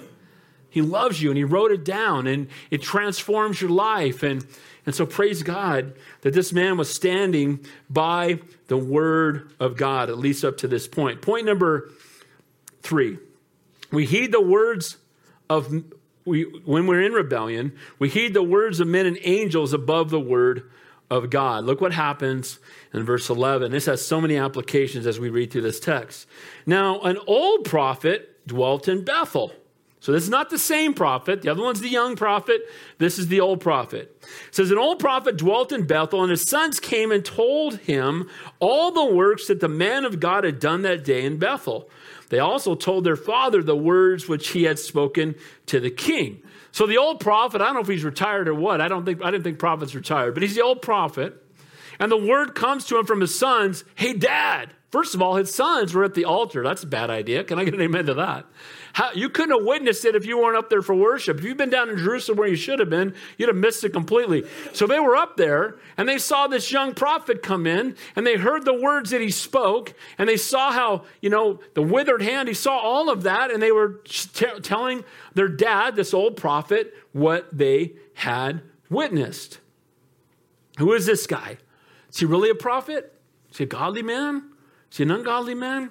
He 0.71 0.83
loves 0.83 1.23
you 1.23 1.31
and 1.31 1.39
he 1.39 1.45
wrote 1.45 1.71
it 1.71 1.85
down 1.85 2.27
and 2.27 2.49
it 2.71 2.83
transforms 2.83 3.61
your 3.61 3.71
life. 3.71 4.23
And 4.23 4.47
and 4.89 4.95
so 4.95 5.05
praise 5.05 5.43
God 5.43 5.93
that 6.23 6.33
this 6.33 6.51
man 6.51 6.79
was 6.79 6.89
standing 6.89 7.63
by 7.91 8.41
the 8.69 8.79
word 8.79 9.53
of 9.61 9.77
God, 9.77 10.09
at 10.09 10.17
least 10.17 10.47
up 10.47 10.57
to 10.57 10.67
this 10.67 10.89
point. 10.89 11.21
Point 11.21 11.45
number 11.45 11.91
three 12.81 13.19
we 13.93 14.07
heed 14.07 14.33
the 14.33 14.41
words 14.41 14.97
of, 15.51 15.85
we, 16.25 16.45
when 16.65 16.87
we're 16.87 17.03
in 17.03 17.13
rebellion, 17.13 17.77
we 17.99 18.09
heed 18.09 18.33
the 18.33 18.43
words 18.43 18.81
of 18.81 18.89
men 18.89 19.05
and 19.05 19.19
angels 19.25 19.75
above 19.75 20.09
the 20.09 20.19
word 20.19 20.71
of 21.11 21.29
God. 21.29 21.65
Look 21.65 21.83
what 21.83 21.93
happens 21.93 22.59
in 22.95 23.03
verse 23.03 23.29
11. 23.29 23.71
This 23.71 23.85
has 23.85 24.03
so 24.03 24.23
many 24.23 24.39
applications 24.39 25.07
as 25.07 25.21
we 25.21 25.29
read 25.29 25.51
through 25.51 25.61
this 25.61 25.81
text. 25.81 26.27
Now, 26.65 26.99
an 27.01 27.19
old 27.27 27.67
prophet 27.67 28.47
dwelt 28.47 28.89
in 28.89 29.05
Bethel 29.05 29.53
so 30.01 30.13
this 30.13 30.23
is 30.23 30.31
not 30.31 30.51
the 30.51 30.59
same 30.59 30.95
prophet. 30.95 31.43
The 31.43 31.51
other 31.51 31.63
one's 31.63 31.81
the 31.81 31.89
young 31.89 32.15
prophet. 32.15 32.63
This 32.99 33.19
is 33.19 33.29
the 33.29 33.41
old 33.41 33.61
prophet. 33.61 34.17
It 34.49 34.55
says, 34.55 34.71
An 34.71 34.79
old 34.79 35.01
prophet 35.01 35.37
dwelt 35.37 35.73
in 35.73 35.87
Bethel, 35.87 36.23
and 36.23 36.31
his 36.31 36.49
sons 36.49 36.79
came 36.79 37.11
and 37.11 37.25
told 37.25 37.79
him 37.79 38.31
all 38.61 38.93
the 38.93 39.05
works 39.05 39.49
that 39.49 39.61
the 39.61 39.69
man 39.69 40.05
of 40.05 40.21
God 40.21 40.45
had 40.45 40.61
done 40.61 40.83
that 40.83 41.05
day 41.05 41.25
in 41.25 41.39
Bethel. 41.39 41.91
They 42.29 42.39
also 42.39 42.75
told 42.75 43.05
their 43.05 43.17
father 43.17 43.63
the 43.63 43.77
words 43.77 44.29
which 44.29 44.49
he 44.51 44.65
had 44.65 44.79
spoken 44.79 45.35
to 45.67 45.81
the 45.81 45.91
king. 45.91 46.43
So 46.71 46.87
the 46.87 46.99
old 46.99 47.21
prophet, 47.21 47.61
I 47.61 47.67
don't 47.67 47.75
know 47.75 47.81
if 47.81 47.89
he's 47.89 48.05
retired 48.05 48.49
or 48.49 48.55
what. 48.55 48.81
I 48.81 48.89
don't 48.89 49.05
think 49.05 49.23
I 49.25 49.31
didn't 49.31 49.45
think 49.45 49.59
prophets 49.59 49.95
retired, 49.95 50.35
but 50.35 50.43
he's 50.43 50.55
the 50.55 50.63
old 50.63 50.83
prophet. 50.83 51.43
And 51.99 52.13
the 52.13 52.17
word 52.17 52.55
comes 52.55 52.85
to 52.87 52.99
him 52.99 53.07
from 53.07 53.21
his 53.21 53.37
sons, 53.37 53.85
hey 53.97 54.13
dad. 54.13 54.75
First 54.91 55.15
of 55.15 55.21
all, 55.21 55.37
his 55.37 55.53
sons 55.53 55.93
were 55.93 56.05
at 56.05 56.15
the 56.15 56.25
altar. 56.25 56.63
That's 56.63 56.83
a 56.83 56.87
bad 56.87 57.11
idea. 57.11 57.45
Can 57.45 57.59
I 57.59 57.65
get 57.65 57.75
an 57.75 57.81
amen 57.81 58.07
to 58.07 58.15
that? 58.15 58.47
How, 58.93 59.13
you 59.13 59.29
couldn't 59.29 59.57
have 59.57 59.67
witnessed 59.67 60.05
it 60.05 60.15
if 60.15 60.27
you 60.27 60.39
weren't 60.39 60.57
up 60.57 60.71
there 60.71 60.83
for 60.83 60.95
worship. 60.95 61.39
If 61.39 61.45
you've 61.45 61.57
been 61.57 61.71
down 61.71 61.89
in 61.89 61.99
Jerusalem 61.99 62.39
where 62.39 62.49
you 62.49 62.57
should 62.57 62.79
have 62.79 62.91
been, 62.91 63.15
you'd 63.37 63.49
have 63.49 63.57
missed 63.57 63.85
it 63.85 63.93
completely. 63.93 64.45
So 64.73 64.87
they 64.87 64.99
were 64.99 65.17
up 65.17 65.37
there 65.37 65.77
and 65.97 66.09
they 66.09 66.19
saw 66.19 66.47
this 66.47 66.73
young 66.73 66.95
prophet 66.95 67.43
come 67.43 67.67
in 67.67 67.97
and 68.17 68.27
they 68.27 68.37
heard 68.37 68.65
the 68.65 68.75
words 68.75 69.11
that 69.11 69.21
he 69.21 69.31
spoke 69.31 69.95
and 70.17 70.29
they 70.29 70.37
saw 70.37 70.73
how, 70.73 71.05
you 71.21 71.31
know, 71.31 71.61
the 71.75 71.83
withered 71.83 72.23
hand, 72.23 72.49
he 72.49 72.55
saw 72.55 72.79
all 72.79 73.11
of 73.11 73.23
that 73.25 73.51
and 73.51 73.63
they 73.63 73.73
were 73.73 74.01
t- 74.05 74.47
telling 74.63 75.05
their 75.35 75.49
dad, 75.49 75.97
this 75.97 76.15
old 76.15 76.37
prophet, 76.37 76.95
what 77.13 77.49
they 77.57 77.93
had 78.15 78.63
witnessed. 78.91 79.61
Who 80.79 80.93
is 80.93 81.07
this 81.07 81.27
guy? 81.27 81.59
Is 82.11 82.19
he 82.19 82.25
really 82.25 82.51
a 82.51 82.55
prophet? 82.55 83.15
Is 83.51 83.59
he 83.59 83.65
a 83.65 83.67
godly 83.67 84.03
man? 84.03 84.51
Is 84.91 84.99
he 84.99 85.03
an 85.03 85.11
ungodly 85.11 85.55
man? 85.55 85.91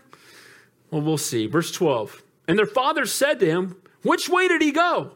Well, 0.92 1.02
we'll 1.02 1.18
see. 1.18 1.48
Verse 1.48 1.72
12. 1.72 2.24
And 2.48 2.58
their 2.58 2.66
father 2.66 3.06
said 3.06 3.40
to 3.40 3.46
him, 3.46 3.76
Which 4.04 4.30
way 4.30 4.48
did 4.48 4.62
he 4.62 4.72
go? 4.72 5.12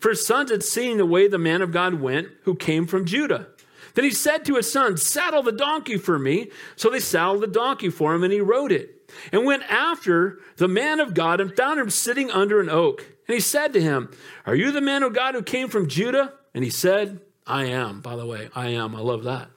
For 0.00 0.10
his 0.10 0.26
sons 0.26 0.50
had 0.50 0.62
seen 0.62 0.98
the 0.98 1.06
way 1.06 1.28
the 1.28 1.38
man 1.38 1.62
of 1.62 1.72
God 1.72 1.94
went, 1.94 2.28
who 2.42 2.54
came 2.54 2.86
from 2.86 3.04
Judah. 3.04 3.48
Then 3.94 4.04
he 4.04 4.10
said 4.10 4.44
to 4.44 4.56
his 4.56 4.70
sons, 4.70 5.06
Saddle 5.06 5.42
the 5.42 5.52
donkey 5.52 5.96
for 5.96 6.18
me. 6.18 6.50
So 6.76 6.90
they 6.90 7.00
saddled 7.00 7.42
the 7.42 7.46
donkey 7.46 7.90
for 7.90 8.14
him, 8.14 8.24
and 8.24 8.32
he 8.32 8.40
rode 8.40 8.72
it. 8.72 9.10
And 9.32 9.44
went 9.44 9.62
after 9.70 10.40
the 10.56 10.68
man 10.68 10.98
of 10.98 11.14
God 11.14 11.40
and 11.40 11.56
found 11.56 11.78
him 11.78 11.90
sitting 11.90 12.30
under 12.30 12.60
an 12.60 12.68
oak. 12.68 13.06
And 13.28 13.34
he 13.34 13.40
said 13.40 13.72
to 13.72 13.80
him, 13.80 14.10
Are 14.44 14.54
you 14.54 14.72
the 14.72 14.80
man 14.80 15.02
of 15.02 15.14
God 15.14 15.34
who 15.34 15.42
came 15.42 15.68
from 15.68 15.88
Judah? 15.88 16.34
And 16.52 16.64
he 16.64 16.70
said, 16.70 17.20
I 17.46 17.66
am. 17.66 18.00
By 18.00 18.16
the 18.16 18.26
way, 18.26 18.48
I 18.54 18.68
am. 18.68 18.96
I 18.96 19.00
love 19.00 19.24
that. 19.24 19.48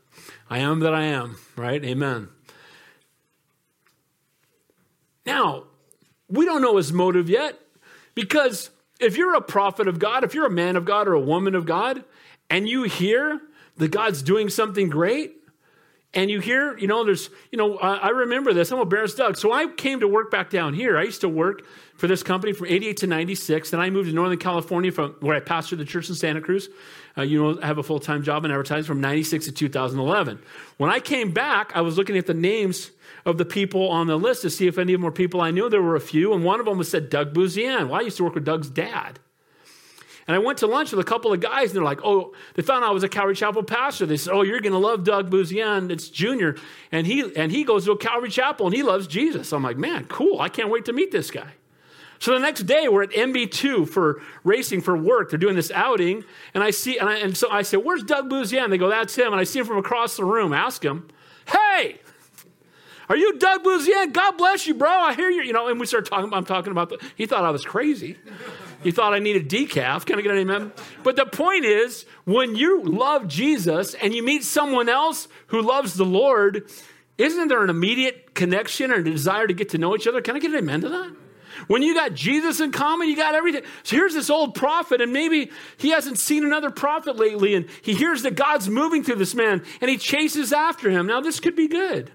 I 0.50 0.60
am 0.60 0.80
that 0.82 0.94
I 0.94 1.06
am, 1.06 1.38
right? 1.56 1.84
Amen. 1.84 2.30
Now, 5.26 5.66
we 6.30 6.46
don't 6.46 6.62
know 6.62 6.78
his 6.78 6.92
motive 6.92 7.30
yet 7.30 7.60
because 8.16 8.70
if 9.00 9.18
you're 9.18 9.36
a 9.36 9.42
prophet 9.42 9.88
of 9.88 10.00
God, 10.00 10.24
if 10.24 10.34
you're 10.34 10.46
a 10.46 10.52
man 10.52 10.76
of 10.76 10.86
God 10.86 11.08
or 11.08 11.14
a 11.14 11.20
woman 11.20 11.56
of 11.56 11.66
God, 11.66 12.04
and 12.50 12.68
you 12.68 12.84
hear 12.84 13.42
that 13.78 13.92
God's 13.92 14.22
doing 14.22 14.50
something 14.50 14.90
great, 14.90 15.34
and 16.14 16.32
you 16.32 16.40
hear, 16.40 16.78
you 16.78 16.88
know, 16.88 17.04
there's, 17.04 17.30
you 17.52 17.58
know, 17.58 17.78
I, 17.78 17.96
I 17.96 18.10
remember 18.10 18.54
this. 18.54 18.72
I'm 18.72 18.80
a 18.80 18.86
Bears 18.86 19.14
Doug. 19.14 19.38
So 19.38 19.52
I 19.52 19.68
came 19.68 20.00
to 20.00 20.08
work 20.08 20.32
back 20.32 20.50
down 20.50 20.74
here. 20.74 20.98
I 20.98 21.04
used 21.04 21.22
to 21.22 21.30
work 21.30 21.64
for 21.96 22.08
this 22.08 22.24
company 22.24 22.54
from 22.54 22.68
88 22.68 22.98
to 22.98 23.08
96. 23.08 23.70
Then 23.70 23.80
I 23.80 23.90
moved 23.90 24.10
to 24.10 24.16
Northern 24.16 24.40
California 24.40 24.92
from 24.92 25.16
where 25.20 25.36
I 25.36 25.42
pastored 25.42 25.78
the 25.78 25.86
church 25.86 26.10
in 26.10 26.16
Santa 26.16 26.42
Cruz. 26.42 26.70
Uh, 27.18 27.24
you 27.24 27.42
know, 27.42 27.62
I 27.62 27.68
have 27.68 27.78
a 27.78 27.84
full 27.84 28.00
time 28.00 28.24
job 28.24 28.46
in 28.46 28.52
advertising 28.52 28.88
from 28.88 29.02
96 29.02 29.46
to 29.46 29.52
2011. 29.52 30.40
When 30.78 30.90
I 30.90 31.00
came 31.00 31.32
back, 31.32 31.72
I 31.76 31.82
was 31.82 31.98
looking 31.98 32.18
at 32.18 32.26
the 32.26 32.34
names 32.34 32.90
of 33.28 33.38
the 33.38 33.46
people 33.46 33.90
on 33.90 34.08
the 34.08 34.18
list 34.18 34.42
to 34.44 34.50
see 34.50 34.68
if 34.68 34.78
any 34.78 34.94
of 34.94 35.02
them 35.02 35.06
were 35.06 35.12
people 35.12 35.42
I 35.42 35.52
knew. 35.52 35.70
There 35.70 35.82
were 35.82 35.98
a 35.98 36.02
few, 36.02 36.34
and 36.34 36.46
one 36.46 36.62
of 36.62 36.66
them 36.66 36.78
was 36.78 36.90
said 36.90 37.10
Doug 37.10 37.34
Buzian. 37.34 37.90
Well, 37.90 38.00
I 38.00 38.04
used 38.04 38.16
to 38.18 38.24
work 38.24 38.36
with 38.36 38.46
Doug's 38.46 38.70
dad. 38.70 39.20
And 40.28 40.36
I 40.36 40.40
went 40.40 40.60
to 40.60 40.68
lunch 40.68 40.92
with 40.92 41.00
a 41.00 41.10
couple 41.10 41.34
of 41.34 41.42
guys, 41.42 41.70
and 41.70 41.78
they're 41.78 41.84
like, 41.84 42.00
oh, 42.04 42.34
they 42.54 42.62
found 42.62 42.86
out 42.86 42.90
I 42.90 42.94
was 42.94 43.04
a 43.04 43.10
Calvary 43.10 43.36
Chapel 43.36 43.64
pastor. 43.64 44.06
They 44.06 44.16
said, 44.16 44.34
oh, 44.34 44.44
you're 44.44 44.62
going 44.62 44.74
to 44.74 44.80
love 44.80 45.04
Doug 45.04 45.30
Buzian. 45.30 45.92
It's 45.92 46.08
junior. 46.10 46.56
And 46.92 47.06
he, 47.06 47.34
and 47.36 47.52
he 47.52 47.66
goes 47.66 47.86
to 47.86 47.92
a 47.92 47.98
Calvary 47.98 48.30
Chapel, 48.30 48.68
and 48.68 48.76
he 48.76 48.82
loves 48.82 49.08
Jesus. 49.08 49.52
I'm 49.52 49.64
like, 49.64 49.78
man, 49.78 50.06
cool. 50.06 50.40
I 50.40 50.48
can't 50.48 50.70
wait 50.70 50.86
to 50.86 50.94
meet 50.94 51.12
this 51.12 51.30
guy. 51.30 51.52
So 52.20 52.34
the 52.34 52.40
next 52.40 52.64
day, 52.64 52.88
we're 52.88 53.04
at 53.04 53.12
MB2 53.12 53.90
for 53.90 54.22
racing 54.44 54.82
for 54.82 54.98
work. 54.98 55.30
They're 55.30 55.38
doing 55.38 55.56
this 55.56 55.72
outing, 55.72 56.24
and 56.54 56.64
I 56.64 56.72
see, 56.72 56.98
and, 56.98 57.10
I, 57.10 57.18
and 57.18 57.38
so 57.38 57.50
I 57.52 57.62
said, 57.62 57.86
"Where's 57.86 58.02
Doug 58.02 58.28
Buzian?" 58.28 58.72
They 58.72 58.80
go, 58.80 58.90
"That's 58.90 59.16
him." 59.16 59.34
And 59.34 59.36
I 59.40 59.44
see 59.44 59.60
him 59.60 59.66
from 59.66 59.78
across 59.78 60.18
the 60.18 60.26
room. 60.26 60.52
Ask 60.52 60.84
him, 60.84 61.08
"Hey, 61.46 62.00
Are 63.10 63.18
you 63.18 63.38
Doug 63.38 63.64
Bouzien? 63.64 64.12
God 64.12 64.38
bless 64.38 64.68
you, 64.68 64.74
bro. 64.74 64.90
I 64.90 65.14
hear 65.14 65.30
you. 65.30 65.44
You 65.44 65.54
know, 65.54 65.68
and 65.68 65.80
we 65.80 65.86
start 65.86 66.06
talking. 66.06 66.34
I'm 66.34 66.46
talking 66.46 66.72
about 66.72 66.90
the. 66.90 67.00
He 67.16 67.26
thought 67.26 67.46
I 67.46 67.52
was 67.52 67.66
crazy. 67.66 68.18
He 68.84 68.92
thought 68.92 69.14
I 69.14 69.20
needed 69.20 69.50
decaf. 69.50 70.06
Can 70.06 70.20
I 70.20 70.22
get 70.22 70.32
an 70.32 70.38
amen? 70.38 70.72
But 71.04 71.16
the 71.16 71.26
point 71.26 71.66
is, 71.66 72.06
when 72.26 72.56
you 72.56 72.84
love 72.84 73.28
Jesus 73.28 73.94
and 73.96 74.14
you 74.14 74.24
meet 74.24 74.44
someone 74.44 74.90
else 74.90 75.28
who 75.48 75.62
loves 75.62 75.96
the 75.96 76.06
Lord, 76.06 76.70
isn't 77.18 77.48
there 77.48 77.64
an 77.64 77.70
immediate 77.70 78.36
connection 78.36 78.92
or 78.92 78.96
a 78.96 79.04
desire 79.04 79.48
to 79.48 79.54
get 79.54 79.70
to 79.70 79.78
know 79.78 79.96
each 79.96 80.08
other? 80.08 80.22
Can 80.22 80.36
I 80.36 80.40
get 80.40 80.52
an 80.52 80.58
amen 80.58 80.82
to 80.82 80.90
that? 80.90 81.16
When 81.66 81.82
you 81.82 81.96
got 81.96 82.14
Jesus 82.14 82.60
in 82.60 82.72
common, 82.72 83.10
you 83.10 83.16
got 83.16 83.34
everything. 83.34 83.64
So 83.82 83.96
here's 83.96 84.14
this 84.14 84.30
old 84.30 84.54
prophet, 84.54 85.02
and 85.02 85.12
maybe 85.12 85.50
he 85.78 85.90
hasn't 85.90 86.20
seen 86.20 86.46
another 86.46 86.70
prophet 86.70 87.16
lately, 87.16 87.56
and 87.56 87.66
he 87.82 87.96
hears 87.96 88.22
that 88.22 88.36
God's 88.36 88.70
moving 88.70 89.04
through 89.04 89.16
this 89.16 89.34
man, 89.34 89.64
and 89.82 89.90
he 89.90 89.98
chases 89.98 90.54
after 90.54 90.92
him. 90.92 91.08
Now, 91.08 91.20
this 91.20 91.40
could 91.40 91.56
be 91.56 91.68
good. 91.68 92.12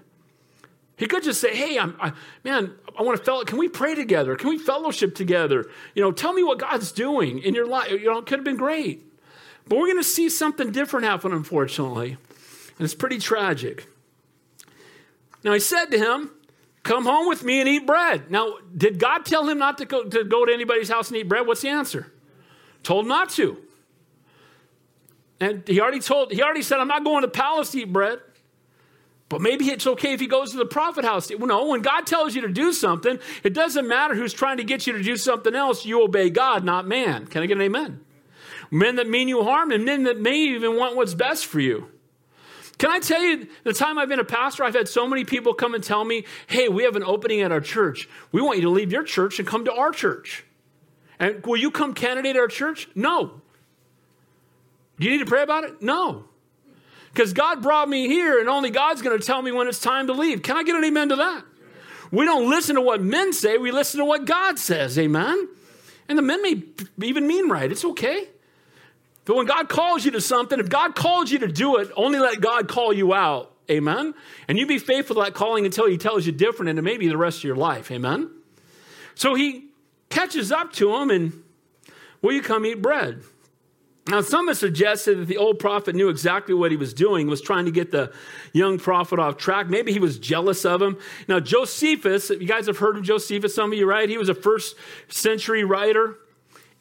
He 0.95 1.07
could 1.07 1.23
just 1.23 1.41
say, 1.41 1.55
"Hey, 1.55 1.77
I'm, 1.79 1.95
I, 1.99 2.13
man, 2.43 2.73
I 2.97 3.01
want 3.01 3.17
to 3.17 3.23
fellow. 3.23 3.43
Can 3.43 3.57
we 3.57 3.67
pray 3.67 3.95
together? 3.95 4.35
Can 4.35 4.49
we 4.49 4.59
fellowship 4.59 5.15
together? 5.15 5.69
You 5.95 6.03
know, 6.03 6.11
tell 6.11 6.33
me 6.33 6.43
what 6.43 6.59
God's 6.59 6.91
doing 6.91 7.39
in 7.39 7.55
your 7.55 7.65
life. 7.65 7.89
You 7.91 8.05
know, 8.05 8.19
it 8.19 8.25
could 8.25 8.39
have 8.39 8.45
been 8.45 8.57
great, 8.57 9.03
but 9.67 9.77
we're 9.77 9.87
going 9.87 9.97
to 9.97 10.03
see 10.03 10.29
something 10.29 10.71
different 10.71 11.05
happen, 11.05 11.33
unfortunately, 11.33 12.17
and 12.77 12.85
it's 12.85 12.93
pretty 12.93 13.17
tragic." 13.17 13.87
Now 15.43 15.53
he 15.53 15.59
said 15.59 15.85
to 15.87 15.97
him, 15.97 16.31
"Come 16.83 17.05
home 17.05 17.27
with 17.27 17.43
me 17.43 17.59
and 17.59 17.67
eat 17.67 17.87
bread." 17.87 18.29
Now, 18.29 18.57
did 18.77 18.99
God 18.99 19.25
tell 19.25 19.49
him 19.49 19.57
not 19.57 19.79
to 19.79 19.85
go 19.85 20.03
to 20.03 20.23
go 20.23 20.45
to 20.45 20.53
anybody's 20.53 20.89
house 20.89 21.09
and 21.09 21.17
eat 21.17 21.27
bread? 21.27 21.47
What's 21.47 21.61
the 21.61 21.69
answer? 21.69 22.13
Told 22.83 23.07
not 23.07 23.29
to. 23.31 23.57
And 25.39 25.67
he 25.67 25.81
already 25.81 25.99
told. 25.99 26.31
He 26.31 26.43
already 26.43 26.61
said, 26.61 26.79
"I'm 26.79 26.87
not 26.87 27.03
going 27.03 27.23
to 27.23 27.27
palace 27.27 27.71
to 27.71 27.79
eat 27.79 27.91
bread." 27.91 28.19
But 29.33 29.41
maybe 29.41 29.65
it's 29.71 29.87
okay 29.87 30.13
if 30.13 30.19
he 30.19 30.27
goes 30.27 30.51
to 30.51 30.57
the 30.57 30.65
prophet 30.65 31.03
house. 31.03 31.31
No, 31.31 31.65
when 31.65 31.81
God 31.81 32.05
tells 32.05 32.35
you 32.35 32.41
to 32.41 32.49
do 32.49 32.71
something, 32.71 33.17
it 33.43 33.55
doesn't 33.55 33.87
matter 33.87 34.13
who's 34.13 34.31
trying 34.31 34.57
to 34.57 34.63
get 34.63 34.85
you 34.85 34.93
to 34.93 35.01
do 35.01 35.17
something 35.17 35.55
else. 35.55 35.87
You 35.87 36.03
obey 36.03 36.29
God, 36.29 36.63
not 36.63 36.85
man. 36.87 37.25
Can 37.25 37.41
I 37.41 37.47
get 37.47 37.57
an 37.57 37.63
amen? 37.63 37.99
Men 38.69 38.97
that 38.97 39.09
mean 39.09 39.27
you 39.27 39.41
harm 39.41 39.71
and 39.71 39.85
men 39.85 40.03
that 40.03 40.19
may 40.19 40.35
even 40.35 40.77
want 40.77 40.95
what's 40.95 41.15
best 41.15 41.47
for 41.47 41.59
you. 41.59 41.87
Can 42.77 42.91
I 42.91 42.99
tell 42.99 43.23
you, 43.23 43.47
the 43.63 43.73
time 43.73 43.97
I've 43.97 44.07
been 44.07 44.19
a 44.19 44.23
pastor, 44.23 44.63
I've 44.63 44.75
had 44.75 44.87
so 44.87 45.07
many 45.07 45.25
people 45.25 45.55
come 45.55 45.73
and 45.73 45.83
tell 45.83 46.05
me, 46.05 46.25
hey, 46.45 46.69
we 46.69 46.83
have 46.83 46.95
an 46.95 47.03
opening 47.03 47.41
at 47.41 47.51
our 47.51 47.59
church. 47.59 48.07
We 48.31 48.39
want 48.39 48.57
you 48.57 48.65
to 48.65 48.69
leave 48.69 48.91
your 48.91 49.03
church 49.03 49.39
and 49.39 49.47
come 49.47 49.65
to 49.65 49.73
our 49.73 49.89
church. 49.91 50.45
And 51.17 51.43
will 51.43 51.57
you 51.57 51.71
come 51.71 51.95
candidate 51.95 52.35
at 52.35 52.39
our 52.39 52.47
church? 52.47 52.87
No. 52.93 53.41
Do 54.99 55.05
you 55.07 55.09
need 55.09 55.21
to 55.21 55.25
pray 55.25 55.41
about 55.41 55.63
it? 55.63 55.81
No. 55.81 56.25
Because 57.13 57.33
God 57.33 57.61
brought 57.61 57.87
me 57.87 58.07
here, 58.07 58.39
and 58.39 58.49
only 58.49 58.71
God's 58.71 59.01
going 59.01 59.17
to 59.17 59.25
tell 59.25 59.41
me 59.41 59.51
when 59.51 59.67
it's 59.67 59.79
time 59.79 60.07
to 60.07 60.13
leave. 60.13 60.41
Can 60.41 60.57
I 60.57 60.63
get 60.63 60.75
an 60.75 60.83
amen 60.83 61.09
to 61.09 61.15
that? 61.17 61.43
We 62.11 62.25
don't 62.25 62.49
listen 62.49 62.75
to 62.75 62.81
what 62.81 63.01
men 63.01 63.33
say, 63.33 63.57
we 63.57 63.71
listen 63.71 63.99
to 63.99 64.05
what 64.05 64.25
God 64.25 64.57
says. 64.59 64.97
Amen? 64.97 65.47
And 66.09 66.17
the 66.17 66.21
men 66.21 66.41
may 66.41 66.63
even 67.01 67.27
mean 67.27 67.49
right. 67.49 67.71
It's 67.71 67.85
okay. 67.85 68.27
But 69.25 69.35
when 69.35 69.45
God 69.45 69.69
calls 69.69 70.03
you 70.03 70.11
to 70.11 70.21
something, 70.21 70.59
if 70.59 70.69
God 70.69 70.95
calls 70.95 71.31
you 71.31 71.39
to 71.39 71.47
do 71.47 71.77
it, 71.77 71.89
only 71.95 72.19
let 72.19 72.41
God 72.41 72.67
call 72.67 72.91
you 72.91 73.13
out. 73.13 73.51
Amen? 73.71 74.13
And 74.47 74.57
you 74.57 74.65
be 74.65 74.79
faithful 74.79 75.15
to 75.15 75.21
that 75.21 75.33
calling 75.33 75.65
until 75.65 75.87
He 75.87 75.97
tells 75.97 76.25
you 76.25 76.31
different, 76.31 76.69
and 76.69 76.79
it 76.79 76.81
may 76.81 76.97
be 76.97 77.07
the 77.07 77.17
rest 77.17 77.37
of 77.39 77.43
your 77.45 77.55
life. 77.55 77.89
Amen? 77.91 78.29
So 79.15 79.35
he 79.35 79.65
catches 80.09 80.51
up 80.51 80.73
to 80.73 80.95
him 80.95 81.09
and, 81.09 81.43
will 82.21 82.33
you 82.33 82.41
come 82.41 82.65
eat 82.65 82.81
bread? 82.81 83.23
Now, 84.05 84.19
some 84.19 84.49
have 84.49 84.57
suggested 84.57 85.17
that 85.19 85.25
the 85.27 85.37
old 85.37 85.59
prophet 85.59 85.95
knew 85.95 86.09
exactly 86.09 86.53
what 86.53 86.71
he 86.71 86.77
was 86.77 86.93
doing, 86.93 87.27
was 87.27 87.39
trying 87.39 87.65
to 87.65 87.71
get 87.71 87.91
the 87.91 88.11
young 88.51 88.77
prophet 88.77 89.17
off 89.17 89.37
track. 89.37 89.69
Maybe 89.69 89.93
he 89.93 89.99
was 89.99 90.19
jealous 90.19 90.65
of 90.65 90.81
him. 90.81 90.97
Now, 91.29 91.39
Josephus, 91.39 92.29
you 92.29 92.45
guys 92.45 92.67
have 92.67 92.79
heard 92.79 92.97
of 92.97 93.03
Josephus, 93.03 93.55
some 93.55 93.71
of 93.71 93.77
you, 93.77 93.85
right? 93.85 94.09
He 94.09 94.17
was 94.17 94.27
a 94.27 94.35
first 94.35 94.75
century 95.07 95.63
writer, 95.63 96.17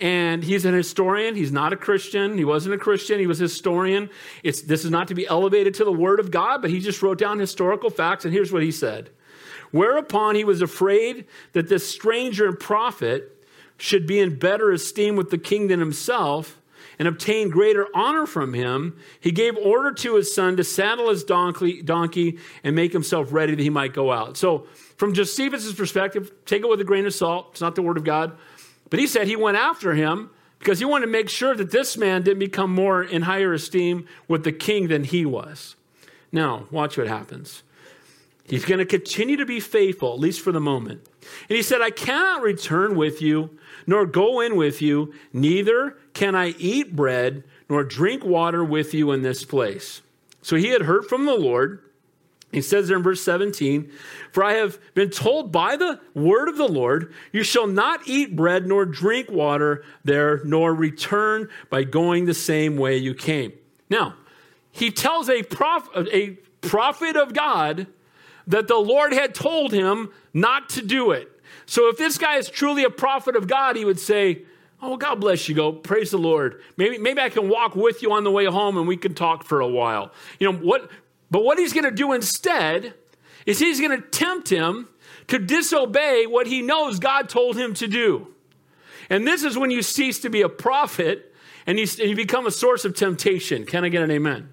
and 0.00 0.42
he's 0.42 0.64
an 0.64 0.74
historian. 0.74 1.36
He's 1.36 1.52
not 1.52 1.72
a 1.72 1.76
Christian. 1.76 2.36
He 2.36 2.44
wasn't 2.44 2.74
a 2.74 2.78
Christian. 2.78 3.20
He 3.20 3.28
was 3.28 3.40
a 3.40 3.44
historian. 3.44 4.10
It's, 4.42 4.62
this 4.62 4.84
is 4.84 4.90
not 4.90 5.06
to 5.06 5.14
be 5.14 5.24
elevated 5.28 5.74
to 5.74 5.84
the 5.84 5.92
word 5.92 6.18
of 6.18 6.32
God, 6.32 6.60
but 6.60 6.70
he 6.70 6.80
just 6.80 7.02
wrote 7.02 7.18
down 7.18 7.38
historical 7.38 7.88
facts, 7.88 8.24
and 8.24 8.34
here's 8.34 8.52
what 8.52 8.64
he 8.64 8.72
said. 8.72 9.10
Whereupon 9.70 10.34
he 10.34 10.42
was 10.42 10.60
afraid 10.60 11.26
that 11.52 11.68
this 11.68 11.88
stranger 11.88 12.48
and 12.48 12.58
prophet 12.58 13.44
should 13.78 14.08
be 14.08 14.18
in 14.18 14.40
better 14.40 14.72
esteem 14.72 15.14
with 15.14 15.30
the 15.30 15.38
king 15.38 15.68
than 15.68 15.78
himself 15.78 16.58
and 17.02 17.08
obtain 17.08 17.50
greater 17.50 17.88
honor 17.96 18.26
from 18.26 18.54
him, 18.54 18.96
he 19.18 19.32
gave 19.32 19.56
order 19.56 19.90
to 19.90 20.14
his 20.14 20.32
son 20.32 20.56
to 20.56 20.62
saddle 20.62 21.10
his 21.10 21.24
donkey, 21.24 22.38
and 22.62 22.76
make 22.76 22.92
himself 22.92 23.32
ready 23.32 23.56
that 23.56 23.62
he 23.62 23.70
might 23.70 23.92
go 23.92 24.12
out. 24.12 24.36
So, 24.36 24.68
from 24.98 25.12
Josephus' 25.12 25.72
perspective, 25.72 26.30
take 26.46 26.62
it 26.62 26.68
with 26.68 26.80
a 26.80 26.84
grain 26.84 27.04
of 27.04 27.12
salt. 27.12 27.48
It's 27.50 27.60
not 27.60 27.74
the 27.74 27.82
word 27.82 27.96
of 27.96 28.04
God. 28.04 28.38
But 28.88 29.00
he 29.00 29.08
said 29.08 29.26
he 29.26 29.34
went 29.34 29.56
after 29.56 29.94
him 29.94 30.30
because 30.60 30.78
he 30.78 30.84
wanted 30.84 31.06
to 31.06 31.10
make 31.10 31.28
sure 31.28 31.56
that 31.56 31.72
this 31.72 31.96
man 31.96 32.22
didn't 32.22 32.38
become 32.38 32.72
more 32.72 33.02
in 33.02 33.22
higher 33.22 33.52
esteem 33.52 34.06
with 34.28 34.44
the 34.44 34.52
king 34.52 34.86
than 34.86 35.02
he 35.02 35.26
was. 35.26 35.74
Now, 36.30 36.68
watch 36.70 36.96
what 36.96 37.08
happens. 37.08 37.64
He's 38.44 38.64
going 38.64 38.78
to 38.78 38.86
continue 38.86 39.36
to 39.38 39.46
be 39.46 39.58
faithful, 39.58 40.12
at 40.12 40.20
least 40.20 40.40
for 40.40 40.52
the 40.52 40.60
moment. 40.60 41.00
And 41.48 41.56
he 41.56 41.62
said, 41.62 41.80
I 41.80 41.90
cannot 41.90 42.42
return 42.42 42.94
with 42.94 43.20
you, 43.20 43.50
nor 43.88 44.06
go 44.06 44.38
in 44.40 44.54
with 44.54 44.80
you, 44.80 45.12
neither 45.32 45.96
can 46.14 46.34
I 46.34 46.48
eat 46.58 46.94
bread, 46.94 47.44
nor 47.68 47.84
drink 47.84 48.24
water 48.24 48.64
with 48.64 48.94
you 48.94 49.12
in 49.12 49.22
this 49.22 49.44
place. 49.44 50.02
So 50.42 50.56
he 50.56 50.68
had 50.68 50.82
heard 50.82 51.06
from 51.06 51.24
the 51.24 51.34
Lord. 51.34 51.80
He 52.50 52.60
says 52.60 52.88
there 52.88 52.98
in 52.98 53.02
verse 53.02 53.22
17, 53.22 53.90
For 54.30 54.44
I 54.44 54.54
have 54.54 54.78
been 54.94 55.08
told 55.08 55.52
by 55.52 55.76
the 55.76 56.00
word 56.14 56.48
of 56.48 56.58
the 56.58 56.68
Lord, 56.68 57.14
you 57.32 57.42
shall 57.42 57.66
not 57.66 58.06
eat 58.06 58.36
bread 58.36 58.66
nor 58.66 58.84
drink 58.84 59.30
water 59.30 59.84
there, 60.04 60.42
nor 60.44 60.74
return 60.74 61.48
by 61.70 61.84
going 61.84 62.26
the 62.26 62.34
same 62.34 62.76
way 62.76 62.98
you 62.98 63.14
came. 63.14 63.52
Now, 63.88 64.16
he 64.70 64.90
tells 64.90 65.30
a, 65.30 65.42
prof, 65.42 65.88
a 65.96 66.32
prophet 66.60 67.16
of 67.16 67.32
God 67.32 67.86
that 68.46 68.68
the 68.68 68.76
Lord 68.76 69.12
had 69.12 69.34
told 69.34 69.72
him 69.72 70.10
not 70.34 70.68
to 70.70 70.82
do 70.82 71.10
it. 71.12 71.28
So 71.64 71.88
if 71.88 71.96
this 71.96 72.18
guy 72.18 72.36
is 72.36 72.50
truly 72.50 72.84
a 72.84 72.90
prophet 72.90 73.36
of 73.36 73.46
God, 73.46 73.76
he 73.76 73.84
would 73.84 74.00
say, 74.00 74.42
Oh, 74.84 74.96
God 74.96 75.20
bless 75.20 75.48
you. 75.48 75.54
Go, 75.54 75.72
praise 75.72 76.10
the 76.10 76.18
Lord. 76.18 76.60
Maybe, 76.76 76.98
maybe 76.98 77.20
I 77.20 77.28
can 77.28 77.48
walk 77.48 77.76
with 77.76 78.02
you 78.02 78.12
on 78.12 78.24
the 78.24 78.32
way 78.32 78.46
home 78.46 78.76
and 78.76 78.88
we 78.88 78.96
can 78.96 79.14
talk 79.14 79.44
for 79.44 79.60
a 79.60 79.68
while. 79.68 80.10
You 80.40 80.50
know, 80.50 80.58
what, 80.58 80.90
but 81.30 81.44
what 81.44 81.56
he's 81.56 81.72
going 81.72 81.84
to 81.84 81.92
do 81.92 82.12
instead 82.12 82.94
is 83.46 83.60
he's 83.60 83.80
going 83.80 83.96
to 83.96 84.08
tempt 84.08 84.48
him 84.48 84.88
to 85.28 85.38
disobey 85.38 86.26
what 86.26 86.48
he 86.48 86.62
knows 86.62 86.98
God 86.98 87.28
told 87.28 87.56
him 87.56 87.74
to 87.74 87.86
do. 87.86 88.26
And 89.08 89.26
this 89.26 89.44
is 89.44 89.56
when 89.56 89.70
you 89.70 89.82
cease 89.82 90.18
to 90.20 90.30
be 90.30 90.42
a 90.42 90.48
prophet 90.48 91.32
and 91.64 91.78
you, 91.78 91.86
and 92.00 92.10
you 92.10 92.16
become 92.16 92.46
a 92.46 92.50
source 92.50 92.84
of 92.84 92.96
temptation. 92.96 93.64
Can 93.64 93.84
I 93.84 93.88
get 93.88 94.02
an 94.02 94.10
amen? 94.10 94.48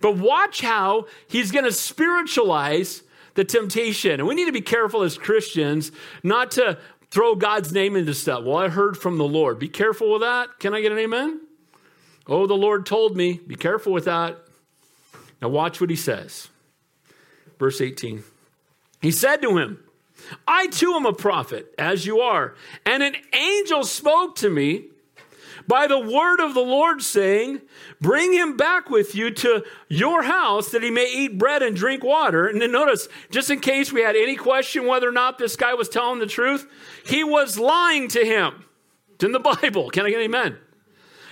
But 0.00 0.16
watch 0.16 0.60
how 0.60 1.06
he's 1.26 1.50
going 1.50 1.64
to 1.64 1.72
spiritualize 1.72 3.02
the 3.34 3.44
temptation. 3.44 4.20
And 4.20 4.28
we 4.28 4.34
need 4.34 4.46
to 4.46 4.52
be 4.52 4.60
careful 4.60 5.02
as 5.02 5.18
Christians 5.18 5.90
not 6.22 6.52
to 6.52 6.78
throw 7.14 7.36
God's 7.36 7.72
name 7.72 7.94
into 7.94 8.12
stuff. 8.12 8.42
Well, 8.42 8.56
I 8.56 8.68
heard 8.68 8.98
from 8.98 9.18
the 9.18 9.24
Lord. 9.24 9.60
Be 9.60 9.68
careful 9.68 10.12
with 10.12 10.22
that. 10.22 10.58
Can 10.58 10.74
I 10.74 10.80
get 10.80 10.90
an 10.90 10.98
amen? 10.98 11.40
Oh, 12.26 12.48
the 12.48 12.54
Lord 12.54 12.84
told 12.84 13.16
me. 13.16 13.40
Be 13.46 13.54
careful 13.54 13.92
with 13.92 14.06
that. 14.06 14.44
Now, 15.40 15.48
watch 15.48 15.80
what 15.80 15.90
he 15.90 15.96
says. 15.96 16.48
Verse 17.58 17.80
18. 17.80 18.24
He 19.00 19.12
said 19.12 19.40
to 19.42 19.56
him, 19.56 19.78
I 20.48 20.66
too 20.66 20.94
am 20.94 21.06
a 21.06 21.12
prophet, 21.12 21.72
as 21.78 22.04
you 22.04 22.18
are. 22.18 22.54
And 22.84 23.02
an 23.02 23.14
angel 23.32 23.84
spoke 23.84 24.34
to 24.36 24.50
me 24.50 24.86
by 25.66 25.86
the 25.86 25.98
word 25.98 26.40
of 26.40 26.54
the 26.54 26.60
Lord, 26.60 27.02
saying, 27.02 27.60
Bring 28.00 28.32
him 28.32 28.56
back 28.56 28.90
with 28.90 29.14
you 29.14 29.30
to 29.30 29.64
your 29.88 30.22
house 30.22 30.70
that 30.70 30.82
he 30.82 30.90
may 30.90 31.10
eat 31.10 31.38
bread 31.38 31.62
and 31.62 31.76
drink 31.76 32.04
water. 32.04 32.46
And 32.46 32.60
then 32.60 32.72
notice, 32.72 33.08
just 33.30 33.50
in 33.50 33.60
case 33.60 33.92
we 33.92 34.02
had 34.02 34.16
any 34.16 34.36
question 34.36 34.86
whether 34.86 35.08
or 35.08 35.12
not 35.12 35.38
this 35.38 35.56
guy 35.56 35.74
was 35.74 35.88
telling 35.88 36.18
the 36.20 36.26
truth, 36.26 36.66
he 37.06 37.24
was 37.24 37.58
lying 37.58 38.08
to 38.08 38.24
him. 38.24 38.64
It's 39.14 39.24
in 39.24 39.32
the 39.32 39.40
Bible. 39.40 39.90
Can 39.90 40.06
I 40.06 40.10
get 40.10 40.18
an 40.18 40.24
amen? 40.24 40.58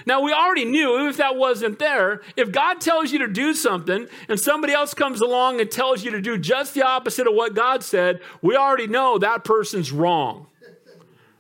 Now, 0.07 0.21
we 0.21 0.33
already 0.33 0.65
knew 0.65 1.09
if 1.09 1.17
that 1.19 1.37
wasn't 1.37 1.79
there, 1.79 2.23
if 2.37 2.51
God 2.51 2.81
tells 2.81 3.13
you 3.13 3.21
to 3.21 3.29
do 3.29 3.55
something 3.55 4.09
and 4.29 4.41
somebody 4.41 4.73
else 4.73 4.95
comes 4.95 5.21
along 5.21 5.61
and 5.61 5.71
tells 5.71 6.05
you 6.05 6.11
to 6.11 6.21
do 6.21 6.39
just 6.39 6.75
the 6.75 6.85
opposite 6.85 7.27
of 7.27 7.35
what 7.35 7.55
God 7.55 7.83
said, 7.85 8.21
we 8.41 8.57
already 8.57 8.87
know 8.89 9.19
that 9.19 9.45
person's 9.45 9.93
wrong. 9.93 10.47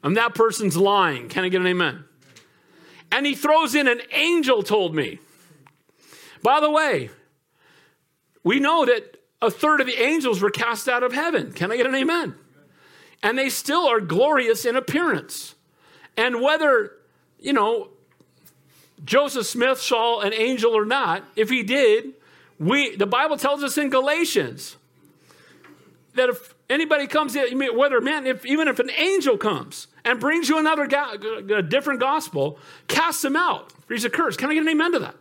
And 0.04 0.16
that 0.16 0.34
person's 0.34 0.76
lying. 0.76 1.28
Can 1.28 1.44
I 1.44 1.48
get 1.48 1.60
an 1.60 1.66
amen? 1.66 2.04
And 3.12 3.26
he 3.26 3.34
throws 3.34 3.74
in 3.74 3.86
an 3.86 4.00
angel 4.10 4.62
told 4.62 4.94
me. 4.94 5.18
By 6.42 6.60
the 6.60 6.70
way, 6.70 7.10
we 8.42 8.58
know 8.58 8.86
that 8.86 9.18
a 9.40 9.50
third 9.50 9.80
of 9.80 9.86
the 9.86 10.02
angels 10.02 10.40
were 10.40 10.50
cast 10.50 10.88
out 10.88 11.02
of 11.02 11.12
heaven. 11.12 11.52
Can 11.52 11.70
I 11.70 11.76
get 11.76 11.86
an 11.86 11.94
amen? 11.94 12.34
And 13.22 13.38
they 13.38 13.50
still 13.50 13.86
are 13.86 14.00
glorious 14.00 14.64
in 14.64 14.76
appearance. 14.76 15.54
And 16.16 16.40
whether, 16.40 16.92
you 17.38 17.52
know, 17.52 17.90
Joseph 19.04 19.46
Smith 19.46 19.78
saw 19.78 20.20
an 20.20 20.32
angel 20.32 20.72
or 20.76 20.84
not, 20.84 21.24
if 21.36 21.50
he 21.50 21.62
did, 21.62 22.14
we 22.58 22.96
the 22.96 23.06
Bible 23.06 23.36
tells 23.36 23.62
us 23.62 23.76
in 23.76 23.90
Galatians 23.90 24.76
that 26.14 26.28
if 26.28 26.54
anybody 26.70 27.06
comes 27.06 27.36
in, 27.36 27.58
whether 27.76 28.00
man, 28.00 28.26
if 28.26 28.46
even 28.46 28.68
if 28.68 28.78
an 28.78 28.90
angel 28.96 29.36
comes 29.36 29.88
and 30.04 30.18
brings 30.20 30.48
you 30.48 30.58
another 30.58 30.84
a 30.84 31.62
different 31.62 32.00
gospel, 32.00 32.58
cast 32.88 33.24
him 33.24 33.36
out. 33.36 33.72
He's 33.88 34.04
a 34.04 34.10
curse. 34.10 34.36
Can 34.36 34.50
I 34.50 34.54
get 34.54 34.62
an 34.62 34.68
amen 34.68 34.92
to 34.92 34.98
that? 35.00 35.14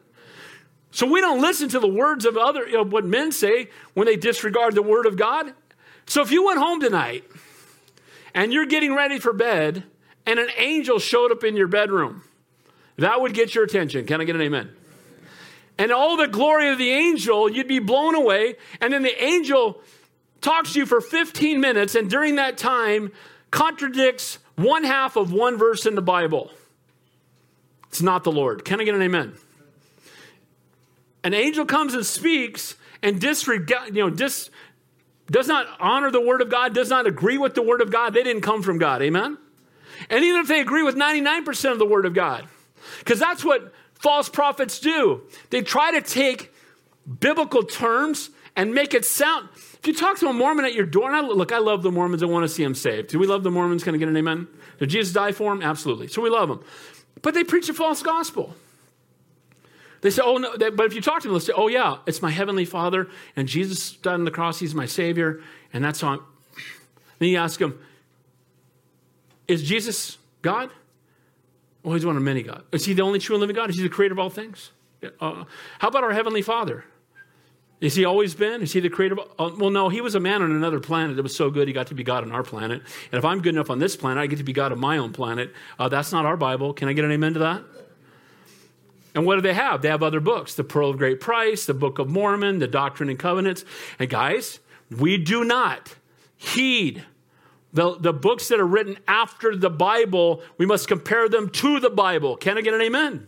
So 0.91 1.05
we 1.07 1.21
don't 1.21 1.41
listen 1.41 1.69
to 1.69 1.79
the 1.79 1.87
words 1.87 2.25
of 2.25 2.35
other 2.35 2.65
of 2.77 2.91
what 2.91 3.05
men 3.05 3.31
say 3.31 3.69
when 3.93 4.07
they 4.07 4.17
disregard 4.17 4.75
the 4.75 4.81
word 4.81 5.05
of 5.05 5.17
God. 5.17 5.53
So 6.05 6.21
if 6.21 6.31
you 6.31 6.45
went 6.45 6.59
home 6.59 6.81
tonight 6.81 7.23
and 8.33 8.51
you're 8.51 8.65
getting 8.65 8.93
ready 8.93 9.19
for 9.19 9.31
bed 9.31 9.83
and 10.25 10.39
an 10.39 10.49
angel 10.57 10.99
showed 10.99 11.31
up 11.31 11.43
in 11.43 11.55
your 11.55 11.67
bedroom, 11.67 12.23
that 12.97 13.21
would 13.21 13.33
get 13.33 13.55
your 13.55 13.63
attention. 13.63 14.05
Can 14.05 14.19
I 14.19 14.25
get 14.25 14.35
an 14.35 14.41
amen? 14.41 14.69
And 15.77 15.91
all 15.91 16.17
the 16.17 16.27
glory 16.27 16.69
of 16.69 16.77
the 16.77 16.91
angel, 16.91 17.49
you'd 17.49 17.67
be 17.67 17.79
blown 17.79 18.13
away. 18.13 18.55
And 18.81 18.91
then 18.91 19.03
the 19.03 19.23
angel 19.23 19.81
talks 20.41 20.73
to 20.73 20.79
you 20.79 20.85
for 20.85 21.01
15 21.01 21.61
minutes, 21.61 21.95
and 21.95 22.09
during 22.09 22.35
that 22.35 22.57
time, 22.57 23.11
contradicts 23.51 24.39
one 24.55 24.83
half 24.83 25.15
of 25.15 25.31
one 25.31 25.57
verse 25.57 25.85
in 25.85 25.95
the 25.95 26.01
Bible. 26.01 26.51
It's 27.89 28.01
not 28.01 28.23
the 28.23 28.31
Lord. 28.31 28.63
Can 28.63 28.79
I 28.79 28.83
get 28.83 28.95
an 28.95 29.01
amen? 29.01 29.33
An 31.23 31.33
angel 31.33 31.65
comes 31.65 31.93
and 31.93 32.05
speaks 32.05 32.75
and 33.03 33.19
disregard, 33.19 33.95
you 33.95 34.03
know, 34.03 34.09
dis, 34.09 34.49
does 35.29 35.47
not 35.47 35.67
honor 35.79 36.11
the 36.11 36.21
word 36.21 36.41
of 36.41 36.49
God, 36.49 36.73
does 36.73 36.89
not 36.89 37.07
agree 37.07 37.37
with 37.37 37.53
the 37.53 37.61
word 37.61 37.81
of 37.81 37.91
God. 37.91 38.13
They 38.13 38.23
didn't 38.23 38.41
come 38.41 38.61
from 38.61 38.77
God. 38.77 39.01
Amen? 39.01 39.37
And 40.09 40.23
even 40.23 40.41
if 40.41 40.47
they 40.47 40.61
agree 40.61 40.83
with 40.83 40.95
99% 40.95 41.71
of 41.71 41.79
the 41.79 41.85
word 41.85 42.05
of 42.05 42.13
God, 42.13 42.47
because 42.99 43.19
that's 43.19 43.43
what 43.43 43.73
false 43.93 44.29
prophets 44.29 44.79
do. 44.79 45.21
They 45.49 45.61
try 45.61 45.91
to 45.91 46.01
take 46.01 46.53
biblical 47.19 47.63
terms 47.63 48.31
and 48.55 48.73
make 48.73 48.93
it 48.93 49.05
sound. 49.05 49.49
If 49.55 49.87
you 49.87 49.93
talk 49.93 50.19
to 50.19 50.27
a 50.27 50.33
Mormon 50.33 50.65
at 50.65 50.73
your 50.73 50.85
door, 50.85 51.07
and 51.07 51.15
I, 51.15 51.21
look, 51.21 51.51
I 51.51 51.57
love 51.57 51.83
the 51.83 51.91
Mormons. 51.91 52.21
I 52.21 52.27
want 52.27 52.43
to 52.43 52.49
see 52.49 52.63
them 52.63 52.75
saved. 52.75 53.09
Do 53.09 53.19
we 53.19 53.27
love 53.27 53.43
the 53.43 53.51
Mormons? 53.51 53.83
Can 53.83 53.95
I 53.95 53.97
get 53.97 54.09
an 54.09 54.17
amen? 54.17 54.47
Did 54.79 54.89
Jesus 54.89 55.13
die 55.13 55.31
for 55.31 55.51
them? 55.51 55.63
Absolutely. 55.63 56.07
So 56.07 56.21
we 56.21 56.29
love 56.29 56.49
them. 56.49 56.63
But 57.21 57.33
they 57.33 57.43
preach 57.43 57.69
a 57.69 57.73
false 57.73 58.03
gospel. 58.03 58.55
They 60.01 60.09
say, 60.09 60.21
oh, 60.25 60.37
no, 60.37 60.57
they, 60.57 60.69
but 60.69 60.87
if 60.87 60.93
you 60.93 61.01
talk 61.01 61.21
to 61.21 61.27
them, 61.27 61.33
they'll 61.33 61.39
say, 61.39 61.53
oh, 61.55 61.67
yeah, 61.67 61.97
it's 62.07 62.21
my 62.21 62.31
heavenly 62.31 62.65
Father, 62.65 63.07
and 63.35 63.47
Jesus 63.47 63.91
died 63.93 64.15
on 64.15 64.25
the 64.25 64.31
cross, 64.31 64.59
he's 64.59 64.73
my 64.73 64.87
Savior, 64.87 65.41
and 65.73 65.83
that's 65.83 66.01
how 66.01 66.09
I'm. 66.09 66.19
Then 67.19 67.29
you 67.29 67.37
ask 67.37 67.59
them, 67.59 67.79
is 69.47 69.61
Jesus 69.61 70.17
God? 70.41 70.71
Well, 71.83 71.93
he's 71.93 72.05
one 72.05 72.17
of 72.17 72.23
many 72.23 72.41
gods. 72.41 72.63
Is 72.71 72.85
he 72.85 72.93
the 72.93 73.03
only 73.03 73.19
true 73.19 73.35
and 73.35 73.41
living 73.41 73.55
God? 73.55 73.69
Is 73.69 73.77
he 73.77 73.83
the 73.83 73.89
creator 73.89 74.13
of 74.13 74.19
all 74.19 74.31
things? 74.31 74.71
Uh, 75.19 75.45
how 75.79 75.87
about 75.87 76.03
our 76.03 76.13
heavenly 76.13 76.41
Father? 76.41 76.83
Is 77.81 77.95
he 77.95 78.05
always 78.05 78.35
been? 78.35 78.61
Is 78.61 78.73
he 78.73 78.79
the 78.79 78.89
creator? 78.89 79.17
Uh, 79.39 79.49
well, 79.57 79.71
no, 79.71 79.89
he 79.89 80.01
was 80.01 80.13
a 80.13 80.19
man 80.19 80.43
on 80.43 80.51
another 80.51 80.79
planet 80.79 81.15
that 81.15 81.23
was 81.23 81.35
so 81.35 81.49
good 81.49 81.67
he 81.67 81.73
got 81.73 81.87
to 81.87 81.95
be 81.95 82.03
God 82.03 82.23
on 82.23 82.31
our 82.31 82.43
planet. 82.43 82.83
And 83.11 83.17
if 83.17 83.25
I'm 83.25 83.41
good 83.41 83.55
enough 83.55 83.71
on 83.71 83.79
this 83.79 83.95
planet, 83.95 84.21
I 84.21 84.27
get 84.27 84.37
to 84.37 84.43
be 84.43 84.53
God 84.53 84.71
on 84.71 84.79
my 84.79 84.99
own 84.99 85.11
planet. 85.11 85.51
Uh, 85.79 85.89
that's 85.89 86.11
not 86.11 86.23
our 86.23 86.37
Bible. 86.37 86.73
Can 86.73 86.87
I 86.87 86.93
get 86.93 87.05
an 87.05 87.11
amen 87.11 87.33
to 87.33 87.39
that? 87.39 87.63
And 89.15 89.25
what 89.25 89.35
do 89.35 89.41
they 89.41 89.55
have? 89.55 89.81
They 89.81 89.89
have 89.89 90.03
other 90.03 90.19
books 90.19 90.53
the 90.53 90.63
Pearl 90.63 90.91
of 90.91 90.99
Great 90.99 91.19
Price, 91.19 91.65
the 91.65 91.73
Book 91.73 91.97
of 91.97 92.07
Mormon, 92.07 92.59
the 92.59 92.67
Doctrine 92.67 93.09
and 93.09 93.17
Covenants. 93.17 93.65
And 93.97 94.09
guys, 94.09 94.59
we 94.95 95.17
do 95.17 95.43
not 95.43 95.95
heed 96.37 97.03
the, 97.73 97.97
the 97.97 98.13
books 98.13 98.47
that 98.49 98.59
are 98.59 98.65
written 98.65 98.97
after 99.07 99.55
the 99.55 99.71
Bible. 99.71 100.43
We 100.59 100.67
must 100.67 100.87
compare 100.87 101.27
them 101.27 101.49
to 101.49 101.79
the 101.79 101.89
Bible. 101.89 102.37
Can 102.37 102.57
I 102.57 102.61
get 102.61 102.75
an 102.75 102.81
amen? 102.81 103.27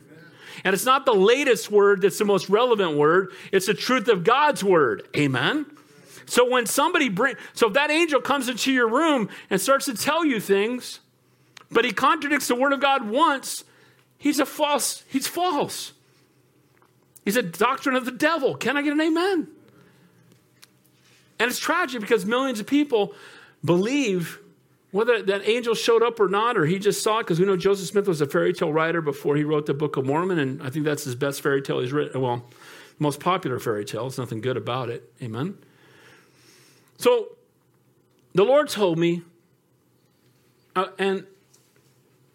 And 0.63 0.73
it's 0.73 0.85
not 0.85 1.05
the 1.05 1.13
latest 1.13 1.69
word 1.69 2.01
that's 2.01 2.17
the 2.17 2.25
most 2.25 2.49
relevant 2.49 2.97
word, 2.97 3.31
it's 3.51 3.65
the 3.65 3.73
truth 3.73 4.07
of 4.07 4.23
God's 4.23 4.63
word. 4.63 5.07
Amen. 5.15 5.65
So 6.25 6.49
when 6.49 6.65
somebody 6.65 7.09
bring 7.09 7.35
so 7.53 7.67
if 7.67 7.73
that 7.73 7.91
angel 7.91 8.21
comes 8.21 8.47
into 8.47 8.71
your 8.71 8.87
room 8.87 9.29
and 9.49 9.59
starts 9.59 9.85
to 9.85 9.93
tell 9.93 10.25
you 10.25 10.39
things, 10.39 11.01
but 11.69 11.83
he 11.83 11.91
contradicts 11.91 12.47
the 12.47 12.55
word 12.55 12.71
of 12.71 12.79
God 12.79 13.09
once, 13.09 13.65
He's 14.23 14.39
a 14.39 14.45
false, 14.45 15.03
he's 15.09 15.27
false. 15.27 15.91
He's 17.25 17.35
a 17.35 17.41
doctrine 17.41 17.97
of 17.97 18.05
the 18.05 18.11
devil. 18.11 18.55
Can 18.55 18.77
I 18.77 18.81
get 18.81 18.93
an 18.93 19.01
amen? 19.01 19.49
And 21.39 21.51
it's 21.51 21.59
tragic 21.59 21.99
because 21.99 22.25
millions 22.25 22.61
of 22.61 22.65
people 22.65 23.15
believe 23.65 24.39
whether 24.93 25.23
that 25.23 25.49
angel 25.49 25.73
showed 25.73 26.03
up 26.03 26.19
or 26.19 26.29
not, 26.29 26.55
or 26.55 26.67
he 26.67 26.77
just 26.77 27.01
saw 27.01 27.17
it, 27.17 27.23
because 27.23 27.39
we 27.39 27.47
know 27.47 27.57
Joseph 27.57 27.87
Smith 27.87 28.07
was 28.07 28.21
a 28.21 28.27
fairy 28.27 28.53
tale 28.53 28.71
writer 28.71 29.01
before 29.01 29.35
he 29.35 29.43
wrote 29.43 29.65
the 29.65 29.73
Book 29.73 29.97
of 29.97 30.05
Mormon, 30.05 30.37
and 30.37 30.61
I 30.61 30.69
think 30.69 30.85
that's 30.85 31.03
his 31.03 31.15
best 31.15 31.41
fairy 31.41 31.63
tale 31.63 31.79
he's 31.79 31.91
written. 31.91 32.21
Well, 32.21 32.45
most 32.99 33.19
popular 33.19 33.57
fairy 33.57 33.85
tale. 33.85 34.03
There's 34.03 34.19
nothing 34.19 34.39
good 34.39 34.55
about 34.55 34.91
it. 34.91 35.11
Amen. 35.19 35.57
So 36.97 37.29
the 38.35 38.43
Lord 38.43 38.69
told 38.69 38.99
me, 38.99 39.23
uh, 40.75 40.89
and 40.99 41.25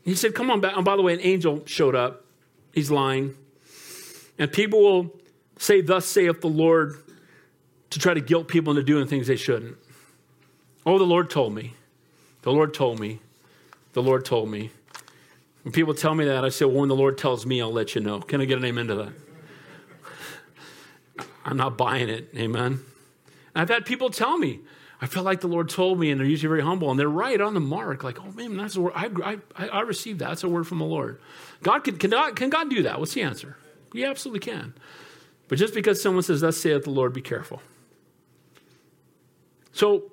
he 0.04 0.16
said, 0.16 0.34
Come 0.34 0.50
on 0.50 0.60
back. 0.60 0.74
And 0.74 0.84
by 0.84 0.96
the 0.96 1.02
way, 1.02 1.14
an 1.14 1.20
angel 1.20 1.62
showed 1.64 1.94
up. 1.94 2.24
He's 2.72 2.90
lying. 2.90 3.36
And 4.36 4.52
people 4.52 4.82
will 4.82 5.16
say, 5.58 5.80
Thus 5.80 6.06
saith 6.06 6.40
the 6.40 6.48
Lord, 6.48 6.96
to 7.90 8.00
try 8.00 8.14
to 8.14 8.20
guilt 8.20 8.48
people 8.48 8.72
into 8.72 8.82
doing 8.82 9.06
things 9.06 9.28
they 9.28 9.36
shouldn't. 9.36 9.76
Oh, 10.84 10.98
the 10.98 11.04
Lord 11.04 11.30
told 11.30 11.54
me. 11.54 11.74
The 12.42 12.52
Lord 12.52 12.74
told 12.74 13.00
me. 13.00 13.20
The 13.92 14.02
Lord 14.02 14.24
told 14.24 14.50
me. 14.50 14.70
When 15.62 15.72
people 15.72 15.94
tell 15.94 16.14
me 16.14 16.24
that, 16.26 16.44
I 16.44 16.48
say, 16.50 16.64
Well, 16.64 16.76
when 16.76 16.88
the 16.88 16.96
Lord 16.96 17.18
tells 17.18 17.44
me, 17.44 17.60
I'll 17.60 17.72
let 17.72 17.94
you 17.94 18.00
know. 18.00 18.20
Can 18.20 18.40
I 18.40 18.44
get 18.44 18.58
an 18.58 18.64
amen 18.64 18.86
to 18.88 18.94
that? 18.94 19.12
I'm 21.44 21.56
not 21.56 21.76
buying 21.78 22.08
it. 22.08 22.30
Amen. 22.36 22.80
I've 23.54 23.68
had 23.68 23.86
people 23.86 24.10
tell 24.10 24.36
me, 24.38 24.60
I 25.00 25.06
felt 25.06 25.24
like 25.24 25.40
the 25.40 25.48
Lord 25.48 25.68
told 25.68 25.98
me, 25.98 26.10
and 26.10 26.20
they're 26.20 26.26
usually 26.26 26.48
very 26.48 26.62
humble, 26.62 26.90
and 26.90 26.98
they're 26.98 27.08
right 27.08 27.40
on 27.40 27.54
the 27.54 27.60
mark. 27.60 28.04
Like, 28.04 28.20
oh 28.20 28.30
man, 28.32 28.56
that's 28.56 28.76
a 28.76 28.80
word. 28.80 28.92
I, 28.94 29.38
I, 29.56 29.68
I 29.68 29.80
received 29.80 30.18
that. 30.20 30.28
That's 30.28 30.44
a 30.44 30.48
word 30.48 30.66
from 30.66 30.78
the 30.78 30.84
Lord. 30.84 31.20
God 31.62 31.84
can, 31.84 31.96
can, 31.98 32.10
God, 32.10 32.36
can 32.36 32.50
God 32.50 32.68
do 32.68 32.82
that? 32.82 32.98
What's 32.98 33.14
the 33.14 33.22
answer? 33.22 33.56
He 33.92 34.04
absolutely 34.04 34.40
can. 34.40 34.74
But 35.48 35.58
just 35.58 35.74
because 35.74 36.02
someone 36.02 36.22
says, 36.22 36.42
"Thus 36.42 36.58
saith 36.58 36.84
the 36.84 36.90
Lord," 36.90 37.14
be 37.14 37.22
careful. 37.22 37.62
So 39.72 40.12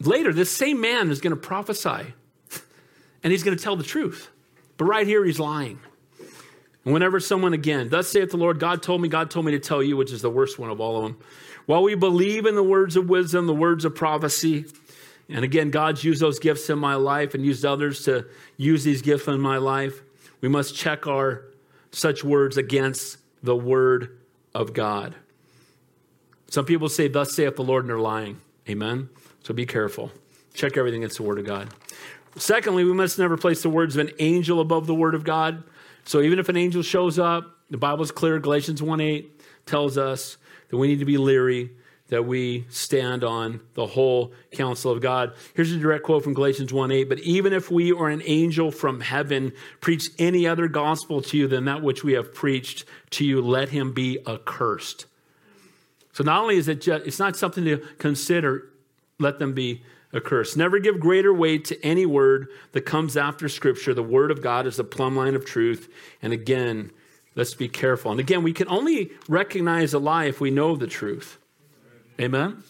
later, 0.00 0.32
this 0.32 0.50
same 0.50 0.80
man 0.80 1.10
is 1.10 1.20
going 1.20 1.34
to 1.34 1.40
prophesy, 1.40 2.14
and 3.22 3.30
he's 3.30 3.42
going 3.42 3.56
to 3.56 3.62
tell 3.62 3.76
the 3.76 3.84
truth. 3.84 4.28
But 4.76 4.86
right 4.86 5.06
here, 5.06 5.24
he's 5.24 5.38
lying. 5.38 5.78
And 6.84 6.94
whenever 6.94 7.20
someone 7.20 7.52
again, 7.52 7.88
"Thus 7.90 8.08
saith 8.08 8.30
the 8.30 8.36
Lord," 8.38 8.58
God 8.58 8.82
told 8.82 9.02
me, 9.02 9.08
God 9.08 9.30
told 9.30 9.44
me 9.46 9.52
to 9.52 9.58
tell 9.58 9.82
you, 9.82 9.96
which 9.96 10.12
is 10.12 10.22
the 10.22 10.30
worst 10.30 10.58
one 10.58 10.70
of 10.70 10.80
all 10.80 10.96
of 10.96 11.02
them. 11.02 11.18
While 11.66 11.82
we 11.82 11.94
believe 11.94 12.46
in 12.46 12.54
the 12.54 12.62
words 12.62 12.96
of 12.96 13.08
wisdom, 13.08 13.46
the 13.46 13.54
words 13.54 13.84
of 13.84 13.94
prophecy, 13.94 14.64
and 15.28 15.44
again, 15.44 15.70
God's 15.70 16.02
used 16.02 16.20
those 16.20 16.38
gifts 16.38 16.68
in 16.70 16.78
my 16.78 16.96
life 16.96 17.34
and 17.34 17.44
used 17.44 17.64
others 17.64 18.04
to 18.04 18.26
use 18.56 18.82
these 18.82 19.02
gifts 19.02 19.28
in 19.28 19.40
my 19.40 19.58
life, 19.58 20.02
we 20.40 20.48
must 20.48 20.74
check 20.74 21.06
our 21.06 21.44
such 21.92 22.24
words 22.24 22.56
against 22.56 23.18
the 23.42 23.54
word 23.54 24.18
of 24.54 24.72
God. 24.72 25.14
Some 26.48 26.64
people 26.64 26.88
say, 26.88 27.06
Thus 27.08 27.34
saith 27.34 27.56
the 27.56 27.62
Lord, 27.62 27.84
and 27.84 27.90
they're 27.90 27.98
lying. 27.98 28.40
Amen. 28.68 29.08
So 29.42 29.54
be 29.54 29.66
careful. 29.66 30.10
Check 30.54 30.76
everything 30.76 31.02
against 31.02 31.16
the 31.16 31.22
word 31.22 31.38
of 31.38 31.46
God. 31.46 31.68
Secondly, 32.36 32.84
we 32.84 32.92
must 32.92 33.18
never 33.18 33.36
place 33.36 33.62
the 33.62 33.70
words 33.70 33.96
of 33.96 34.06
an 34.06 34.14
angel 34.18 34.60
above 34.60 34.86
the 34.86 34.94
word 34.94 35.14
of 35.14 35.24
God. 35.24 35.62
So 36.04 36.20
even 36.20 36.38
if 36.38 36.48
an 36.48 36.56
angel 36.56 36.82
shows 36.82 37.18
up, 37.18 37.56
the 37.70 37.78
Bible 37.78 38.02
is 38.02 38.10
clear, 38.10 38.38
Galatians 38.38 38.82
1 38.82 39.00
8 39.00 39.40
tells 39.66 39.98
us 39.98 40.36
that 40.68 40.76
we 40.76 40.88
need 40.88 40.98
to 40.98 41.04
be 41.04 41.18
leery, 41.18 41.70
that 42.08 42.24
we 42.24 42.66
stand 42.68 43.22
on 43.22 43.60
the 43.74 43.86
whole 43.86 44.32
counsel 44.50 44.90
of 44.90 45.00
God. 45.00 45.32
Here's 45.54 45.70
a 45.72 45.78
direct 45.78 46.04
quote 46.04 46.24
from 46.24 46.34
Galatians 46.34 46.72
1 46.72 46.90
8. 46.90 47.04
But 47.04 47.20
even 47.20 47.52
if 47.52 47.70
we 47.70 47.92
or 47.92 48.10
an 48.10 48.22
angel 48.24 48.70
from 48.70 49.00
heaven 49.00 49.52
preach 49.80 50.10
any 50.18 50.46
other 50.46 50.68
gospel 50.68 51.22
to 51.22 51.36
you 51.36 51.48
than 51.48 51.64
that 51.66 51.82
which 51.82 52.02
we 52.02 52.12
have 52.14 52.34
preached 52.34 52.84
to 53.10 53.24
you, 53.24 53.40
let 53.40 53.68
him 53.70 53.92
be 53.92 54.18
accursed. 54.26 55.06
So 56.12 56.24
not 56.24 56.42
only 56.42 56.56
is 56.56 56.68
it 56.68 56.80
just, 56.80 57.06
it's 57.06 57.20
not 57.20 57.36
something 57.36 57.64
to 57.64 57.78
consider, 57.98 58.69
let 59.20 59.38
them 59.38 59.52
be 59.52 59.82
accursed. 60.12 60.56
Never 60.56 60.78
give 60.78 60.98
greater 60.98 61.32
weight 61.32 61.64
to 61.66 61.84
any 61.84 62.06
word 62.06 62.48
that 62.72 62.82
comes 62.82 63.16
after 63.16 63.48
Scripture. 63.48 63.94
The 63.94 64.02
Word 64.02 64.30
of 64.30 64.42
God 64.42 64.66
is 64.66 64.76
the 64.76 64.84
plumb 64.84 65.16
line 65.16 65.36
of 65.36 65.44
truth. 65.44 65.88
And 66.20 66.32
again, 66.32 66.90
Let's 67.34 67.54
be 67.54 67.68
careful. 67.68 68.10
And 68.10 68.20
again, 68.20 68.42
we 68.42 68.52
can 68.52 68.68
only 68.68 69.12
recognize 69.28 69.94
a 69.94 69.98
lie 69.98 70.24
if 70.24 70.40
we 70.40 70.50
know 70.50 70.76
the 70.76 70.86
truth. 70.86 71.38
Amen? 72.20 72.62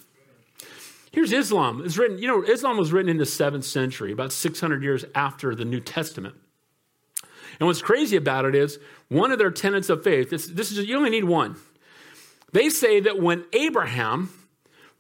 Here's 1.13 1.33
Islam. 1.33 1.83
It's 1.85 1.99
written, 1.99 2.19
you 2.19 2.29
know, 2.29 2.43
Islam 2.43 2.77
was 2.77 2.93
written 2.93 3.09
in 3.09 3.17
the 3.17 3.27
seventh 3.27 3.65
century, 3.65 4.13
about 4.13 4.33
600 4.33 4.83
years 4.83 5.05
after 5.15 5.55
the 5.55 5.65
New 5.65 5.81
Testament. 5.81 6.37
And 7.59 7.67
what's 7.67 7.83
crazy 7.83 8.17
about 8.17 8.45
it 8.45 8.55
is 8.55 8.79
one 9.09 9.33
of 9.33 9.39
their 9.39 9.51
tenets 9.51 9.89
of 9.89 10.05
faith, 10.05 10.31
this, 10.31 10.47
this 10.47 10.71
is, 10.71 10.87
you 10.87 10.97
only 10.97 11.11
need 11.11 11.25
one. 11.25 11.57
They 12.53 12.69
say 12.69 13.01
that 13.01 13.21
when 13.21 13.45
Abraham 13.53 14.31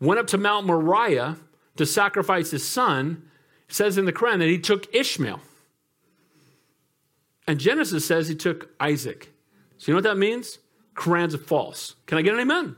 went 0.00 0.20
up 0.20 0.26
to 0.28 0.38
Mount 0.38 0.66
Moriah 0.66 1.36
to 1.76 1.86
sacrifice 1.86 2.50
his 2.50 2.66
son, 2.66 3.28
it 3.68 3.74
says 3.74 3.98
in 3.98 4.04
the 4.04 4.12
Quran 4.12 4.38
that 4.38 4.48
he 4.48 4.58
took 4.58 4.92
Ishmael. 4.94 5.40
And 7.46 7.58
Genesis 7.58 8.04
says 8.04 8.28
he 8.28 8.34
took 8.34 8.70
Isaac. 8.80 9.32
So 9.78 9.90
you 9.90 9.94
know 9.94 9.98
what 9.98 10.04
that 10.04 10.18
means? 10.18 10.58
Quran's 10.94 11.34
false. 11.36 11.94
Can 12.06 12.18
I 12.18 12.22
get 12.22 12.34
an 12.34 12.40
amen? 12.40 12.76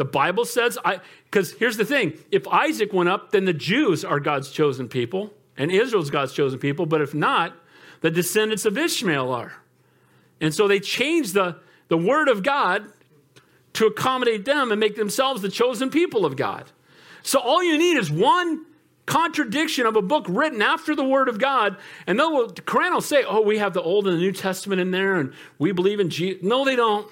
the 0.00 0.04
Bible 0.06 0.46
says, 0.46 0.78
I 0.82 1.00
because 1.24 1.52
here's 1.52 1.76
the 1.76 1.84
thing: 1.84 2.14
if 2.30 2.48
Isaac 2.48 2.90
went 2.94 3.10
up, 3.10 3.32
then 3.32 3.44
the 3.44 3.52
Jews 3.52 4.02
are 4.02 4.18
God's 4.18 4.50
chosen 4.50 4.88
people, 4.88 5.34
and 5.58 5.70
Israel's 5.70 6.08
God's 6.08 6.32
chosen 6.32 6.58
people. 6.58 6.86
But 6.86 7.02
if 7.02 7.12
not, 7.12 7.54
the 8.00 8.10
descendants 8.10 8.64
of 8.64 8.78
Ishmael 8.78 9.30
are. 9.30 9.52
And 10.40 10.54
so 10.54 10.66
they 10.66 10.80
changed 10.80 11.34
the, 11.34 11.58
the 11.88 11.98
word 11.98 12.28
of 12.28 12.42
God 12.42 12.90
to 13.74 13.86
accommodate 13.86 14.44
them 14.44 14.70
and 14.70 14.80
make 14.80 14.96
themselves 14.96 15.42
the 15.42 15.48
chosen 15.48 15.90
people 15.90 16.24
of 16.24 16.36
God. 16.36 16.70
So 17.22 17.38
all 17.38 17.62
you 17.62 17.78
need 17.78 17.96
is 17.96 18.10
one 18.10 18.66
contradiction 19.06 19.86
of 19.86 19.96
a 19.96 20.02
book 20.02 20.26
written 20.28 20.62
after 20.62 20.94
the 20.94 21.04
Word 21.04 21.28
of 21.28 21.38
God. 21.38 21.76
And 22.06 22.18
they'll, 22.18 22.48
Quran 22.48 22.92
will 22.92 23.00
say, 23.00 23.24
oh, 23.24 23.40
we 23.40 23.58
have 23.58 23.74
the 23.74 23.82
Old 23.82 24.06
and 24.06 24.16
the 24.16 24.20
New 24.20 24.32
Testament 24.32 24.80
in 24.80 24.90
there 24.90 25.16
and 25.16 25.32
we 25.58 25.72
believe 25.72 26.00
in 26.00 26.10
Jesus. 26.10 26.42
No, 26.42 26.64
they 26.64 26.76
don't. 26.76 27.10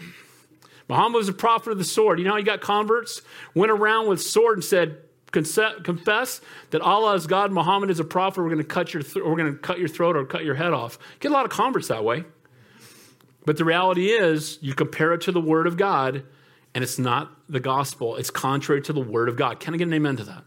Muhammad 0.88 1.14
was 1.14 1.28
a 1.28 1.32
prophet 1.32 1.70
of 1.70 1.78
the 1.78 1.84
sword. 1.84 2.18
You 2.18 2.24
know 2.24 2.32
how 2.32 2.38
he 2.38 2.44
got 2.44 2.60
converts? 2.60 3.20
Went 3.54 3.70
around 3.70 4.08
with 4.08 4.22
sword 4.22 4.58
and 4.58 4.64
said, 4.64 4.98
confess 5.30 6.40
that 6.70 6.80
Allah 6.80 7.14
is 7.14 7.26
God, 7.26 7.52
Muhammad 7.52 7.90
is 7.90 8.00
a 8.00 8.04
prophet. 8.04 8.40
We're 8.40 8.48
going 8.48 8.58
to 8.58 8.64
cut 8.64 8.94
your, 8.94 9.02
th- 9.02 9.24
we're 9.24 9.36
going 9.36 9.52
to 9.52 9.58
cut 9.58 9.78
your 9.78 9.88
throat 9.88 10.16
or 10.16 10.24
cut 10.24 10.44
your 10.44 10.54
head 10.54 10.72
off. 10.72 10.98
Get 11.20 11.30
a 11.30 11.34
lot 11.34 11.44
of 11.44 11.50
converts 11.50 11.88
that 11.88 12.04
way. 12.04 12.24
But 13.44 13.56
the 13.56 13.64
reality 13.64 14.10
is, 14.10 14.58
you 14.60 14.74
compare 14.74 15.12
it 15.12 15.22
to 15.22 15.32
the 15.32 15.40
Word 15.40 15.66
of 15.66 15.76
God, 15.76 16.22
and 16.78 16.84
it's 16.84 16.96
not 16.96 17.32
the 17.48 17.58
gospel. 17.58 18.14
It's 18.14 18.30
contrary 18.30 18.80
to 18.82 18.92
the 18.92 19.00
Word 19.00 19.28
of 19.28 19.34
God. 19.34 19.58
Can 19.58 19.74
I 19.74 19.78
get 19.78 19.88
an 19.88 19.94
amen 19.94 20.16
to 20.18 20.22
that? 20.22 20.44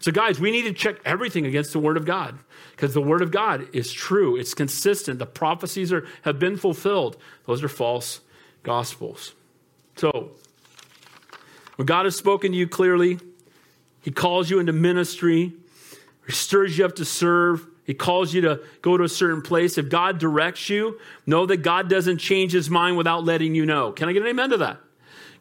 So, 0.00 0.10
guys, 0.10 0.40
we 0.40 0.50
need 0.50 0.62
to 0.62 0.72
check 0.72 0.96
everything 1.04 1.46
against 1.46 1.72
the 1.72 1.78
Word 1.78 1.96
of 1.96 2.04
God 2.04 2.36
because 2.72 2.94
the 2.94 3.00
Word 3.00 3.22
of 3.22 3.30
God 3.30 3.68
is 3.72 3.92
true. 3.92 4.34
It's 4.34 4.54
consistent. 4.54 5.20
The 5.20 5.26
prophecies 5.26 5.92
are, 5.92 6.04
have 6.22 6.40
been 6.40 6.56
fulfilled. 6.56 7.16
Those 7.46 7.62
are 7.62 7.68
false 7.68 8.22
gospels. 8.64 9.36
So, 9.94 10.32
when 11.76 11.86
God 11.86 12.06
has 12.06 12.16
spoken 12.16 12.50
to 12.50 12.58
you 12.58 12.66
clearly, 12.66 13.20
He 14.00 14.10
calls 14.10 14.50
you 14.50 14.58
into 14.58 14.72
ministry, 14.72 15.52
He 16.26 16.32
stirs 16.32 16.76
you 16.76 16.86
up 16.86 16.96
to 16.96 17.04
serve. 17.04 17.64
He 17.84 17.94
calls 17.94 18.34
you 18.34 18.40
to 18.40 18.62
go 18.82 18.96
to 18.96 19.04
a 19.04 19.08
certain 19.08 19.42
place. 19.42 19.78
If 19.78 19.90
God 19.90 20.18
directs 20.18 20.68
you, 20.68 20.98
know 21.24 21.46
that 21.46 21.58
God 21.58 21.88
doesn't 21.88 22.18
change 22.18 22.50
his 22.50 22.68
mind 22.68 22.96
without 22.96 23.24
letting 23.24 23.54
you 23.54 23.64
know. 23.64 23.92
Can 23.92 24.08
I 24.08 24.12
get 24.12 24.22
an 24.22 24.28
amen 24.28 24.50
to 24.50 24.56
that? 24.56 24.80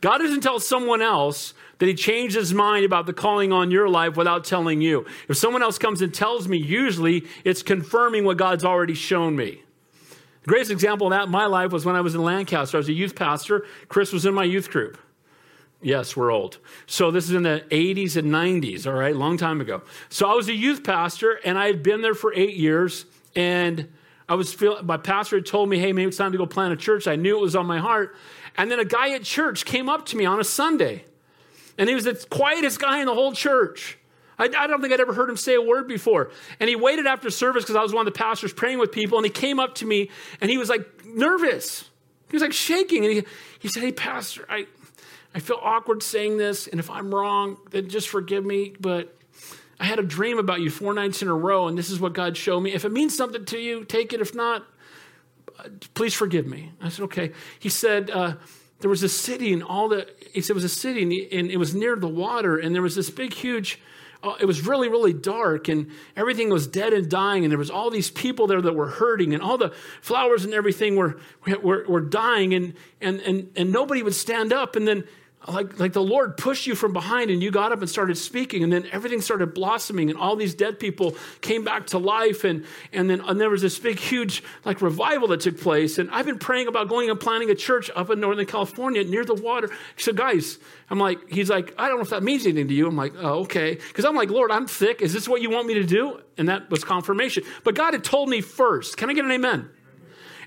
God 0.02 0.20
doesn't 0.20 0.42
tell 0.42 0.60
someone 0.60 1.02
else 1.02 1.54
that 1.80 1.88
he 1.88 1.94
changed 1.94 2.36
his 2.36 2.54
mind 2.54 2.86
about 2.86 3.06
the 3.06 3.14
calling 3.14 3.52
on 3.52 3.72
your 3.72 3.90
life 3.90 4.16
without 4.16 4.44
telling 4.44 4.82
you. 4.82 5.06
If 5.28 5.38
someone 5.38 5.64
else 5.64 5.78
comes 5.78 6.02
and 6.02 6.14
tells 6.14 6.48
me, 6.48 6.58
usually 6.58 7.26
it's 7.44 7.64
confirming 7.64 8.24
what 8.24 8.38
God's 8.38 8.66
already 8.66 8.94
shown 8.94 9.36
me. 9.36 9.64
The 10.44 10.48
greatest 10.50 10.72
example 10.72 11.08
of 11.08 11.12
that 11.12 11.26
in 11.26 11.32
my 11.32 11.46
life 11.46 11.72
was 11.72 11.86
when 11.86 11.96
I 11.96 12.02
was 12.02 12.16
in 12.16 12.24
Lancaster. 12.24 12.78
I 12.78 12.80
was 12.80 12.90
a 12.90 12.94
youth 12.94 13.16
pastor. 13.16 13.66
Chris 13.90 14.14
was 14.14 14.26
in 14.26 14.34
my 14.34 14.44
youth 14.44 14.70
group. 14.70 14.98
Yes, 15.82 16.18
we're 16.18 16.32
old. 16.32 16.58
So 16.88 17.12
this 17.12 17.26
is 17.26 17.36
in 17.36 17.44
the 17.44 17.64
80s 17.70 18.18
and 18.18 18.32
90s, 18.32 18.88
all 18.88 18.94
right, 18.94 19.16
long 19.16 19.38
time 19.38 19.62
ago. 19.62 19.84
So 20.10 20.28
I 20.28 20.34
was 20.34 20.48
a 20.50 20.56
youth 20.56 20.84
pastor 20.84 21.40
and 21.44 21.58
I 21.58 21.68
had 21.68 21.84
been 21.84 22.02
there 22.02 22.16
for 22.16 22.34
eight 22.34 22.56
years. 22.56 23.06
And 23.36 23.88
I 24.28 24.36
was 24.36 24.54
feeling, 24.54 24.86
my 24.86 24.98
pastor 24.98 25.38
had 25.38 25.46
told 25.46 25.70
me, 25.70 25.78
hey, 25.78 25.94
maybe 25.94 26.08
it's 26.08 26.18
time 26.18 26.32
to 26.32 26.38
go 26.38 26.46
plant 26.46 26.74
a 26.74 26.76
church. 26.76 27.08
I 27.08 27.16
knew 27.16 27.38
it 27.38 27.42
was 27.42 27.56
on 27.56 27.66
my 27.66 27.80
heart. 27.80 28.16
And 28.58 28.72
then 28.72 28.80
a 28.80 28.86
guy 28.86 29.12
at 29.12 29.24
church 29.24 29.66
came 29.66 29.88
up 29.88 30.06
to 30.08 30.18
me 30.18 30.26
on 30.26 30.40
a 30.40 30.44
Sunday. 30.44 31.06
And 31.78 31.88
he 31.88 31.96
was 31.96 32.06
the 32.06 32.16
quietest 32.30 32.80
guy 32.80 33.00
in 33.00 33.06
the 33.06 33.14
whole 33.14 33.34
church. 33.34 33.98
I, 34.40 34.46
I 34.46 34.68
don't 34.68 34.82
think 34.82 34.94
I'd 34.94 35.00
ever 35.00 35.14
heard 35.14 35.30
him 35.30 35.38
say 35.38 35.56
a 35.56 35.62
word 35.62 35.88
before. 35.88 36.32
And 36.60 36.70
he 36.70 36.76
waited 36.76 37.06
after 37.06 37.30
service 37.30 37.64
because 37.64 37.76
I 37.76 37.84
was 37.84 37.94
one 37.94 38.08
of 38.08 38.14
the 38.14 38.18
pastors 38.18 38.54
praying 38.54 38.80
with 38.80 38.92
people. 38.92 39.18
And 39.18 39.26
he 39.26 39.32
came 39.32 39.60
up 39.60 39.76
to 39.76 39.86
me 39.86 40.10
and 40.42 40.50
he 40.50 40.58
was 40.58 40.70
like 40.70 41.06
nervous. 41.06 41.90
He 42.30 42.36
was 42.36 42.42
like 42.42 42.54
shaking. 42.54 43.06
And 43.06 43.14
he, 43.14 43.24
he 43.60 43.68
said, 43.68 43.84
Hey, 43.84 43.92
Pastor, 43.92 44.46
I, 44.50 44.66
I 45.34 45.40
feel 45.40 45.60
awkward 45.62 46.02
saying 46.02 46.38
this, 46.38 46.68
and 46.68 46.80
if 46.80 46.90
I'm 46.90 47.14
wrong, 47.14 47.58
then 47.70 47.90
just 47.90 48.10
forgive 48.10 48.44
me. 48.44 48.74
But 48.80 49.16
I 49.80 49.86
had 49.86 50.00
a 50.00 50.04
dream 50.04 50.40
about 50.40 50.62
you 50.62 50.72
four 50.72 50.96
nights 50.96 51.22
in 51.22 51.28
a 51.28 51.34
row, 51.34 51.68
and 51.68 51.78
this 51.78 51.92
is 51.92 52.00
what 52.00 52.14
God 52.14 52.36
showed 52.36 52.62
me. 52.62 52.74
If 52.74 52.86
it 52.86 52.92
means 52.92 53.16
something 53.16 53.46
to 53.46 53.60
you, 53.60 53.86
take 53.86 54.14
it. 54.14 54.22
If 54.22 54.34
not, 54.34 54.66
please 55.94 56.14
forgive 56.14 56.46
me. 56.46 56.72
I 56.82 56.90
said, 56.90 57.04
okay. 57.04 57.32
He 57.60 57.70
said, 57.70 58.10
uh, 58.10 58.36
there 58.80 58.90
was 58.90 59.04
a 59.04 59.10
city, 59.10 59.54
and 59.54 59.64
all 59.64 59.90
the, 59.90 60.08
he 60.34 60.42
said 60.42 60.52
it 60.52 60.54
was 60.56 60.64
a 60.64 60.70
city, 60.70 61.02
and, 61.04 61.12
he, 61.12 61.28
and 61.32 61.50
it 61.50 61.58
was 61.58 61.74
near 61.74 61.96
the 61.96 62.08
water, 62.08 62.58
and 62.58 62.76
there 62.76 62.82
was 62.82 62.96
this 62.96 63.10
big, 63.10 63.34
huge, 63.34 63.80
uh, 64.24 64.36
it 64.40 64.46
was 64.46 64.66
really, 64.66 64.90
really 64.90 65.14
dark, 65.14 65.68
and 65.68 65.90
everything 66.16 66.50
was 66.50 66.68
dead 66.68 66.94
and 66.94 67.10
dying, 67.10 67.44
and 67.44 67.52
there 67.52 67.58
was 67.58 67.72
all 67.72 67.90
these 67.90 68.12
people 68.12 68.48
there 68.48 68.62
that 68.62 68.74
were 68.74 68.90
hurting, 68.90 69.34
and 69.34 69.42
all 69.42 69.58
the 69.58 69.72
flowers 70.02 70.46
and 70.46 70.54
everything 70.54 70.96
were, 70.96 71.20
were, 71.64 71.86
were 71.88 72.02
dying, 72.02 72.54
and, 72.54 72.74
and, 73.02 73.20
and, 73.22 73.50
and 73.56 73.72
nobody 73.72 74.04
would 74.04 74.16
stand 74.16 74.54
up. 74.54 74.76
And 74.76 74.88
then 74.88 75.04
like, 75.48 75.80
like 75.80 75.94
the 75.94 76.04
Lord 76.04 76.36
pushed 76.36 76.68
you 76.68 76.76
from 76.76 76.92
behind 76.92 77.32
and 77.32 77.42
you 77.42 77.52
got 77.52 77.72
up 77.72 77.80
and 77.80 77.90
started 77.90 78.18
speaking, 78.18 78.64
and 78.64 78.74
then 78.74 78.86
everything 78.92 79.22
started 79.22 79.54
blossoming, 79.54 80.10
and 80.10 80.20
all 80.20 80.36
these 80.36 80.54
dead 80.54 80.80
people 80.80 81.16
came 81.42 81.64
back 81.64 81.88
to 81.88 81.98
life, 81.98 82.44
and, 82.44 82.66
and 82.92 83.10
then 83.10 83.22
and 83.22 83.40
there 83.40 83.50
was 83.50 83.62
this 83.62 83.80
big, 83.80 83.98
huge 83.98 84.44
like 84.66 84.82
revival 84.82 85.28
that 85.30 85.42
took 85.42 85.60
place. 85.60 86.00
And 86.00 86.10
I've 86.12 86.26
been 86.26 86.40
praying 86.40 86.68
about 86.68 86.90
going 86.90 87.10
and 87.10 87.20
planting 87.20 87.50
a 87.50 87.56
church 87.56 87.90
up 87.96 88.10
in 88.10 88.20
Northern 88.20 88.46
California 88.46 89.04
near 89.04 89.24
the 89.24 89.36
water. 89.36 89.70
So, 89.96 90.12
guys, 90.12 90.60
I'm 90.90 91.00
like, 91.00 91.30
he's 91.30 91.50
like, 91.50 91.74
I 91.78 91.88
don't 91.88 91.98
know 91.98 92.04
if 92.04 92.10
that 92.10 92.24
means 92.24 92.46
anything 92.46 92.68
to 92.68 92.74
you. 92.74 92.88
I'm 92.88 92.98
like, 92.98 93.14
oh, 93.18 93.42
okay. 93.42 93.76
Because 93.76 94.04
I'm 94.06 94.16
like, 94.16 94.30
Lord, 94.30 94.52
I'm 94.52 94.68
thick. 94.68 95.02
Is 95.02 95.14
this 95.14 95.30
what 95.30 95.42
you 95.42 95.50
want 95.50 95.68
me 95.68 95.76
to 95.76 95.84
do? 95.84 96.20
And 96.38 96.50
that 96.50 96.70
was 96.70 96.84
confirmation. 96.84 97.44
But 97.64 97.76
God 97.76 97.94
had 97.94 98.04
told 98.04 98.28
me 98.28 98.42
first. 98.42 98.98
Can 98.98 99.10
I 99.10 99.14
get 99.14 99.24
an 99.24 99.32
amen? 99.32 99.70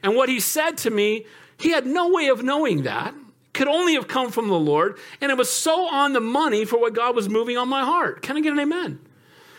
And 0.03 0.15
what 0.15 0.29
he 0.29 0.41
said 0.41 0.77
to 0.79 0.91
me, 0.91 1.27
he 1.59 1.71
had 1.71 1.87
no 1.87 2.11
way 2.11 2.29
of 2.29 2.43
knowing 2.43 2.83
that 2.83 3.15
could 3.53 3.69
only 3.69 3.95
have 3.95 4.09
come 4.09 4.31
from 4.31 4.49
the 4.49 4.59
Lord, 4.59 4.99
and 5.21 5.31
it 5.31 5.39
was 5.39 5.51
so 5.51 5.89
on 5.89 6.13
the 6.13 6.21
money 6.21 6.65
for 6.65 6.79
what 6.79 6.95
God 6.95 7.17
was 7.17 7.29
moving 7.29 7.57
on 7.57 7.69
my 7.69 7.85
heart. 7.85 8.23
Can 8.23 8.37
I 8.37 8.41
get 8.41 8.53
an 8.53 8.61
amen? 8.61 9.01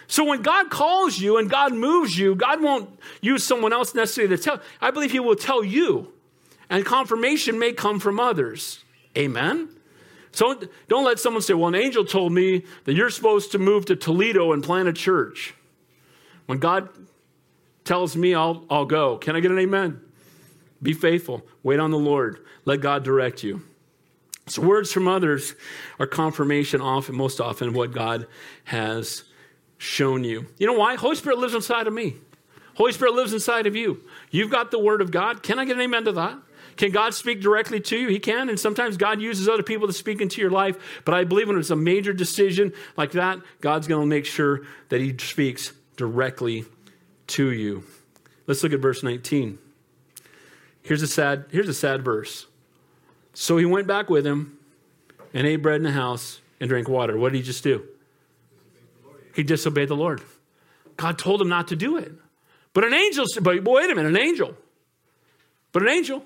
So 0.07 0.23
when 0.23 0.41
God 0.41 0.69
calls 0.69 1.19
you 1.19 1.37
and 1.37 1.49
God 1.49 1.73
moves 1.73 2.17
you, 2.17 2.35
God 2.35 2.61
won't 2.61 2.89
use 3.21 3.43
someone 3.43 3.73
else 3.73 3.95
necessarily 3.95 4.35
to 4.35 4.43
tell. 4.43 4.61
I 4.81 4.91
believe 4.91 5.11
He 5.11 5.19
will 5.19 5.35
tell 5.35 5.63
you, 5.63 6.11
and 6.69 6.85
confirmation 6.85 7.59
may 7.59 7.73
come 7.73 7.99
from 7.99 8.19
others. 8.19 8.83
Amen. 9.17 9.69
So 10.33 10.59
don't 10.87 11.03
let 11.03 11.19
someone 11.19 11.41
say, 11.41 11.53
"Well, 11.53 11.67
an 11.67 11.75
angel 11.75 12.05
told 12.05 12.31
me 12.31 12.63
that 12.85 12.93
you're 12.93 13.09
supposed 13.09 13.51
to 13.51 13.59
move 13.59 13.85
to 13.85 13.95
Toledo 13.95 14.53
and 14.53 14.63
plant 14.63 14.87
a 14.87 14.93
church." 14.93 15.53
When 16.45 16.59
God 16.59 16.89
tells 17.83 18.15
me, 18.15 18.33
I'll, 18.33 18.65
I'll 18.69 18.85
go. 18.85 19.17
Can 19.17 19.35
I 19.35 19.39
get 19.39 19.51
an 19.51 19.59
amen? 19.59 20.01
Be 20.81 20.93
faithful. 20.93 21.45
Wait 21.63 21.79
on 21.79 21.91
the 21.91 21.97
Lord. 21.97 22.45
Let 22.65 22.81
God 22.81 23.03
direct 23.03 23.43
you. 23.43 23.61
So 24.47 24.61
words 24.61 24.91
from 24.91 25.07
others 25.07 25.55
are 25.99 26.07
confirmation 26.07 26.81
often, 26.81 27.15
most 27.15 27.39
often, 27.39 27.69
of 27.69 27.75
what 27.75 27.91
God 27.91 28.27
has 28.65 29.23
shown 29.77 30.23
you. 30.23 30.47
You 30.57 30.67
know 30.67 30.73
why? 30.73 30.95
Holy 30.95 31.15
Spirit 31.15 31.37
lives 31.37 31.53
inside 31.53 31.87
of 31.87 31.93
me. 31.93 32.15
Holy 32.75 32.91
Spirit 32.91 33.13
lives 33.13 33.33
inside 33.33 33.67
of 33.67 33.75
you. 33.75 34.01
You've 34.29 34.51
got 34.51 34.71
the 34.71 34.79
Word 34.79 35.01
of 35.01 35.11
God. 35.11 35.43
Can 35.43 35.59
I 35.59 35.65
get 35.65 35.75
an 35.75 35.81
amen 35.81 36.05
to 36.05 36.11
that? 36.13 36.37
Can 36.77 36.91
God 36.91 37.13
speak 37.13 37.41
directly 37.41 37.79
to 37.81 37.97
you? 37.97 38.07
He 38.07 38.19
can. 38.19 38.49
And 38.49 38.59
sometimes 38.59 38.97
God 38.97 39.21
uses 39.21 39.47
other 39.47 39.63
people 39.63 39.87
to 39.87 39.93
speak 39.93 40.21
into 40.21 40.41
your 40.41 40.49
life. 40.49 41.01
But 41.05 41.13
I 41.13 41.23
believe 41.23 41.47
when 41.47 41.59
it's 41.59 41.69
a 41.69 41.75
major 41.75 42.13
decision 42.13 42.73
like 42.97 43.11
that, 43.11 43.39
God's 43.59 43.87
going 43.87 44.01
to 44.01 44.07
make 44.07 44.25
sure 44.25 44.61
that 44.89 45.01
He 45.01 45.15
speaks 45.17 45.73
directly 45.95 46.65
to 47.27 47.51
you. 47.51 47.83
Let's 48.47 48.63
look 48.63 48.73
at 48.73 48.79
verse 48.79 49.03
19. 49.03 49.59
Here's 50.81 51.03
a 51.03 51.07
sad, 51.07 51.45
here's 51.51 51.69
a 51.69 51.73
sad 51.73 52.03
verse. 52.03 52.47
So 53.33 53.57
he 53.57 53.65
went 53.65 53.87
back 53.87 54.09
with 54.09 54.25
him 54.25 54.57
and 55.33 55.47
ate 55.47 55.57
bread 55.57 55.77
in 55.77 55.83
the 55.83 55.91
house 55.91 56.39
and 56.59 56.69
drank 56.69 56.87
water. 56.87 57.17
What 57.17 57.31
did 57.31 57.37
he 57.37 57.43
just 57.43 57.63
do? 57.63 57.83
He 59.35 59.43
disobeyed 59.43 59.87
the 59.87 59.95
Lord. 59.95 60.21
God 60.97 61.17
told 61.17 61.41
him 61.41 61.49
not 61.49 61.69
to 61.69 61.75
do 61.75 61.97
it. 61.97 62.11
But 62.73 62.83
an 62.83 62.93
angel, 62.93 63.25
but 63.41 63.63
wait 63.63 63.89
a 63.89 63.95
minute, 63.95 64.09
an 64.09 64.17
angel. 64.17 64.55
But 65.71 65.83
an 65.83 65.89
angel. 65.89 66.23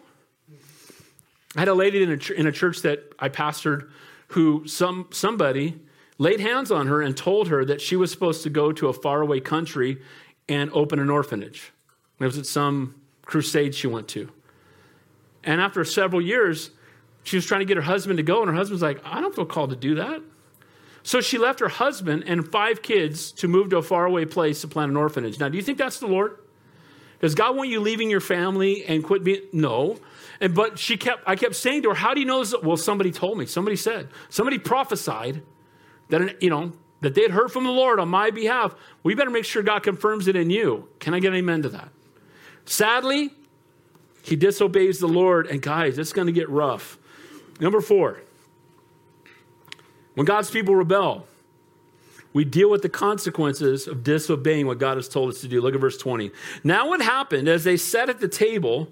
I 1.55 1.59
had 1.59 1.67
a 1.67 1.73
lady 1.73 2.03
in 2.03 2.11
a, 2.11 2.33
in 2.33 2.47
a 2.47 2.51
church 2.51 2.81
that 2.81 3.13
I 3.17 3.29
pastored 3.29 3.89
who 4.29 4.67
some, 4.67 5.07
somebody 5.11 5.79
laid 6.17 6.39
hands 6.39 6.71
on 6.71 6.87
her 6.87 7.01
and 7.01 7.15
told 7.15 7.47
her 7.47 7.63
that 7.65 7.81
she 7.81 7.95
was 7.95 8.11
supposed 8.11 8.43
to 8.43 8.49
go 8.49 8.71
to 8.71 8.87
a 8.87 8.93
faraway 8.93 9.39
country 9.39 10.01
and 10.49 10.71
open 10.73 10.99
an 10.99 11.09
orphanage. 11.09 11.71
It 12.19 12.25
was 12.25 12.37
at 12.37 12.45
some 12.45 12.95
crusade 13.23 13.75
she 13.75 13.87
went 13.87 14.07
to. 14.09 14.29
And 15.43 15.61
after 15.61 15.83
several 15.85 16.21
years, 16.21 16.71
she 17.25 17.35
was 17.35 17.45
trying 17.45 17.59
to 17.59 17.65
get 17.65 17.75
her 17.75 17.83
husband 17.83 18.17
to 18.17 18.23
go, 18.23 18.41
and 18.41 18.49
her 18.49 18.55
husband's 18.55 18.83
like, 18.83 19.01
I 19.03 19.19
don't 19.19 19.35
feel 19.35 19.45
called 19.45 19.71
to 19.71 19.75
do 19.75 19.95
that. 19.95 20.21
So 21.03 21.21
she 21.21 21.37
left 21.37 21.59
her 21.59 21.67
husband 21.67 22.23
and 22.27 22.49
five 22.51 22.81
kids 22.81 23.31
to 23.33 23.47
move 23.47 23.69
to 23.71 23.77
a 23.77 23.81
faraway 23.81 24.25
place 24.25 24.61
to 24.61 24.67
plant 24.67 24.91
an 24.91 24.97
orphanage. 24.97 25.39
Now, 25.39 25.49
do 25.49 25.57
you 25.57 25.63
think 25.63 25.77
that's 25.77 25.99
the 25.99 26.07
Lord? 26.07 26.37
Does 27.19 27.35
God 27.35 27.55
want 27.55 27.69
you 27.69 27.79
leaving 27.79 28.09
your 28.09 28.21
family 28.21 28.85
and 28.85 29.03
quit 29.03 29.23
being? 29.23 29.41
No. 29.51 29.97
And 30.39 30.53
but 30.53 30.77
she 30.77 30.97
kept. 30.97 31.23
I 31.25 31.35
kept 31.35 31.55
saying 31.55 31.83
to 31.83 31.89
her, 31.89 31.95
"How 31.95 32.13
do 32.13 32.19
you 32.19 32.25
know 32.25 32.43
this?" 32.43 32.53
Well, 32.61 32.77
somebody 32.77 33.11
told 33.11 33.37
me. 33.37 33.45
Somebody 33.45 33.75
said. 33.75 34.09
Somebody 34.29 34.59
prophesied 34.59 35.41
that 36.09 36.41
you 36.43 36.49
know 36.49 36.73
that 37.01 37.15
they 37.15 37.21
had 37.21 37.31
heard 37.31 37.51
from 37.51 37.63
the 37.63 37.71
Lord 37.71 37.99
on 37.99 38.09
my 38.09 38.31
behalf. 38.31 38.75
We 39.03 39.15
better 39.15 39.29
make 39.29 39.45
sure 39.45 39.63
God 39.63 39.83
confirms 39.83 40.27
it 40.27 40.35
in 40.35 40.49
you. 40.49 40.89
Can 40.99 41.13
I 41.13 41.19
get 41.19 41.29
an 41.29 41.37
amen 41.37 41.63
to 41.63 41.69
that? 41.69 41.89
Sadly, 42.65 43.31
he 44.21 44.35
disobeys 44.35 44.99
the 44.99 45.07
Lord, 45.07 45.47
and 45.47 45.61
guys, 45.61 45.97
it's 45.97 46.13
going 46.13 46.27
to 46.27 46.33
get 46.33 46.49
rough. 46.49 46.97
Number 47.59 47.81
four, 47.81 48.21
When 50.15 50.25
God's 50.25 50.49
people 50.49 50.75
rebel, 50.75 51.27
we 52.33 52.45
deal 52.45 52.69
with 52.69 52.81
the 52.81 52.89
consequences 52.89 53.87
of 53.87 54.03
disobeying 54.03 54.65
what 54.67 54.77
God 54.77 54.97
has 54.97 55.07
told 55.07 55.29
us 55.29 55.41
to 55.41 55.47
do. 55.47 55.61
Look 55.61 55.75
at 55.75 55.81
verse 55.81 55.97
20. 55.97 56.31
Now, 56.63 56.89
what 56.89 57.01
happened 57.01 57.47
as 57.47 57.63
they 57.63 57.77
sat 57.77 58.09
at 58.09 58.19
the 58.19 58.27
table 58.27 58.89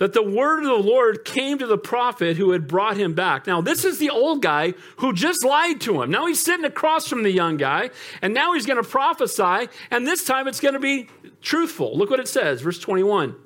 that 0.00 0.14
the 0.14 0.22
word 0.22 0.60
of 0.60 0.68
the 0.82 0.88
Lord 0.88 1.26
came 1.26 1.58
to 1.58 1.66
the 1.66 1.76
prophet 1.76 2.38
who 2.38 2.52
had 2.52 2.66
brought 2.66 2.96
him 2.96 3.12
back. 3.12 3.46
Now, 3.46 3.60
this 3.60 3.84
is 3.84 3.98
the 3.98 4.08
old 4.08 4.40
guy 4.40 4.72
who 4.96 5.12
just 5.12 5.44
lied 5.44 5.78
to 5.82 6.00
him. 6.00 6.10
Now 6.10 6.24
he's 6.24 6.42
sitting 6.42 6.64
across 6.64 7.06
from 7.06 7.22
the 7.22 7.30
young 7.30 7.58
guy, 7.58 7.90
and 8.22 8.32
now 8.32 8.54
he's 8.54 8.64
going 8.64 8.82
to 8.82 8.88
prophesy, 8.88 9.68
and 9.90 10.06
this 10.06 10.24
time 10.24 10.48
it's 10.48 10.58
going 10.58 10.72
to 10.72 10.80
be 10.80 11.10
truthful. 11.42 11.98
Look 11.98 12.08
what 12.08 12.18
it 12.18 12.28
says, 12.28 12.62
verse 12.62 12.78
21. 12.78 13.36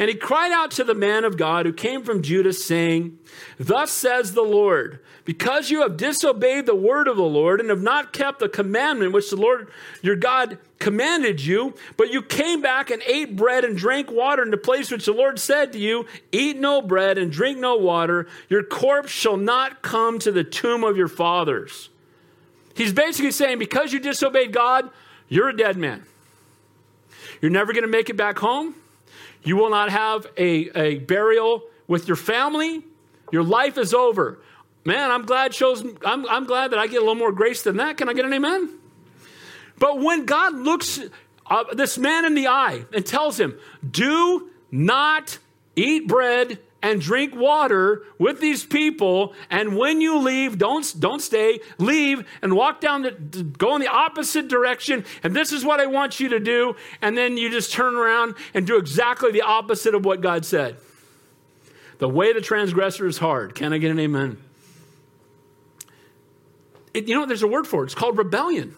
And 0.00 0.08
he 0.08 0.14
cried 0.14 0.50
out 0.50 0.70
to 0.72 0.84
the 0.84 0.94
man 0.94 1.24
of 1.24 1.36
God 1.36 1.66
who 1.66 1.74
came 1.74 2.02
from 2.02 2.22
Judah, 2.22 2.54
saying, 2.54 3.18
Thus 3.58 3.92
says 3.92 4.32
the 4.32 4.40
Lord, 4.40 5.00
because 5.26 5.70
you 5.70 5.82
have 5.82 5.98
disobeyed 5.98 6.64
the 6.64 6.74
word 6.74 7.06
of 7.06 7.18
the 7.18 7.22
Lord 7.22 7.60
and 7.60 7.68
have 7.68 7.82
not 7.82 8.14
kept 8.14 8.38
the 8.38 8.48
commandment 8.48 9.12
which 9.12 9.28
the 9.28 9.36
Lord 9.36 9.68
your 10.00 10.16
God 10.16 10.56
commanded 10.78 11.44
you, 11.44 11.74
but 11.98 12.10
you 12.10 12.22
came 12.22 12.62
back 12.62 12.88
and 12.88 13.02
ate 13.02 13.36
bread 13.36 13.62
and 13.62 13.76
drank 13.76 14.10
water 14.10 14.42
in 14.42 14.50
the 14.50 14.56
place 14.56 14.90
which 14.90 15.04
the 15.04 15.12
Lord 15.12 15.38
said 15.38 15.70
to 15.74 15.78
you, 15.78 16.06
Eat 16.32 16.56
no 16.56 16.80
bread 16.80 17.18
and 17.18 17.30
drink 17.30 17.58
no 17.58 17.76
water, 17.76 18.26
your 18.48 18.62
corpse 18.62 19.12
shall 19.12 19.36
not 19.36 19.82
come 19.82 20.18
to 20.20 20.32
the 20.32 20.44
tomb 20.44 20.82
of 20.82 20.96
your 20.96 21.08
fathers. 21.08 21.90
He's 22.74 22.94
basically 22.94 23.32
saying, 23.32 23.58
Because 23.58 23.92
you 23.92 24.00
disobeyed 24.00 24.54
God, 24.54 24.88
you're 25.28 25.50
a 25.50 25.56
dead 25.56 25.76
man. 25.76 26.06
You're 27.42 27.50
never 27.50 27.74
going 27.74 27.84
to 27.84 27.90
make 27.90 28.08
it 28.08 28.16
back 28.16 28.38
home. 28.38 28.76
You 29.42 29.56
will 29.56 29.70
not 29.70 29.90
have 29.90 30.26
a, 30.36 30.70
a 30.78 30.98
burial 30.98 31.62
with 31.86 32.06
your 32.06 32.16
family. 32.16 32.84
Your 33.32 33.42
life 33.42 33.78
is 33.78 33.94
over. 33.94 34.38
Man, 34.84 35.10
I'm 35.10 35.24
glad 35.24 35.54
shows 35.54 35.84
I'm, 36.04 36.26
I'm 36.28 36.44
glad 36.44 36.72
that 36.72 36.78
I 36.78 36.86
get 36.86 36.96
a 36.96 37.00
little 37.00 37.14
more 37.14 37.32
grace 37.32 37.62
than 37.62 37.76
that. 37.76 37.96
Can 37.96 38.08
I 38.08 38.12
get 38.12 38.24
an 38.24 38.32
amen? 38.32 38.70
But 39.78 40.00
when 40.00 40.26
God 40.26 40.54
looks 40.54 41.00
uh, 41.46 41.64
this 41.74 41.98
man 41.98 42.24
in 42.24 42.34
the 42.34 42.48
eye 42.48 42.84
and 42.92 43.04
tells 43.04 43.38
him, 43.38 43.58
"Do 43.88 44.50
not 44.70 45.38
eat 45.76 46.06
bread 46.06 46.58
and 46.82 47.00
drink 47.00 47.34
water 47.34 48.04
with 48.18 48.40
these 48.40 48.64
people 48.64 49.34
and 49.50 49.76
when 49.76 50.00
you 50.00 50.18
leave 50.18 50.58
don't 50.58 50.94
don't 50.98 51.20
stay 51.20 51.60
leave 51.78 52.26
and 52.42 52.54
walk 52.54 52.80
down 52.80 53.02
the 53.02 53.10
go 53.58 53.74
in 53.74 53.80
the 53.80 53.88
opposite 53.88 54.48
direction 54.48 55.04
and 55.22 55.34
this 55.34 55.52
is 55.52 55.64
what 55.64 55.80
i 55.80 55.86
want 55.86 56.20
you 56.20 56.28
to 56.28 56.40
do 56.40 56.74
and 57.02 57.16
then 57.16 57.36
you 57.36 57.50
just 57.50 57.72
turn 57.72 57.94
around 57.94 58.34
and 58.54 58.66
do 58.66 58.76
exactly 58.76 59.30
the 59.30 59.42
opposite 59.42 59.94
of 59.94 60.04
what 60.04 60.20
god 60.20 60.44
said. 60.44 60.76
The 61.98 62.08
way 62.08 62.32
the 62.32 62.40
transgressor 62.40 63.06
is 63.06 63.18
hard. 63.18 63.54
Can 63.54 63.72
i 63.72 63.78
get 63.78 63.90
an 63.90 63.98
amen? 63.98 64.38
It, 66.94 67.08
you 67.08 67.14
know 67.14 67.26
there's 67.26 67.42
a 67.42 67.48
word 67.48 67.66
for 67.66 67.82
it. 67.82 67.86
It's 67.86 67.94
called 67.94 68.18
rebellion. 68.18 68.74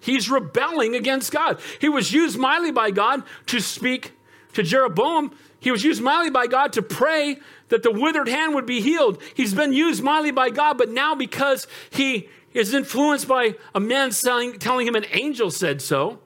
He's 0.00 0.30
rebelling 0.30 0.94
against 0.94 1.32
god. 1.32 1.60
He 1.80 1.88
was 1.88 2.12
used 2.12 2.38
mightily 2.38 2.70
by 2.70 2.90
god 2.90 3.24
to 3.46 3.60
speak 3.60 4.12
to 4.56 4.62
jeroboam 4.62 5.30
he 5.66 5.70
was 5.70 5.84
used 5.84 6.02
mightily 6.02 6.30
by 6.30 6.46
God 6.46 6.74
to 6.74 6.82
pray 6.82 7.38
that 7.70 7.82
the 7.82 7.90
withered 7.90 8.28
hand 8.28 8.54
would 8.54 8.66
be 8.66 8.80
healed. 8.80 9.20
He's 9.34 9.54
been 9.54 9.72
used 9.72 10.02
mightily 10.02 10.30
by 10.30 10.50
God, 10.50 10.78
but 10.78 10.90
now 10.90 11.14
because 11.14 11.66
he 11.90 12.28
is 12.52 12.72
influenced 12.72 13.26
by 13.26 13.54
a 13.74 13.80
man 13.80 14.10
telling, 14.10 14.58
telling 14.58 14.86
him 14.86 14.94
an 14.94 15.06
angel 15.10 15.50
said 15.50 15.82
so, 15.82 16.20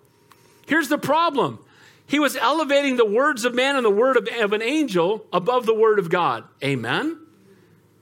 here's 0.66 0.88
the 0.88 0.98
problem. 0.98 1.58
He 2.06 2.18
was 2.18 2.36
elevating 2.36 2.96
the 2.96 3.04
words 3.04 3.44
of 3.44 3.54
man 3.54 3.76
and 3.76 3.84
the 3.84 3.90
word 3.90 4.16
of, 4.16 4.28
of 4.40 4.52
an 4.52 4.62
angel 4.62 5.24
above 5.32 5.64
the 5.64 5.74
word 5.74 5.98
of 5.98 6.10
God. 6.10 6.44
Amen? 6.62 7.18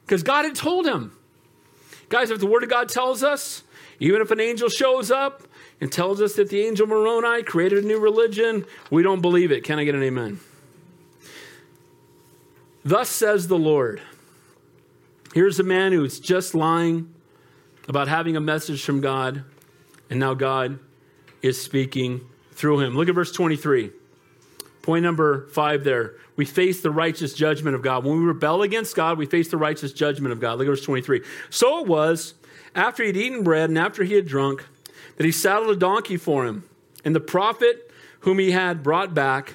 Because 0.05 0.23
God 0.23 0.45
had 0.45 0.55
told 0.55 0.87
him. 0.87 1.13
Guys, 2.09 2.31
if 2.31 2.41
the 2.41 2.47
word 2.47 2.63
of 2.63 2.71
God 2.71 2.89
tells 2.89 3.23
us, 3.23 3.63
even 4.01 4.23
if 4.23 4.31
an 4.31 4.41
angel 4.41 4.71
shows 4.71 5.11
up 5.11 5.43
and 5.81 5.93
tells 5.93 6.21
us 6.21 6.35
that 6.35 6.49
the 6.51 6.61
angel 6.61 6.87
Moroni 6.87 7.43
created 7.43 7.85
a 7.85 7.87
new 7.87 7.99
religion, 7.99 8.65
we 8.91 9.03
don't 9.03 9.21
believe 9.21 9.53
it. 9.53 9.65
Can 9.65 9.79
I 9.79 9.85
get 9.85 9.95
an 9.95 10.03
amen? 10.03 10.41
Thus 12.85 13.09
says 13.09 13.49
the 13.49 13.59
Lord. 13.59 14.01
Here's 15.35 15.61
a 15.61 15.65
man 15.65 15.93
who's 15.93 16.19
just 16.19 16.55
lying 16.55 17.15
about 17.87 18.09
having 18.09 18.37
a 18.37 18.41
message 18.41 18.83
from 18.83 19.01
God, 19.01 19.45
and 20.11 20.19
now 20.19 20.35
God 20.35 20.79
is 21.43 21.61
speaking 21.61 22.23
through 22.53 22.81
him. 22.81 22.97
Look 22.97 23.09
at 23.09 23.15
verse 23.15 23.33
23. 23.33 23.93
Point 24.83 25.03
number 25.05 25.49
five 25.49 25.85
there. 25.85 26.15
We 26.37 26.45
face 26.45 26.81
the 26.81 26.91
righteous 26.91 27.35
judgment 27.35 27.77
of 27.77 27.83
God. 27.83 28.05
When 28.05 28.21
we 28.21 28.25
rebel 28.25 28.63
against 28.63 28.97
God, 28.97 29.19
we 29.19 29.27
face 29.27 29.49
the 29.49 29.57
righteous 29.57 29.93
judgment 29.93 30.33
of 30.33 30.41
God. 30.41 30.59
Look 30.59 30.67
at 30.67 30.71
verse 30.71 30.85
23. 30.85 31.23
So 31.51 31.81
it 31.81 31.87
was, 31.87 32.35
after 32.75 33.03
he 33.03 33.09
had 33.09 33.17
eaten 33.17 33.43
bread 33.43 33.69
and 33.69 33.79
after 33.79 34.03
he 34.03 34.15
had 34.15 34.27
drunk, 34.27 34.65
that 35.19 35.27
he 35.27 35.33
saddled 35.33 35.71
a 35.71 35.77
donkey 35.77 36.17
for 36.17 36.47
him. 36.47 36.65
And 37.05 37.15
the 37.15 37.21
prophet 37.21 37.91
whom 38.21 38.39
he 38.39 38.53
had 38.53 38.83
brought 38.83 39.13
back 39.15 39.55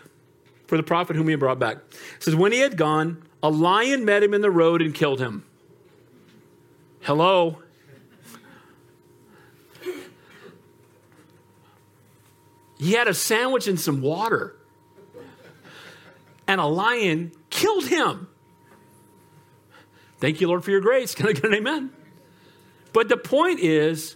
for 0.68 0.78
the 0.78 0.84
prophet 0.84 1.16
whom 1.16 1.28
he 1.28 1.32
had 1.32 1.40
brought 1.40 1.60
back. 1.60 1.78
Says, 2.20 2.36
When 2.36 2.52
he 2.52 2.60
had 2.60 2.78
gone, 2.78 3.22
a 3.42 3.50
lion 3.50 4.06
met 4.06 4.24
him 4.24 4.34
in 4.34 4.42
the 4.42 4.52
road 4.52 4.82
and 4.82 4.94
killed 4.94 5.20
him. 5.20 5.46
Hello? 7.02 7.60
He 12.78 12.94
had 12.94 13.08
a 13.08 13.14
sandwich 13.14 13.68
and 13.68 13.80
some 13.80 14.02
water, 14.02 14.56
and 16.48 16.60
a 16.60 16.66
lion 16.66 17.32
killed 17.50 17.88
him. 17.88 18.28
Thank 20.20 20.42
you, 20.42 20.48
Lord, 20.48 20.64
for 20.64 20.72
your 20.72 20.82
grace. 20.82 21.14
Can 21.16 21.28
I 21.28 21.34
get 21.34 21.46
an 21.46 21.54
amen? 21.54 21.92
But 22.92 23.10
the 23.10 23.18
point 23.18 23.60
is, 23.60 24.16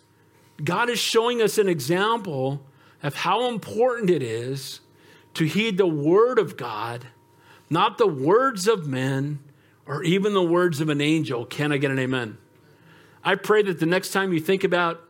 God 0.64 0.90
is 0.90 1.00
showing 1.00 1.42
us 1.42 1.58
an 1.58 1.68
example 1.68 2.66
of 3.04 3.16
how 3.16 3.48
important 3.48 4.10
it 4.10 4.24
is 4.24 4.80
to 5.36 5.46
heed 5.46 5.78
the 5.78 5.88
word 5.88 6.40
of 6.40 6.58
God, 6.58 7.08
not 7.70 7.98
the 7.98 8.08
words 8.08 8.68
of 8.68 8.88
men 8.88 9.40
or 9.86 10.04
even 10.04 10.34
the 10.34 10.44
words 10.44 10.82
of 10.82 10.90
an 10.90 11.00
angel. 11.00 11.46
Can 11.46 11.72
I 11.72 11.78
get 11.78 11.92
an 11.92 12.00
amen? 12.00 12.38
I 13.24 13.36
pray 13.36 13.62
that 13.64 13.80
the 13.80 13.86
next 13.86 14.12
time 14.12 14.34
you 14.34 14.40
think 14.40 14.64
about, 14.64 15.02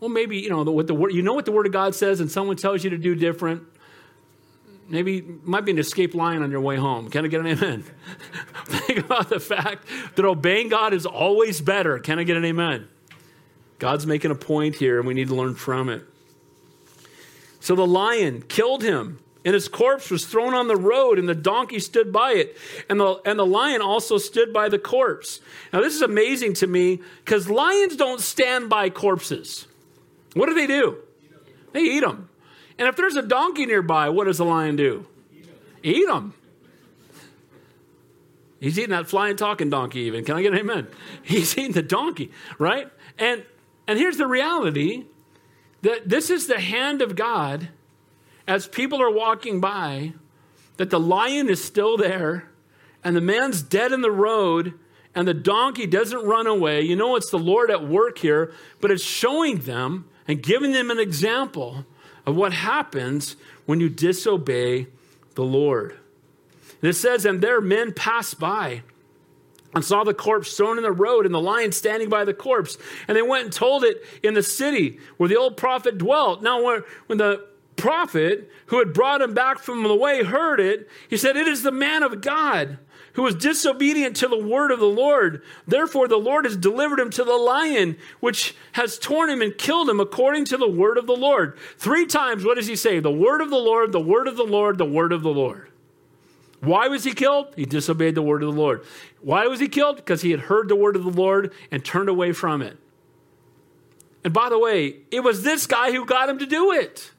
well, 0.00 0.10
maybe 0.10 0.38
you 0.38 0.50
know 0.50 0.62
what 0.62 0.86
the 0.86 0.94
word, 0.94 1.12
you 1.12 1.22
know 1.22 1.34
what 1.34 1.44
the 1.44 1.52
word 1.52 1.66
of 1.66 1.72
God 1.72 1.94
says, 1.94 2.20
and 2.20 2.30
someone 2.30 2.56
tells 2.56 2.84
you 2.84 2.90
to 2.90 2.98
do 2.98 3.14
different. 3.14 3.62
Maybe 4.88 5.22
might 5.42 5.64
be 5.64 5.72
an 5.72 5.78
escape 5.78 6.14
lion 6.14 6.42
on 6.42 6.50
your 6.50 6.60
way 6.60 6.76
home. 6.76 7.10
Can 7.10 7.24
I 7.24 7.28
get 7.28 7.40
an 7.40 7.46
amen? 7.46 7.84
think 8.66 8.98
about 9.00 9.28
the 9.28 9.40
fact 9.40 9.86
that 10.14 10.24
obeying 10.24 10.68
God 10.68 10.94
is 10.94 11.04
always 11.04 11.60
better. 11.60 11.98
Can 11.98 12.18
I 12.18 12.24
get 12.24 12.36
an 12.36 12.44
amen? 12.44 12.88
God's 13.78 14.06
making 14.06 14.30
a 14.30 14.34
point 14.34 14.76
here, 14.76 14.98
and 14.98 15.06
we 15.06 15.14
need 15.14 15.28
to 15.28 15.34
learn 15.34 15.54
from 15.54 15.88
it. 15.88 16.02
So 17.60 17.74
the 17.74 17.86
lion 17.86 18.42
killed 18.42 18.82
him 18.82 19.18
and 19.44 19.54
his 19.54 19.68
corpse 19.68 20.10
was 20.10 20.26
thrown 20.26 20.52
on 20.52 20.68
the 20.68 20.76
road, 20.76 21.18
and 21.18 21.26
the 21.28 21.34
donkey 21.34 21.78
stood 21.78 22.12
by 22.12 22.32
it, 22.32 22.56
and 22.90 23.00
the, 23.00 23.20
and 23.24 23.38
the 23.38 23.46
lion 23.46 23.80
also 23.80 24.18
stood 24.18 24.52
by 24.52 24.68
the 24.68 24.78
corpse. 24.78 25.40
Now, 25.72 25.80
this 25.80 25.94
is 25.94 26.02
amazing 26.02 26.52
to 26.54 26.66
me 26.66 27.00
because 27.24 27.48
lions 27.48 27.96
don't 27.96 28.20
stand 28.20 28.68
by 28.68 28.90
corpses. 28.90 29.66
What 30.34 30.50
do 30.50 30.54
they 30.54 30.66
do? 30.66 30.98
They 31.72 31.80
eat 31.80 32.00
them. 32.00 32.28
And 32.78 32.88
if 32.88 32.96
there's 32.96 33.16
a 33.16 33.22
donkey 33.22 33.64
nearby, 33.64 34.10
what 34.10 34.24
does 34.24 34.36
the 34.36 34.44
lion 34.44 34.76
do? 34.76 35.06
Eat 35.82 36.06
them. 36.06 36.34
He's 38.60 38.78
eating 38.78 38.90
that 38.90 39.06
flying 39.06 39.36
talking 39.36 39.70
donkey 39.70 40.00
even. 40.00 40.26
Can 40.26 40.36
I 40.36 40.42
get 40.42 40.52
an 40.52 40.58
amen? 40.58 40.88
He's 41.22 41.56
eating 41.56 41.72
the 41.72 41.82
donkey, 41.82 42.32
right? 42.58 42.90
And 43.18 43.44
and 43.88 43.98
here's 43.98 44.18
the 44.18 44.26
reality 44.26 45.06
that 45.82 46.08
this 46.08 46.28
is 46.28 46.46
the 46.46 46.60
hand 46.60 47.00
of 47.00 47.16
God 47.16 47.70
as 48.46 48.68
people 48.68 49.00
are 49.02 49.10
walking 49.10 49.60
by 49.60 50.12
that 50.76 50.90
the 50.90 51.00
lion 51.00 51.48
is 51.48 51.64
still 51.64 51.96
there 51.96 52.50
and 53.02 53.16
the 53.16 53.20
man's 53.20 53.62
dead 53.62 53.92
in 53.92 54.02
the 54.02 54.10
road 54.10 54.74
and 55.14 55.26
the 55.26 55.34
donkey 55.34 55.86
doesn't 55.86 56.24
run 56.24 56.46
away, 56.46 56.82
you 56.82 56.94
know 56.94 57.16
it's 57.16 57.30
the 57.30 57.38
Lord 57.38 57.70
at 57.70 57.88
work 57.88 58.18
here, 58.18 58.52
but 58.80 58.90
it's 58.90 59.02
showing 59.02 59.60
them 59.60 60.08
and 60.28 60.42
giving 60.42 60.72
them 60.72 60.90
an 60.90 60.98
example 60.98 61.86
of 62.26 62.36
what 62.36 62.52
happens 62.52 63.36
when 63.64 63.80
you 63.80 63.88
disobey 63.88 64.86
the 65.34 65.44
Lord. 65.44 65.96
And 66.82 66.90
it 66.90 66.94
says, 66.94 67.24
And 67.24 67.40
there 67.40 67.60
men 67.60 67.92
passed 67.94 68.38
by 68.38 68.82
and 69.74 69.84
saw 69.84 70.04
the 70.04 70.14
corpse 70.14 70.56
thrown 70.56 70.78
in 70.78 70.82
the 70.82 70.92
road 70.92 71.26
and 71.26 71.34
the 71.34 71.40
lion 71.40 71.72
standing 71.72 72.08
by 72.08 72.24
the 72.24 72.34
corpse. 72.34 72.78
And 73.06 73.16
they 73.16 73.22
went 73.22 73.44
and 73.44 73.52
told 73.52 73.84
it 73.84 74.04
in 74.22 74.34
the 74.34 74.42
city 74.42 74.98
where 75.16 75.28
the 75.28 75.36
old 75.36 75.56
prophet 75.56 75.98
dwelt. 75.98 76.42
Now, 76.42 76.62
when 77.06 77.18
the 77.18 77.46
prophet 77.76 78.50
who 78.66 78.78
had 78.78 78.92
brought 78.92 79.22
him 79.22 79.34
back 79.34 79.58
from 79.58 79.82
the 79.82 79.94
way 79.94 80.24
heard 80.24 80.60
it, 80.60 80.88
he 81.08 81.16
said, 81.16 81.36
It 81.36 81.46
is 81.46 81.62
the 81.62 81.72
man 81.72 82.02
of 82.02 82.20
God 82.20 82.78
who 83.18 83.22
was 83.22 83.34
disobedient 83.34 84.14
to 84.14 84.28
the 84.28 84.38
word 84.38 84.70
of 84.70 84.78
the 84.78 84.86
Lord. 84.86 85.42
Therefore, 85.66 86.06
the 86.06 86.16
Lord 86.16 86.44
has 86.44 86.56
delivered 86.56 87.00
him 87.00 87.10
to 87.10 87.24
the 87.24 87.36
lion, 87.36 87.96
which 88.20 88.54
has 88.72 88.96
torn 88.96 89.28
him 89.28 89.42
and 89.42 89.58
killed 89.58 89.88
him 89.88 89.98
according 89.98 90.44
to 90.46 90.56
the 90.56 90.68
word 90.68 90.98
of 90.98 91.06
the 91.06 91.16
Lord. 91.16 91.58
Three 91.78 92.06
times, 92.06 92.44
what 92.44 92.54
does 92.54 92.68
he 92.68 92.76
say? 92.76 93.00
The 93.00 93.10
word 93.10 93.40
of 93.40 93.50
the 93.50 93.58
Lord, 93.58 93.90
the 93.90 94.00
word 94.00 94.28
of 94.28 94.36
the 94.36 94.44
Lord, 94.44 94.78
the 94.78 94.84
word 94.84 95.12
of 95.12 95.22
the 95.22 95.30
Lord. 95.30 95.68
Why 96.60 96.88
was 96.88 97.04
he 97.04 97.12
killed? 97.12 97.52
He 97.56 97.64
disobeyed 97.64 98.14
the 98.14 98.22
word 98.22 98.42
of 98.42 98.54
the 98.54 98.60
Lord. 98.60 98.84
Why 99.20 99.46
was 99.46 99.60
he 99.60 99.68
killed? 99.68 99.96
Because 99.96 100.22
he 100.22 100.30
had 100.30 100.40
heard 100.40 100.68
the 100.68 100.76
word 100.76 100.96
of 100.96 101.04
the 101.04 101.10
Lord 101.10 101.52
and 101.70 101.84
turned 101.84 102.08
away 102.08 102.32
from 102.32 102.62
it. 102.62 102.76
And 104.24 104.32
by 104.32 104.48
the 104.48 104.58
way, 104.58 104.96
it 105.10 105.20
was 105.20 105.42
this 105.42 105.66
guy 105.66 105.92
who 105.92 106.04
got 106.04 106.28
him 106.28 106.38
to 106.38 106.46
do 106.46 106.72
it. 106.72 107.12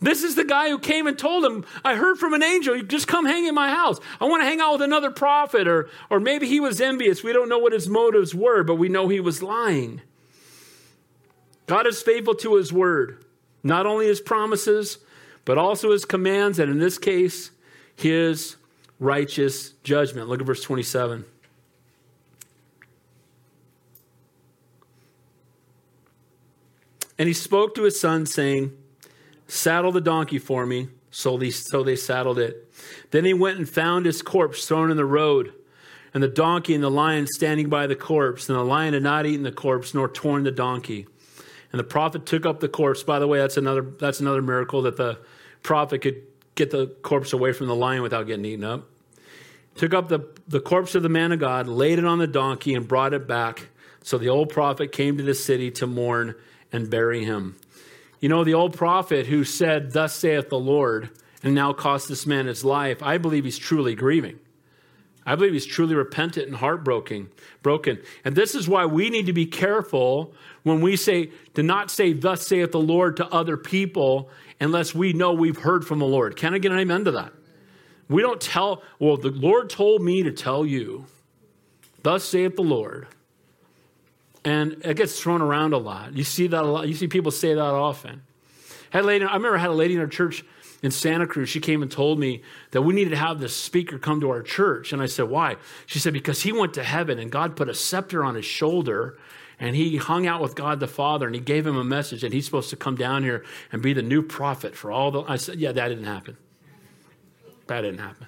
This 0.00 0.22
is 0.22 0.36
the 0.36 0.44
guy 0.44 0.68
who 0.68 0.78
came 0.78 1.08
and 1.08 1.18
told 1.18 1.44
him, 1.44 1.64
I 1.84 1.96
heard 1.96 2.18
from 2.18 2.32
an 2.32 2.42
angel, 2.42 2.76
you 2.76 2.84
just 2.84 3.08
come 3.08 3.26
hang 3.26 3.46
in 3.46 3.54
my 3.54 3.70
house. 3.70 3.98
I 4.20 4.26
want 4.26 4.42
to 4.42 4.46
hang 4.46 4.60
out 4.60 4.74
with 4.74 4.82
another 4.82 5.10
prophet. 5.10 5.66
Or, 5.66 5.88
or 6.08 6.20
maybe 6.20 6.46
he 6.46 6.60
was 6.60 6.80
envious. 6.80 7.24
We 7.24 7.32
don't 7.32 7.48
know 7.48 7.58
what 7.58 7.72
his 7.72 7.88
motives 7.88 8.34
were, 8.34 8.62
but 8.62 8.76
we 8.76 8.88
know 8.88 9.08
he 9.08 9.20
was 9.20 9.42
lying. 9.42 10.00
God 11.66 11.86
is 11.86 12.00
faithful 12.00 12.34
to 12.36 12.54
his 12.54 12.72
word, 12.72 13.24
not 13.62 13.86
only 13.86 14.06
his 14.06 14.20
promises, 14.20 14.98
but 15.44 15.58
also 15.58 15.92
his 15.92 16.04
commands, 16.04 16.58
and 16.58 16.70
in 16.70 16.78
this 16.78 16.98
case, 16.98 17.50
his 17.96 18.56
righteous 18.98 19.70
judgment. 19.82 20.28
Look 20.28 20.40
at 20.40 20.46
verse 20.46 20.62
27. 20.62 21.24
And 27.18 27.26
he 27.26 27.34
spoke 27.34 27.74
to 27.74 27.82
his 27.82 28.00
son, 28.00 28.26
saying, 28.26 28.72
Saddle 29.48 29.92
the 29.92 30.00
donkey 30.00 30.38
for 30.38 30.64
me. 30.66 30.88
So 31.10 31.36
they, 31.36 31.50
so 31.50 31.82
they 31.82 31.96
saddled 31.96 32.38
it. 32.38 32.70
Then 33.10 33.24
he 33.24 33.34
went 33.34 33.58
and 33.58 33.68
found 33.68 34.06
his 34.06 34.22
corpse 34.22 34.66
thrown 34.66 34.90
in 34.90 34.96
the 34.96 35.04
road, 35.04 35.52
and 36.14 36.22
the 36.22 36.28
donkey 36.28 36.74
and 36.74 36.84
the 36.84 36.90
lion 36.90 37.26
standing 37.26 37.68
by 37.68 37.86
the 37.86 37.96
corpse. 37.96 38.48
And 38.48 38.58
the 38.58 38.62
lion 38.62 38.94
had 38.94 39.02
not 39.02 39.26
eaten 39.26 39.42
the 39.42 39.50
corpse, 39.50 39.94
nor 39.94 40.08
torn 40.08 40.44
the 40.44 40.52
donkey. 40.52 41.06
And 41.72 41.78
the 41.78 41.84
prophet 41.84 42.24
took 42.24 42.46
up 42.46 42.60
the 42.60 42.68
corpse. 42.68 43.02
By 43.02 43.18
the 43.18 43.26
way, 43.26 43.38
that's 43.38 43.56
another, 43.56 43.82
that's 43.82 44.20
another 44.20 44.42
miracle 44.42 44.82
that 44.82 44.96
the 44.96 45.18
prophet 45.62 46.02
could 46.02 46.22
get 46.58 46.70
the 46.70 46.88
corpse 47.02 47.32
away 47.32 47.52
from 47.52 47.68
the 47.68 47.74
lion 47.74 48.02
without 48.02 48.26
getting 48.26 48.44
eaten 48.44 48.64
up. 48.64 48.88
Took 49.76 49.94
up 49.94 50.08
the, 50.08 50.28
the 50.48 50.60
corpse 50.60 50.96
of 50.96 51.04
the 51.04 51.08
man 51.08 51.30
of 51.30 51.38
God, 51.38 51.68
laid 51.68 52.00
it 52.00 52.04
on 52.04 52.18
the 52.18 52.26
donkey, 52.26 52.74
and 52.74 52.86
brought 52.86 53.14
it 53.14 53.28
back. 53.28 53.68
So 54.02 54.18
the 54.18 54.28
old 54.28 54.50
prophet 54.50 54.90
came 54.90 55.16
to 55.18 55.22
the 55.22 55.34
city 55.34 55.70
to 55.72 55.86
mourn 55.86 56.34
and 56.72 56.90
bury 56.90 57.24
him. 57.24 57.56
You 58.20 58.28
know, 58.28 58.42
the 58.42 58.54
old 58.54 58.76
prophet 58.76 59.26
who 59.26 59.44
said, 59.44 59.92
Thus 59.92 60.14
saith 60.14 60.48
the 60.48 60.58
Lord, 60.58 61.10
and 61.44 61.54
now 61.54 61.72
cost 61.72 62.08
this 62.08 62.26
man 62.26 62.46
his 62.46 62.64
life, 62.64 63.02
I 63.02 63.18
believe 63.18 63.44
he's 63.44 63.58
truly 63.58 63.94
grieving. 63.94 64.40
I 65.24 65.36
believe 65.36 65.52
he's 65.52 65.66
truly 65.66 65.94
repentant 65.94 66.48
and 66.48 66.56
heartbroken. 66.56 67.28
Broken. 67.62 68.00
And 68.24 68.34
this 68.34 68.54
is 68.56 68.66
why 68.66 68.86
we 68.86 69.10
need 69.10 69.26
to 69.26 69.32
be 69.32 69.46
careful 69.46 70.34
when 70.64 70.80
we 70.80 70.96
say, 70.96 71.30
to 71.54 71.62
not 71.62 71.90
say, 71.90 72.12
Thus 72.14 72.46
saith 72.46 72.72
the 72.72 72.80
Lord 72.80 73.16
to 73.18 73.28
other 73.28 73.56
people, 73.56 74.30
unless 74.60 74.94
we 74.94 75.12
know 75.12 75.32
we've 75.32 75.58
heard 75.58 75.86
from 75.86 75.98
the 75.98 76.06
Lord. 76.06 76.36
Can 76.36 76.54
I 76.54 76.58
get 76.58 76.72
an 76.72 76.78
amen 76.78 77.04
to 77.04 77.12
that? 77.12 77.32
We 78.08 78.22
don't 78.22 78.40
tell, 78.40 78.82
well, 78.98 79.16
the 79.16 79.30
Lord 79.30 79.70
told 79.70 80.02
me 80.02 80.22
to 80.22 80.32
tell 80.32 80.64
you, 80.64 81.06
Thus 82.02 82.24
saith 82.24 82.56
the 82.56 82.62
Lord. 82.62 83.06
And 84.44 84.80
it 84.84 84.96
gets 84.96 85.20
thrown 85.20 85.42
around 85.42 85.74
a 85.74 85.78
lot. 85.78 86.14
You 86.14 86.24
see 86.24 86.46
that 86.46 86.62
a 86.62 86.66
lot. 86.66 86.88
You 86.88 86.94
see 86.94 87.08
people 87.08 87.30
say 87.30 87.54
that 87.54 87.60
often. 87.60 88.22
Had 88.90 89.04
lady, 89.04 89.24
I 89.24 89.34
remember 89.34 89.58
I 89.58 89.60
had 89.60 89.70
a 89.70 89.74
lady 89.74 89.94
in 89.94 90.00
our 90.00 90.06
church 90.06 90.44
in 90.82 90.90
Santa 90.90 91.26
Cruz. 91.26 91.48
She 91.48 91.60
came 91.60 91.82
and 91.82 91.90
told 91.90 92.18
me 92.18 92.42
that 92.70 92.82
we 92.82 92.94
needed 92.94 93.10
to 93.10 93.16
have 93.16 93.40
this 93.40 93.54
speaker 93.54 93.98
come 93.98 94.20
to 94.20 94.30
our 94.30 94.42
church. 94.42 94.92
And 94.92 95.02
I 95.02 95.06
said, 95.06 95.28
Why? 95.28 95.56
She 95.86 95.98
said, 95.98 96.12
Because 96.12 96.42
he 96.42 96.52
went 96.52 96.74
to 96.74 96.84
heaven 96.84 97.18
and 97.18 97.30
God 97.30 97.56
put 97.56 97.68
a 97.68 97.74
scepter 97.74 98.24
on 98.24 98.36
his 98.36 98.44
shoulder 98.44 99.18
and 99.60 99.74
he 99.74 99.96
hung 99.96 100.26
out 100.26 100.40
with 100.40 100.54
God 100.54 100.80
the 100.80 100.86
Father 100.86 101.26
and 101.26 101.34
he 101.34 101.40
gave 101.40 101.66
him 101.66 101.76
a 101.76 101.84
message 101.84 102.22
and 102.24 102.32
he's 102.32 102.44
supposed 102.44 102.70
to 102.70 102.76
come 102.76 102.94
down 102.94 103.22
here 103.22 103.44
and 103.72 103.82
be 103.82 103.92
the 103.92 104.02
new 104.02 104.22
prophet 104.22 104.76
for 104.76 104.90
all 104.90 105.10
the. 105.10 105.22
I 105.22 105.36
said, 105.36 105.58
Yeah, 105.58 105.72
that 105.72 105.88
didn't 105.88 106.04
happen. 106.04 106.36
That 107.66 107.82
didn't 107.82 108.00
happen. 108.00 108.26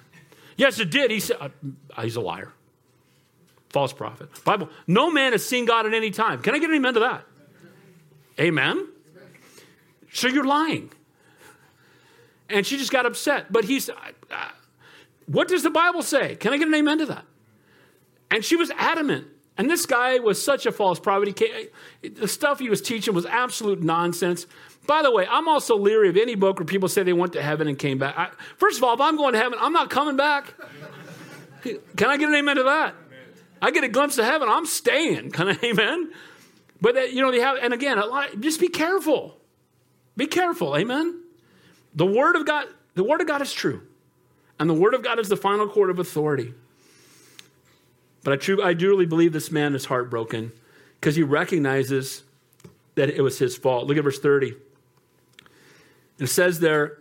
Yes, 0.57 0.79
it 0.79 0.91
did. 0.91 1.09
He 1.11 1.19
said, 1.19 1.37
uh, 1.39 1.49
He's 2.01 2.15
a 2.15 2.21
liar 2.21 2.53
false 3.71 3.93
prophet. 3.93 4.29
Bible, 4.43 4.69
no 4.85 5.09
man 5.09 5.31
has 5.31 5.45
seen 5.45 5.65
God 5.65 5.85
at 5.85 5.93
any 5.93 6.11
time. 6.11 6.41
Can 6.41 6.53
I 6.53 6.59
get 6.59 6.69
an 6.69 6.75
amen 6.75 6.93
to 6.95 6.99
that? 7.01 7.25
Amen. 8.39 8.87
So 10.13 10.27
you're 10.27 10.45
lying. 10.45 10.91
And 12.49 12.65
she 12.65 12.77
just 12.77 12.91
got 12.91 13.05
upset. 13.05 13.51
But 13.51 13.65
he's, 13.65 13.89
uh, 13.89 13.93
what 15.25 15.47
does 15.47 15.63
the 15.63 15.69
Bible 15.69 16.01
say? 16.01 16.35
Can 16.35 16.51
I 16.51 16.57
get 16.57 16.67
an 16.67 16.73
amen 16.73 16.97
to 16.99 17.05
that? 17.07 17.25
And 18.29 18.43
she 18.43 18.55
was 18.55 18.71
adamant. 18.71 19.27
And 19.61 19.69
this 19.69 19.85
guy 19.85 20.17
was 20.17 20.43
such 20.43 20.65
a 20.65 20.71
false 20.71 20.99
prophet. 20.99 21.27
He 21.27 21.33
came, 21.33 21.67
the 22.01 22.27
stuff 22.27 22.57
he 22.57 22.67
was 22.67 22.81
teaching 22.81 23.13
was 23.13 23.27
absolute 23.27 23.83
nonsense. 23.83 24.47
By 24.87 25.03
the 25.03 25.11
way, 25.11 25.27
I'm 25.29 25.47
also 25.47 25.77
leery 25.77 26.09
of 26.09 26.17
any 26.17 26.33
book 26.33 26.57
where 26.57 26.65
people 26.65 26.89
say 26.89 27.03
they 27.03 27.13
went 27.13 27.33
to 27.33 27.43
heaven 27.43 27.67
and 27.67 27.77
came 27.77 27.99
back. 27.99 28.17
I, 28.17 28.31
first 28.57 28.79
of 28.79 28.83
all, 28.83 28.95
if 28.95 28.99
I'm 28.99 29.17
going 29.17 29.33
to 29.33 29.39
heaven, 29.39 29.59
I'm 29.61 29.71
not 29.71 29.91
coming 29.91 30.17
back. 30.17 30.55
Can 31.61 32.09
I 32.09 32.17
get 32.17 32.29
an 32.29 32.33
amen 32.33 32.55
to 32.55 32.63
that? 32.63 32.95
I 33.61 33.69
get 33.69 33.83
a 33.83 33.87
glimpse 33.87 34.17
of 34.17 34.25
heaven, 34.25 34.49
I'm 34.49 34.65
staying. 34.65 35.29
Kind 35.29 35.51
of 35.51 35.63
amen. 35.63 36.11
But 36.81 36.95
that, 36.95 37.13
you 37.13 37.21
know, 37.21 37.31
they 37.31 37.41
have, 37.41 37.57
and 37.61 37.71
again, 37.71 37.99
lot, 37.99 38.39
just 38.39 38.59
be 38.59 38.67
careful. 38.67 39.37
Be 40.17 40.25
careful, 40.25 40.75
amen. 40.75 41.21
The 41.93 42.07
word 42.07 42.35
of 42.35 42.47
God, 42.47 42.65
the 42.95 43.03
word 43.03 43.21
of 43.21 43.27
God 43.27 43.43
is 43.43 43.53
true, 43.53 43.83
and 44.57 44.67
the 44.67 44.73
word 44.73 44.95
of 44.95 45.03
God 45.03 45.19
is 45.19 45.29
the 45.29 45.37
final 45.37 45.67
court 45.67 45.91
of 45.91 45.99
authority. 45.99 46.55
But 48.23 48.33
I, 48.33 48.35
true, 48.35 48.63
I 48.63 48.73
truly 48.73 49.05
believe 49.05 49.33
this 49.33 49.51
man 49.51 49.75
is 49.75 49.85
heartbroken 49.85 50.51
because 50.99 51.15
he 51.15 51.23
recognizes 51.23 52.23
that 52.95 53.09
it 53.09 53.21
was 53.21 53.39
his 53.39 53.57
fault. 53.57 53.87
Look 53.87 53.97
at 53.97 54.03
verse 54.03 54.19
30. 54.19 54.53
It 56.19 56.27
says 56.27 56.59
there, 56.59 56.99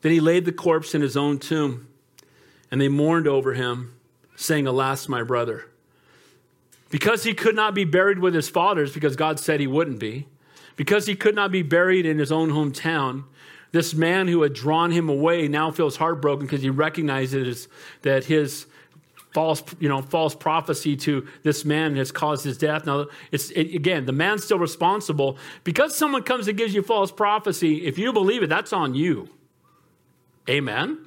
then 0.00 0.12
he 0.12 0.20
laid 0.20 0.44
the 0.44 0.52
corpse 0.52 0.94
in 0.94 1.02
his 1.02 1.16
own 1.16 1.38
tomb, 1.38 1.88
and 2.70 2.80
they 2.80 2.88
mourned 2.88 3.26
over 3.26 3.54
him 3.54 3.94
saying, 4.36 4.66
Alas, 4.66 5.08
my 5.08 5.22
brother. 5.22 5.66
Because 6.90 7.24
he 7.24 7.34
could 7.34 7.56
not 7.56 7.74
be 7.74 7.84
buried 7.84 8.18
with 8.18 8.34
his 8.34 8.48
fathers, 8.48 8.92
because 8.92 9.16
God 9.16 9.40
said 9.40 9.60
he 9.60 9.66
wouldn't 9.66 9.98
be, 9.98 10.26
because 10.76 11.06
he 11.06 11.14
could 11.14 11.34
not 11.34 11.50
be 11.50 11.62
buried 11.62 12.06
in 12.06 12.18
his 12.18 12.32
own 12.32 12.50
hometown, 12.50 13.24
this 13.72 13.94
man 13.94 14.28
who 14.28 14.42
had 14.42 14.52
drawn 14.52 14.92
him 14.92 15.08
away 15.08 15.48
now 15.48 15.70
feels 15.70 15.96
heartbroken 15.96 16.46
because 16.46 16.62
he 16.62 16.70
recognizes 16.70 17.66
that 18.02 18.24
his 18.24 18.66
false, 19.34 19.62
you 19.80 19.88
know, 19.88 20.00
false 20.00 20.34
prophecy 20.34 20.96
to 20.96 21.26
this 21.42 21.64
man 21.64 21.96
has 21.96 22.12
caused 22.12 22.44
his 22.44 22.56
death. 22.56 22.86
Now, 22.86 23.06
it's 23.32 23.50
it, 23.50 23.74
again, 23.74 24.06
the 24.06 24.12
man's 24.12 24.44
still 24.44 24.60
responsible 24.60 25.36
because 25.64 25.94
someone 25.94 26.22
comes 26.22 26.48
and 26.48 26.56
gives 26.56 26.74
you 26.74 26.82
false 26.82 27.10
prophecy. 27.10 27.84
If 27.84 27.98
you 27.98 28.12
believe 28.12 28.44
it, 28.44 28.48
that's 28.48 28.72
on 28.72 28.94
you. 28.94 29.28
Amen. 30.48 31.04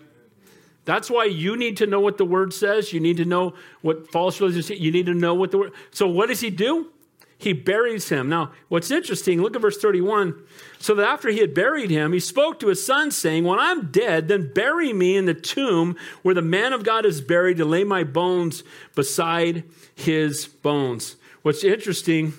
That's 0.84 1.10
why 1.10 1.26
you 1.26 1.58
need 1.58 1.78
to 1.78 1.88
know 1.88 2.00
what 2.00 2.18
the 2.18 2.26
word 2.26 2.54
says. 2.54 2.94
You 2.94 3.00
need 3.00 3.18
to 3.18 3.26
know 3.26 3.54
what 3.82 4.12
false 4.12 4.40
religion 4.40 4.78
You 4.80 4.92
need 4.92 5.06
to 5.08 5.14
know 5.14 5.34
what 5.34 5.52
the 5.52 5.58
word. 5.58 5.74
So 5.92 6.08
what 6.08 6.28
does 6.28 6.42
he 6.42 6.50
do? 6.50 6.92
He 7.40 7.54
buries 7.54 8.10
him. 8.10 8.30
Now, 8.30 8.52
what's 8.68 8.90
interesting, 8.90 9.42
look 9.42 9.56
at 9.56 9.62
verse 9.62 9.78
31. 9.78 10.42
So 10.80 10.96
that 10.96 11.08
after 11.08 11.30
he 11.30 11.40
had 11.40 11.54
buried 11.54 11.92
him, 11.92 12.14
he 12.14 12.20
spoke 12.20 12.60
to 12.60 12.68
his 12.68 12.84
son, 12.84 13.12
saying, 13.12 13.44
When 13.44 13.60
I'm 13.60 13.92
dead, 13.92 14.28
then 14.28 14.52
bury 14.54 14.92
me 14.92 15.16
in 15.16 15.26
the 15.26 15.36
tomb 15.36 15.96
where 16.24 16.34
the 16.34 16.42
man 16.42 16.74
of 16.74 16.84
God 16.84 17.06
is 17.06 17.22
buried, 17.22 17.58
to 17.58 17.66
lay 17.66 17.84
my 17.84 18.04
bones 18.04 18.64
beside 18.96 19.64
his 19.94 20.48
bones. 20.48 21.16
What's 21.44 21.64
interesting 21.64 22.34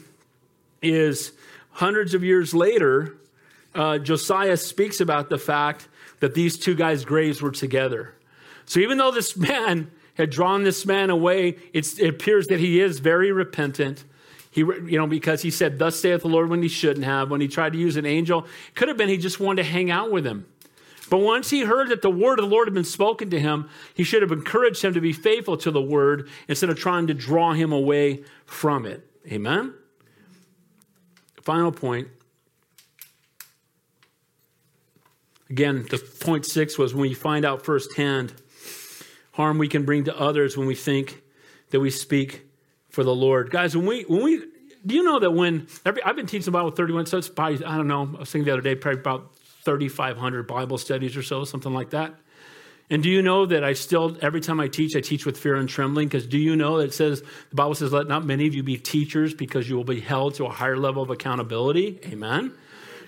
is 0.83 1.33
hundreds 1.73 2.15
of 2.15 2.25
years 2.25 2.53
later, 2.53 3.17
uh, 3.75 3.99
Josiah 3.99 4.57
speaks 4.57 5.01
about 5.01 5.31
the 5.31 5.39
fact 5.39 5.89
that 6.21 6.35
these 6.35 6.59
two 6.59 6.75
guys' 6.75 7.05
graves 7.05 7.41
were 7.41 7.53
together. 7.53 8.15
So 8.67 8.81
even 8.81 8.99
though 8.99 9.13
this 9.13 9.37
man 9.37 9.91
had 10.15 10.31
drawn 10.31 10.65
this 10.65 10.85
man 10.85 11.11
away, 11.11 11.57
it 11.73 12.01
appears 12.01 12.49
that 12.49 12.59
he 12.59 12.81
is 12.81 12.99
very 12.99 13.31
repentant. 13.31 14.05
He, 14.51 14.61
you 14.61 14.99
know, 14.99 15.07
because 15.07 15.43
he 15.43 15.51
said, 15.51 15.79
Thus 15.79 16.01
saith 16.01 16.23
the 16.23 16.29
Lord 16.29 16.49
when 16.49 16.63
he 16.63 16.69
shouldn't 16.69 17.05
have. 17.05 17.31
When 17.31 17.41
he 17.41 17.49
tried 17.49 17.73
to 17.75 17.79
use 17.79 17.97
an 17.97 18.07
angel, 18.07 18.47
could 18.75 18.89
have 18.89 18.97
been 18.97 19.09
he 19.09 19.19
just 19.19 19.41
wanted 19.41 19.63
to 19.63 19.69
hang 19.69 19.91
out 19.91 20.11
with 20.11 20.27
him. 20.27 20.47
But 21.11 21.19
once 21.19 21.51
he 21.51 21.61
heard 21.61 21.89
that 21.89 22.03
the 22.03 22.11
word 22.11 22.39
of 22.39 22.45
the 22.45 22.51
Lord 22.51 22.69
had 22.69 22.75
been 22.75 22.85
spoken 22.85 23.31
to 23.31 23.41
him, 23.41 23.69
he 23.95 24.05
should 24.05 24.23
have 24.23 24.33
encouraged 24.33 24.83
him 24.83 24.95
to 24.95 25.01
be 25.01 25.13
faithful 25.13 25.57
to 25.59 25.71
the 25.71 25.81
word 25.81 26.29
instead 26.49 26.71
of 26.71 26.79
trying 26.79 27.07
to 27.07 27.15
draw 27.15 27.53
him 27.53 27.73
away 27.73 28.25
from 28.45 28.85
it. 28.85 29.09
Amen? 29.31 29.75
Final 31.43 31.73
point. 31.73 32.09
Again, 35.49 35.87
the 35.89 35.99
point 35.99 36.45
six 36.45 36.77
was 36.77 36.95
when 36.95 37.09
you 37.09 37.17
find 37.17 37.47
out 37.47 37.65
firsthand 37.65 38.35
harm 39.33 39.57
we 39.57 39.69
can 39.69 39.85
bring 39.85 40.05
to 40.05 40.19
others 40.19 40.57
when 40.59 40.67
we 40.67 40.75
think 40.75 41.23
that 41.71 41.81
we 41.81 41.91
speak 41.91 42.48
for 42.99 43.05
the 43.05 43.15
Lord. 43.15 43.53
Guys, 43.53 43.77
when 43.77 43.87
we, 43.87 44.03
when 44.03 44.25
we, 44.25 44.43
do 44.85 44.97
you 44.97 45.05
know 45.05 45.21
that 45.21 45.31
when, 45.31 45.69
every, 45.87 46.03
I've 46.03 46.17
been 46.17 46.27
teaching 46.27 46.47
the 46.47 46.51
Bible 46.51 46.73
31, 46.73 47.07
so 47.07 47.19
it's 47.19 47.29
probably, 47.29 47.65
I 47.65 47.77
don't 47.77 47.87
know, 47.87 48.11
I 48.17 48.19
was 48.19 48.33
thinking 48.33 48.47
the 48.47 48.53
other 48.55 48.61
day, 48.61 48.75
probably 48.75 48.99
about 48.99 49.37
3,500 49.63 50.49
Bible 50.49 50.79
studies 50.79 51.17
or 51.17 51.23
so, 51.23 51.45
something 51.45 51.73
like 51.73 51.91
that. 51.91 52.13
And 52.91 53.01
do 53.01 53.09
you 53.09 53.23
know 53.23 53.47
that 53.47 53.63
I 53.63 53.75
still, 53.75 54.19
every 54.21 54.41
time 54.41 54.59
I 54.59 54.67
teach, 54.67 54.97
I 54.97 55.01
teach 55.01 55.25
with 55.25 55.39
fear 55.39 55.55
and 55.55 55.69
trembling? 55.69 56.09
Because 56.09 56.27
do 56.27 56.39
you 56.39 56.57
know 56.57 56.79
that 56.79 56.87
it 56.87 56.93
says, 56.93 57.21
the 57.21 57.55
Bible 57.55 57.77
says, 57.77 57.93
let 57.93 58.09
not 58.09 58.27
many 58.27 58.49
of 58.49 58.55
you 58.57 58.65
be 58.65 58.77
teachers 58.77 59.33
because 59.33 59.69
you 59.69 59.77
will 59.77 59.85
be 59.85 60.01
held 60.01 60.35
to 60.35 60.47
a 60.47 60.51
higher 60.51 60.77
level 60.77 61.01
of 61.01 61.11
accountability? 61.11 62.01
Amen. 62.07 62.53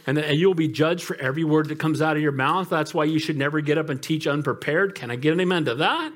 And, 0.07 0.19
and 0.19 0.39
you 0.39 0.47
will 0.47 0.55
be 0.55 0.69
judged 0.69 1.03
for 1.03 1.17
every 1.17 1.43
word 1.43 1.67
that 1.71 1.81
comes 1.81 2.01
out 2.01 2.15
of 2.15 2.23
your 2.23 2.31
mouth. 2.31 2.71
That's 2.71 2.95
why 2.95 3.07
you 3.07 3.19
should 3.19 3.37
never 3.37 3.61
get 3.61 3.77
up 3.77 3.89
and 3.89 4.01
teach 4.01 4.29
unprepared. 4.29 4.95
Can 4.95 5.11
I 5.11 5.17
get 5.17 5.33
an 5.33 5.41
amen 5.41 5.65
to 5.65 5.75
that? 5.75 6.13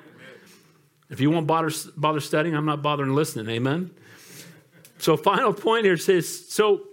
If 1.15 1.21
you 1.21 1.31
won't 1.31 1.47
bother, 1.47 1.71
bother 1.97 2.19
studying, 2.19 2.57
I'm 2.57 2.65
not 2.65 2.83
bothering 2.83 3.15
listening. 3.15 3.49
Amen. 3.55 3.93
So, 4.99 5.17
final 5.17 5.53
point 5.53 5.85
here 5.85 5.97
says 5.97 6.51
so 6.51 6.89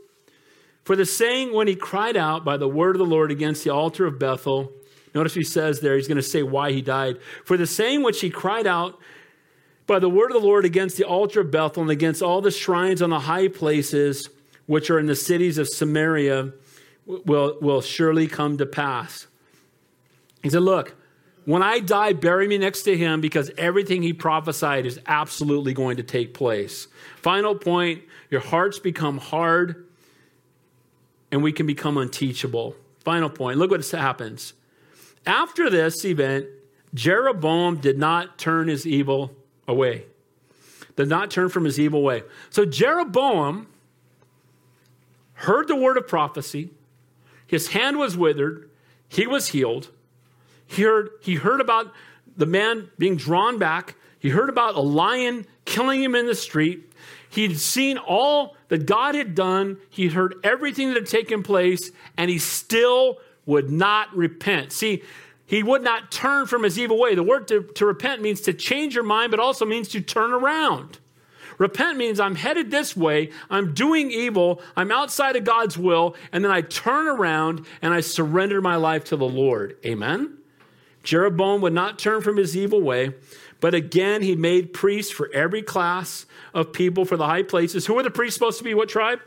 For 0.84 0.95
the 0.95 1.07
saying 1.07 1.55
when 1.55 1.67
he 1.67 1.76
cried 1.76 2.15
out 2.15 2.45
by 2.45 2.57
the 2.57 2.67
word 2.67 2.95
of 2.95 2.99
the 2.99 3.05
Lord 3.07 3.32
against 3.32 3.63
the 3.63 3.72
altar 3.72 4.05
of 4.05 4.19
Bethel, 4.19 4.72
notice 5.15 5.34
he 5.34 5.43
says 5.43 5.80
there, 5.80 5.95
he's 5.95 6.07
going 6.07 6.17
to 6.17 6.22
say 6.22 6.43
why 6.43 6.72
he 6.72 6.84
died. 6.84 7.17
For 7.45 7.57
the 7.57 7.65
saying 7.65 8.03
which 8.03 8.22
he 8.22 8.30
cried 8.30 8.67
out 8.67 8.99
by 9.88 9.97
the 9.97 10.07
word 10.07 10.30
of 10.30 10.39
the 10.39 10.47
Lord 10.47 10.65
against 10.65 10.97
the 10.97 11.03
altar 11.03 11.41
of 11.41 11.49
Bethel 11.49 11.82
and 11.82 11.91
against 11.91 12.22
all 12.22 12.41
the 12.41 12.51
shrines 12.51 13.01
on 13.01 13.09
the 13.09 13.22
high 13.22 13.47
places 13.47 14.30
which 14.67 14.91
are 14.91 14.99
in 14.99 15.07
the 15.07 15.15
cities 15.15 15.57
of 15.57 15.67
Samaria 15.67 16.53
will, 17.07 17.57
will 17.59 17.82
surely 17.82 18.28
come 18.28 18.59
to 18.59 18.67
pass. 18.67 19.26
He 20.43 20.51
said, 20.51 20.61
Look, 20.61 20.95
when 21.46 21.64
I 21.64 21.80
die, 21.80 22.14
bury 22.14 22.48
me 22.48 22.58
next 22.58 22.84
to 22.84 22.96
him 22.96 23.20
because 23.20 23.50
everything 23.58 24.04
he 24.04 24.14
prophesied 24.14 24.86
is 24.86 25.00
absolutely 25.08 25.74
going 25.74 25.98
to 25.98 26.04
take 26.04 26.34
place. 26.34 26.88
Final 27.18 27.56
point 27.56 28.04
your 28.30 28.42
hearts 28.42 28.80
become 28.80 29.18
hard 29.18 29.88
and 31.32 31.42
we 31.42 31.52
can 31.52 31.66
become 31.66 31.98
unteachable. 31.98 32.76
Final 33.00 33.30
point 33.30 33.58
look 33.58 33.72
what 33.72 33.88
happens. 33.89 34.54
After 35.26 35.70
this 35.70 36.04
event, 36.06 36.48
Jeroboam 36.94 37.78
did 37.78 37.98
not 37.98 38.38
turn 38.38 38.68
his 38.68 38.86
evil 38.86 39.32
away, 39.68 40.06
did 40.96 41.08
not 41.08 41.32
turn 41.32 41.50
from 41.50 41.64
his 41.66 41.80
evil 41.80 42.04
way. 42.04 42.24
So 42.50 42.66
Jeroboam 42.66 43.68
heard 45.34 45.68
the 45.68 45.76
word 45.76 45.98
of 45.98 46.08
prophecy, 46.08 46.72
his 47.48 47.70
hand 47.70 47.98
was 47.98 48.16
withered, 48.16 48.70
he 49.08 49.26
was 49.26 49.50
healed. 49.50 49.89
He 50.72 50.84
heard, 50.84 51.09
he 51.22 51.36
heard 51.36 51.59
about 51.59 51.91
the 52.38 52.45
man 52.45 52.89
being 52.97 53.17
drawn 53.17 53.59
back. 53.59 53.95
He 54.19 54.30
heard 54.30 54.49
about 54.49 54.76
a 54.76 54.80
lion 54.80 55.45
killing 55.65 56.01
him 56.01 56.15
in 56.15 56.28
the 56.28 56.36
street. 56.36 56.93
He'd 57.30 57.59
seen 57.59 57.97
all 57.97 58.55
that 58.69 58.86
God 58.86 59.15
had 59.15 59.36
done. 59.36 59.78
He 59.89 60.07
heard 60.07 60.36
everything 60.43 60.88
that 60.89 60.95
had 60.95 61.07
taken 61.07 61.43
place, 61.43 61.91
and 62.15 62.30
he 62.30 62.39
still 62.39 63.17
would 63.45 63.69
not 63.69 64.15
repent. 64.15 64.72
See, 64.72 65.03
he 65.45 65.61
would 65.61 65.82
not 65.82 66.09
turn 66.09 66.45
from 66.45 66.63
his 66.63 66.80
evil 66.80 66.97
way. 66.97 67.15
The 67.15 67.24
word 67.24 67.49
to, 67.49 67.63
to 67.63 67.86
repent 67.86 68.22
means 68.22 68.39
to 68.41 68.53
change 68.53 68.95
your 68.95 69.03
mind, 69.03 69.32
but 69.32 69.41
also 69.41 69.65
means 69.65 69.89
to 69.89 69.99
turn 69.99 70.32
around. 70.32 70.99
Repent 71.57 71.97
means 71.97 72.19
I'm 72.19 72.36
headed 72.36 72.72
this 72.72 72.95
way, 72.95 73.32
I'm 73.49 73.74
doing 73.74 74.09
evil, 74.09 74.61
I'm 74.76 74.91
outside 74.91 75.36
of 75.36 75.43
God's 75.43 75.78
will, 75.78 76.15
and 76.32 76.43
then 76.43 76.51
I 76.51 76.61
turn 76.61 77.07
around 77.07 77.65
and 77.82 77.93
I 77.93 77.99
surrender 77.99 78.61
my 78.61 78.78
life 78.78 79.03
to 79.05 79.17
the 79.17 79.28
Lord. 79.28 79.78
Amen? 79.86 80.38
Jeroboam 81.04 81.62
would 81.62 81.74
not 81.74 81.97
turn 81.97 82.22
from 82.22 82.38
his 82.38 82.56
evil 82.56 82.82
way, 82.82 83.14
but 83.60 83.74
again, 83.74 84.22
he 84.22 84.36
made 84.36 84.74
priests 84.74 85.12
for 85.12 85.30
every 85.34 85.62
class 85.62 86.26
of 86.54 86.74
people 86.74 87.06
for 87.06 87.18
the 87.18 87.26
high 87.26 87.43
places. 87.43 87.86
Who 87.86 87.93
were 87.95 88.04
the 88.04 88.12
priests 88.12 88.36
supposed 88.36 88.58
to 88.60 88.64
be? 88.64 88.74
What 88.74 88.89
tribe? 88.89 89.20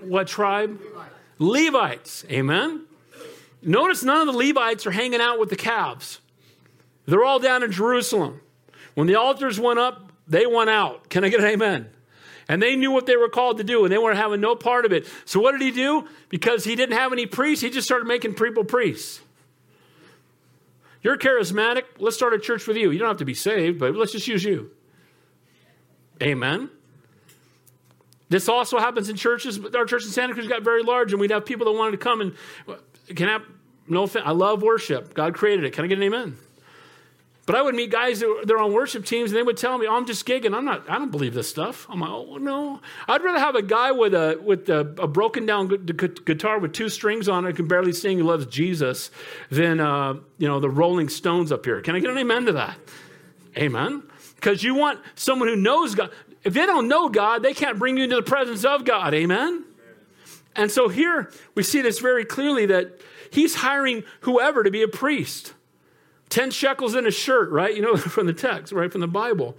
What 0.00 0.26
tribe? 0.28 0.80
Levites. 1.38 2.24
Levites. 2.24 2.24
Amen. 2.30 2.84
Notice 3.62 4.04
none 4.04 4.26
of 4.28 4.32
the 4.32 4.38
Levites 4.38 4.86
are 4.86 4.92
hanging 4.92 5.20
out 5.20 5.38
with 5.38 5.50
the 5.50 5.56
calves. 5.56 6.20
They're 7.06 7.24
all 7.24 7.38
down 7.38 7.62
in 7.62 7.72
Jerusalem. 7.72 8.40
When 8.94 9.06
the 9.06 9.16
altars 9.16 9.58
went 9.58 9.78
up, 9.78 10.12
they 10.26 10.46
went 10.46 10.70
out. 10.70 11.08
Can 11.08 11.24
I 11.24 11.28
get 11.28 11.40
an 11.40 11.46
amen? 11.46 11.90
And 12.48 12.62
they 12.62 12.76
knew 12.76 12.90
what 12.90 13.04
they 13.04 13.16
were 13.16 13.28
called 13.28 13.58
to 13.58 13.64
do, 13.64 13.84
and 13.84 13.92
they 13.92 13.98
weren't 13.98 14.16
having 14.16 14.40
no 14.40 14.56
part 14.56 14.86
of 14.86 14.92
it. 14.92 15.06
So 15.26 15.38
what 15.38 15.52
did 15.52 15.60
he 15.60 15.70
do? 15.70 16.08
Because 16.30 16.64
he 16.64 16.74
didn't 16.76 16.96
have 16.96 17.12
any 17.12 17.26
priests, 17.26 17.62
he 17.62 17.70
just 17.70 17.86
started 17.86 18.06
making 18.06 18.34
people 18.34 18.64
priests. 18.64 19.20
You're 21.02 21.18
charismatic. 21.18 21.84
Let's 21.98 22.16
start 22.16 22.32
a 22.34 22.38
church 22.38 22.66
with 22.66 22.76
you. 22.76 22.90
You 22.90 22.98
don't 22.98 23.08
have 23.08 23.18
to 23.18 23.24
be 23.24 23.34
saved, 23.34 23.78
but 23.78 23.94
let's 23.94 24.12
just 24.12 24.26
use 24.26 24.42
you. 24.42 24.70
Amen. 26.22 26.70
This 28.30 28.48
also 28.48 28.78
happens 28.78 29.08
in 29.08 29.16
churches. 29.16 29.60
Our 29.74 29.84
church 29.84 30.04
in 30.04 30.10
Santa 30.10 30.34
Cruz 30.34 30.48
got 30.48 30.62
very 30.62 30.82
large, 30.82 31.12
and 31.12 31.20
we'd 31.20 31.30
have 31.30 31.46
people 31.46 31.66
that 31.66 31.72
wanted 31.72 31.92
to 31.92 31.98
come 31.98 32.20
and 32.20 32.34
can 33.14 33.28
I, 33.28 33.38
no 33.86 34.02
offense, 34.02 34.24
I 34.26 34.32
love 34.32 34.62
worship. 34.62 35.14
God 35.14 35.34
created 35.34 35.64
it. 35.64 35.72
Can 35.72 35.84
I 35.84 35.88
get 35.88 35.98
an 35.98 36.04
amen? 36.04 36.36
But 37.48 37.56
I 37.56 37.62
would 37.62 37.74
meet 37.74 37.90
guys 37.90 38.20
that 38.20 38.42
they're 38.44 38.58
on 38.58 38.74
worship 38.74 39.06
teams 39.06 39.30
and 39.30 39.38
they 39.38 39.42
would 39.42 39.56
tell 39.56 39.78
me, 39.78 39.86
oh, 39.86 39.96
I'm 39.96 40.04
just 40.04 40.26
gigging. 40.26 40.54
I'm 40.54 40.66
not, 40.66 40.84
I 40.86 40.98
don't 40.98 41.10
believe 41.10 41.32
this 41.32 41.48
stuff. 41.48 41.86
I'm 41.88 42.00
like, 42.00 42.10
oh, 42.10 42.36
no. 42.36 42.82
I'd 43.08 43.24
rather 43.24 43.38
have 43.38 43.54
a 43.54 43.62
guy 43.62 43.90
with 43.90 44.12
a, 44.12 44.38
with 44.44 44.68
a, 44.68 44.80
a 44.80 45.08
broken 45.08 45.46
down 45.46 45.68
guitar 45.68 46.58
with 46.58 46.74
two 46.74 46.90
strings 46.90 47.26
on 47.26 47.46
it, 47.46 47.56
can 47.56 47.66
barely 47.66 47.94
sing, 47.94 48.18
who 48.18 48.24
loves 48.24 48.44
Jesus, 48.44 49.10
than, 49.48 49.80
uh, 49.80 50.16
you 50.36 50.46
know, 50.46 50.60
the 50.60 50.68
Rolling 50.68 51.08
Stones 51.08 51.50
up 51.50 51.64
here. 51.64 51.80
Can 51.80 51.96
I 51.96 52.00
get 52.00 52.10
an 52.10 52.18
amen 52.18 52.44
to 52.44 52.52
that? 52.52 52.76
Amen. 53.56 54.02
Because 54.34 54.62
you 54.62 54.74
want 54.74 55.00
someone 55.14 55.48
who 55.48 55.56
knows 55.56 55.94
God. 55.94 56.10
If 56.44 56.52
they 56.52 56.66
don't 56.66 56.86
know 56.86 57.08
God, 57.08 57.42
they 57.42 57.54
can't 57.54 57.78
bring 57.78 57.96
you 57.96 58.04
into 58.04 58.16
the 58.16 58.22
presence 58.22 58.66
of 58.66 58.84
God. 58.84 59.14
Amen. 59.14 59.64
And 60.54 60.70
so 60.70 60.90
here 60.90 61.32
we 61.54 61.62
see 61.62 61.80
this 61.80 61.98
very 61.98 62.26
clearly 62.26 62.66
that 62.66 63.00
he's 63.30 63.54
hiring 63.54 64.04
whoever 64.20 64.62
to 64.64 64.70
be 64.70 64.82
a 64.82 64.88
priest. 64.88 65.54
10 66.30 66.50
shekels 66.50 66.94
in 66.94 67.06
a 67.06 67.10
shirt, 67.10 67.50
right? 67.50 67.74
You 67.74 67.82
know, 67.82 67.96
from 67.96 68.26
the 68.26 68.32
text, 68.32 68.72
right? 68.72 68.90
From 68.90 69.00
the 69.00 69.08
Bible. 69.08 69.56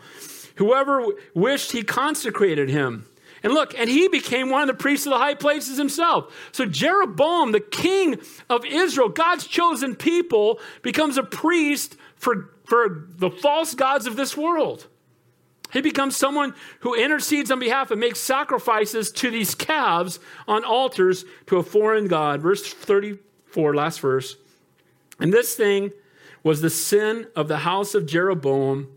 Whoever 0.56 1.06
wished, 1.34 1.72
he 1.72 1.84
consecrated 1.84 2.70
him. 2.70 3.06
And 3.44 3.54
look, 3.54 3.78
and 3.78 3.90
he 3.90 4.08
became 4.08 4.50
one 4.50 4.62
of 4.62 4.68
the 4.68 4.74
priests 4.74 5.06
of 5.06 5.12
the 5.12 5.18
high 5.18 5.36
places 5.36 5.78
himself. 5.78 6.34
So 6.52 6.66
Jeroboam, 6.66 7.54
the 7.54 7.62
king 7.62 8.20
of 8.50 8.66
Israel, 8.66 9.10
God's 9.10 9.48
chosen 9.48 9.96
people, 9.96 10.60
becomes 10.82 11.18
a 11.18 11.24
priest 11.24 11.96
for, 12.16 12.52
for 12.66 13.08
the 13.16 13.30
false 13.30 13.74
gods 13.74 14.08
of 14.08 14.18
this 14.18 14.36
world. 14.36 14.88
He 15.72 15.82
becomes 15.82 16.18
someone 16.18 16.56
who 16.80 16.96
intercedes 16.96 17.52
on 17.52 17.60
behalf 17.60 17.92
and 17.92 18.00
makes 18.00 18.20
sacrifices 18.20 19.12
to 19.14 19.30
these 19.30 19.54
calves 19.54 20.20
on 20.48 20.66
altars 20.66 21.26
to 21.46 21.58
a 21.58 21.64
foreign 21.64 22.08
God. 22.08 22.42
Verse 22.42 22.74
34, 22.74 23.76
last 23.76 24.00
verse. 24.02 24.36
And 25.20 25.32
this 25.32 25.56
thing 25.56 25.92
was 26.44 26.62
the 26.62 26.70
sin 26.70 27.28
of 27.36 27.48
the 27.48 27.60
house 27.60 27.94
of 27.96 28.06
Jeroboam 28.06 28.88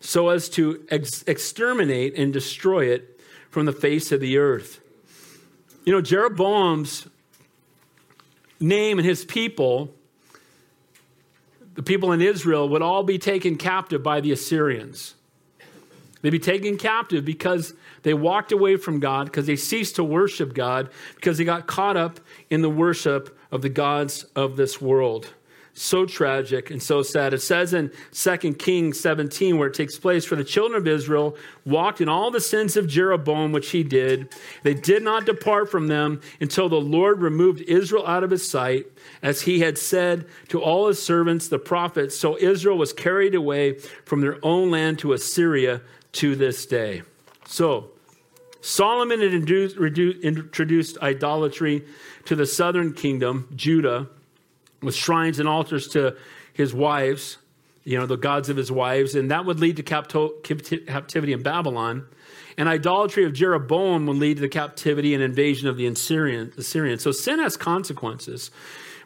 so 0.00 0.28
as 0.28 0.48
to 0.50 0.84
ex- 0.90 1.22
exterminate 1.26 2.16
and 2.16 2.32
destroy 2.32 2.86
it 2.86 3.20
from 3.50 3.66
the 3.66 3.72
face 3.72 4.12
of 4.12 4.20
the 4.20 4.38
earth. 4.38 4.80
You 5.84 5.92
know, 5.92 6.00
Jeroboam's 6.00 7.08
name 8.60 8.98
and 8.98 9.06
his 9.06 9.24
people, 9.24 9.94
the 11.74 11.82
people 11.82 12.12
in 12.12 12.20
Israel, 12.20 12.68
would 12.68 12.82
all 12.82 13.02
be 13.02 13.18
taken 13.18 13.56
captive 13.56 14.02
by 14.02 14.20
the 14.20 14.32
Assyrians. 14.32 15.14
They'd 16.20 16.30
be 16.30 16.38
taken 16.38 16.78
captive 16.78 17.24
because 17.24 17.74
they 18.02 18.14
walked 18.14 18.52
away 18.52 18.76
from 18.76 19.00
God, 19.00 19.26
because 19.26 19.46
they 19.46 19.56
ceased 19.56 19.96
to 19.96 20.04
worship 20.04 20.54
God, 20.54 20.88
because 21.16 21.38
they 21.38 21.44
got 21.44 21.66
caught 21.66 21.96
up 21.96 22.20
in 22.48 22.62
the 22.62 22.70
worship 22.70 23.36
of 23.50 23.62
the 23.62 23.68
gods 23.68 24.24
of 24.36 24.56
this 24.56 24.80
world 24.80 25.30
so 25.74 26.04
tragic 26.04 26.70
and 26.70 26.82
so 26.82 27.02
sad. 27.02 27.32
It 27.32 27.40
says 27.40 27.72
in 27.72 27.90
2 28.12 28.54
Kings 28.54 29.00
17, 29.00 29.56
where 29.56 29.68
it 29.68 29.74
takes 29.74 29.98
place, 29.98 30.24
For 30.24 30.36
the 30.36 30.44
children 30.44 30.80
of 30.80 30.86
Israel 30.86 31.36
walked 31.64 32.00
in 32.00 32.08
all 32.08 32.30
the 32.30 32.40
sins 32.40 32.76
of 32.76 32.86
Jeroboam, 32.86 33.52
which 33.52 33.70
he 33.70 33.82
did. 33.82 34.34
They 34.62 34.74
did 34.74 35.02
not 35.02 35.24
depart 35.24 35.70
from 35.70 35.86
them 35.86 36.20
until 36.40 36.68
the 36.68 36.80
Lord 36.80 37.22
removed 37.22 37.62
Israel 37.62 38.06
out 38.06 38.22
of 38.22 38.30
his 38.30 38.48
sight, 38.48 38.86
as 39.22 39.42
he 39.42 39.60
had 39.60 39.78
said 39.78 40.26
to 40.48 40.60
all 40.60 40.88
his 40.88 41.02
servants, 41.02 41.48
the 41.48 41.58
prophets. 41.58 42.18
So 42.18 42.36
Israel 42.38 42.76
was 42.76 42.92
carried 42.92 43.34
away 43.34 43.78
from 44.04 44.20
their 44.20 44.38
own 44.44 44.70
land 44.70 44.98
to 45.00 45.14
Assyria 45.14 45.80
to 46.12 46.36
this 46.36 46.66
day. 46.66 47.02
So, 47.46 47.90
Solomon 48.60 49.20
had 49.20 49.34
introduced 49.34 50.98
idolatry 50.98 51.84
to 52.26 52.36
the 52.36 52.46
southern 52.46 52.92
kingdom, 52.92 53.48
Judah 53.56 54.08
with 54.82 54.94
shrines 54.94 55.38
and 55.38 55.48
altars 55.48 55.88
to 55.88 56.16
his 56.52 56.74
wives, 56.74 57.38
you 57.84 57.98
know, 57.98 58.06
the 58.06 58.16
gods 58.16 58.48
of 58.48 58.56
his 58.56 58.70
wives, 58.70 59.14
and 59.14 59.30
that 59.30 59.44
would 59.44 59.58
lead 59.60 59.76
to 59.76 59.82
captivity 59.82 61.32
in 61.32 61.42
Babylon. 61.42 62.06
And 62.58 62.68
idolatry 62.68 63.24
of 63.24 63.32
Jeroboam 63.32 64.06
would 64.06 64.18
lead 64.18 64.34
to 64.34 64.42
the 64.42 64.48
captivity 64.48 65.14
and 65.14 65.22
invasion 65.22 65.68
of 65.68 65.76
the 65.76 65.86
Assyrians. 65.86 67.02
So 67.02 67.10
sin 67.10 67.38
has 67.38 67.56
consequences, 67.56 68.50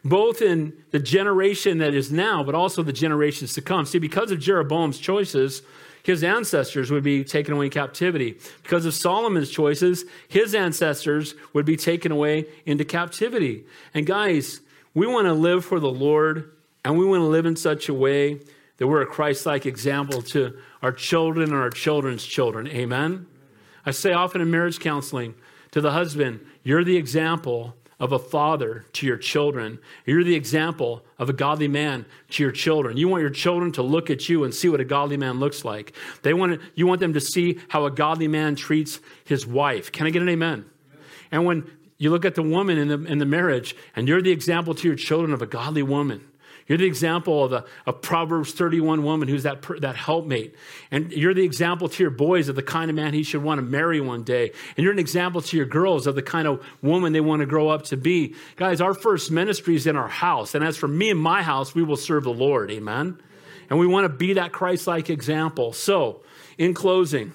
both 0.04 0.42
in 0.42 0.72
the 0.90 0.98
generation 0.98 1.78
that 1.78 1.94
is 1.94 2.10
now, 2.10 2.42
but 2.42 2.54
also 2.54 2.82
the 2.82 2.92
generations 2.92 3.52
to 3.54 3.62
come. 3.62 3.86
See, 3.86 4.00
because 4.00 4.30
of 4.32 4.40
Jeroboam's 4.40 4.98
choices, 4.98 5.62
his 6.02 6.22
ancestors 6.22 6.90
would 6.90 7.02
be 7.02 7.24
taken 7.24 7.54
away 7.54 7.66
in 7.66 7.70
captivity. 7.70 8.38
Because 8.62 8.84
of 8.84 8.94
Solomon's 8.94 9.50
choices, 9.50 10.04
his 10.28 10.54
ancestors 10.54 11.34
would 11.52 11.66
be 11.66 11.76
taken 11.76 12.12
away 12.12 12.46
into 12.64 12.84
captivity. 12.84 13.64
And 13.94 14.06
guys, 14.06 14.60
we 14.96 15.06
want 15.06 15.26
to 15.26 15.34
live 15.34 15.62
for 15.62 15.78
the 15.78 15.90
Lord 15.90 16.52
and 16.82 16.98
we 16.98 17.04
want 17.04 17.20
to 17.20 17.26
live 17.26 17.44
in 17.44 17.54
such 17.54 17.90
a 17.90 17.94
way 17.94 18.40
that 18.78 18.86
we're 18.86 19.02
a 19.02 19.06
Christ 19.06 19.44
like 19.44 19.66
example 19.66 20.22
to 20.22 20.56
our 20.80 20.90
children 20.90 21.50
and 21.50 21.60
our 21.60 21.68
children's 21.68 22.24
children. 22.24 22.66
Amen? 22.68 23.26
I 23.84 23.90
say 23.90 24.14
often 24.14 24.40
in 24.40 24.50
marriage 24.50 24.80
counseling 24.80 25.34
to 25.72 25.82
the 25.82 25.90
husband, 25.90 26.40
you're 26.62 26.82
the 26.82 26.96
example 26.96 27.74
of 28.00 28.12
a 28.12 28.18
father 28.18 28.86
to 28.94 29.06
your 29.06 29.18
children. 29.18 29.78
You're 30.06 30.24
the 30.24 30.34
example 30.34 31.04
of 31.18 31.28
a 31.28 31.34
godly 31.34 31.68
man 31.68 32.06
to 32.30 32.42
your 32.42 32.52
children. 32.52 32.96
You 32.96 33.08
want 33.08 33.20
your 33.20 33.30
children 33.30 33.72
to 33.72 33.82
look 33.82 34.08
at 34.08 34.30
you 34.30 34.44
and 34.44 34.54
see 34.54 34.70
what 34.70 34.80
a 34.80 34.84
godly 34.84 35.18
man 35.18 35.38
looks 35.38 35.62
like. 35.62 35.94
They 36.22 36.32
want 36.32 36.58
you 36.74 36.86
want 36.86 37.00
them 37.00 37.12
to 37.12 37.20
see 37.20 37.60
how 37.68 37.84
a 37.84 37.90
godly 37.90 38.28
man 38.28 38.56
treats 38.56 39.00
his 39.26 39.46
wife. 39.46 39.92
Can 39.92 40.06
I 40.06 40.10
get 40.10 40.22
an 40.22 40.28
amen? 40.30 40.52
amen. 40.52 40.64
And 41.32 41.44
when 41.44 41.70
you 41.98 42.10
look 42.10 42.24
at 42.24 42.34
the 42.34 42.42
woman 42.42 42.78
in 42.78 42.88
the, 42.88 43.04
in 43.04 43.18
the 43.18 43.26
marriage, 43.26 43.74
and 43.94 44.06
you're 44.06 44.22
the 44.22 44.30
example 44.30 44.74
to 44.74 44.88
your 44.88 44.96
children 44.96 45.32
of 45.32 45.42
a 45.42 45.46
godly 45.46 45.82
woman. 45.82 46.26
You're 46.66 46.78
the 46.78 46.86
example 46.86 47.44
of 47.44 47.52
a, 47.52 47.64
a 47.86 47.92
Proverbs 47.92 48.52
31 48.52 49.04
woman 49.04 49.28
who's 49.28 49.44
that, 49.44 49.62
that 49.80 49.94
helpmate. 49.94 50.56
And 50.90 51.12
you're 51.12 51.32
the 51.32 51.44
example 51.44 51.88
to 51.88 52.02
your 52.02 52.10
boys 52.10 52.48
of 52.48 52.56
the 52.56 52.62
kind 52.62 52.90
of 52.90 52.96
man 52.96 53.14
he 53.14 53.22
should 53.22 53.42
want 53.42 53.58
to 53.58 53.62
marry 53.62 54.00
one 54.00 54.24
day. 54.24 54.50
And 54.76 54.82
you're 54.82 54.92
an 54.92 54.98
example 54.98 55.40
to 55.40 55.56
your 55.56 55.66
girls 55.66 56.08
of 56.08 56.16
the 56.16 56.22
kind 56.22 56.48
of 56.48 56.66
woman 56.82 57.12
they 57.12 57.20
want 57.20 57.40
to 57.40 57.46
grow 57.46 57.68
up 57.68 57.84
to 57.84 57.96
be. 57.96 58.34
Guys, 58.56 58.80
our 58.80 58.94
first 58.94 59.30
ministry 59.30 59.76
is 59.76 59.86
in 59.86 59.96
our 59.96 60.08
house. 60.08 60.56
And 60.56 60.64
as 60.64 60.76
for 60.76 60.88
me 60.88 61.10
and 61.10 61.20
my 61.20 61.42
house, 61.42 61.72
we 61.72 61.84
will 61.84 61.96
serve 61.96 62.24
the 62.24 62.32
Lord. 62.32 62.70
Amen. 62.72 63.20
And 63.70 63.78
we 63.78 63.86
want 63.86 64.04
to 64.04 64.08
be 64.08 64.32
that 64.34 64.52
Christ 64.52 64.88
like 64.88 65.08
example. 65.08 65.72
So, 65.72 66.22
in 66.58 66.74
closing, 66.74 67.32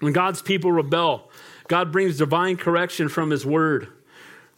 when 0.00 0.12
God's 0.12 0.42
people 0.42 0.72
rebel, 0.72 1.30
God 1.72 1.90
brings 1.90 2.18
divine 2.18 2.58
correction 2.58 3.08
from 3.08 3.30
his 3.30 3.46
word. 3.46 3.88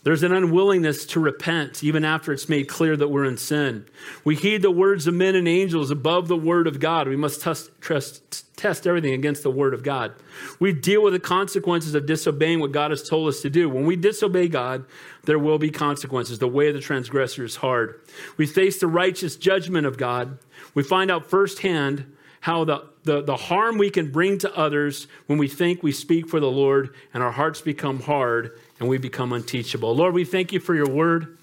There's 0.03 0.24
an 0.24 0.32
unwillingness 0.32 1.07
to 1.07 1.20
repent, 1.20 1.85
even 1.85 2.05
after 2.05 2.32
it's 2.32 2.49
made 2.49 2.66
clear 2.66 2.97
that 2.97 3.07
we're 3.07 3.24
in 3.24 3.36
sin. 3.36 3.86
We 4.24 4.35
heed 4.35 4.62
the 4.62 4.70
words 4.73 5.07
of 5.07 5.15
men 5.15 5.36
and 5.36 5.47
angels 5.47 5.93
above 5.93 6.27
the 6.27 6.36
word 6.36 6.66
of 6.66 6.81
God. 6.81 7.07
We 7.07 7.15
must 7.15 7.41
test, 7.41 7.70
trust, 7.81 8.57
test 8.57 8.85
everything 8.85 9.15
against 9.15 9.45
the 9.45 9.53
word 9.53 9.74
of 9.74 9.85
God. 9.85 10.12
We 10.59 10.73
deal 10.73 11.05
with 11.05 11.12
the 11.12 11.20
consequences 11.20 11.95
of 11.95 12.05
disobeying 12.05 12.59
what 12.59 12.73
God 12.73 12.91
has 12.91 13.09
told 13.09 13.28
us 13.28 13.43
to 13.43 13.49
do. 13.49 13.69
When 13.69 13.86
we 13.86 13.95
disobey 13.95 14.49
God, 14.49 14.85
there 15.23 15.39
will 15.39 15.59
be 15.59 15.70
consequences. 15.70 16.41
The 16.41 16.49
way 16.49 16.66
of 16.66 16.74
the 16.74 16.81
transgressor 16.81 17.45
is 17.45 17.55
hard. 17.55 18.01
We 18.36 18.47
face 18.49 18.81
the 18.81 18.89
righteous 18.89 19.36
judgment 19.36 19.86
of 19.86 19.99
God. 19.99 20.41
We 20.74 20.82
find 20.82 21.12
out 21.12 21.31
firsthand 21.31 22.12
how 22.41 22.65
the, 22.65 22.85
the, 23.05 23.22
the 23.22 23.36
harm 23.36 23.78
we 23.78 23.90
can 23.90 24.10
bring 24.10 24.39
to 24.39 24.56
others 24.56 25.06
when 25.26 25.39
we 25.39 25.47
think 25.47 25.82
we 25.82 25.93
speak 25.93 26.28
for 26.28 26.40
the 26.40 26.51
Lord 26.51 26.94
and 27.12 27.22
our 27.22 27.32
hearts 27.32 27.60
become 27.60 28.01
hard 28.01 28.59
and 28.81 28.89
we 28.89 28.98
become 28.98 29.32
unteachable. 29.32 29.94
Lord, 29.94 30.14
we 30.14 30.24
thank 30.24 30.52
you 30.52 30.60
for 30.60 30.74
your 30.74 30.89
word. 30.89 31.39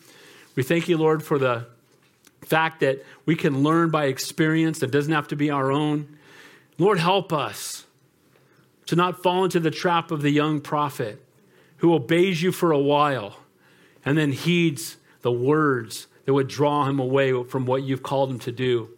We 0.55 0.63
thank 0.63 0.89
you, 0.89 0.97
Lord, 0.97 1.23
for 1.23 1.37
the 1.37 1.67
fact 2.41 2.79
that 2.81 3.05
we 3.25 3.35
can 3.35 3.63
learn 3.63 3.91
by 3.91 4.05
experience 4.05 4.79
that 4.79 4.91
doesn't 4.91 5.13
have 5.13 5.27
to 5.29 5.35
be 5.35 5.49
our 5.49 5.71
own. 5.71 6.17
Lord, 6.77 6.99
help 6.99 7.31
us 7.31 7.85
to 8.87 8.95
not 8.95 9.21
fall 9.21 9.45
into 9.45 9.59
the 9.59 9.71
trap 9.71 10.11
of 10.11 10.21
the 10.23 10.31
young 10.31 10.59
prophet 10.59 11.23
who 11.77 11.93
obeys 11.93 12.41
you 12.41 12.51
for 12.51 12.71
a 12.71 12.79
while 12.79 13.37
and 14.03 14.17
then 14.17 14.31
heeds 14.31 14.97
the 15.21 15.31
words 15.31 16.07
that 16.25 16.33
would 16.33 16.47
draw 16.47 16.85
him 16.85 16.99
away 16.99 17.43
from 17.43 17.65
what 17.65 17.83
you've 17.83 18.03
called 18.03 18.31
him 18.31 18.39
to 18.39 18.51
do. 18.51 18.89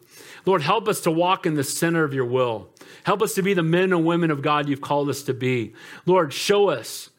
Lord, 0.45 0.61
help 0.61 0.88
us 0.88 1.02
to 1.02 1.11
walk 1.11 1.45
in 1.45 1.56
the 1.56 1.64
center 1.64 2.03
of 2.03 2.14
your 2.14 2.26
will. 2.26 2.70
Help 3.03 3.22
us 3.22 3.34
to 3.36 3.41
be 3.41 3.53
the 3.53 3.64
men 3.64 3.94
and 3.94 4.06
women 4.06 4.32
of 4.32 4.41
God 4.41 4.68
you've 4.68 4.82
called 4.82 5.10
us 5.10 5.24
to 5.24 5.34
be. 5.34 5.74
Lord, 6.06 6.34
show 6.34 6.70
us, 6.70 7.10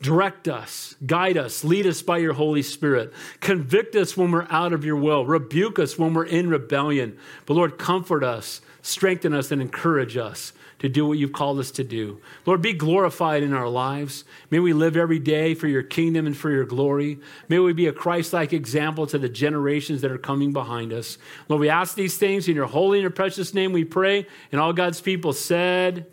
direct 0.00 0.46
us, 0.46 0.94
guide 1.04 1.38
us, 1.38 1.64
lead 1.64 1.86
us 1.86 2.02
by 2.02 2.18
your 2.18 2.34
Holy 2.34 2.62
Spirit. 2.62 3.12
Convict 3.40 3.96
us 3.96 4.16
when 4.16 4.30
we're 4.30 4.46
out 4.50 4.72
of 4.72 4.84
your 4.84 4.96
will. 4.96 5.24
Rebuke 5.24 5.78
us 5.78 5.98
when 5.98 6.12
we're 6.12 6.24
in 6.24 6.50
rebellion. 6.50 7.18
But 7.46 7.54
Lord, 7.54 7.78
comfort 7.78 8.22
us, 8.22 8.60
strengthen 8.82 9.32
us, 9.32 9.50
and 9.50 9.62
encourage 9.62 10.16
us 10.16 10.52
to 10.78 10.88
do 10.88 11.06
what 11.06 11.18
you've 11.18 11.32
called 11.32 11.58
us 11.58 11.70
to 11.72 11.84
do. 11.84 12.20
Lord, 12.44 12.62
be 12.62 12.72
glorified 12.72 13.42
in 13.42 13.52
our 13.52 13.68
lives. 13.68 14.24
May 14.50 14.58
we 14.58 14.72
live 14.72 14.96
every 14.96 15.18
day 15.18 15.54
for 15.54 15.68
your 15.68 15.82
kingdom 15.82 16.26
and 16.26 16.36
for 16.36 16.50
your 16.50 16.64
glory. 16.64 17.18
May 17.48 17.58
we 17.58 17.72
be 17.72 17.86
a 17.86 17.92
Christ 17.92 18.32
like 18.32 18.52
example 18.52 19.06
to 19.06 19.18
the 19.18 19.28
generations 19.28 20.02
that 20.02 20.10
are 20.10 20.18
coming 20.18 20.52
behind 20.52 20.92
us. 20.92 21.18
Lord, 21.48 21.60
we 21.60 21.68
ask 21.68 21.94
these 21.94 22.18
things 22.18 22.48
in 22.48 22.54
your 22.54 22.66
holy 22.66 22.98
and 22.98 23.02
your 23.02 23.10
precious 23.10 23.54
name 23.54 23.72
we 23.72 23.84
pray. 23.84 24.26
And 24.52 24.60
all 24.60 24.72
God's 24.72 25.00
people 25.00 25.32
said, 25.32 26.06